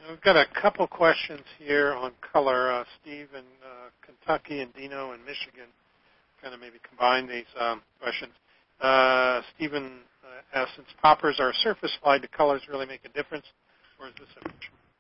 We've 0.09 0.21
got 0.23 0.37
a 0.37 0.47
couple 0.61 0.87
questions 0.87 1.43
here 1.59 1.93
on 1.93 2.13
color. 2.33 2.73
Uh, 2.73 2.85
Steve 3.01 3.29
in 3.35 3.41
uh, 3.41 3.91
Kentucky 4.01 4.61
and 4.61 4.73
Dino 4.75 5.13
in 5.13 5.21
Michigan 5.21 5.69
kind 6.41 6.55
of 6.55 6.61
maybe 6.61 6.79
combine 6.89 7.27
these 7.27 7.51
um, 7.61 7.83
questions. 8.01 8.33
Uh, 8.81 9.43
Stephen 9.55 9.99
uh, 10.23 10.59
asks, 10.59 10.77
since 10.77 10.87
poppers 11.03 11.41
are 11.41 11.53
surface 11.53 11.91
fly, 12.01 12.17
do 12.17 12.29
colors 12.29 12.63
really 12.71 12.87
make 12.87 13.01
a 13.05 13.09
difference, 13.09 13.45
or 13.99 14.07
is 14.07 14.15
this 14.19 14.29
a 14.45 14.49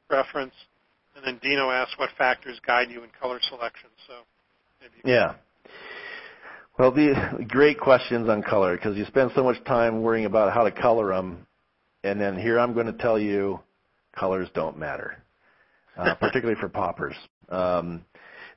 preference? 0.09 0.52
And 1.19 1.27
then 1.27 1.40
Dino 1.43 1.70
asks, 1.70 1.99
what 1.99 2.11
factors 2.16 2.61
guide 2.65 2.90
you 2.90 3.03
in 3.03 3.11
color 3.20 3.40
selection? 3.49 3.89
So 4.07 4.15
maybe 4.81 4.95
yeah. 5.05 5.35
Well, 6.78 6.93
the 6.93 7.45
great 7.49 7.81
questions 7.81 8.28
on 8.28 8.43
color 8.43 8.77
because 8.77 8.97
you 8.97 9.05
spend 9.07 9.32
so 9.35 9.43
much 9.43 9.62
time 9.65 10.01
worrying 10.01 10.27
about 10.27 10.53
how 10.53 10.62
to 10.62 10.70
color 10.70 11.09
them, 11.09 11.45
and 12.05 12.20
then 12.20 12.39
here 12.39 12.61
I'm 12.61 12.73
going 12.73 12.86
to 12.86 12.93
tell 12.93 13.19
you, 13.19 13.59
colors 14.16 14.49
don't 14.55 14.78
matter, 14.78 15.20
uh, 15.97 16.15
particularly 16.20 16.59
for 16.61 16.69
poppers. 16.69 17.16
Um, 17.49 18.05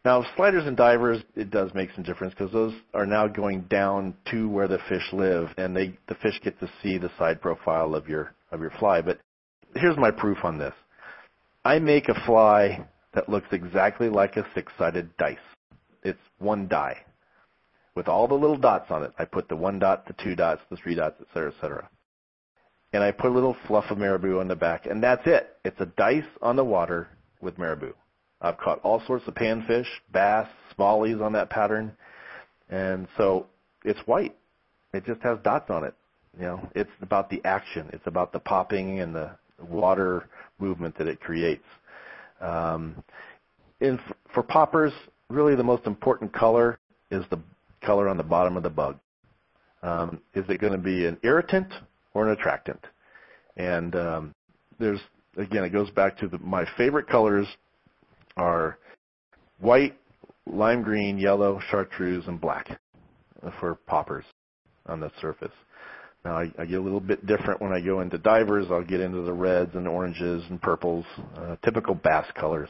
now, 0.06 0.24
sliders 0.36 0.68
and 0.68 0.78
divers, 0.78 1.24
it 1.36 1.50
does 1.50 1.72
make 1.74 1.90
some 1.96 2.04
difference 2.04 2.36
because 2.36 2.54
those 2.54 2.74
are 2.94 3.08
now 3.08 3.28
going 3.28 3.62
down 3.62 4.14
to 4.30 4.48
where 4.50 4.68
the 4.68 4.80
fish 4.88 5.08
live, 5.14 5.50
and 5.58 5.76
they 5.76 5.98
the 6.08 6.16
fish 6.16 6.40
get 6.44 6.60
to 6.60 6.70
see 6.84 7.00
the 7.00 7.12
side 7.18 7.42
profile 7.42 7.96
of 7.96 8.08
your 8.08 8.36
of 8.52 8.62
your 8.62 8.72
fly. 8.80 9.02
But 9.02 9.20
here's 9.76 9.98
my 9.98 10.12
proof 10.12 10.38
on 10.44 10.60
this: 10.60 10.74
I 11.64 11.80
make 11.80 12.10
a 12.10 12.26
fly 12.26 12.86
that 13.14 13.30
looks 13.30 13.48
exactly 13.52 14.10
like 14.10 14.38
a 14.38 14.48
six-sided 14.56 15.16
dice. 15.18 15.38
It's 16.04 16.20
one 16.40 16.68
die 16.68 16.98
with 17.94 18.08
all 18.08 18.28
the 18.28 18.34
little 18.34 18.58
dots 18.58 18.90
on 18.90 19.04
it. 19.04 19.12
I 19.20 19.26
put 19.26 19.48
the 19.50 19.56
one 19.56 19.78
dot, 19.78 20.08
the 20.08 20.16
two 20.24 20.36
dots, 20.36 20.62
the 20.70 20.78
three 20.78 20.96
dots, 20.96 21.18
et 21.20 21.28
cetera, 21.34 21.52
et 21.52 21.62
cetera. 21.62 21.90
And 22.94 23.04
I 23.04 23.12
put 23.12 23.32
a 23.32 23.34
little 23.34 23.56
fluff 23.68 23.86
of 23.92 23.98
marabou 23.98 24.40
on 24.40 24.48
the 24.48 24.56
back, 24.56 24.86
and 24.86 25.04
that's 25.04 25.22
it. 25.26 25.56
It's 25.64 25.80
a 25.80 25.86
dice 25.86 26.24
on 26.42 26.56
the 26.56 26.64
water 26.64 27.10
with 27.42 27.58
marabou. 27.58 27.94
I've 28.42 28.58
caught 28.58 28.80
all 28.82 29.02
sorts 29.06 29.28
of 29.28 29.36
panfish, 29.36 29.86
bass, 30.12 30.48
smallies 30.76 31.22
on 31.22 31.34
that 31.34 31.50
pattern, 31.50 31.96
and 32.70 33.08
so 33.18 33.46
it's 33.86 34.00
white. 34.08 34.36
It 34.94 35.06
just 35.06 35.22
has 35.22 35.38
dots 35.44 35.70
on 35.70 35.84
it. 35.84 35.94
You 36.40 36.46
know, 36.46 36.70
it's 36.74 36.90
about 37.02 37.30
the 37.30 37.42
action. 37.46 37.90
It's 37.94 38.08
about 38.08 38.34
the 38.34 38.40
popping 38.40 39.00
and 39.00 39.14
the 39.14 39.32
water 39.70 40.28
movement 40.60 40.98
that 40.98 41.08
it 41.08 41.20
creates. 41.20 41.66
Um, 42.40 43.04
for 44.34 44.44
poppers, 44.44 44.94
really 45.30 45.56
the 45.56 45.64
most 45.64 45.86
important 45.86 46.34
color 46.34 46.80
is 47.10 47.24
the 47.30 47.40
color 47.84 48.08
on 48.08 48.18
the 48.18 48.24
bottom 48.24 48.58
of 48.58 48.64
the 48.64 48.70
bug. 48.70 49.00
Um, 49.84 50.22
is 50.36 50.46
it 50.48 50.62
going 50.62 50.74
to 50.74 50.80
be 50.80 51.06
an 51.06 51.18
irritant 51.24 51.74
or 52.14 52.28
an 52.28 52.32
attractant? 52.32 52.80
And 53.58 53.96
um, 53.96 54.36
there's 54.80 55.00
again, 55.38 55.64
it 55.64 55.70
goes 55.70 55.90
back 55.92 56.18
to 56.20 56.28
the, 56.28 56.38
my 56.40 56.66
favorite 56.78 57.08
colors 57.08 57.48
are 58.38 58.78
white, 59.60 59.98
lime 60.46 60.82
green, 60.82 61.18
yellow, 61.18 61.60
chartreuse, 61.70 62.28
and 62.28 62.40
black 62.40 62.80
for 63.60 63.76
poppers 63.88 64.26
on 64.86 65.00
the 65.00 65.12
surface. 65.20 65.52
Now 66.24 66.38
I, 66.38 66.52
I 66.58 66.66
get 66.66 66.80
a 66.80 66.82
little 66.82 67.00
bit 67.00 67.26
different 67.26 67.62
when 67.62 67.72
I 67.72 67.82
go 67.82 68.02
into 68.02 68.18
divers. 68.18 68.68
I'll 68.70 68.84
get 68.84 69.00
into 69.00 69.22
the 69.22 69.34
reds 69.34 69.72
and 69.74 69.88
oranges 69.88 70.44
and 70.50 70.62
purples, 70.62 71.06
uh, 71.36 71.56
typical 71.64 71.96
bass 71.96 72.26
colors. 72.40 72.70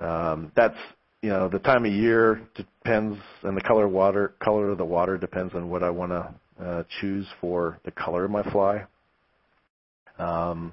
Um, 0.00 0.52
that's 0.54 0.76
you 1.22 1.30
know 1.30 1.48
the 1.48 1.58
time 1.58 1.86
of 1.86 1.92
year 1.92 2.42
depends, 2.54 3.18
and 3.42 3.56
the 3.56 3.62
color 3.62 3.88
water 3.88 4.34
color 4.42 4.70
of 4.70 4.78
the 4.78 4.84
water 4.84 5.16
depends 5.16 5.54
on 5.54 5.70
what 5.70 5.82
I 5.82 5.90
want 5.90 6.12
to 6.12 6.64
uh, 6.64 6.82
choose 7.00 7.26
for 7.40 7.78
the 7.84 7.90
color 7.90 8.24
of 8.24 8.30
my 8.30 8.42
fly. 8.50 8.84
Um, 10.18 10.72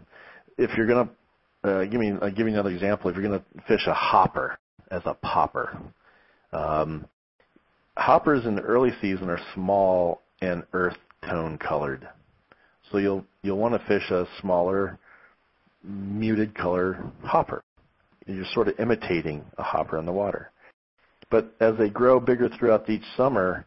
if 0.58 0.76
you're 0.78 0.88
to 1.08 1.70
uh, 1.70 1.86
give 1.86 2.00
me 2.00 2.14
I'll 2.22 2.30
give 2.30 2.48
you 2.48 2.54
another 2.54 2.72
example. 2.72 3.10
If 3.10 3.16
you're 3.16 3.28
to 3.40 3.62
fish 3.68 3.88
a 3.88 3.94
hopper 3.94 4.60
as 4.92 5.02
a 5.06 5.14
popper, 5.14 5.78
um, 6.52 7.08
hoppers 7.96 8.46
in 8.46 8.56
the 8.56 8.62
early 8.62 8.92
season 9.02 9.30
are 9.30 9.40
small 9.56 10.22
and 10.42 10.64
earth 10.74 10.98
tone 11.30 11.58
colored. 11.58 12.08
So 12.92 12.98
you'll 12.98 13.26
you'll 13.42 13.58
want 13.58 13.74
to 13.74 13.88
fish 13.88 14.10
a 14.12 14.26
smaller, 14.42 14.98
muted 15.84 16.56
color 16.56 17.04
hopper. 17.24 17.64
You're 18.26 18.46
sort 18.54 18.68
of 18.68 18.80
imitating 18.80 19.44
a 19.58 19.64
hopper 19.64 19.98
in 19.98 20.06
the 20.06 20.12
water. 20.12 20.52
But 21.30 21.54
as 21.60 21.76
they 21.78 21.90
grow 21.90 22.20
bigger 22.20 22.50
throughout 22.50 22.90
each 22.90 23.04
summer, 23.18 23.66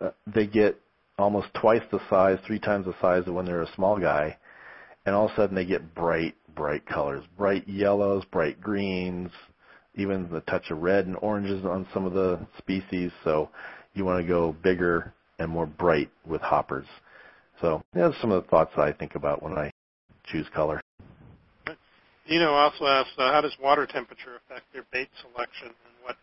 uh, 0.00 0.10
they 0.26 0.46
get 0.46 0.78
almost 1.18 1.48
twice 1.54 1.82
the 1.90 2.00
size, 2.08 2.38
three 2.46 2.60
times 2.60 2.86
the 2.86 2.94
size 3.00 3.26
of 3.26 3.34
when 3.34 3.46
they're 3.46 3.62
a 3.62 3.74
small 3.74 3.98
guy, 3.98 4.36
and 5.04 5.14
all 5.14 5.26
of 5.26 5.32
a 5.32 5.36
sudden 5.36 5.56
they 5.56 5.64
get 5.64 5.94
bright, 5.94 6.34
bright 6.54 6.86
colors, 6.86 7.24
bright 7.36 7.66
yellows, 7.66 8.24
bright 8.26 8.60
greens, 8.60 9.30
even 9.94 10.28
the 10.30 10.42
touch 10.42 10.70
of 10.70 10.78
red 10.82 11.06
and 11.06 11.16
oranges 11.22 11.64
on 11.64 11.86
some 11.92 12.04
of 12.04 12.12
the 12.12 12.38
species. 12.58 13.10
So 13.24 13.48
you 13.94 14.04
want 14.04 14.24
to 14.24 14.28
go 14.28 14.54
bigger 14.62 15.12
and 15.38 15.50
more 15.50 15.66
bright 15.66 16.10
with 16.26 16.40
hoppers. 16.40 16.86
So 17.60 17.82
yeah, 17.94 18.10
some 18.20 18.30
of 18.30 18.42
the 18.42 18.48
thoughts 18.48 18.72
that 18.76 18.82
I 18.82 18.92
think 18.92 19.14
about 19.14 19.42
when 19.42 19.58
I 19.58 19.70
choose 20.26 20.46
color. 20.54 20.80
Dino 22.28 22.50
also 22.50 22.84
asks, 22.84 23.12
uh, 23.16 23.32
how 23.32 23.40
does 23.40 23.56
water 23.62 23.86
temperature 23.86 24.36
affect 24.36 24.66
your 24.74 24.84
bait 24.92 25.08
selection, 25.22 25.68
and 25.68 25.94
what 26.02 26.16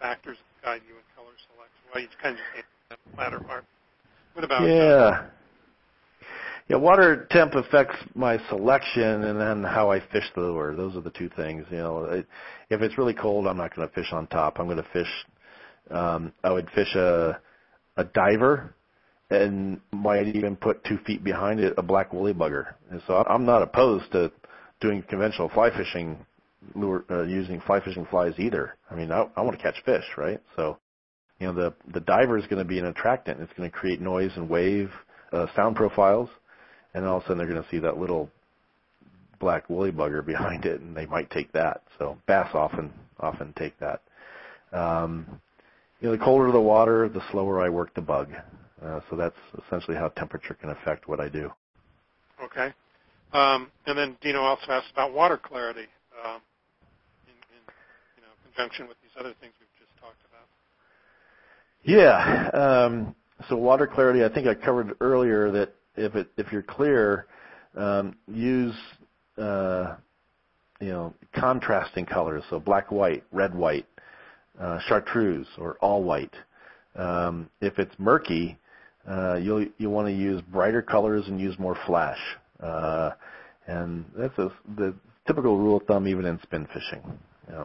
factors 0.00 0.38
guide 0.64 0.80
you 0.88 0.94
in 0.94 1.02
color 1.14 1.36
selection? 1.52 1.80
Well, 1.92 2.02
you 2.02 2.08
kind 2.22 2.36
of 2.36 2.42
answered 2.56 2.66
that 2.88 2.98
latter 3.18 3.40
part. 3.40 3.64
What 4.32 4.44
about? 4.44 4.66
Yeah. 4.66 5.26
Yeah, 6.68 6.76
water 6.76 7.26
temp 7.30 7.56
affects 7.56 7.96
my 8.14 8.38
selection 8.48 9.24
and 9.24 9.40
then 9.40 9.64
how 9.64 9.90
I 9.90 9.98
fish 9.98 10.24
the 10.36 10.42
lure. 10.42 10.76
Those 10.76 10.94
are 10.94 11.00
the 11.00 11.10
two 11.10 11.28
things. 11.28 11.66
You 11.68 11.78
know, 11.78 12.04
it, 12.04 12.26
if 12.70 12.80
it's 12.80 12.96
really 12.96 13.12
cold, 13.12 13.48
I'm 13.48 13.56
not 13.56 13.74
going 13.74 13.88
to 13.88 13.92
fish 13.92 14.12
on 14.12 14.28
top. 14.28 14.60
I'm 14.60 14.66
going 14.66 14.76
to 14.76 14.86
fish. 14.92 15.08
Um, 15.90 16.32
I 16.44 16.52
would 16.52 16.70
fish 16.70 16.94
a 16.94 17.40
a 18.00 18.04
diver, 18.04 18.74
and 19.30 19.80
might 19.92 20.26
even 20.34 20.56
put 20.56 20.82
two 20.84 20.98
feet 21.06 21.22
behind 21.22 21.60
it 21.60 21.74
a 21.78 21.82
black 21.82 22.12
woolly 22.12 22.34
bugger. 22.34 22.74
And 22.90 23.00
so 23.06 23.24
I'm 23.28 23.44
not 23.44 23.62
opposed 23.62 24.10
to 24.12 24.32
doing 24.80 25.04
conventional 25.08 25.48
fly 25.50 25.70
fishing, 25.76 26.18
lure, 26.74 27.04
uh, 27.10 27.22
using 27.22 27.60
fly 27.60 27.80
fishing 27.84 28.06
flies 28.10 28.32
either. 28.38 28.74
I 28.90 28.94
mean, 28.94 29.12
I, 29.12 29.26
I 29.36 29.42
want 29.42 29.56
to 29.56 29.62
catch 29.62 29.76
fish, 29.84 30.04
right? 30.16 30.40
So, 30.56 30.78
you 31.38 31.46
know, 31.46 31.52
the 31.52 31.74
the 31.92 32.00
diver 32.00 32.38
is 32.38 32.46
going 32.46 32.58
to 32.58 32.68
be 32.68 32.78
an 32.78 32.86
attractant. 32.86 33.40
It's 33.40 33.52
going 33.56 33.70
to 33.70 33.76
create 33.76 34.00
noise 34.00 34.32
and 34.36 34.48
wave 34.48 34.90
uh, 35.32 35.46
sound 35.54 35.76
profiles, 35.76 36.28
and 36.94 37.04
all 37.04 37.18
of 37.18 37.22
a 37.22 37.26
sudden 37.26 37.38
they're 37.38 37.46
going 37.46 37.62
to 37.62 37.68
see 37.70 37.78
that 37.80 37.98
little 37.98 38.30
black 39.38 39.70
woolly 39.70 39.92
bugger 39.92 40.24
behind 40.24 40.64
it, 40.64 40.80
and 40.80 40.96
they 40.96 41.06
might 41.06 41.30
take 41.30 41.52
that. 41.52 41.82
So 41.98 42.18
bass 42.26 42.48
often 42.54 42.92
often 43.20 43.52
take 43.58 43.74
that. 43.78 44.02
Um, 44.72 45.40
you 46.00 46.08
know, 46.08 46.16
the 46.16 46.22
colder 46.22 46.50
the 46.50 46.60
water, 46.60 47.08
the 47.08 47.22
slower 47.30 47.60
I 47.60 47.68
work 47.68 47.94
the 47.94 48.00
bug. 48.00 48.32
Uh, 48.82 49.00
so 49.10 49.16
that's 49.16 49.36
essentially 49.66 49.96
how 49.96 50.08
temperature 50.08 50.54
can 50.54 50.70
affect 50.70 51.06
what 51.06 51.20
I 51.20 51.28
do. 51.28 51.50
Okay. 52.42 52.72
Um, 53.32 53.70
and 53.86 53.96
then 53.96 54.16
Dino 54.22 54.40
also 54.40 54.64
asked 54.70 54.90
about 54.92 55.12
water 55.12 55.36
clarity 55.36 55.86
um, 56.24 56.40
in, 57.26 57.34
in 57.54 57.62
you 58.16 58.22
know, 58.22 58.32
conjunction 58.42 58.88
with 58.88 58.96
these 59.02 59.12
other 59.18 59.34
things 59.40 59.52
we've 59.60 59.68
just 59.78 59.92
talked 60.00 60.22
about. 60.28 60.48
Yeah. 61.84 62.50
Um, 62.50 63.14
so 63.48 63.56
water 63.56 63.86
clarity, 63.86 64.24
I 64.24 64.28
think 64.28 64.46
I 64.46 64.54
covered 64.54 64.96
earlier 65.00 65.50
that 65.52 65.74
if 65.96 66.14
it 66.14 66.30
if 66.36 66.52
you're 66.52 66.62
clear, 66.62 67.26
um, 67.76 68.16
use 68.26 68.74
uh, 69.38 69.96
you 70.80 70.88
know 70.88 71.14
contrasting 71.34 72.06
colors, 72.06 72.42
so 72.50 72.60
black 72.60 72.90
white, 72.90 73.24
red 73.32 73.54
white, 73.54 73.86
uh, 74.60 74.78
chartreuse 74.86 75.48
or 75.58 75.76
all 75.80 76.02
white. 76.02 76.34
Um, 76.96 77.48
if 77.60 77.78
it's 77.78 77.94
murky, 77.98 78.58
uh, 79.08 79.36
you'll 79.36 79.66
you 79.78 79.90
want 79.90 80.08
to 80.08 80.12
use 80.12 80.42
brighter 80.42 80.82
colors 80.82 81.24
and 81.26 81.40
use 81.40 81.58
more 81.58 81.76
flash. 81.86 82.18
Uh, 82.60 83.10
and 83.66 84.04
that's 84.16 84.36
a, 84.38 84.50
the 84.76 84.94
typical 85.26 85.56
rule 85.56 85.78
of 85.78 85.84
thumb 85.84 86.06
even 86.06 86.24
in 86.24 86.38
spin 86.42 86.66
fishing. 86.66 87.02
Yeah. 87.48 87.64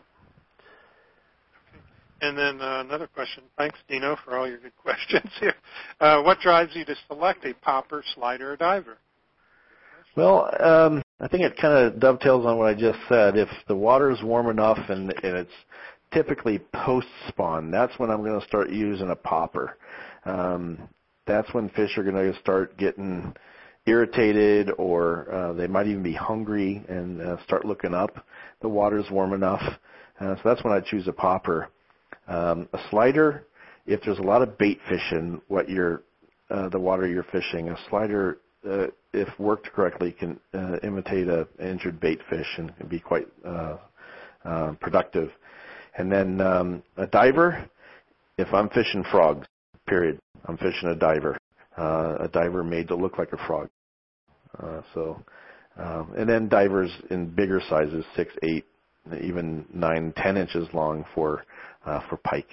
And 2.22 2.38
then 2.38 2.62
uh, 2.62 2.82
another 2.82 3.08
question. 3.08 3.44
Thanks, 3.58 3.78
Dino, 3.90 4.18
for 4.24 4.38
all 4.38 4.48
your 4.48 4.60
good 4.60 4.76
questions 4.82 5.32
here. 5.40 5.56
Uh, 6.00 6.22
what 6.22 6.40
drives 6.40 6.72
you 6.76 6.86
to 6.86 6.96
select 7.08 7.46
a 7.46 7.54
popper, 7.56 8.04
slider, 8.16 8.54
or 8.54 8.58
diver? 8.58 8.98
Well, 10.16 10.50
um, 10.64 11.02
I 11.20 11.28
think 11.28 11.44
it 11.44 11.58
kind 11.58 11.74
of 11.74 12.00
dovetails 12.00 12.46
on 12.46 12.58
what 12.58 12.68
I 12.68 12.74
just 12.74 13.00
said. 13.10 13.36
If 13.36 13.50
the 13.68 13.76
water 13.76 14.12
is 14.12 14.24
warm 14.24 14.48
enough 14.48 14.80
and, 14.88 15.14
and 15.24 15.36
it's 15.36 15.52
typically 16.14 16.60
post 16.74 17.08
spawn. 17.28 17.72
That's 17.72 17.98
when 17.98 18.10
I'm 18.10 18.24
going 18.24 18.40
to 18.40 18.48
start 18.48 18.70
using 18.70 19.10
a 19.10 19.16
popper. 19.16 19.78
Um, 20.26 20.90
that's 21.26 21.54
when 21.54 21.70
fish 21.70 21.98
are 21.98 22.04
going 22.04 22.32
to 22.32 22.40
start 22.40 22.78
getting 22.78 23.34
irritated 23.86 24.72
or 24.78 25.32
uh, 25.32 25.54
they 25.54 25.68
might 25.68 25.88
even 25.88 26.04
be 26.04 26.14
hungry 26.14 26.84
and 26.88 27.22
uh, 27.22 27.38
start 27.44 27.66
looking 27.66 27.94
up. 27.94 28.26
The 28.62 28.70
water's 28.70 29.10
warm 29.12 29.34
enough. 29.34 29.62
Uh, 30.20 30.36
so 30.36 30.42
that's 30.44 30.64
when 30.64 30.74
I 30.74 30.80
choose 30.80 31.08
a 31.08 31.12
popper. 31.12 31.70
Um, 32.28 32.68
a 32.74 32.80
slider, 32.90 33.46
if 33.86 34.02
there's 34.04 34.20
a 34.20 34.24
lot 34.24 34.42
of 34.42 34.58
bait 34.58 34.80
fish 34.90 35.12
in 35.12 35.42
what 35.48 35.70
you're, 35.70 36.04
uh, 36.50 36.70
the 36.70 36.80
water 36.80 37.08
you're 37.08 37.26
fishing, 37.32 37.70
a 37.70 37.78
slider, 37.90 38.40
uh, 38.68 38.88
if 39.14 39.28
worked 39.40 39.72
correctly, 39.74 40.12
can 40.12 40.40
uh, 40.54 40.78
imitate 40.84 41.28
a 41.28 41.48
injured 41.60 42.00
bait 42.00 42.20
fish 42.30 42.48
and 42.58 42.76
can 42.78 42.88
be 42.88 43.00
quite 43.00 43.28
uh, 43.46 43.78
uh, 44.44 44.72
productive. 44.80 45.30
And 45.98 46.12
then 46.12 46.42
um, 46.42 46.84
a 46.98 47.08
diver, 47.08 47.70
if 48.38 48.54
I'm 48.54 48.70
fishing 48.70 49.04
frogs, 49.12 49.48
period, 49.88 50.20
I'm 50.46 50.58
fishing 50.58 50.90
a 50.90 50.96
diver. 50.96 51.38
Uh, 51.78 52.18
a 52.22 52.28
diver 52.28 52.64
made 52.64 52.88
to 52.88 52.96
look 52.96 53.18
like 53.18 53.34
a 53.34 53.48
frog. 53.48 53.70
Uh, 54.62 54.82
so, 54.94 55.22
um, 55.78 56.14
and 56.18 56.30
then 56.30 56.48
divers 56.48 56.92
in 57.10 57.28
bigger 57.28 57.62
sizes, 57.70 58.06
six, 58.16 58.34
eight, 58.44 58.66
even 59.22 59.66
nine, 59.74 60.14
ten 60.16 60.38
inches 60.38 60.68
long 60.74 61.04
for 61.14 61.44
uh, 61.86 62.00
for 62.10 62.18
pike. 62.18 62.50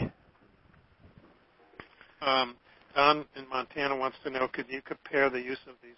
Um, 2.21 2.57
Don 2.95 3.25
in 3.37 3.49
Montana 3.49 3.97
wants 3.97 4.17
to 4.25 4.31
know: 4.31 4.49
Could 4.49 4.67
you 4.69 4.83
compare 4.83 5.31
the 5.31 5.41
use 5.41 5.59
of 5.69 5.75
these 5.83 5.95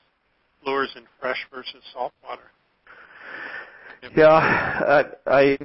lures 0.66 0.90
in 0.96 1.04
fresh 1.20 1.46
versus 1.52 1.82
salt 1.92 2.12
water? 2.22 2.50
Yeah, 4.14 4.26
I, 4.26 5.04
I 5.26 5.58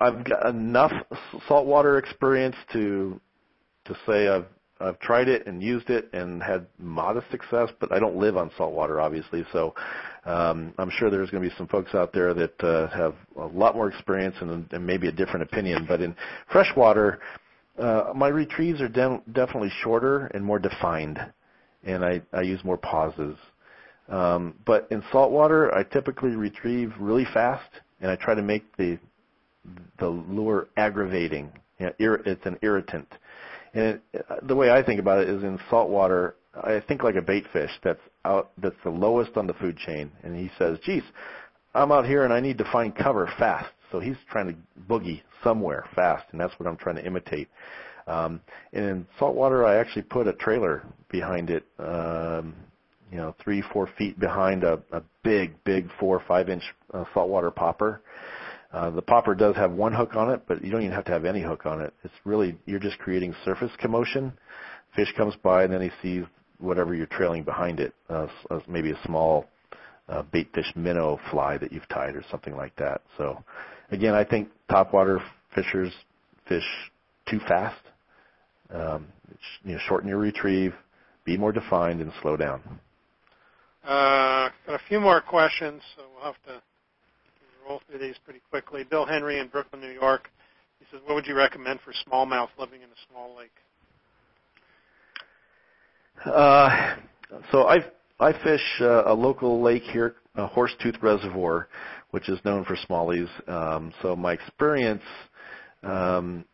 I've 0.00 0.24
got 0.24 0.46
enough 0.46 0.92
saltwater 1.48 1.98
experience 1.98 2.56
to 2.72 3.20
to 3.86 3.96
say 4.06 4.28
I've 4.28 4.46
I've 4.80 4.98
tried 5.00 5.28
it 5.28 5.46
and 5.46 5.62
used 5.62 5.90
it 5.90 6.08
and 6.12 6.42
had 6.42 6.66
modest 6.78 7.30
success, 7.30 7.68
but 7.80 7.92
I 7.92 7.98
don't 7.98 8.16
live 8.16 8.36
on 8.36 8.50
saltwater, 8.56 9.00
obviously. 9.00 9.44
So 9.52 9.74
um, 10.24 10.72
I'm 10.78 10.90
sure 10.90 11.10
there's 11.10 11.30
going 11.30 11.42
to 11.42 11.48
be 11.50 11.54
some 11.58 11.68
folks 11.68 11.94
out 11.94 12.12
there 12.12 12.32
that 12.34 12.64
uh, 12.64 12.88
have 12.88 13.14
a 13.38 13.46
lot 13.46 13.74
more 13.74 13.88
experience 13.88 14.36
and, 14.40 14.66
and 14.72 14.86
maybe 14.86 15.08
a 15.08 15.12
different 15.12 15.42
opinion. 15.42 15.86
But 15.88 16.00
in 16.00 16.14
freshwater, 16.52 17.20
Uh, 17.78 18.12
my 18.14 18.28
retrieves 18.28 18.80
are 18.82 18.88
de- 18.88 19.22
definitely 19.32 19.72
shorter 19.82 20.26
and 20.34 20.44
more 20.44 20.58
defined, 20.58 21.18
and 21.84 22.04
I, 22.04 22.20
I 22.32 22.42
use 22.42 22.62
more 22.64 22.76
pauses. 22.76 23.36
Um, 24.08 24.54
but 24.66 24.86
in 24.90 25.02
saltwater, 25.12 25.74
I 25.74 25.82
typically 25.84 26.34
retrieve 26.36 26.92
really 27.00 27.26
fast, 27.32 27.70
and 28.00 28.10
I 28.10 28.16
try 28.16 28.34
to 28.34 28.42
make 28.42 28.64
the 28.76 28.98
the 29.98 30.08
lure 30.08 30.68
aggravating. 30.76 31.52
You 31.78 31.86
know, 31.86 32.16
it's 32.24 32.44
an 32.46 32.58
irritant. 32.62 33.08
And 33.74 34.00
it, 34.12 34.26
the 34.42 34.56
way 34.56 34.70
I 34.70 34.82
think 34.82 35.00
about 35.00 35.22
it 35.22 35.28
is 35.28 35.42
in 35.42 35.58
saltwater, 35.70 36.34
I 36.54 36.80
think 36.86 37.02
like 37.02 37.16
a 37.16 37.22
bait 37.22 37.44
fish 37.52 37.70
that's 37.82 38.00
out 38.24 38.50
that's 38.58 38.76
the 38.84 38.90
lowest 38.90 39.36
on 39.36 39.46
the 39.46 39.54
food 39.54 39.76
chain. 39.76 40.10
And 40.22 40.36
he 40.36 40.50
says, 40.58 40.78
"Geez, 40.84 41.02
I'm 41.74 41.92
out 41.92 42.06
here 42.06 42.24
and 42.24 42.32
I 42.32 42.40
need 42.40 42.58
to 42.58 42.70
find 42.72 42.94
cover 42.94 43.30
fast." 43.38 43.70
So 43.92 44.00
he's 44.00 44.16
trying 44.30 44.48
to 44.48 44.56
boogie 44.88 45.22
somewhere 45.42 45.84
fast, 45.94 46.24
and 46.32 46.40
that's 46.40 46.52
what 46.58 46.68
I'm 46.68 46.76
trying 46.76 46.96
to 46.96 47.06
imitate. 47.06 47.48
Um, 48.06 48.40
and 48.72 48.84
in 48.84 49.06
saltwater, 49.18 49.64
I 49.64 49.76
actually 49.76 50.02
put 50.02 50.26
a 50.26 50.32
trailer 50.32 50.84
behind 51.10 51.50
it, 51.50 51.64
um, 51.78 52.54
you 53.10 53.18
know, 53.18 53.34
three, 53.42 53.62
four 53.72 53.88
feet 53.98 54.18
behind 54.18 54.64
a, 54.64 54.80
a 54.92 55.02
big, 55.22 55.62
big 55.64 55.88
four 55.98 56.22
five 56.26 56.48
inch 56.48 56.62
uh, 56.92 57.04
saltwater 57.14 57.50
popper. 57.50 58.02
Uh, 58.72 58.90
the 58.90 59.02
popper 59.02 59.34
does 59.34 59.56
have 59.56 59.72
one 59.72 59.92
hook 59.92 60.14
on 60.14 60.30
it, 60.30 60.42
but 60.46 60.64
you 60.64 60.70
don't 60.70 60.82
even 60.82 60.94
have 60.94 61.04
to 61.04 61.12
have 61.12 61.24
any 61.24 61.42
hook 61.42 61.66
on 61.66 61.80
it. 61.80 61.92
It's 62.04 62.14
really 62.24 62.56
you're 62.66 62.78
just 62.78 62.98
creating 62.98 63.34
surface 63.44 63.72
commotion. 63.78 64.32
Fish 64.94 65.12
comes 65.16 65.34
by 65.42 65.64
and 65.64 65.72
then 65.72 65.82
he 65.82 65.90
sees 66.02 66.24
whatever 66.58 66.94
you're 66.94 67.06
trailing 67.06 67.42
behind 67.42 67.80
it, 67.80 67.92
uh, 68.08 68.26
maybe 68.68 68.92
a 68.92 68.98
small 69.04 69.46
uh, 70.08 70.22
bait 70.22 70.48
fish 70.54 70.70
minnow 70.76 71.18
fly 71.30 71.56
that 71.58 71.72
you've 71.72 71.88
tied 71.88 72.14
or 72.14 72.24
something 72.30 72.56
like 72.56 72.74
that. 72.76 73.00
So 73.16 73.42
again, 73.90 74.14
I 74.14 74.24
think 74.24 74.48
topwater 74.70 75.20
fishers 75.54 75.92
fish 76.48 76.66
too 77.28 77.40
fast. 77.48 77.80
Um, 78.72 79.08
you 79.64 79.72
know, 79.72 79.80
shorten 79.88 80.08
your 80.08 80.18
retrieve, 80.18 80.74
be 81.24 81.36
more 81.36 81.52
defined, 81.52 82.00
and 82.00 82.12
slow 82.22 82.36
down. 82.36 82.60
Uh, 83.84 84.50
got 84.66 84.74
a 84.74 84.80
few 84.88 85.00
more 85.00 85.20
questions, 85.20 85.82
so 85.96 86.02
we'll 86.14 86.24
have 86.24 86.42
to 86.44 86.62
roll 87.70 87.80
through 87.88 88.00
these 88.00 88.16
pretty 88.24 88.40
quickly. 88.50 88.84
Bill 88.84 89.06
Henry 89.06 89.38
in 89.38 89.46
Brooklyn, 89.46 89.80
New 89.80 89.92
York. 89.92 90.28
He 90.80 90.86
says, 90.90 91.00
"What 91.06 91.14
would 91.14 91.26
you 91.26 91.36
recommend 91.36 91.80
for 91.80 91.92
smallmouth 91.92 92.48
living 92.58 92.82
in 92.82 92.88
a 92.88 93.00
small 93.08 93.36
lake?" 93.36 93.54
Uh, 96.24 96.96
so 97.52 97.68
I 97.68 97.78
I 98.18 98.32
fish 98.32 98.80
uh, 98.80 99.04
a 99.06 99.14
local 99.14 99.62
lake 99.62 99.84
here, 99.84 100.16
a 100.34 100.48
Horsetooth 100.48 101.00
Reservoir, 101.00 101.68
which 102.10 102.28
is 102.28 102.38
known 102.44 102.64
for 102.64 102.76
smallies. 102.76 103.28
Um, 103.48 103.92
so 104.02 104.16
my 104.16 104.32
experience 104.32 105.04
um, 105.84 106.44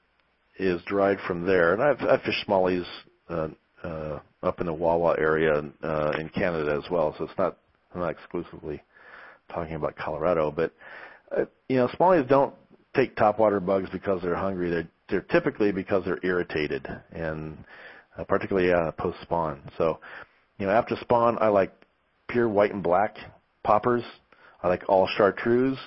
is 0.59 0.83
derived 0.83 1.21
from 1.23 1.47
there, 1.47 1.73
and 1.73 1.83
I've, 1.83 2.01
I've 2.03 2.23
fished 2.23 2.47
smallies 2.47 2.87
uh, 3.31 3.49
uh, 3.83 4.21
up 4.43 4.61
in 4.61 4.67
the 4.67 4.75
Wawa 4.75 5.17
area 5.19 5.63
uh, 5.83 6.13
in 6.19 6.29
Canada 6.29 6.79
as 6.83 6.91
well. 6.91 7.15
So 7.17 7.25
it's 7.25 7.39
not 7.39 7.57
I'm 7.95 8.03
not 8.03 8.11
exclusively 8.11 8.83
talking 9.49 9.77
about 9.77 9.97
Colorado, 9.97 10.51
but 10.51 10.73
you 11.69 11.77
know 11.77 11.89
smallies 11.89 12.29
don't 12.29 12.55
take 12.95 13.17
topwater 13.17 13.65
bugs 13.65 13.89
because 13.93 14.23
they're 14.23 14.37
hungry. 14.37 14.71
They're 14.71 14.89
they're 15.09 15.21
typically 15.21 15.73
because 15.73 16.05
they're 16.05 16.21
irritated, 16.23 16.87
and 17.13 17.59
uh, 18.19 18.25
particularly 18.25 18.73
uh, 18.73 18.93
post 18.93 19.19
spawn. 19.23 19.61
So 19.79 19.99
you 20.59 20.67
know 20.67 20.73
after 20.73 20.97
spawn, 21.01 21.39
I 21.41 21.49
like 21.49 21.73
pure 22.29 22.49
white 22.49 22.73
and 22.73 22.83
black 22.83 23.17
poppers 23.63 24.03
I 24.67 24.69
like 24.69 24.83
all 24.89 25.09
chartreuse 25.17 25.79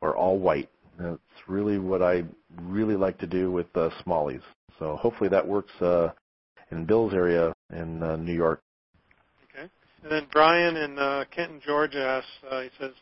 or 0.00 0.16
all 0.16 0.38
white. 0.38 0.68
That's 0.98 1.18
really 1.46 1.78
what 1.78 2.02
I 2.02 2.24
really 2.62 2.96
like 2.96 3.18
to 3.18 3.26
do 3.26 3.52
with 3.52 3.66
uh, 3.76 3.90
smallies. 4.04 4.42
So 4.80 4.96
hopefully 4.96 5.30
that 5.30 5.46
works 5.46 5.72
uh, 5.80 6.08
in 6.72 6.86
Bill's 6.86 7.14
area 7.14 7.52
in 7.72 8.02
uh, 8.02 8.16
New 8.16 8.32
York. 8.32 8.62
Okay. 9.44 9.68
And 10.02 10.10
then 10.10 10.26
Brian 10.32 10.76
in 10.76 10.98
uh, 10.98 11.24
Kenton, 11.30 11.60
Georgia 11.64 12.04
asks, 12.04 12.30
uh, 12.50 12.62
he 12.62 12.70
says, 12.80 12.92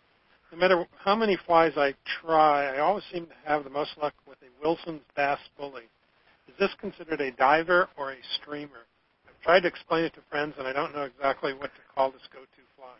no 0.55 0.61
matter 0.61 0.87
how 1.05 1.17
many 1.17 1.37
flies 1.47 1.73
I 1.77 1.95
try, 2.23 2.77
I 2.77 2.79
always 2.79 3.05
seem 3.13 3.27
to 3.27 3.33
have 3.45 3.65
the 3.65 3.71
most 3.71 3.91
luck 4.01 4.15
with 4.27 4.39
a 4.43 4.65
Wilson's 4.65 5.03
Bass 5.17 5.39
Bully. 5.59 5.83
Is 6.49 6.55
this 6.59 6.71
considered 6.81 7.21
a 7.21 7.33
diver 7.33 7.89
or 7.97 8.13
a 8.13 8.17
streamer? 8.41 8.87
I've 9.27 9.41
tried 9.43 9.61
to 9.61 9.69
explain 9.69 10.05
it 10.05 10.15
to 10.15 10.21
friends, 10.31 10.55
and 10.59 10.67
I 10.69 10.73
don't 10.73 10.95
know 10.95 11.03
exactly 11.03 11.53
what 11.55 11.71
to 11.75 11.81
call 11.95 12.13
this 12.13 12.23
go-to 12.33 12.63
fly. 12.77 12.95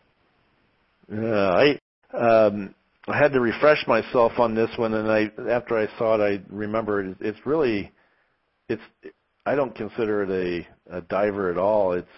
Yeah, 1.23 1.77
I 2.13 2.47
um, 2.47 2.75
I 3.07 3.19
had 3.19 3.33
to 3.33 3.41
refresh 3.41 3.87
myself 3.87 4.33
on 4.39 4.55
this 4.55 4.71
one, 4.77 4.95
and 4.95 5.11
I 5.11 5.31
after 5.51 5.79
I 5.79 5.87
saw 5.99 6.15
it, 6.21 6.21
I 6.21 6.43
remembered 6.53 7.17
it's 7.21 7.39
really 7.45 7.93
it's 8.69 8.83
I 9.47 9.55
don't 9.55 9.75
consider 9.75 10.23
it 10.23 10.67
a, 10.91 10.97
a 10.99 11.01
diver 11.03 11.51
at 11.51 11.59
all. 11.59 11.93
It's 11.93 12.09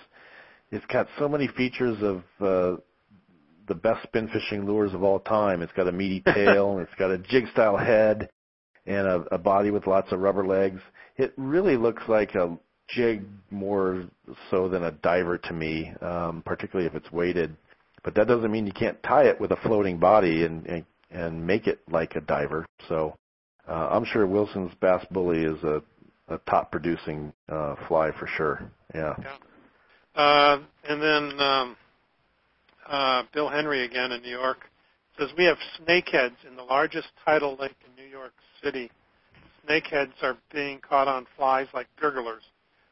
it's 0.71 0.87
got 0.87 1.09
so 1.19 1.29
many 1.29 1.49
features 1.49 1.99
of 2.03 2.23
uh, 2.41 2.81
the 3.69 3.75
best 3.75 4.03
spin 4.05 4.29
fishing 4.29 4.67
lures 4.67 4.95
of 4.95 5.03
all 5.03 5.21
time. 5.21 5.63
It's 5.63 5.73
got 5.73 5.89
a 5.89 5.93
meaty 5.93 6.21
tail, 6.21 6.73
and 6.79 6.81
it's 6.81 6.95
got 6.99 7.11
a 7.11 7.19
jig 7.19 7.47
style 7.53 7.77
head, 7.77 8.29
and 8.87 9.07
a, 9.07 9.25
a 9.33 9.39
body 9.39 9.71
with 9.71 9.87
lots 9.87 10.13
of 10.13 10.21
rubber 10.21 10.47
legs. 10.47 10.81
It 11.17 11.33
really 11.37 11.77
looks 11.77 12.03
like 12.09 12.35
a 12.35 12.59
jig 12.89 13.25
more 13.51 14.05
so 14.51 14.69
than 14.69 14.85
a 14.85 14.93
diver 14.93 15.39
to 15.39 15.53
me, 15.53 15.93
um, 16.01 16.43
particularly 16.45 16.87
if 16.87 16.95
it's 16.95 17.11
weighted. 17.11 17.57
But 18.05 18.15
that 18.15 18.29
doesn't 18.29 18.51
mean 18.51 18.67
you 18.67 18.73
can't 18.73 19.03
tie 19.03 19.25
it 19.25 19.41
with 19.41 19.51
a 19.51 19.57
floating 19.57 19.99
body 19.99 20.45
and 20.45 20.67
and, 20.67 20.85
and 21.11 21.47
make 21.47 21.67
it 21.67 21.81
like 21.91 22.15
a 22.15 22.21
diver. 22.21 22.67
So 22.89 23.17
uh, 23.69 23.89
I'm 23.91 24.05
sure 24.05 24.27
Wilson's 24.27 24.73
Bass 24.81 25.05
Bully 25.11 25.43
is 25.43 25.63
a, 25.65 25.83
a 26.29 26.39
top 26.49 26.71
producing 26.71 27.33
uh, 27.49 27.75
fly 27.89 28.11
for 28.19 28.29
sure. 28.37 28.71
Yeah. 28.95 29.15
yeah. 29.19 30.23
Uh, 30.23 30.59
and 30.89 31.03
then 31.03 31.41
um, 31.41 31.77
uh, 32.89 33.23
Bill 33.33 33.49
Henry 33.49 33.85
again 33.85 34.13
in 34.13 34.23
New 34.23 34.31
York 34.31 34.59
says 35.19 35.31
we 35.37 35.45
have 35.45 35.57
snakeheads 35.81 36.37
in 36.49 36.57
the 36.57 36.63
largest 36.63 37.09
tidal 37.25 37.57
lake 37.61 37.77
in 37.87 38.03
New 38.03 38.09
York 38.09 38.33
City. 38.63 38.91
Snakeheads 39.67 40.13
are 40.23 40.37
being 40.53 40.81
caught 40.81 41.09
on 41.09 41.27
flies 41.37 41.67
like 41.75 41.87
gurglers. 42.01 42.43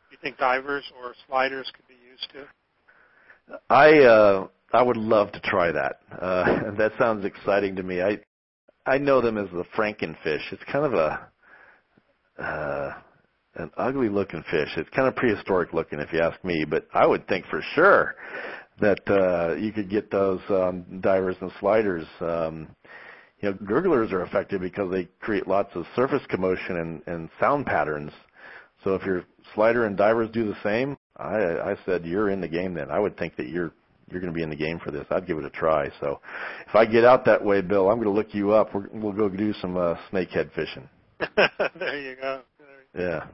Do 0.08 0.12
you 0.16 0.18
think 0.22 0.38
divers 0.38 0.84
or 1.02 1.14
sliders 1.26 1.70
could 1.74 1.86
be 1.86 1.94
used 2.10 2.30
to? 2.32 3.58
I 3.68 4.00
uh, 4.04 4.48
I 4.72 4.82
would 4.82 4.96
love 4.96 5.32
to 5.32 5.40
try 5.40 5.70
that. 5.70 6.00
Uh, 6.10 6.70
that 6.78 6.92
sounds 6.98 7.24
exciting 7.24 7.76
to 7.76 7.82
me. 7.82 8.02
I 8.02 8.18
I 8.86 8.98
know 8.98 9.20
them 9.20 9.38
as 9.38 9.48
the 9.50 9.64
frankenfish. 9.76 10.52
It's 10.52 10.64
kind 10.70 10.84
of 10.86 10.94
a 10.94 11.28
uh, 12.42 12.94
an 13.56 13.70
ugly 13.76 14.08
looking 14.08 14.42
fish. 14.50 14.70
It's 14.76 14.90
kind 14.90 15.06
of 15.06 15.14
prehistoric 15.14 15.72
looking, 15.72 16.00
if 16.00 16.12
you 16.12 16.20
ask 16.20 16.42
me. 16.44 16.64
But 16.68 16.88
I 16.92 17.06
would 17.06 17.28
think 17.28 17.46
for 17.46 17.62
sure 17.74 18.16
that 18.80 19.00
uh, 19.08 19.54
you 19.54 19.72
could 19.72 19.88
get 19.88 20.10
those 20.10 20.40
um, 20.48 20.84
divers 21.00 21.36
and 21.40 21.50
sliders. 21.60 22.06
Um, 22.20 22.68
you 23.40 23.50
know, 23.50 23.58
gurglers 23.66 24.12
are 24.12 24.22
effective 24.22 24.60
because 24.60 24.90
they 24.90 25.08
create 25.20 25.46
lots 25.46 25.70
of 25.74 25.84
surface 25.94 26.22
commotion 26.28 26.76
and, 26.76 27.02
and 27.06 27.28
sound 27.38 27.66
patterns. 27.66 28.12
So 28.82 28.94
if 28.94 29.02
your 29.04 29.24
slider 29.54 29.86
and 29.86 29.96
divers 29.96 30.30
do 30.30 30.46
the 30.46 30.56
same, 30.62 30.96
I, 31.16 31.36
I 31.36 31.76
said 31.86 32.04
you're 32.04 32.30
in 32.30 32.40
the 32.40 32.48
game. 32.48 32.74
Then 32.74 32.90
I 32.90 32.98
would 32.98 33.16
think 33.16 33.36
that 33.36 33.48
you're 33.48 33.72
you're 34.10 34.20
going 34.20 34.32
to 34.32 34.36
be 34.36 34.42
in 34.42 34.50
the 34.50 34.56
game 34.56 34.78
for 34.78 34.90
this. 34.90 35.06
I'd 35.10 35.26
give 35.26 35.38
it 35.38 35.44
a 35.44 35.50
try. 35.50 35.88
So 36.00 36.20
if 36.68 36.74
I 36.74 36.84
get 36.84 37.04
out 37.04 37.24
that 37.24 37.42
way, 37.42 37.62
Bill, 37.62 37.88
I'm 37.88 37.96
going 37.96 38.08
to 38.08 38.10
look 38.10 38.34
you 38.34 38.52
up. 38.52 38.74
We're, 38.74 38.88
we'll 38.92 39.12
go 39.12 39.28
do 39.28 39.54
some 39.54 39.76
uh, 39.76 39.94
snakehead 40.12 40.52
fishing. 40.52 40.88
there 41.18 42.00
you 42.00 42.16
go. 42.16 42.42
There 42.92 43.08
yeah. 43.08 43.26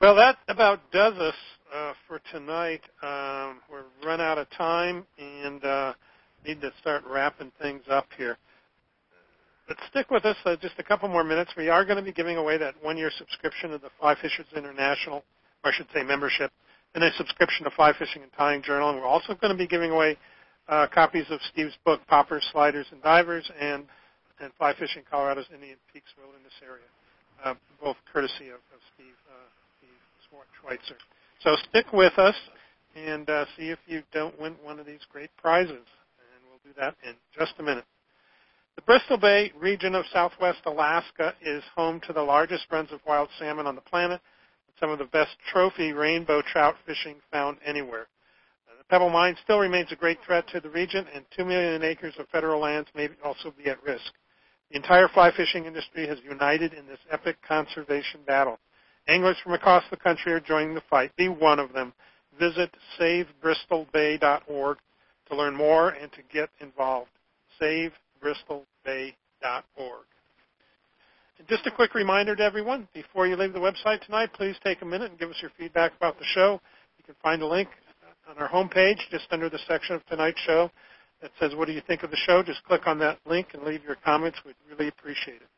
Well, 0.00 0.14
that 0.16 0.36
about 0.48 0.90
does 0.90 1.14
us 1.14 1.34
uh, 1.74 1.92
for 2.06 2.20
tonight. 2.30 2.82
Um, 3.02 3.60
we're 3.70 3.84
run 4.04 4.20
out 4.20 4.38
of 4.38 4.48
time 4.50 5.06
and 5.18 5.64
uh, 5.64 5.94
need 6.46 6.60
to 6.60 6.70
start 6.80 7.02
wrapping 7.08 7.52
things 7.60 7.82
up 7.90 8.06
here. 8.16 8.36
But 9.68 9.76
stick 9.90 10.10
with 10.10 10.24
us 10.24 10.36
uh, 10.44 10.56
just 10.60 10.74
a 10.78 10.82
couple 10.82 11.08
more 11.08 11.24
minutes. 11.24 11.52
We 11.56 11.68
are 11.68 11.84
going 11.84 11.96
to 11.96 12.02
be 12.02 12.12
giving 12.12 12.36
away 12.36 12.58
that 12.58 12.74
one-year 12.82 13.10
subscription 13.16 13.70
to 13.70 13.78
the 13.78 13.90
Fly 13.98 14.14
Fishers 14.20 14.46
International, 14.56 15.24
or 15.64 15.70
I 15.70 15.72
should 15.74 15.86
say 15.94 16.02
membership 16.02 16.50
and 16.94 17.02
a 17.02 17.10
subscription 17.16 17.64
to 17.64 17.70
Fly 17.70 17.92
Fishing 17.98 18.22
and 18.22 18.32
Tying 18.36 18.62
Journal. 18.62 18.90
And 18.90 18.98
we're 18.98 19.06
also 19.06 19.34
going 19.34 19.52
to 19.52 19.58
be 19.58 19.66
giving 19.66 19.90
away 19.90 20.16
uh, 20.68 20.88
copies 20.92 21.24
of 21.30 21.40
Steve's 21.52 21.76
book, 21.84 22.00
Poppers, 22.06 22.46
Sliders, 22.52 22.86
and 22.92 23.02
Divers, 23.02 23.50
and, 23.58 23.84
and 24.40 24.52
Fly 24.58 24.74
Fishing 24.78 25.02
Colorado's 25.10 25.46
Indian 25.54 25.76
Peaks 25.92 26.10
Wilderness 26.18 26.52
Area, 26.62 26.84
uh, 27.44 27.54
both 27.82 27.96
courtesy 28.12 28.48
of, 28.48 28.60
of 28.74 28.80
Steve, 28.94 29.14
uh, 29.30 29.48
Steve 29.78 29.88
Schweitzer. 30.60 30.98
So 31.42 31.56
stick 31.68 31.92
with 31.92 32.18
us 32.18 32.36
and 32.94 33.28
uh, 33.28 33.46
see 33.56 33.70
if 33.70 33.78
you 33.86 34.02
don't 34.12 34.38
win 34.40 34.54
one 34.62 34.78
of 34.78 34.86
these 34.86 35.00
great 35.10 35.30
prizes. 35.36 35.70
And 35.70 36.44
we'll 36.48 36.60
do 36.64 36.78
that 36.78 36.94
in 37.06 37.14
just 37.36 37.54
a 37.58 37.62
minute. 37.62 37.84
The 38.76 38.82
Bristol 38.82 39.18
Bay 39.18 39.52
region 39.58 39.94
of 39.94 40.04
southwest 40.12 40.60
Alaska 40.66 41.34
is 41.42 41.62
home 41.74 42.00
to 42.06 42.12
the 42.12 42.22
largest 42.22 42.66
runs 42.70 42.92
of 42.92 43.00
wild 43.06 43.28
salmon 43.38 43.66
on 43.66 43.74
the 43.74 43.80
planet 43.80 44.20
and 44.68 44.76
some 44.78 44.90
of 44.90 44.98
the 44.98 45.04
best 45.06 45.36
trophy 45.52 45.92
rainbow 45.92 46.42
trout 46.42 46.76
fishing 46.86 47.16
found 47.32 47.58
anywhere. 47.66 48.06
Uh, 48.68 48.78
the 48.78 48.84
Pebble 48.84 49.10
Mine 49.10 49.36
still 49.42 49.58
remains 49.58 49.90
a 49.90 49.96
great 49.96 50.18
threat 50.24 50.46
to 50.48 50.60
the 50.60 50.70
region, 50.70 51.06
and 51.12 51.24
2 51.36 51.44
million 51.44 51.82
acres 51.82 52.14
of 52.18 52.28
federal 52.28 52.60
lands 52.60 52.88
may 52.94 53.08
also 53.24 53.52
be 53.62 53.68
at 53.68 53.82
risk. 53.82 54.12
The 54.70 54.76
entire 54.76 55.08
fly 55.08 55.32
fishing 55.36 55.66
industry 55.66 56.06
has 56.06 56.18
united 56.24 56.72
in 56.72 56.86
this 56.86 57.00
epic 57.10 57.36
conservation 57.46 58.20
battle. 58.26 58.58
Anglers 59.08 59.36
from 59.42 59.52
across 59.52 59.84
the 59.90 59.96
country 59.96 60.32
are 60.32 60.40
joining 60.40 60.74
the 60.74 60.82
fight. 60.88 61.10
Be 61.16 61.28
one 61.28 61.58
of 61.58 61.72
them. 61.72 61.92
Visit 62.38 62.70
savebristolbay.org 62.98 64.78
to 65.28 65.36
learn 65.36 65.56
more 65.56 65.90
and 65.90 66.10
to 66.12 66.22
get 66.32 66.48
involved. 66.60 67.10
savebristolbay.org. 67.60 68.64
And 71.38 71.48
just 71.48 71.66
a 71.66 71.70
quick 71.70 71.94
reminder 71.94 72.36
to 72.36 72.42
everyone, 72.42 72.88
before 72.94 73.26
you 73.26 73.36
leave 73.36 73.52
the 73.52 73.58
website 73.58 74.04
tonight, 74.06 74.32
please 74.32 74.56
take 74.62 74.82
a 74.82 74.84
minute 74.84 75.10
and 75.10 75.18
give 75.18 75.30
us 75.30 75.36
your 75.42 75.50
feedback 75.58 75.96
about 75.96 76.18
the 76.18 76.24
show. 76.24 76.60
You 76.98 77.04
can 77.04 77.16
find 77.22 77.42
a 77.42 77.46
link 77.46 77.68
on 78.30 78.38
our 78.38 78.48
homepage 78.48 78.98
just 79.10 79.26
under 79.32 79.50
the 79.50 79.58
section 79.66 79.96
of 79.96 80.06
tonight's 80.06 80.40
show 80.46 80.70
that 81.20 81.32
says, 81.40 81.54
what 81.54 81.66
do 81.66 81.72
you 81.72 81.82
think 81.86 82.02
of 82.02 82.10
the 82.10 82.16
show? 82.16 82.42
Just 82.42 82.62
click 82.64 82.86
on 82.86 82.98
that 83.00 83.18
link 83.26 83.48
and 83.54 83.64
leave 83.64 83.84
your 83.84 83.96
comments. 84.04 84.38
We'd 84.44 84.54
really 84.70 84.88
appreciate 84.88 85.36
it. 85.36 85.48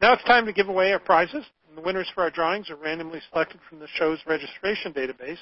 Now 0.00 0.12
it's 0.12 0.24
time 0.24 0.46
to 0.46 0.52
give 0.52 0.68
away 0.68 0.92
our 0.92 1.00
prizes. 1.00 1.44
The 1.78 1.84
winners 1.84 2.10
for 2.12 2.24
our 2.24 2.30
drawings 2.30 2.70
are 2.70 2.74
randomly 2.74 3.20
selected 3.30 3.60
from 3.68 3.78
the 3.78 3.86
show's 3.94 4.18
registration 4.26 4.92
database. 4.92 5.38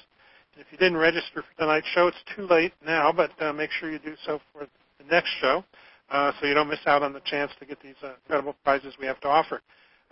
And 0.52 0.60
if 0.60 0.66
you 0.70 0.76
didn't 0.76 0.98
register 0.98 1.42
for 1.42 1.58
tonight's 1.58 1.86
show, 1.94 2.08
it's 2.08 2.22
too 2.36 2.46
late 2.46 2.74
now, 2.84 3.10
but 3.10 3.30
uh, 3.40 3.54
make 3.54 3.70
sure 3.70 3.90
you 3.90 3.98
do 3.98 4.14
so 4.26 4.38
for 4.52 4.66
the 4.98 5.04
next 5.10 5.30
show 5.40 5.64
uh, 6.10 6.32
so 6.38 6.46
you 6.46 6.52
don't 6.52 6.68
miss 6.68 6.86
out 6.86 7.02
on 7.02 7.14
the 7.14 7.22
chance 7.24 7.52
to 7.58 7.64
get 7.64 7.80
these 7.80 7.94
uh, 8.02 8.12
incredible 8.22 8.54
prizes 8.64 8.92
we 9.00 9.06
have 9.06 9.18
to 9.22 9.28
offer. 9.28 9.62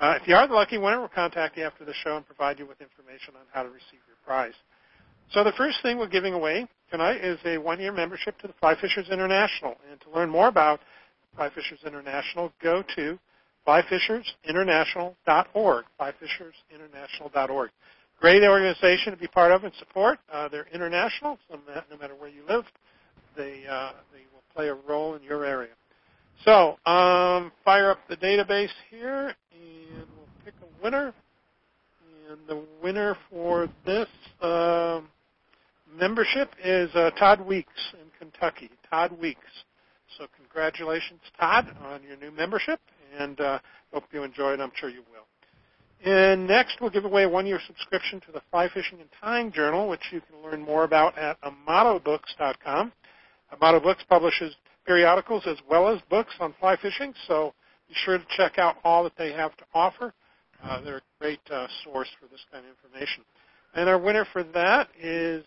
Uh, 0.01 0.14
if 0.18 0.26
you 0.26 0.34
are 0.34 0.48
the 0.48 0.55
lucky 0.55 0.78
winner, 0.78 0.98
we'll 0.98 1.10
contact 1.10 1.59
you 1.59 1.62
after 1.64 1.84
the 1.84 1.92
show 1.92 2.16
and 2.16 2.24
provide 2.24 2.59
you 2.59 2.66
with 2.66 2.80
information 2.80 3.34
on 3.34 3.42
how 3.52 3.62
to 3.62 3.68
receive 3.68 4.01
your 4.06 4.16
prize. 4.24 4.55
So 5.30 5.44
the 5.44 5.52
first 5.59 5.82
thing 5.82 5.98
we're 5.98 6.09
giving 6.09 6.32
away 6.32 6.66
tonight 6.90 7.22
is 7.22 7.38
a 7.44 7.59
one-year 7.59 7.92
membership 7.92 8.38
to 8.38 8.46
the 8.46 8.55
Fly 8.55 8.76
Fishers 8.80 9.10
International. 9.10 9.76
And 9.90 10.01
to 10.01 10.10
learn 10.10 10.30
more 10.30 10.48
about 10.48 10.80
Fly 11.36 11.51
Fishers 11.51 11.80
International, 11.86 12.51
go 12.62 12.82
to 12.96 13.18
flyfishersinternational.org, 13.66 15.85
flyfishersinternational.org. 16.01 17.70
Great 18.20 18.45
organization 18.45 19.12
to 19.12 19.19
be 19.19 19.27
part 19.27 19.51
of 19.53 19.65
and 19.65 19.73
support. 19.78 20.19
Uh, 20.32 20.49
they're 20.49 20.69
international, 20.73 21.39
so 21.49 21.59
no 21.91 21.99
matter 21.99 22.15
where 22.15 22.31
you 22.31 22.43
live, 22.49 22.65
they, 23.36 23.65
uh, 23.69 23.91
they 24.12 24.20
will 24.32 24.45
play 24.55 24.69
a 24.69 24.74
role 24.89 25.15
in 25.15 25.23
your 25.23 25.45
area. 25.45 25.73
So, 26.45 26.78
um, 26.86 27.53
fire 27.65 27.91
up 27.91 27.99
the 28.09 28.16
database 28.16 28.70
here, 28.91 29.35
and 29.53 30.07
we'll 30.16 30.28
pick 30.45 30.55
a 30.62 30.82
winner. 30.82 31.12
And 32.31 32.39
the 32.49 32.65
winner 32.82 33.16
for 33.31 33.69
this 33.86 34.09
uh, 34.41 35.01
membership 35.99 36.51
is 36.62 36.91
uh, 36.95 37.11
Todd 37.19 37.41
Weeks 37.41 37.93
in 37.95 38.11
Kentucky. 38.19 38.70
Todd 38.91 39.12
Weeks. 39.20 39.41
So, 40.19 40.27
congratulations, 40.36 41.20
Todd, 41.39 41.66
on 41.85 42.03
your 42.03 42.16
new 42.16 42.31
membership, 42.31 42.81
and 43.19 43.41
uh, 43.41 43.59
hope 43.93 44.05
you 44.12 44.23
enjoy 44.23 44.53
it. 44.53 44.61
I'm 44.61 44.73
sure 44.74 44.89
you 44.89 45.03
will. 45.11 45.24
And 46.05 46.47
next, 46.47 46.81
we'll 46.81 46.91
give 46.91 47.07
away 47.07 47.23
a 47.24 47.28
one-year 47.28 47.61
subscription 47.66 48.20
to 48.27 48.32
the 48.32 48.43
Fly 48.51 48.69
Fishing 48.69 49.01
and 49.01 49.09
Tying 49.20 49.51
Journal, 49.53 49.89
which 49.89 50.03
you 50.12 50.20
can 50.20 50.43
learn 50.43 50.62
more 50.62 50.85
about 50.85 51.16
at 51.16 51.39
amatobooks.com. 51.43 52.93
Amato 53.53 53.81
Books 53.81 54.05
publishes 54.09 54.55
periodicals 54.86 55.45
as 55.47 55.57
well 55.69 55.89
as 55.89 56.01
books 56.11 56.35
on 56.41 56.55
fly 56.61 56.77
fishing, 56.77 57.15
so 57.27 57.55
be 57.89 57.95
sure 57.95 58.19
to 58.19 58.24
check 58.36 58.59
out 58.59 58.77
all 58.85 59.03
that 59.05 59.12
they 59.16 59.32
have 59.32 59.57
to 59.57 59.65
offer. 59.74 60.12
Uh, 60.62 60.81
they're 60.82 60.99
a 60.99 61.03
great 61.20 61.41
uh, 61.51 61.66
source 61.85 62.09
for 62.20 62.27
this 62.28 62.41
kind 62.53 62.65
of 62.65 62.70
information. 62.70 63.24
And 63.74 63.89
our 63.89 63.99
winner 63.99 64.27
for 64.32 64.43
that 64.43 64.89
is 65.01 65.45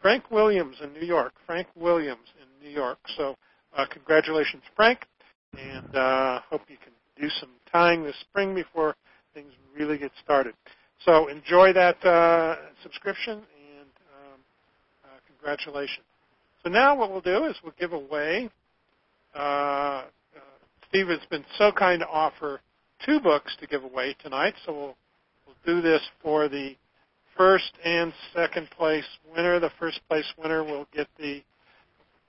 Frank 0.00 0.30
Williams 0.30 0.76
in 0.82 0.92
New 0.92 1.06
York. 1.06 1.32
Frank 1.46 1.68
Williams 1.74 2.28
in 2.40 2.66
New 2.66 2.72
York. 2.72 2.98
So 3.16 3.36
uh, 3.76 3.86
congratulations, 3.90 4.62
Frank, 4.74 5.00
and 5.58 5.96
uh, 5.96 6.40
hope 6.48 6.62
you 6.68 6.76
can 6.82 6.92
do 7.20 7.28
some 7.40 7.50
tying 7.72 8.04
this 8.04 8.16
spring 8.20 8.54
before 8.54 8.94
things 9.34 9.52
really 9.76 9.98
get 9.98 10.12
started. 10.22 10.54
So 11.04 11.28
enjoy 11.28 11.72
that 11.72 12.04
uh, 12.04 12.56
subscription 12.82 13.34
and 13.34 13.88
um, 14.14 14.40
uh, 15.04 15.08
congratulations. 15.26 16.04
So 16.62 16.70
now 16.70 16.96
what 16.96 17.10
we'll 17.10 17.20
do 17.20 17.44
is 17.44 17.56
we'll 17.62 17.74
give 17.78 17.92
away. 17.92 18.50
Uh, 19.34 19.38
uh, 19.38 20.02
Steve 20.88 21.08
has 21.08 21.20
been 21.30 21.44
so 21.58 21.70
kind 21.70 22.00
to 22.00 22.08
offer 22.08 22.60
two 23.04 23.20
books 23.20 23.54
to 23.60 23.66
give 23.66 23.84
away 23.84 24.16
tonight, 24.22 24.54
so 24.64 24.72
we'll 24.72 24.96
we'll 25.46 25.76
do 25.76 25.82
this 25.82 26.00
for 26.22 26.48
the 26.48 26.74
first 27.36 27.72
and 27.84 28.12
second 28.34 28.68
place 28.70 29.04
winner. 29.34 29.60
The 29.60 29.70
first 29.78 30.00
place 30.08 30.24
winner 30.38 30.64
will 30.64 30.86
get 30.94 31.06
the 31.18 31.42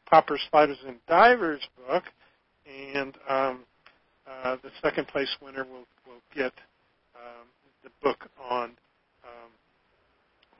Popper 0.09 0.37
Sliders 0.49 0.77
and 0.85 0.97
Divers 1.07 1.61
book, 1.87 2.03
and 2.95 3.15
um, 3.29 3.59
uh, 4.27 4.57
the 4.63 4.69
second 4.81 5.07
place 5.07 5.29
winner 5.41 5.63
will 5.63 5.85
will 6.05 6.21
get 6.35 6.53
um, 7.15 7.47
the 7.83 7.89
book 8.03 8.29
on 8.49 8.69
um, 9.23 9.51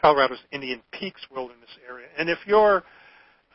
Colorado's 0.02 0.40
Indian 0.52 0.82
Peaks 0.92 1.22
Wilderness 1.34 1.70
Area. 1.88 2.08
And 2.18 2.30
if 2.30 2.40
you're 2.46 2.84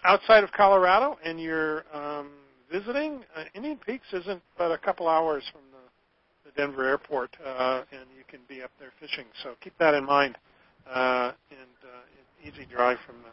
outside 0.05 0.45
of 0.45 0.53
Colorado 0.53 1.19
and 1.24 1.41
you're 1.41 1.85
um, 1.95 2.31
visiting, 2.70 3.23
uh, 3.37 3.45
Indian 3.55 3.79
Peaks 3.87 4.07
isn't 4.12 4.43
but 4.59 4.70
a 4.73 4.79
couple 4.79 5.09
hours 5.09 5.45
from 5.53 5.62
the, 5.73 6.51
the 6.51 6.57
Denver 6.57 6.87
airport, 6.87 7.31
uh, 7.45 7.83
and 7.93 8.07
you 8.16 8.24
can 8.29 8.41
be 8.49 8.62
up 8.62 8.70
there 8.79 8.93
fishing. 9.01 9.27
So 9.43 9.55
keep 9.61 9.77
that 9.79 9.95
in 9.95 10.05
mind. 10.05 10.37
Uh, 10.91 11.33
and 11.51 11.77
uh, 11.85 12.03
easy 12.43 12.66
drive 12.66 12.99
from 13.07 13.16
the 13.23 13.31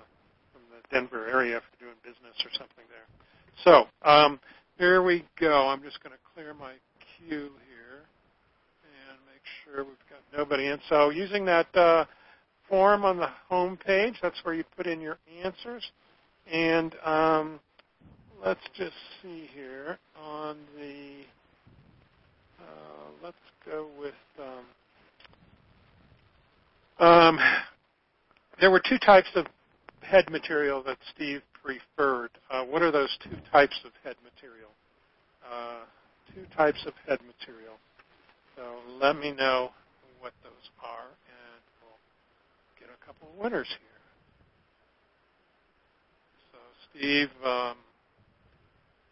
from 0.53 0.61
the 0.69 0.81
Denver 0.93 1.27
area 1.27 1.57
if 1.57 1.63
you're 1.79 1.89
doing 1.89 1.97
business 2.03 2.37
or 2.45 2.51
something 2.53 2.85
there. 2.89 3.07
So 3.63 3.87
um, 4.07 4.39
here 4.79 5.03
we 5.03 5.25
go. 5.37 5.67
I'm 5.67 5.83
just 5.83 6.01
going 6.01 6.13
to 6.13 6.19
clear 6.33 6.53
my 6.53 6.71
queue 7.17 7.51
here 7.67 7.99
and 9.09 9.19
make 9.27 9.41
sure 9.65 9.83
we've 9.83 9.97
got 10.09 10.21
nobody 10.35 10.67
in. 10.67 10.79
So 10.87 11.09
using 11.09 11.43
that 11.45 11.75
uh, 11.75 12.05
form 12.69 13.03
on 13.03 13.17
the 13.17 13.27
home 13.49 13.75
page, 13.75 14.15
that's 14.21 14.39
where 14.43 14.55
you 14.55 14.63
put 14.77 14.87
in 14.87 15.01
your 15.01 15.17
answers. 15.43 15.85
And 16.49 16.95
um, 17.03 17.59
let's 18.43 18.61
just 18.73 18.93
see 19.21 19.49
here 19.53 19.99
on 20.17 20.55
the, 20.77 21.23
uh, 22.61 23.09
let's 23.21 23.35
go 23.65 23.87
with, 23.99 24.13
um, 26.99 27.05
um, 27.05 27.39
there 28.61 28.71
were 28.71 28.81
two 28.87 28.97
types 28.97 29.27
of 29.35 29.45
head 30.03 30.29
material 30.31 30.81
that 30.83 30.97
Steve 31.13 31.41
preferred. 31.63 32.31
Uh, 32.49 32.63
what 32.63 32.81
are 32.81 32.91
those 32.91 33.15
two 33.23 33.37
types 33.51 33.79
of 33.85 33.91
head 34.03 34.15
material? 34.23 34.69
Uh, 35.43 35.85
two 36.33 36.45
types 36.55 36.83
of 36.85 36.93
head 37.07 37.19
material. 37.25 37.75
So 38.55 38.63
let 39.01 39.17
me 39.17 39.31
know 39.31 39.71
what 40.19 40.33
those 40.43 40.69
are, 40.83 41.07
and 41.07 41.61
we'll 41.81 41.99
get 42.79 42.89
a 42.89 43.05
couple 43.05 43.29
of 43.29 43.35
winners 43.41 43.67
here. 43.67 44.01
So 46.51 46.57
Steve. 46.91 47.29
Um, 47.45 47.77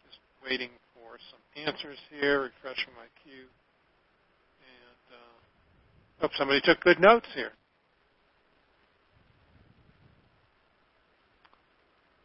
just 0.06 0.18
waiting 0.44 0.70
for 0.94 1.18
some 1.30 1.64
answers 1.66 1.98
here, 2.10 2.42
refreshing 2.42 2.92
my 2.96 3.08
queue. 3.24 3.48
And 4.60 5.00
uh, 5.12 6.20
hope 6.20 6.30
somebody 6.36 6.60
took 6.62 6.80
good 6.80 7.00
notes 7.00 7.26
here. 7.34 7.52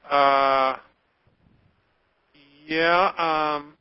Uh, 0.10 0.78
yeah, 2.66 3.12
um, 3.18 3.74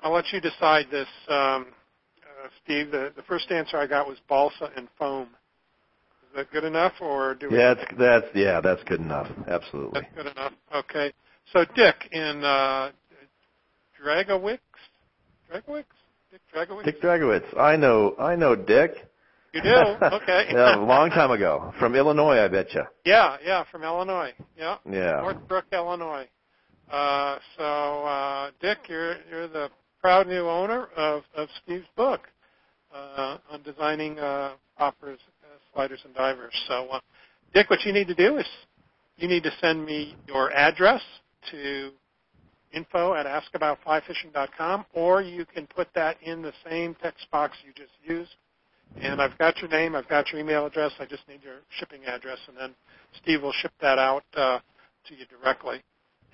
I'll 0.00 0.12
let 0.12 0.32
you 0.32 0.40
decide 0.40 0.86
this, 0.90 1.08
um, 1.28 1.66
uh, 2.22 2.48
Steve. 2.64 2.90
The, 2.90 3.12
the 3.16 3.22
first 3.22 3.50
answer 3.50 3.76
I 3.76 3.86
got 3.86 4.06
was 4.06 4.18
balsa 4.28 4.70
and 4.76 4.88
foam 4.98 5.28
Is 6.22 6.36
that 6.36 6.50
good 6.50 6.64
enough, 6.64 6.94
or 7.00 7.34
do 7.34 7.50
we? 7.50 7.58
Yeah, 7.58 7.74
that's 7.74 7.90
that's 7.98 8.26
yeah, 8.34 8.60
that's 8.60 8.82
good 8.84 9.00
enough. 9.00 9.28
Absolutely. 9.48 10.00
That's 10.00 10.14
good 10.14 10.26
enough. 10.26 10.52
Okay. 10.74 11.12
So 11.52 11.64
Dick 11.74 11.96
in 12.12 12.44
uh, 12.44 12.90
Dragowicz, 14.02 14.58
Dragowicz, 15.50 15.84
Dick 16.30 16.40
Dragowicz. 16.54 16.84
Dick 16.84 17.00
Dragowicz. 17.02 17.58
I 17.58 17.76
know. 17.76 18.14
I 18.18 18.36
know 18.36 18.54
Dick. 18.54 18.92
You 19.52 19.62
do? 19.62 19.96
Okay. 20.12 20.46
yeah, 20.50 20.76
a 20.76 20.78
long 20.78 21.10
time 21.10 21.30
ago, 21.30 21.72
from 21.78 21.94
Illinois, 21.94 22.38
I 22.38 22.48
bet 22.48 22.72
you. 22.74 22.82
Yeah, 23.04 23.36
yeah, 23.44 23.64
from 23.70 23.82
Illinois. 23.82 24.32
Yeah. 24.56 24.76
Yeah. 24.90 25.20
Northbrook, 25.20 25.64
Illinois. 25.72 26.28
Uh, 26.90 27.38
so, 27.56 28.04
uh, 28.04 28.50
Dick, 28.60 28.78
you're 28.88 29.16
you're 29.30 29.48
the 29.48 29.68
proud 30.00 30.26
new 30.26 30.48
owner 30.48 30.88
of 30.96 31.22
of 31.36 31.48
Steve's 31.62 31.86
book 31.96 32.20
uh, 32.94 33.38
on 33.50 33.62
designing 33.62 34.18
uh, 34.18 34.54
poppers 34.76 35.18
sliders 35.72 36.00
and 36.04 36.14
divers. 36.14 36.52
So, 36.66 36.88
uh, 36.88 37.00
Dick, 37.54 37.70
what 37.70 37.84
you 37.84 37.92
need 37.92 38.08
to 38.08 38.14
do 38.14 38.38
is 38.38 38.46
you 39.16 39.28
need 39.28 39.42
to 39.44 39.50
send 39.60 39.84
me 39.84 40.16
your 40.26 40.52
address 40.52 41.02
to 41.50 41.90
info 42.72 43.14
at 43.14 43.26
askaboutflyfishing.com, 43.26 44.86
or 44.92 45.22
you 45.22 45.44
can 45.46 45.66
put 45.66 45.88
that 45.94 46.16
in 46.22 46.42
the 46.42 46.52
same 46.68 46.96
text 47.02 47.30
box 47.30 47.56
you 47.64 47.72
just 47.72 47.92
used. 48.04 48.34
And 49.00 49.22
I've 49.22 49.36
got 49.38 49.58
your 49.58 49.70
name, 49.70 49.94
I've 49.94 50.08
got 50.08 50.30
your 50.32 50.40
email 50.40 50.66
address. 50.66 50.92
I 50.98 51.04
just 51.04 51.26
need 51.28 51.40
your 51.42 51.58
shipping 51.78 52.04
address, 52.06 52.38
and 52.48 52.56
then 52.56 52.74
Steve 53.22 53.42
will 53.42 53.52
ship 53.52 53.72
that 53.80 53.98
out 53.98 54.24
uh, 54.34 54.58
to 55.06 55.14
you 55.14 55.24
directly. 55.26 55.82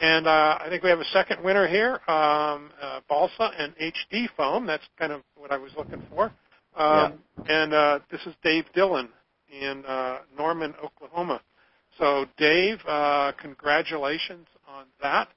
And 0.01 0.26
uh, 0.26 0.59
I 0.60 0.66
think 0.68 0.82
we 0.82 0.90
have 0.90 1.01
a 1.01 1.05
second 1.12 1.43
winner 1.44 1.66
here, 1.68 2.01
um, 2.09 2.70
uh, 2.82 3.01
Balsa 3.09 3.51
and 3.59 3.74
HD 3.76 4.26
foam. 4.36 4.66
That's 4.66 4.82
kind 4.98 5.12
of 5.12 5.22
what 5.36 5.52
I 5.52 5.56
was 5.56 5.70
looking 5.76 6.02
for. 6.10 6.24
Um, 6.24 6.32
yeah. 6.76 7.12
And 7.48 7.74
uh, 7.74 7.98
this 8.10 8.20
is 8.26 8.35
Dave 8.43 8.64
Dillon 8.74 9.09
in 9.48 9.85
uh, 9.86 10.18
Norman, 10.36 10.74
Oklahoma. 10.82 11.40
So, 11.98 12.24
Dave, 12.36 12.78
uh, 12.89 13.32
congratulations 13.40 14.47
on 14.68 14.86
that. 15.01 15.28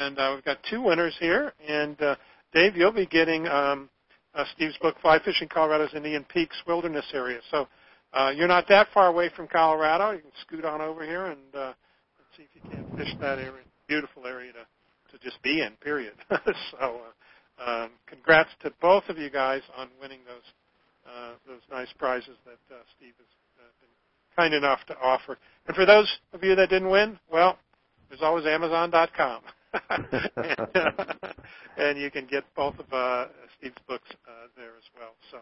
And 0.00 0.18
uh, 0.18 0.32
we've 0.34 0.44
got 0.44 0.58
two 0.70 0.82
winners 0.82 1.16
here. 1.18 1.52
And 1.66 2.00
uh, 2.00 2.14
Dave, 2.52 2.76
you'll 2.76 2.92
be 2.92 3.06
getting 3.06 3.48
um, 3.48 3.90
uh, 4.34 4.44
Steve's 4.54 4.76
book, 4.78 4.96
Fly 5.00 5.18
Fishing 5.24 5.48
Colorado's 5.48 5.94
Indian 5.94 6.24
Peaks 6.24 6.56
Wilderness 6.66 7.06
Area. 7.12 7.40
So 7.50 7.68
uh, 8.12 8.30
you're 8.34 8.48
not 8.48 8.66
that 8.68 8.88
far 8.92 9.08
away 9.08 9.30
from 9.34 9.48
Colorado. 9.48 10.12
You 10.12 10.20
can 10.20 10.30
scoot 10.42 10.64
on 10.64 10.80
over 10.80 11.04
here 11.04 11.26
and, 11.26 11.54
uh, 11.54 11.66
and 11.66 12.26
see 12.36 12.44
if 12.44 12.50
you 12.54 12.70
can 12.70 12.84
fish 12.96 13.12
that 13.20 13.38
area. 13.38 13.64
Beautiful 13.86 14.26
area 14.26 14.52
to, 14.52 15.16
to 15.16 15.24
just 15.24 15.42
be 15.42 15.62
in, 15.62 15.72
period. 15.80 16.14
so 16.30 17.00
uh, 17.58 17.70
um, 17.70 17.90
congrats 18.06 18.50
to 18.62 18.72
both 18.80 19.04
of 19.08 19.18
you 19.18 19.30
guys 19.30 19.62
on 19.76 19.88
winning 20.00 20.20
those 20.26 20.42
uh, 21.06 21.32
those 21.46 21.62
nice 21.70 21.88
prizes 21.98 22.36
that 22.44 22.74
uh, 22.74 22.80
Steve 22.96 23.14
has 23.16 23.26
uh, 23.58 23.70
been 23.80 23.88
kind 24.36 24.52
enough 24.52 24.80
to 24.86 24.96
offer. 24.98 25.38
And 25.66 25.74
for 25.74 25.86
those 25.86 26.06
of 26.34 26.44
you 26.44 26.54
that 26.54 26.68
didn't 26.68 26.90
win, 26.90 27.18
well, 27.32 27.58
there's 28.08 28.22
always 28.22 28.46
Amazon.com. 28.46 29.42
and, 29.90 30.06
uh, 30.74 31.32
and 31.76 31.98
you 31.98 32.10
can 32.10 32.26
get 32.26 32.44
both 32.54 32.78
of 32.78 32.92
uh, 32.92 33.26
Steve's 33.58 33.76
books 33.86 34.08
uh, 34.26 34.48
there 34.56 34.76
as 34.76 34.84
well. 34.98 35.14
So, 35.30 35.38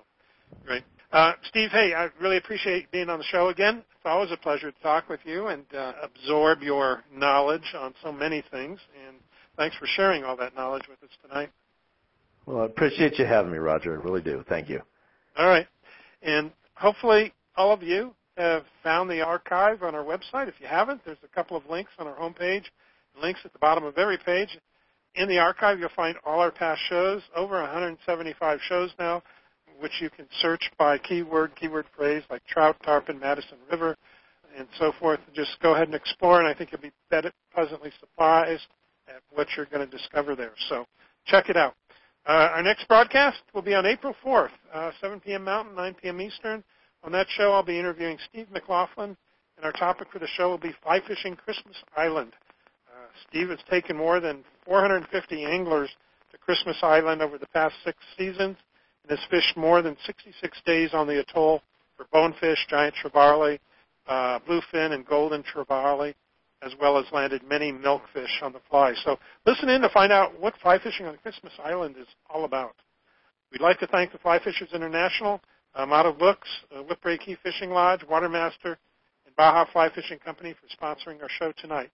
great. 0.64 0.84
Uh, 1.12 1.32
Steve, 1.48 1.70
hey, 1.70 1.94
I 1.94 2.08
really 2.20 2.36
appreciate 2.36 2.90
being 2.90 3.08
on 3.08 3.18
the 3.18 3.24
show 3.24 3.48
again. 3.48 3.78
It's 3.78 4.04
always 4.04 4.30
a 4.32 4.36
pleasure 4.36 4.70
to 4.70 4.82
talk 4.82 5.08
with 5.08 5.20
you 5.24 5.48
and 5.48 5.64
uh, 5.74 5.92
absorb 6.02 6.62
your 6.62 7.04
knowledge 7.14 7.74
on 7.78 7.94
so 8.02 8.12
many 8.12 8.42
things. 8.50 8.80
And 9.06 9.16
thanks 9.56 9.76
for 9.76 9.86
sharing 9.86 10.24
all 10.24 10.36
that 10.36 10.54
knowledge 10.54 10.84
with 10.88 11.02
us 11.02 11.16
tonight. 11.22 11.50
Well, 12.46 12.60
I 12.60 12.66
appreciate 12.66 13.18
you 13.18 13.24
having 13.24 13.50
me, 13.50 13.58
Roger. 13.58 14.00
I 14.00 14.04
really 14.04 14.22
do. 14.22 14.44
Thank 14.48 14.68
you. 14.68 14.80
All 15.36 15.48
right. 15.48 15.66
And 16.22 16.52
hopefully 16.74 17.32
all 17.56 17.72
of 17.72 17.82
you 17.82 18.14
have 18.36 18.64
found 18.82 19.10
the 19.10 19.20
archive 19.20 19.82
on 19.82 19.94
our 19.94 20.04
website. 20.04 20.48
If 20.48 20.54
you 20.60 20.66
haven't, 20.66 21.02
there's 21.04 21.18
a 21.24 21.34
couple 21.34 21.56
of 21.56 21.64
links 21.68 21.90
on 21.98 22.06
our 22.06 22.16
homepage, 22.16 22.64
links 23.20 23.40
at 23.44 23.52
the 23.52 23.58
bottom 23.58 23.84
of 23.84 23.98
every 23.98 24.18
page. 24.18 24.58
In 25.14 25.28
the 25.28 25.38
archive, 25.38 25.78
you'll 25.78 25.88
find 25.96 26.16
all 26.24 26.40
our 26.40 26.50
past 26.50 26.80
shows, 26.88 27.22
over 27.34 27.60
175 27.60 28.58
shows 28.68 28.90
now, 28.98 29.22
which 29.78 30.00
you 30.00 30.10
can 30.10 30.26
search 30.40 30.70
by 30.78 30.98
keyword, 30.98 31.56
keyword 31.56 31.86
phrase 31.96 32.22
like 32.30 32.44
trout, 32.46 32.76
tarpon, 32.84 33.18
Madison 33.18 33.58
River, 33.70 33.96
and 34.56 34.68
so 34.78 34.92
forth. 35.00 35.20
Just 35.34 35.58
go 35.62 35.74
ahead 35.74 35.88
and 35.88 35.94
explore, 35.94 36.40
and 36.40 36.48
I 36.48 36.54
think 36.54 36.70
you'll 36.70 36.80
be 36.80 36.92
pleasantly 37.54 37.92
surprised 37.98 38.66
at 39.08 39.22
what 39.30 39.48
you're 39.56 39.66
going 39.66 39.88
to 39.88 39.96
discover 39.96 40.34
there. 40.34 40.52
So 40.68 40.86
check 41.26 41.48
it 41.48 41.56
out. 41.56 41.74
Uh, 42.26 42.50
our 42.54 42.62
next 42.62 42.88
broadcast 42.88 43.38
will 43.54 43.62
be 43.62 43.74
on 43.74 43.86
April 43.86 44.14
4th, 44.24 44.50
uh, 44.74 44.90
7 45.00 45.20
p.m. 45.20 45.44
Mountain, 45.44 45.76
9 45.76 45.94
p.m. 46.02 46.20
Eastern. 46.20 46.64
On 47.04 47.12
that 47.12 47.28
show, 47.36 47.52
I'll 47.52 47.62
be 47.62 47.78
interviewing 47.78 48.18
Steve 48.28 48.50
McLaughlin, 48.50 49.16
and 49.56 49.64
our 49.64 49.72
topic 49.72 50.08
for 50.12 50.18
the 50.18 50.26
show 50.36 50.48
will 50.50 50.58
be 50.58 50.74
fly 50.82 51.00
fishing 51.06 51.36
Christmas 51.36 51.76
Island. 51.96 52.32
Steve 53.28 53.50
has 53.50 53.58
taken 53.70 53.96
more 53.96 54.20
than 54.20 54.44
450 54.64 55.44
anglers 55.44 55.90
to 56.32 56.38
Christmas 56.38 56.76
Island 56.82 57.22
over 57.22 57.38
the 57.38 57.46
past 57.48 57.74
six 57.84 57.98
seasons 58.16 58.56
and 59.02 59.18
has 59.18 59.26
fished 59.30 59.56
more 59.56 59.82
than 59.82 59.96
66 60.04 60.58
days 60.64 60.90
on 60.92 61.06
the 61.06 61.20
atoll 61.20 61.62
for 61.96 62.06
bonefish, 62.12 62.66
giant 62.68 62.94
trevally, 63.02 63.58
uh, 64.06 64.38
bluefin, 64.40 64.92
and 64.92 65.06
golden 65.06 65.42
trevally, 65.42 66.14
as 66.62 66.72
well 66.80 66.98
as 66.98 67.04
landed 67.12 67.42
many 67.48 67.72
milkfish 67.72 68.42
on 68.42 68.52
the 68.52 68.60
fly. 68.70 68.92
So 69.04 69.18
listen 69.46 69.68
in 69.68 69.80
to 69.82 69.88
find 69.88 70.12
out 70.12 70.38
what 70.40 70.54
fly 70.62 70.78
fishing 70.78 71.06
on 71.06 71.16
Christmas 71.18 71.52
Island 71.62 71.96
is 71.98 72.06
all 72.28 72.44
about. 72.44 72.74
We'd 73.52 73.60
like 73.60 73.78
to 73.80 73.86
thank 73.86 74.12
the 74.12 74.18
Fly 74.18 74.38
Fishers 74.42 74.70
International, 74.74 75.40
um, 75.74 75.92
Amato 75.92 76.12
Books, 76.12 76.48
uh, 76.74 76.82
Whipray 76.82 77.18
Caye 77.18 77.38
Fishing 77.42 77.70
Lodge, 77.70 78.00
Watermaster, 78.00 78.76
and 79.24 79.36
Baja 79.36 79.64
Fly 79.72 79.88
Fishing 79.94 80.18
Company 80.18 80.54
for 80.54 80.66
sponsoring 80.76 81.22
our 81.22 81.28
show 81.28 81.52
tonight. 81.60 81.90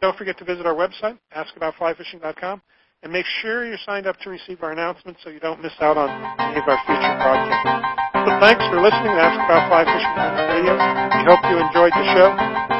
Don't 0.00 0.16
forget 0.16 0.38
to 0.38 0.44
visit 0.44 0.66
our 0.66 0.74
website, 0.74 1.18
askaboutflyfishing.com, 1.36 2.62
and 3.02 3.12
make 3.12 3.26
sure 3.42 3.66
you're 3.66 3.78
signed 3.84 4.06
up 4.06 4.18
to 4.20 4.30
receive 4.30 4.62
our 4.62 4.72
announcements 4.72 5.20
so 5.22 5.30
you 5.30 5.40
don't 5.40 5.62
miss 5.62 5.72
out 5.80 5.96
on 5.96 6.08
any 6.40 6.60
of 6.60 6.68
our 6.68 6.78
future 6.86 7.14
broadcasts. 7.20 8.04
So 8.24 8.30
thanks 8.40 8.64
for 8.72 8.80
listening 8.80 9.12
to 9.12 9.20
Ask 9.20 9.36
About 9.36 9.68
Fly 9.68 9.84
Fishing 9.84 10.16
Radio. 10.48 10.74
We 10.74 11.22
hope 11.28 11.44
you 11.48 11.56
enjoyed 11.60 11.92
the 11.92 12.06
show. 12.16 12.28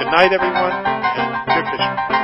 Good 0.01 0.11
night, 0.11 0.33
everyone, 0.33 2.24